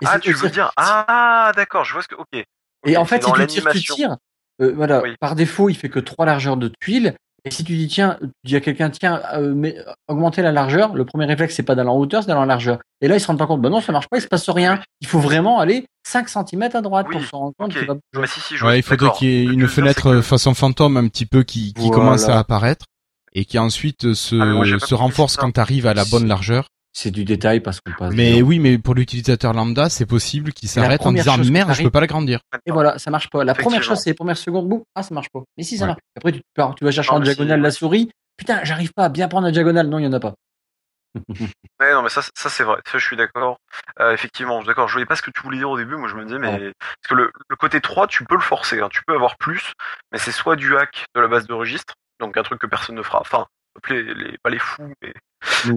[0.00, 0.70] Et Ah, tu veux dire.
[0.76, 2.14] Ah, d'accord, je vois ce que.
[2.14, 2.44] Ok.
[2.86, 3.94] Et en fait, si tu tires, tu l'animation.
[3.94, 4.16] tires.
[4.60, 5.02] Euh, voilà.
[5.02, 5.16] Oui.
[5.20, 7.14] Par défaut, il fait que trois largeurs de tuiles.
[7.48, 10.52] Et si tu dis tiens, tu dis à quelqu'un tiens, euh, mais, euh, augmenter la
[10.52, 12.78] largeur, le premier réflexe c'est pas d'aller en hauteur, c'est d'aller en largeur.
[13.00, 14.48] Et là, ils se rendent pas compte, bah non, ça marche pas, il se passe
[14.50, 14.80] rien.
[15.00, 17.78] Il faut vraiment aller 5 cm à droite Oui, pour se rendre compte Ok.
[17.78, 18.20] qu'il va Non, bouger.
[18.22, 20.54] mais si, si, je vois ouais, il faudrait qu'il y ait une fenêtre que- façon
[20.54, 21.94] fantôme un petit peu qui, qui Voilà.
[21.94, 22.84] commence à apparaître
[23.34, 26.04] et qui ensuite se, Ah, moi, pas se compris renforce quand tu arrives à la
[26.04, 26.68] bonne largeur.
[26.92, 28.14] C'est du détail parce qu'on passe.
[28.14, 31.90] Mais oui, mais pour l'utilisateur lambda, c'est possible qu'il s'arrête en disant merde, je peux
[31.90, 32.40] pas l'agrandir.
[32.66, 33.44] Et voilà, ça marche pas.
[33.44, 35.40] La première chose, c'est les premières secondes, boum, ah, ça marche pas.
[35.56, 35.88] Mais si, ça Ouais.
[35.90, 36.00] marche.
[36.16, 38.10] Après, tu, pars, tu vas chercher Non, en diagonale la souris.
[38.36, 39.88] Putain, j'arrive pas à bien prendre la diagonale.
[39.88, 40.34] Non, il y en a pas.
[41.80, 42.78] Ouais, non, mais ça, ça c'est vrai.
[42.90, 43.58] Ça, je suis d'accord.
[44.00, 44.88] Euh, effectivement, je suis d'accord.
[44.88, 45.94] Je voyais pas ce que tu voulais dire au début.
[45.96, 46.72] Moi, je me disais, mais Ouais.
[46.80, 48.80] parce que le, le côté 3, tu peux le forcer.
[48.80, 48.88] hein.
[48.90, 49.72] Tu peux avoir plus,
[50.12, 52.96] mais c'est soit du hack de la base de registre, donc un truc que personne
[52.96, 53.20] ne fera.
[53.20, 53.46] Enfin,
[53.88, 55.14] les, les, pas les fous, mais.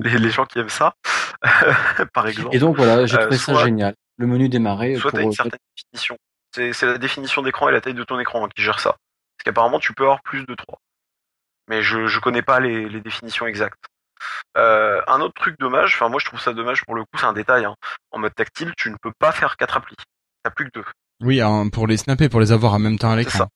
[0.03, 0.95] Les, les gens qui aiment ça,
[2.13, 2.55] par exemple.
[2.55, 3.95] Et donc, voilà, j'ai Euh, trouvé ça génial.
[4.17, 4.95] Le menu démarrer.
[4.97, 6.17] soit pour, tu as une euh, certaine définition.
[6.53, 8.91] C'est la définition d'écran et la taille de ton écran hein, qui gère ça.
[9.37, 10.77] Parce qu'apparemment, tu peux avoir plus de 3.
[11.69, 13.85] Mais je je connais pas les, les définitions exactes.
[14.57, 17.25] Euh, un autre truc dommage, enfin moi je trouve ça dommage pour le coup, c'est
[17.25, 17.65] un détail.
[17.65, 17.75] hein.
[18.11, 19.95] En mode tactile, tu ne peux pas faire quatre applis.
[20.43, 20.85] T'as plus que deux.
[21.21, 23.37] Oui, hein, pour les snapper, pour les avoir en même temps à l'écran.
[23.39, 23.47] ça.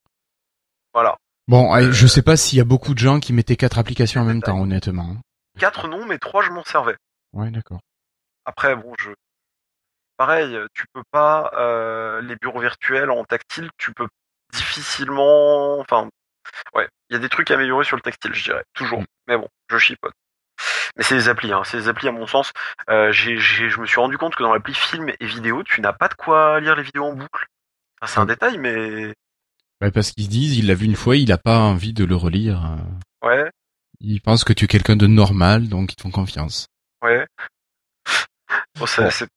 [0.94, 1.18] Voilà.
[1.48, 3.78] Bon, allez, Euh, je sais pas s'il y a beaucoup de gens qui mettaient quatre
[3.78, 4.56] applications en même détail.
[4.56, 5.18] temps, honnêtement.
[5.58, 6.96] Quatre non, mais trois je m'en servais.
[7.34, 7.80] Ouais, d'accord.
[8.46, 9.12] Après bon, je
[10.18, 14.08] pareil, tu peux pas euh, les bureaux virtuels en tactile, tu peux
[14.54, 16.10] difficilement, enfin
[16.74, 19.02] ouais, il y a des trucs à améliorer sur le tactile, je dirais toujours.
[19.02, 19.06] Mm.
[19.28, 20.14] Mais bon, je chipote.
[20.96, 21.64] Mais c'est les applis, hein.
[21.66, 22.54] c'est les applis à mon sens.
[22.90, 25.82] Euh, j'ai, j'ai, je me suis rendu compte que dans l'appli film et vidéo, tu
[25.82, 27.46] n'as pas de quoi lire les vidéos en boucle.
[28.02, 28.28] Enfin, c'est un Mm.
[28.28, 29.14] détail, mais
[29.82, 32.16] Ouais, parce qu'ils disent, il l'a vu une fois, il a pas envie de le
[32.16, 32.64] relire.
[33.24, 33.52] euh, ouais,
[34.00, 36.68] Ils pensent que tu es quelqu'un de normal, donc ils te font confiance.
[37.04, 37.26] ouais.
[38.80, 39.10] Bon, c'est, Bon.
[39.12, 39.28] c'est,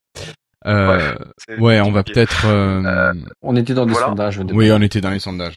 [0.67, 1.15] Euh,
[1.59, 2.47] ouais, on va peut-être.
[2.47, 4.09] euh, Euh, On était dans des Voilà.
[4.09, 4.39] sondages.
[4.39, 5.55] Oui, on était dans les sondages.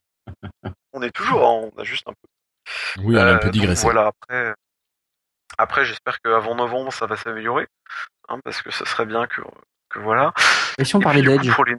[0.93, 3.03] On est toujours, hein, on a juste un peu.
[3.03, 3.83] Oui, on a un Euh, peu donc digressé.
[3.83, 4.53] Voilà, après,
[5.57, 7.67] après j'espère qu'avant novembre, ça va s'améliorer.
[8.29, 9.41] Hein, parce que ça serait bien que,
[9.89, 10.33] que voilà.
[10.77, 11.75] Et si on Et parlait d'Edge les-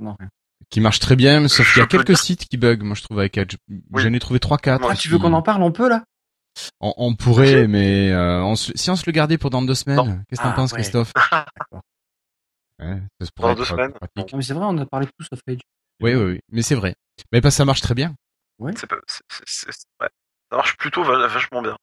[0.00, 0.28] Non, rien.
[0.68, 3.02] Qui marche très bien, sauf qu'il y a quelques dire- sites qui bug, moi je
[3.04, 3.54] trouve avec Edge.
[3.68, 4.02] Oui.
[4.02, 4.80] J'en ai trouvé 3-4.
[4.80, 6.02] Moi Ah, tu veux qu'on en parle un peu là?
[6.80, 9.74] On, on pourrait, mais euh, on se- si on se le gardait pour dans deux
[9.74, 10.20] semaines, Non.
[10.28, 10.78] qu'est-ce que t'en Ah, penses, ouais.
[10.78, 11.12] Christophe
[12.80, 13.92] ouais, ça se pourrait Dans deux semaines.
[14.16, 15.60] Non, mais c'est vrai, on a parlé de tout sauf Edge.
[16.02, 16.94] Oui, oui, oui, mais c'est vrai.
[17.32, 18.14] Mais parce que ça marche très bien.
[18.76, 20.08] C'est pas- c'est- c'est- c'est- c'est- ouais.
[20.50, 21.76] Ça marche plutôt va- vachement bien.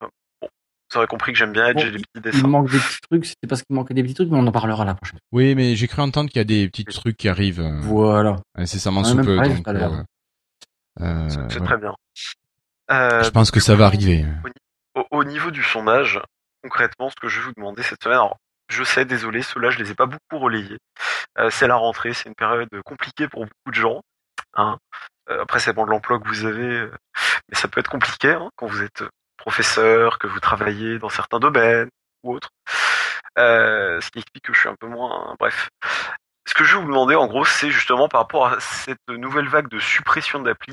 [0.00, 0.08] Bon,
[0.42, 2.46] vous aurez compris que j'aime bien Edge Bon, et les petits Il dessins.
[2.46, 4.84] manque des petits trucs, c'était parce qu'il manquait des petits trucs, mais on en parlera
[4.84, 5.18] la prochaine.
[5.32, 8.36] Oui, mais j'ai cru entendre qu'il y a des petits trucs qui arrivent euh, Voilà.
[8.54, 9.36] a sous peu.
[9.36, 10.02] donc, euh,
[11.00, 11.94] euh, C'est très bien.
[12.90, 14.24] Euh, Je pense que ça va arriver.
[14.94, 16.20] Au, au niveau du sondage,
[16.62, 18.36] concrètement, ce que je vais vous demander cette semaine, alors
[18.68, 20.78] je sais, désolé, ceux-là, je les ai pas beaucoup relayés.
[21.38, 24.00] Euh, c'est la rentrée, c'est une période compliquée pour beaucoup de gens.
[24.54, 24.78] Hein.
[25.30, 26.88] Euh, après, ça dépend de l'emploi que vous avez,
[27.48, 29.04] mais ça peut être compliqué hein, quand vous êtes
[29.36, 31.88] professeur, que vous travaillez dans certains domaines
[32.22, 32.50] ou autres.
[33.38, 35.34] Euh, ce qui explique que je suis un peu moins.
[35.38, 35.68] Bref.
[36.46, 39.48] Ce que je vais vous demander, en gros, c'est justement par rapport à cette nouvelle
[39.48, 40.72] vague de suppression d'appli.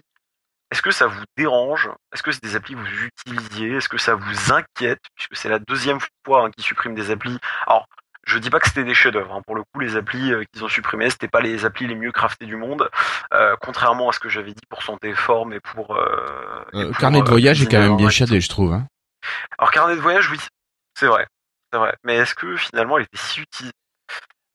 [0.72, 1.89] Est-ce que ça vous dérange?
[2.14, 5.02] Est-ce que c'est des applis que vous utilisiez Est-ce que ça vous inquiète?
[5.15, 7.38] Puisque c'est la deuxième fois hein, qu'ils suppriment des applis.
[7.68, 7.88] Alors,
[8.26, 9.34] je dis pas que c'était des chefs-d'œuvre.
[9.34, 9.41] Hein.
[9.45, 12.11] Pour le coup, les applis euh, qu'ils ont supprimées, c'était pas les applis les mieux
[12.11, 12.89] craftées du monde,
[13.34, 15.95] euh, contrairement à ce que j'avais dit pour santé forme et pour.
[15.95, 18.73] Euh, et pour, carnet de voyage est quand même bien chiadé, je trouve.
[18.73, 18.88] Hein.
[19.57, 20.38] Alors carnet de voyage, oui,
[20.98, 21.27] c'est vrai,
[21.73, 21.95] c'est vrai.
[22.03, 23.72] Mais est-ce que finalement, elle était si utile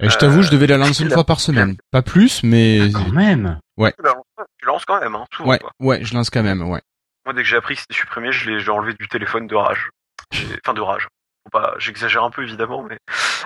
[0.01, 1.77] Et je t'avoue, je devais la lancer une la- fois par semaine.
[1.91, 2.81] Pas plus, mais...
[2.95, 3.61] Ah, quand même.
[3.79, 5.49] Tu la lances pas, Tu lances quand même, hein, souvent.
[5.51, 5.71] Ouais, quoi.
[5.81, 6.83] ouais, je lance quand même, ouais.
[7.25, 9.55] Moi, dès que j'ai appris que c'était supprimé, je l'ai j'ai enlevé du téléphone de
[9.55, 9.91] rage.
[10.33, 11.09] J'ai- Enfin, de rage.
[11.45, 12.99] Faut pas, j'exagère un peu évidemment, mais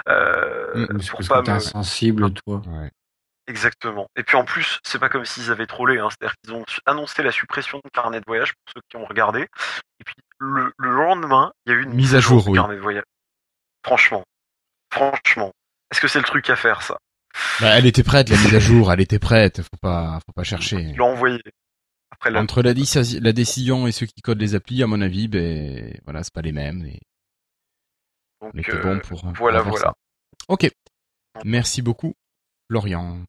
[0.09, 2.63] euh, Mm, C'est pour parce pas que me- insensible, toi.
[2.67, 2.91] ouais.
[3.47, 4.07] Exactement.
[4.17, 6.09] Et puis en plus, c'est pas comme s'ils avaient trollé, hein.
[6.11, 9.41] c'est-à-dire qu'ils ont annoncé la suppression de carnet de voyage pour ceux qui ont regardé.
[9.43, 12.55] Et puis le, le lendemain, il y a eu une mise à jour, du oui.
[12.57, 13.03] carnet de voyage.
[13.85, 14.23] Franchement,
[14.93, 15.53] franchement,
[15.91, 16.99] est-ce que c'est le truc à faire ça?
[17.61, 20.43] Bah, elle était prête, la mise à jour, elle était prête, faut pas, faut pas
[20.43, 20.81] chercher.
[20.81, 21.41] Il l'a envoyé.
[22.11, 22.41] Après la...
[22.41, 25.97] Entre la, déci- la décision et ceux qui codent les applis, à mon avis, ben,
[26.05, 26.85] voilà, c'est pas les mêmes.
[26.85, 26.99] Et
[28.41, 29.79] Donc, on était euh, bon pour, voilà, voilà.
[29.79, 29.93] ça.
[30.49, 30.69] Ok.
[31.45, 32.15] Merci beaucoup,
[32.69, 33.21] Florian.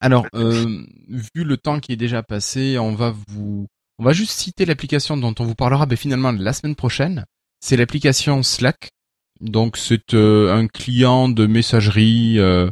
[0.00, 3.66] Alors, de euh, vu le temps qui est déjà passé, on va vous,
[3.98, 7.24] on va juste citer l'application dont on vous parlera, ben, finalement la semaine prochaine.
[7.60, 8.90] C'est l'application Slack.
[9.40, 12.70] Donc, c'est euh, un client de messagerie, euh,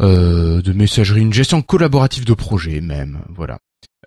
[0.00, 3.58] euh, de messagerie, une gestion collaborative de projet même, voilà.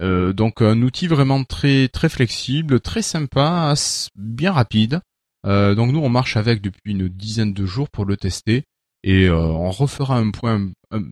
[0.02, 3.74] Donc un outil vraiment très très flexible, très sympa,
[4.18, 5.00] bien rapide.
[5.46, 8.66] Donc nous on marche avec depuis une dizaine de jours pour le tester
[9.04, 10.68] et on refera un point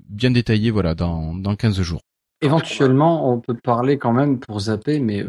[0.09, 2.01] bien détaillé voilà dans dans 15 jours.
[2.41, 5.25] Éventuellement, on peut parler quand même pour zapper, mais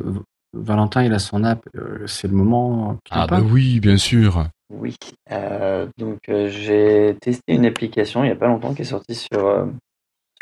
[0.52, 1.64] Valentin, il a son app.
[2.06, 2.98] c'est le moment.
[3.12, 4.48] Ah bah oui, bien sûr.
[4.70, 4.96] Oui,
[5.30, 9.14] euh, donc euh, j'ai testé une application il n'y a pas longtemps qui est sortie
[9.14, 9.66] sur, euh,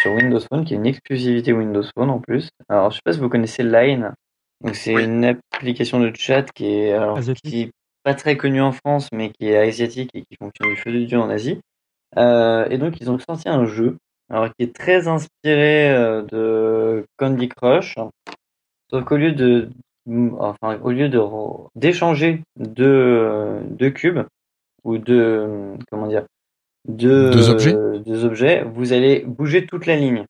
[0.00, 2.48] sur Windows Phone, qui est une exclusivité Windows Phone en plus.
[2.68, 4.12] Alors je sais pas si vous connaissez Line,
[4.62, 5.04] donc c'est Oui.
[5.04, 7.44] une application de chat qui est, alors, Asiatique.
[7.50, 7.70] qui est
[8.04, 11.04] pas très connue en France, mais qui est asiatique et qui fonctionne du feu de
[11.04, 11.60] Dieu en Asie.
[12.16, 13.96] Euh, et donc ils ont sorti un jeu,
[14.30, 17.96] alors qui est très inspiré euh, de Candy Crush,
[18.90, 19.68] sauf qu'au lieu de
[20.38, 21.20] enfin au lieu de
[21.76, 24.20] d'échanger deux, deux cubes
[24.84, 26.24] ou deux comment dire
[26.88, 30.24] deux, Deux objets deux objets, vous allez bouger toute la ligne.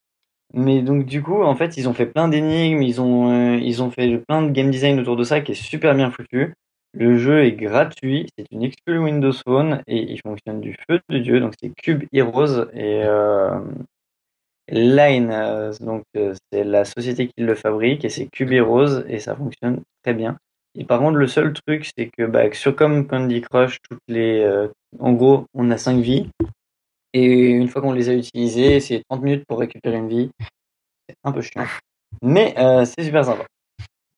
[0.55, 3.83] Mais donc du coup, en fait, ils ont fait plein d'énigmes, ils ont euh, ils
[3.83, 6.55] ont fait plein de game design autour de ça qui est super bien foutu.
[6.95, 11.19] Le jeu est gratuit, c'est une exclu Windows Phone et il fonctionne du feu de
[11.19, 11.41] dieu.
[11.41, 13.59] Donc c'est Cube Heroes et euh,
[14.73, 19.19] Line, euh, donc euh, c'est la société qui le fabrique et c'est Cube Heroes et
[19.19, 20.39] ça fonctionne très bien.
[20.75, 24.41] Et par contre, le seul truc, c'est que bah, sur comme Candy Crush, toutes les,
[24.41, 24.69] euh,
[24.99, 26.27] en gros, on a 5 vies
[27.13, 30.31] et une fois qu'on les a utilisées, c'est 30 minutes pour récupérer une vie.
[31.07, 31.67] C'est un peu chiant,
[32.23, 33.45] mais euh, c'est super sympa.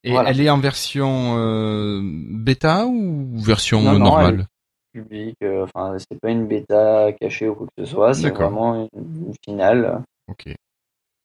[0.05, 0.31] Et Voilà.
[0.31, 4.47] elle est en version euh, bêta ou version Non, non, normale
[4.93, 9.27] Public, enfin, c'est pas une bêta cachée ou quoi que ce soit, c'est vraiment une,
[9.27, 10.05] une finale.
[10.29, 10.49] Ok.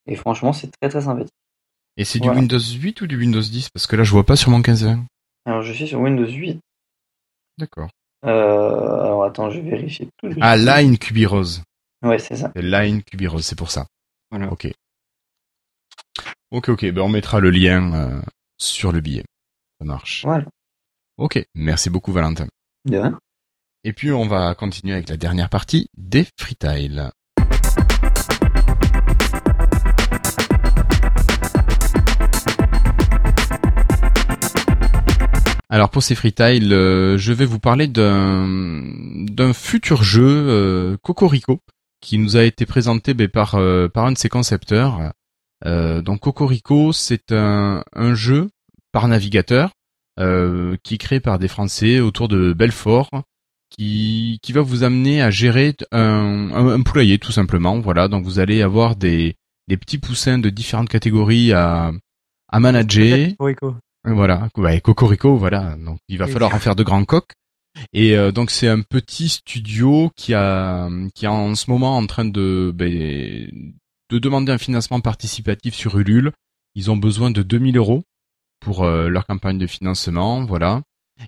[0.08, 1.34] Et franchement, c'est très très sympathique.
[1.98, 2.40] Et c'est du Voilà.
[2.42, 5.04] Windows 8 ou du Windows 10 Parce que là je vois pas sur mon 15-20.
[5.46, 6.60] Alors, je suis sur Windows 8.
[7.58, 7.90] D'accord.
[8.26, 10.44] Euh, alors, attends, je vais vérifier tout de suite.
[10.44, 11.64] Ah, Line Cubirose.
[12.02, 12.52] Ouais, c'est ça.
[12.56, 13.88] C'est Line Cubirose, c'est pour ça.
[14.32, 14.52] Voilà.
[14.52, 14.70] Ok.
[16.52, 16.86] Ok, ok.
[16.92, 18.22] Ben on mettra le lien euh,
[18.58, 19.24] sur le billet.
[19.80, 20.24] Ça marche.
[20.26, 20.46] Voilà.
[21.18, 21.44] Ok.
[21.56, 22.48] Merci beaucoup, Valentin.
[22.86, 23.20] De rien.
[23.84, 27.12] Et puis on va continuer avec la dernière partie des freetiles.
[35.72, 38.48] Alors pour ces freetiles, euh, je vais vous parler d'un
[39.26, 41.60] d'un futur jeu euh, Cocorico
[42.02, 45.12] qui nous a été présenté ben, par euh, par un de ses concepteurs.
[45.66, 48.50] Euh, donc Cocorico, c'est un un jeu
[48.92, 49.72] par navigateur
[50.20, 53.12] euh, qui est créé par des Français autour de Belfort
[53.70, 57.80] qui, qui va vous amener à gérer un, un, un poulailler tout simplement.
[57.80, 59.36] Voilà, donc vous allez avoir des,
[59.68, 61.92] des petits poussins de différentes catégories à,
[62.48, 63.30] à manager.
[63.38, 63.76] Cocorico.
[64.06, 65.76] Voilà, ouais, Cocorico, voilà.
[65.78, 67.34] Donc il va falloir en faire de grands coques.
[67.94, 72.06] Et euh, donc c'est un petit studio qui a qui est en ce moment en
[72.08, 73.50] train de ben,
[74.10, 76.32] de demander un financement participatif sur Ulule.
[76.76, 78.04] Ils ont besoin de 2000 euros
[78.60, 80.82] pour euh, leur campagne de financement, voilà.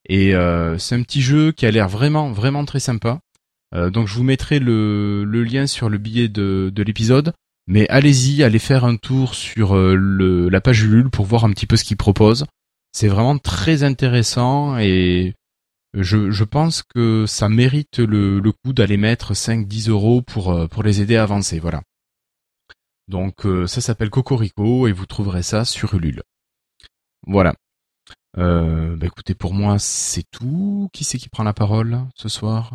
[0.08, 3.20] Et euh, c'est un petit jeu qui a l'air vraiment vraiment très sympa.
[3.74, 7.34] Euh, donc je vous mettrai le, le lien sur le billet de, de l'épisode.
[7.68, 11.68] Mais allez-y, allez faire un tour sur le, la page Ulule pour voir un petit
[11.68, 12.46] peu ce qu'ils proposent.
[12.92, 15.36] C'est vraiment très intéressant et
[15.94, 20.68] je, je pense que ça mérite le, le coup d'aller mettre 5-10 euros pour, euh,
[20.68, 21.60] pour les aider à avancer.
[21.60, 21.82] Voilà.
[23.08, 26.24] Donc euh, ça s'appelle Cocorico et vous trouverez ça sur Ulule.
[27.28, 27.54] Voilà.
[28.38, 30.90] Euh, bah écoutez, pour moi, c'est tout.
[30.94, 32.72] Qui c'est qui prend la parole ce soir?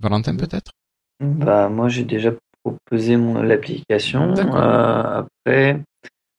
[0.00, 0.72] Valentin, peut-être?
[1.20, 2.32] Bah, moi, j'ai déjà
[2.62, 4.34] proposé mon, l'application.
[4.36, 5.80] Euh, après,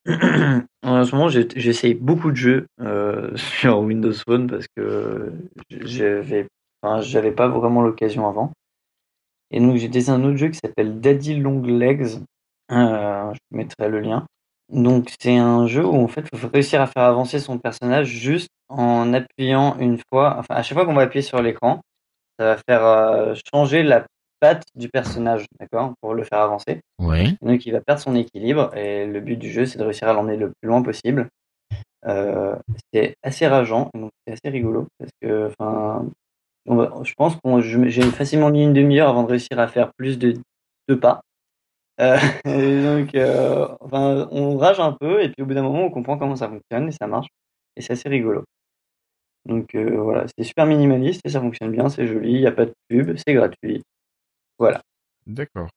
[0.07, 5.33] en ce moment, j'essaye beaucoup de jeux euh, sur Windows Phone parce que
[5.69, 6.47] j'avais,
[6.81, 7.01] enfin,
[7.31, 8.51] pas vraiment l'occasion avant.
[9.51, 12.19] Et donc, j'ai testé un autre jeu qui s'appelle Daddy Long Legs.
[12.71, 14.25] Euh, je mettrai le lien.
[14.71, 18.07] Donc, c'est un jeu où en fait, il faut réussir à faire avancer son personnage
[18.07, 20.37] juste en appuyant une fois.
[20.39, 21.81] Enfin, à chaque fois qu'on va appuyer sur l'écran,
[22.39, 24.05] ça va faire euh, changer la
[24.39, 26.81] patte du personnage, d'accord, pour le faire avancer.
[27.41, 30.07] Et donc, il va perdre son équilibre et le but du jeu, c'est de réussir
[30.07, 31.27] à l'emmener le plus loin possible.
[32.05, 32.55] Euh,
[32.93, 36.05] c'est assez rageant, et donc c'est assez rigolo parce que, enfin,
[36.67, 40.35] je pense que j'ai facilement mis une demi-heure avant de réussir à faire plus de
[40.87, 41.21] deux pas.
[42.01, 45.85] Euh, et donc, euh, enfin, on rage un peu et puis au bout d'un moment,
[45.85, 47.27] on comprend comment ça fonctionne et ça marche
[47.75, 48.43] et c'est assez rigolo.
[49.45, 52.51] Donc euh, voilà, c'est super minimaliste et ça fonctionne bien, c'est joli, il n'y a
[52.51, 53.83] pas de pub, c'est gratuit.
[54.59, 54.81] Voilà.
[55.25, 55.69] D'accord.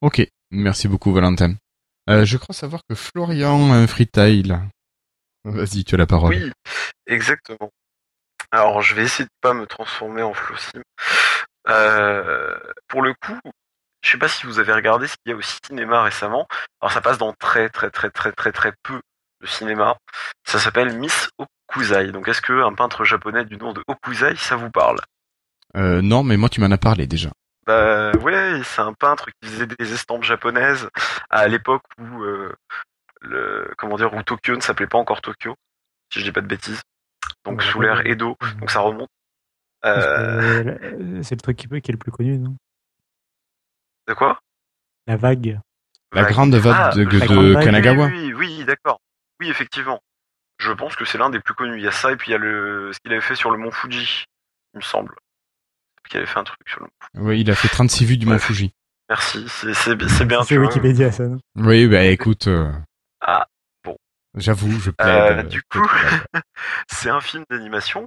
[0.00, 0.26] Ok.
[0.50, 1.54] Merci beaucoup, Valentin.
[2.08, 4.60] Euh, je crois savoir que Florian a un freetail.
[5.44, 6.34] Vas-y, tu as la parole.
[6.34, 6.52] Oui,
[7.06, 7.70] exactement.
[8.50, 10.82] Alors, je vais essayer de pas me transformer en Flossim.
[11.68, 12.56] Euh,
[12.88, 13.38] pour le coup,
[14.02, 16.46] je sais pas si vous avez regardé ce qu'il y a au cinéma récemment.
[16.80, 19.00] Alors, ça passe dans très, très, très, très, très, très peu
[19.40, 19.96] de cinéma.
[20.46, 22.12] Ça s'appelle Miss Okuzai.
[22.12, 25.00] Donc, est-ce que un peintre japonais du nom de Okuzai, ça vous parle?
[25.76, 27.30] Euh, non, mais moi, tu m'en as parlé déjà.
[27.66, 30.88] Bah ouais, c'est un peintre qui faisait des estampes japonaises
[31.30, 32.54] à l'époque où euh,
[33.22, 35.54] le comment dire où Tokyo ne s'appelait pas encore Tokyo,
[36.12, 36.82] si je dis pas de bêtises.
[37.44, 38.10] Donc Ouais, sous l'ère ouais.
[38.10, 39.08] Edo, donc ça remonte.
[39.86, 42.56] Euh, la- C'est le truc qui, peut- qui est le plus connu, non?
[44.08, 44.40] De quoi?
[45.06, 45.58] La vague.
[46.12, 46.32] La Vague.
[46.32, 47.64] grande vague Ah, de, la de grande vague.
[47.64, 48.06] Kanagawa.
[48.06, 49.00] Oui, oui, oui, d'accord.
[49.40, 50.00] Oui, effectivement.
[50.58, 51.76] Je pense que c'est l'un des plus connus.
[51.78, 53.50] Il y a ça et puis il y a le ce qu'il avait fait sur
[53.50, 54.24] le mont Fuji,
[54.74, 55.14] il me semble.
[56.08, 57.26] Qu'il avait fait un truc sur le mont.
[57.28, 58.38] Oui, il a fait 36 vues du Mont.
[58.38, 58.72] Fuji.
[59.08, 60.42] Merci, c'est c'est c'est bien.
[60.42, 60.58] C'est.
[60.58, 61.38] Wikipédia, ça, non?
[61.56, 62.70] Oui, bah écoute, euh,
[63.20, 63.46] Ah,
[64.36, 65.48] j'avoue, je Euh, plaide.
[65.48, 66.42] du coup, plaide.
[66.90, 68.06] c'est un film d'animation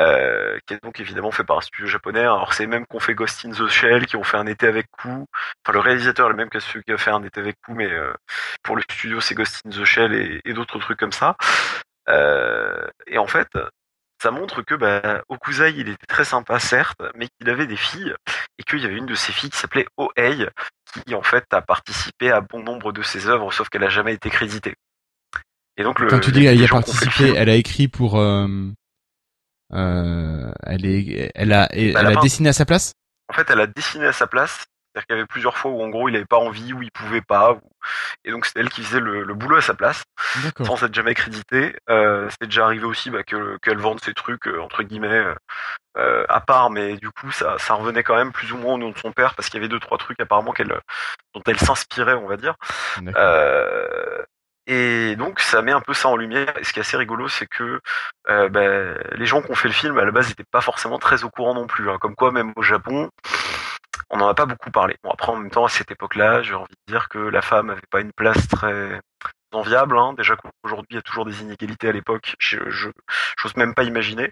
[0.00, 2.20] euh, qui est donc évidemment fait par un studio japonais.
[2.20, 4.66] Alors c'est les mêmes qu'on fait Ghost in the Shell, qui ont fait un été
[4.66, 5.26] avec Coup.
[5.64, 7.74] Enfin le réalisateur est le même que celui qui a fait un été avec Coup,
[7.74, 8.12] mais euh,
[8.62, 11.36] pour le studio c'est Ghost in the Shell et, et d'autres trucs comme ça.
[12.08, 13.48] Euh, et en fait,
[14.22, 18.14] ça montre que bah, Okuzai il était très sympa certes, mais qu'il avait des filles
[18.58, 20.48] et qu'il y avait une de ses filles qui s'appelait Ohei,
[20.92, 24.14] qui en fait a participé à bon nombre de ses œuvres, sauf qu'elle a jamais
[24.14, 24.74] été créditée.
[25.76, 28.18] Et donc le, Quand tu dis elle y a participé, elle a écrit pour.
[28.18, 28.48] Euh,
[29.72, 32.94] euh, elle est, elle a, elle Bah, elle a dessiné à sa place?
[33.28, 34.64] En fait, elle a dessiné à sa place.
[34.96, 36.90] C'est-à-dire qu'il y avait plusieurs fois où en gros il avait pas envie, où il
[36.90, 37.58] pouvait pas,
[38.24, 40.04] et donc c'était elle qui faisait le, le boulot à sa place,
[40.64, 41.76] sans être jamais crédité.
[41.90, 45.34] Euh, c'était déjà arrivé aussi bah, que qu'elle vende ses trucs euh, entre guillemets euh,
[45.98, 48.78] euh, à part, mais du coup ça, ça revenait quand même plus ou moins au
[48.78, 50.80] nom de son père parce qu'il y avait deux trois trucs apparemment qu'elle
[51.34, 52.54] dont elle s'inspirait, on va dire.
[54.66, 56.56] Et donc ça met un peu ça en lumière.
[56.58, 57.80] Et ce qui est assez rigolo, c'est que
[58.26, 61.22] ben, les gens qui ont fait le film à la base n'étaient pas forcément très
[61.22, 61.88] au courant non plus.
[61.90, 61.98] hein.
[62.00, 63.10] Comme quoi, même au Japon,
[64.10, 64.96] on n'en a pas beaucoup parlé.
[65.02, 67.70] Bon après, en même temps, à cette époque-là, j'ai envie de dire que la femme
[67.70, 69.00] avait pas une place très
[69.52, 69.98] enviable.
[69.98, 70.14] Hein.
[70.16, 72.34] Déjà qu'aujourd'hui, il y a toujours des inégalités à l'époque.
[72.38, 72.88] Je, je
[73.38, 74.30] j'ose même pas imaginer.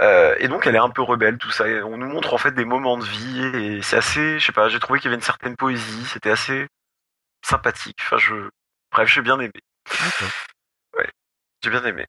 [0.00, 1.68] Euh, et donc elle est un peu rebelle, tout ça.
[1.68, 4.52] Et on nous montre en fait des moments de vie et c'est assez, je sais
[4.52, 6.04] pas, j'ai trouvé qu'il y avait une certaine poésie.
[6.06, 6.66] C'était assez
[7.44, 7.98] sympathique.
[8.02, 8.34] Enfin, je,
[8.90, 9.52] bref, j'ai bien aimé.
[9.90, 10.28] D'accord.
[11.64, 12.06] J'ai bien aimé.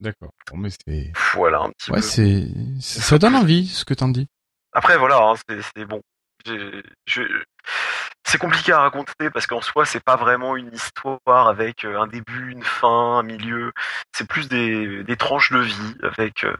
[0.00, 0.30] D'accord.
[0.50, 1.12] Bon, mais c'est.
[1.34, 2.02] Voilà un petit Ouais, peu.
[2.02, 2.46] c'est.
[2.80, 4.28] Ça ça donne envie, ce que t'en dis.
[4.78, 5.34] Après voilà, hein,
[5.74, 6.00] c'est bon.
[8.24, 12.06] C'est compliqué à raconter parce qu'en soi c'est pas vraiment une histoire avec euh, un
[12.06, 13.72] début, une fin, un milieu.
[14.14, 16.56] C'est plus des, des tranches de vie avec euh,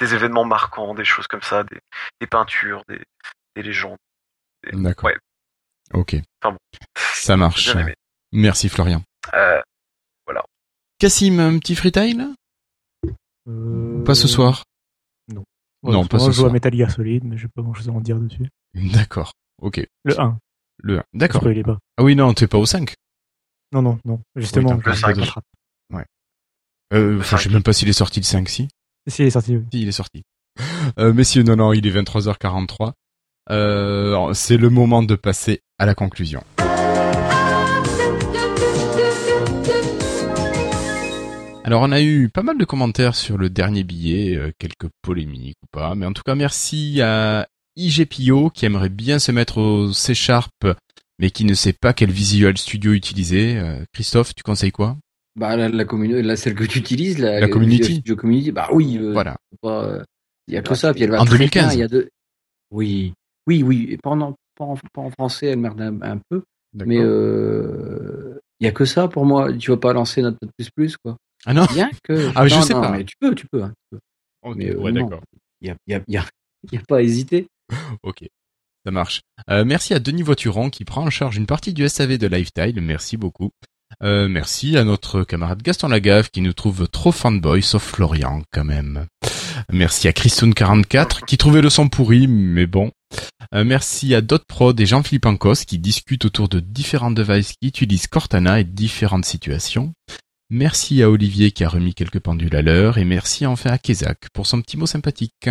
[0.00, 1.78] des événements marquants, des choses comme ça, des,
[2.20, 3.00] des peintures, des,
[3.54, 3.98] des légendes.
[4.64, 5.04] Des- D'accord.
[5.10, 5.16] Ouais,
[5.94, 6.16] Ok.
[6.42, 6.58] Enfin bon.
[6.96, 7.68] Ça marche.
[8.32, 9.02] Merci Florian.
[9.34, 9.60] Euh,
[10.98, 12.16] Cassim, un petit freetail
[13.48, 14.64] Euh, Pas ce soir.
[15.86, 16.50] Ouais, non, pas ce Je joue à.
[16.52, 18.48] Metal Gear Solid, mais j'ai pas grand chose à en dire dessus.
[18.74, 19.32] D'accord.
[19.62, 19.84] Ok.
[20.04, 20.38] Le 1.
[20.82, 21.02] Le 1.
[21.14, 21.40] D'accord.
[21.42, 21.78] Pas.
[21.96, 22.94] Ah oui, non, t'es pas au 5.
[23.72, 24.20] Non, non, non.
[24.36, 25.44] Justement, Oui, je me de- rattrape.
[26.92, 28.68] Euh, enfin, je sais même pas s'il est sorti le 5, si.
[29.08, 29.56] Si, il est sorti.
[29.56, 29.64] oui.
[29.72, 30.22] Si, il est sorti.
[31.00, 32.92] Euh, messieurs, non, non, il est 23h43.
[33.50, 36.44] Euh, c'est le moment de passer à la conclusion.
[41.66, 45.56] Alors, on a eu pas mal de commentaires sur le dernier billet, euh, quelques polémiques
[45.64, 49.92] ou pas, mais en tout cas, merci à IGPO qui aimerait bien se mettre au
[49.92, 50.52] C-Sharp,
[51.18, 53.58] mais qui ne sait pas quel Visual Studio utiliser.
[53.58, 54.96] Euh, Christophe, tu conseilles quoi?
[55.34, 57.78] Bah, la, la, celle que tu utilises, la, La community.
[57.78, 58.52] Visual Studio Community.
[58.52, 59.36] Bah oui, euh, Voilà.
[59.64, 60.04] euh,
[60.46, 61.64] il y a que ça, puis elle va En très 2015.
[61.64, 62.08] bien, Il y a deux.
[62.70, 63.12] Oui,
[63.48, 63.88] oui, oui.
[63.90, 66.42] Et pendant, pas, en, pas en français, elle merde un, un peu,
[66.74, 69.52] mais euh, il y a que ça pour moi.
[69.52, 71.16] Tu vas pas lancer notre plus plus quoi.
[71.46, 72.30] Ah non Bien que.
[72.34, 72.90] Ah, mais je Non, sais non, pas.
[72.90, 73.62] Mais tu peux, tu peux.
[73.62, 74.00] hein, tu peux.
[74.42, 75.20] Ok, mais, euh, ouais, d'accord.
[75.60, 76.24] Il y a, y a, y a,
[76.72, 77.46] y a pas à hésiter.
[78.02, 78.24] Ok,
[78.84, 79.22] ça marche.
[79.50, 82.80] Euh, merci à Denis Voituron qui prend en charge une partie du SAV de Lifetile.
[82.80, 83.50] Merci beaucoup.
[84.02, 88.64] Euh, merci à notre camarade Gaston Lagave qui nous trouve trop fanboy, sauf Florian quand
[88.64, 89.06] même.
[89.72, 92.90] Merci à Christoun44 qui trouvait le son pourri, mais bon.
[93.54, 98.08] Euh, merci à DotProd et Jean-Philippe Ancos qui discutent autour de différents devices qui utilisent
[98.08, 99.92] Cortana et différentes situations.
[100.48, 104.28] Merci à Olivier qui a remis quelques pendules à l'heure et merci enfin à Kezak
[104.32, 105.50] pour son petit mot sympathique.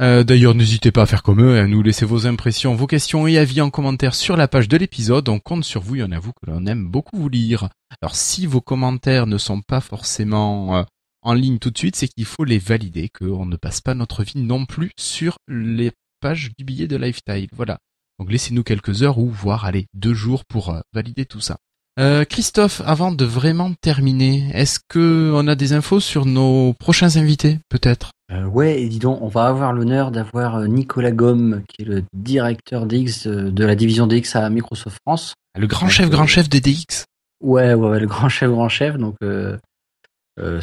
[0.00, 3.26] Euh, D'ailleurs, n'hésitez pas à faire comme eux, à nous laisser vos impressions, vos questions
[3.26, 5.28] et avis en commentaire sur la page de l'épisode.
[5.28, 7.68] On compte sur vous et on avoue que l'on aime beaucoup vous lire.
[8.00, 10.82] Alors, si vos commentaires ne sont pas forcément euh,
[11.20, 14.24] en ligne tout de suite, c'est qu'il faut les valider, qu'on ne passe pas notre
[14.24, 17.48] vie non plus sur les pages du billet de Lifestyle.
[17.52, 17.78] Voilà.
[18.18, 21.58] Donc, laissez-nous quelques heures ou voire, allez, deux jours pour euh, valider tout ça.
[21.98, 27.16] Euh, Christophe, avant de vraiment terminer, est-ce que on a des infos sur nos prochains
[27.16, 28.12] invités, peut-être?
[28.32, 31.84] Euh, ouais, et dis donc, on va avoir l'honneur d'avoir euh, Nicolas Gomme, qui est
[31.84, 35.34] le directeur DX de la division DX à Microsoft France.
[35.58, 37.04] Le grand chef, grand chef des DX.
[37.42, 38.96] Ouais, ouais, ouais, le grand chef, grand chef.
[38.96, 39.58] Donc, euh,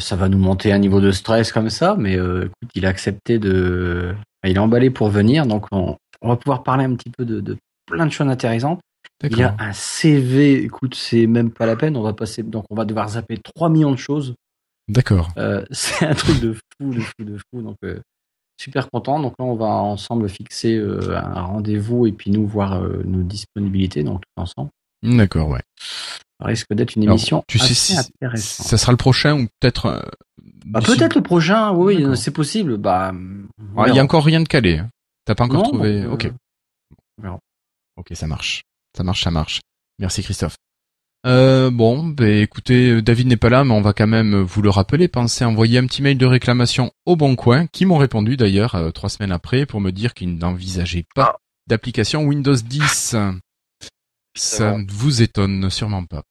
[0.00, 3.38] ça va nous monter un niveau de stress comme ça, mais écoute, il a accepté
[3.38, 4.16] de.
[4.44, 7.40] il est emballé pour venir, donc on, on va pouvoir parler un petit peu de,
[7.40, 8.80] de plein de choses intéressantes.
[9.22, 11.96] Il a un CV, écoute, c'est même pas la peine.
[11.96, 14.34] On va passer, donc on va devoir zapper 3 millions de choses.
[14.88, 15.28] D'accord.
[15.36, 17.62] Euh, c'est un truc de fou, de fou, de fou.
[17.62, 18.00] Donc, euh,
[18.60, 19.20] super content.
[19.20, 24.02] Donc là, on va ensemble fixer euh, un rendez-vous et puis nous voir nos disponibilités,
[24.04, 24.70] donc tout ensemble.
[25.02, 25.62] D'accord, ouais.
[26.40, 28.66] Ça risque d'être une Alors, émission tu sais assez si intéressante.
[28.66, 30.02] ça sera le prochain ou peut-être.
[30.64, 32.78] Bah, peut-être le prochain, oui, c'est possible.
[32.78, 34.00] Bah, Ah, il y verra.
[34.00, 34.78] a encore rien de calé.
[34.78, 34.88] hein.
[35.26, 36.06] T'as pas encore Non, trouvé.
[36.06, 36.30] Ok.
[37.96, 38.62] Ok, ça marche.
[38.96, 39.60] Ça marche, ça marche.
[39.98, 40.56] Merci Christophe.
[41.26, 44.70] Euh, bon, ben écoutez, David n'est pas là, mais on va quand même vous le
[44.70, 45.06] rappeler.
[45.06, 48.74] Pensez à envoyer un petit mail de réclamation au Bon Coin, qui m'ont répondu d'ailleurs
[48.74, 51.38] euh, trois semaines après pour me dire qu'ils n'envisageaient pas Ah.
[51.66, 53.16] d'application Windows 10.
[54.36, 56.22] Ça ne vous étonne sûrement pas.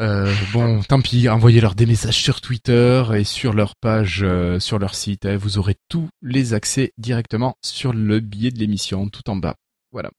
[0.00, 4.24] Euh, bon, tant pis, envoyez-leur des messages sur Twitter et sur leur page,
[4.60, 5.26] sur leur site.
[5.26, 5.36] hein.
[5.36, 9.56] vous aurez tous les accès directement sur le billet de l'émission, tout en bas.
[9.90, 10.10] Voilà.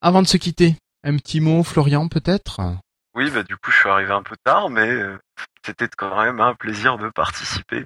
[0.00, 2.60] Avant de se quitter, un petit mot, Florian, peut-être?
[3.14, 5.18] Oui, bah du coup, je suis arrivé un peu tard, mais euh,
[5.64, 7.84] c'était quand même un plaisir de participer,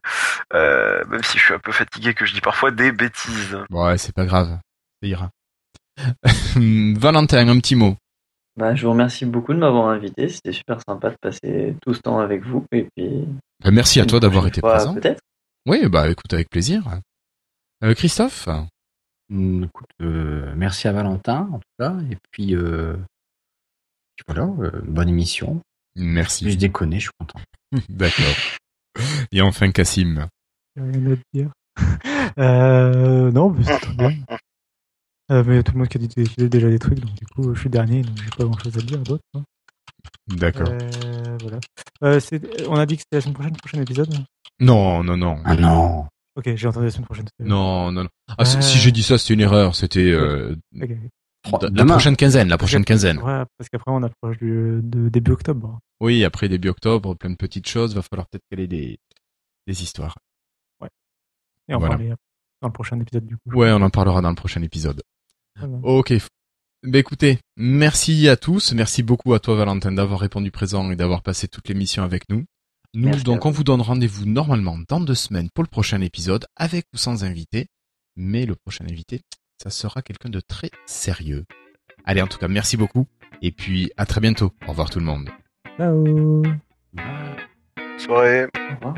[0.53, 3.57] euh, même si je suis un peu fatigué, que je dis parfois des bêtises.
[3.71, 4.59] Ouais, c'est pas grave,
[5.03, 5.31] ça ira.
[6.57, 7.97] Valentin, un petit mot.
[8.57, 10.29] Bah, je vous remercie beaucoup de m'avoir invité.
[10.29, 12.65] C'était super sympa de passer tout ce temps avec vous.
[12.73, 13.27] Et puis.
[13.65, 14.95] Euh, Merci à toi d'avoir été fois, présent.
[14.95, 15.21] Peut-être.
[15.67, 16.83] Oui, bah écoute, avec plaisir.
[17.83, 18.49] Euh, Christophe?
[19.33, 21.97] Écoute, euh, merci à Valentin, en tout cas.
[22.11, 22.97] Et puis, euh,
[24.17, 25.61] puis voilà, euh, bonne émission.
[25.97, 26.51] Merci.
[26.51, 27.41] Je déconne, je suis content.
[27.89, 28.35] D'accord.
[29.33, 30.27] Et enfin, Cassim.
[30.77, 31.51] Rien à dire.
[32.39, 34.13] Euh, non, mais c'est très bien.
[35.31, 37.15] Euh, mais tout le monde qui a dit qui a dit déjà des trucs, donc
[37.15, 39.23] du coup, je suis dernier, donc j'ai pas grand chose à dire d'autre.
[39.35, 39.43] hein.
[40.29, 40.69] D'accord.
[40.71, 41.59] Euh, voilà.
[42.05, 42.21] Euh,
[42.69, 44.15] on a dit que c'était la semaine prochaine, le prochain épisode
[44.61, 45.43] Non, non, non.
[45.45, 47.27] Ah non Ok, j'ai entendu la semaine prochaine.
[47.41, 48.09] Non, non, non.
[48.39, 48.61] Ah, si- Euh.
[48.63, 49.75] si j'ai dit ça, c'était une erreur.
[49.75, 50.87] C'était euh, la
[51.71, 51.95] Demain.
[51.95, 53.19] prochaine quinzaine, la prochaine quinzaine.
[53.19, 55.79] Ouais, parce qu'après, on approche du de début octobre.
[56.01, 57.95] Oui, après début octobre, plein de petites choses.
[57.95, 58.99] Va falloir peut-être caler des,
[59.67, 60.17] des histoires.
[61.69, 61.95] Et on Voilà.
[61.97, 62.09] parlait
[62.61, 63.51] dans le prochain épisode, du coup.
[63.55, 65.01] Ouais, on en parlera dans le prochain épisode.
[65.59, 65.79] Voilà.
[65.83, 66.13] Ok.
[66.83, 68.73] Ben écoutez, merci à tous.
[68.73, 72.45] Merci beaucoup à toi, Valentin, d'avoir répondu présent et d'avoir passé toute l'émission avec nous.
[72.95, 76.45] Nous, Merci donc, on vous donne rendez-vous normalement dans deux semaines pour le prochain épisode,
[76.57, 77.69] avec ou sans invité.
[78.17, 79.23] Mais le prochain invité,
[79.63, 81.47] ça sera quelqu'un de très sérieux.
[82.05, 83.07] Allez, en tout cas, merci beaucoup.
[83.41, 84.53] Et puis, à très bientôt.
[84.67, 85.31] Au revoir tout le monde.
[85.79, 86.43] Ciao
[87.97, 88.45] Soirée.
[88.45, 88.95] Au revoir.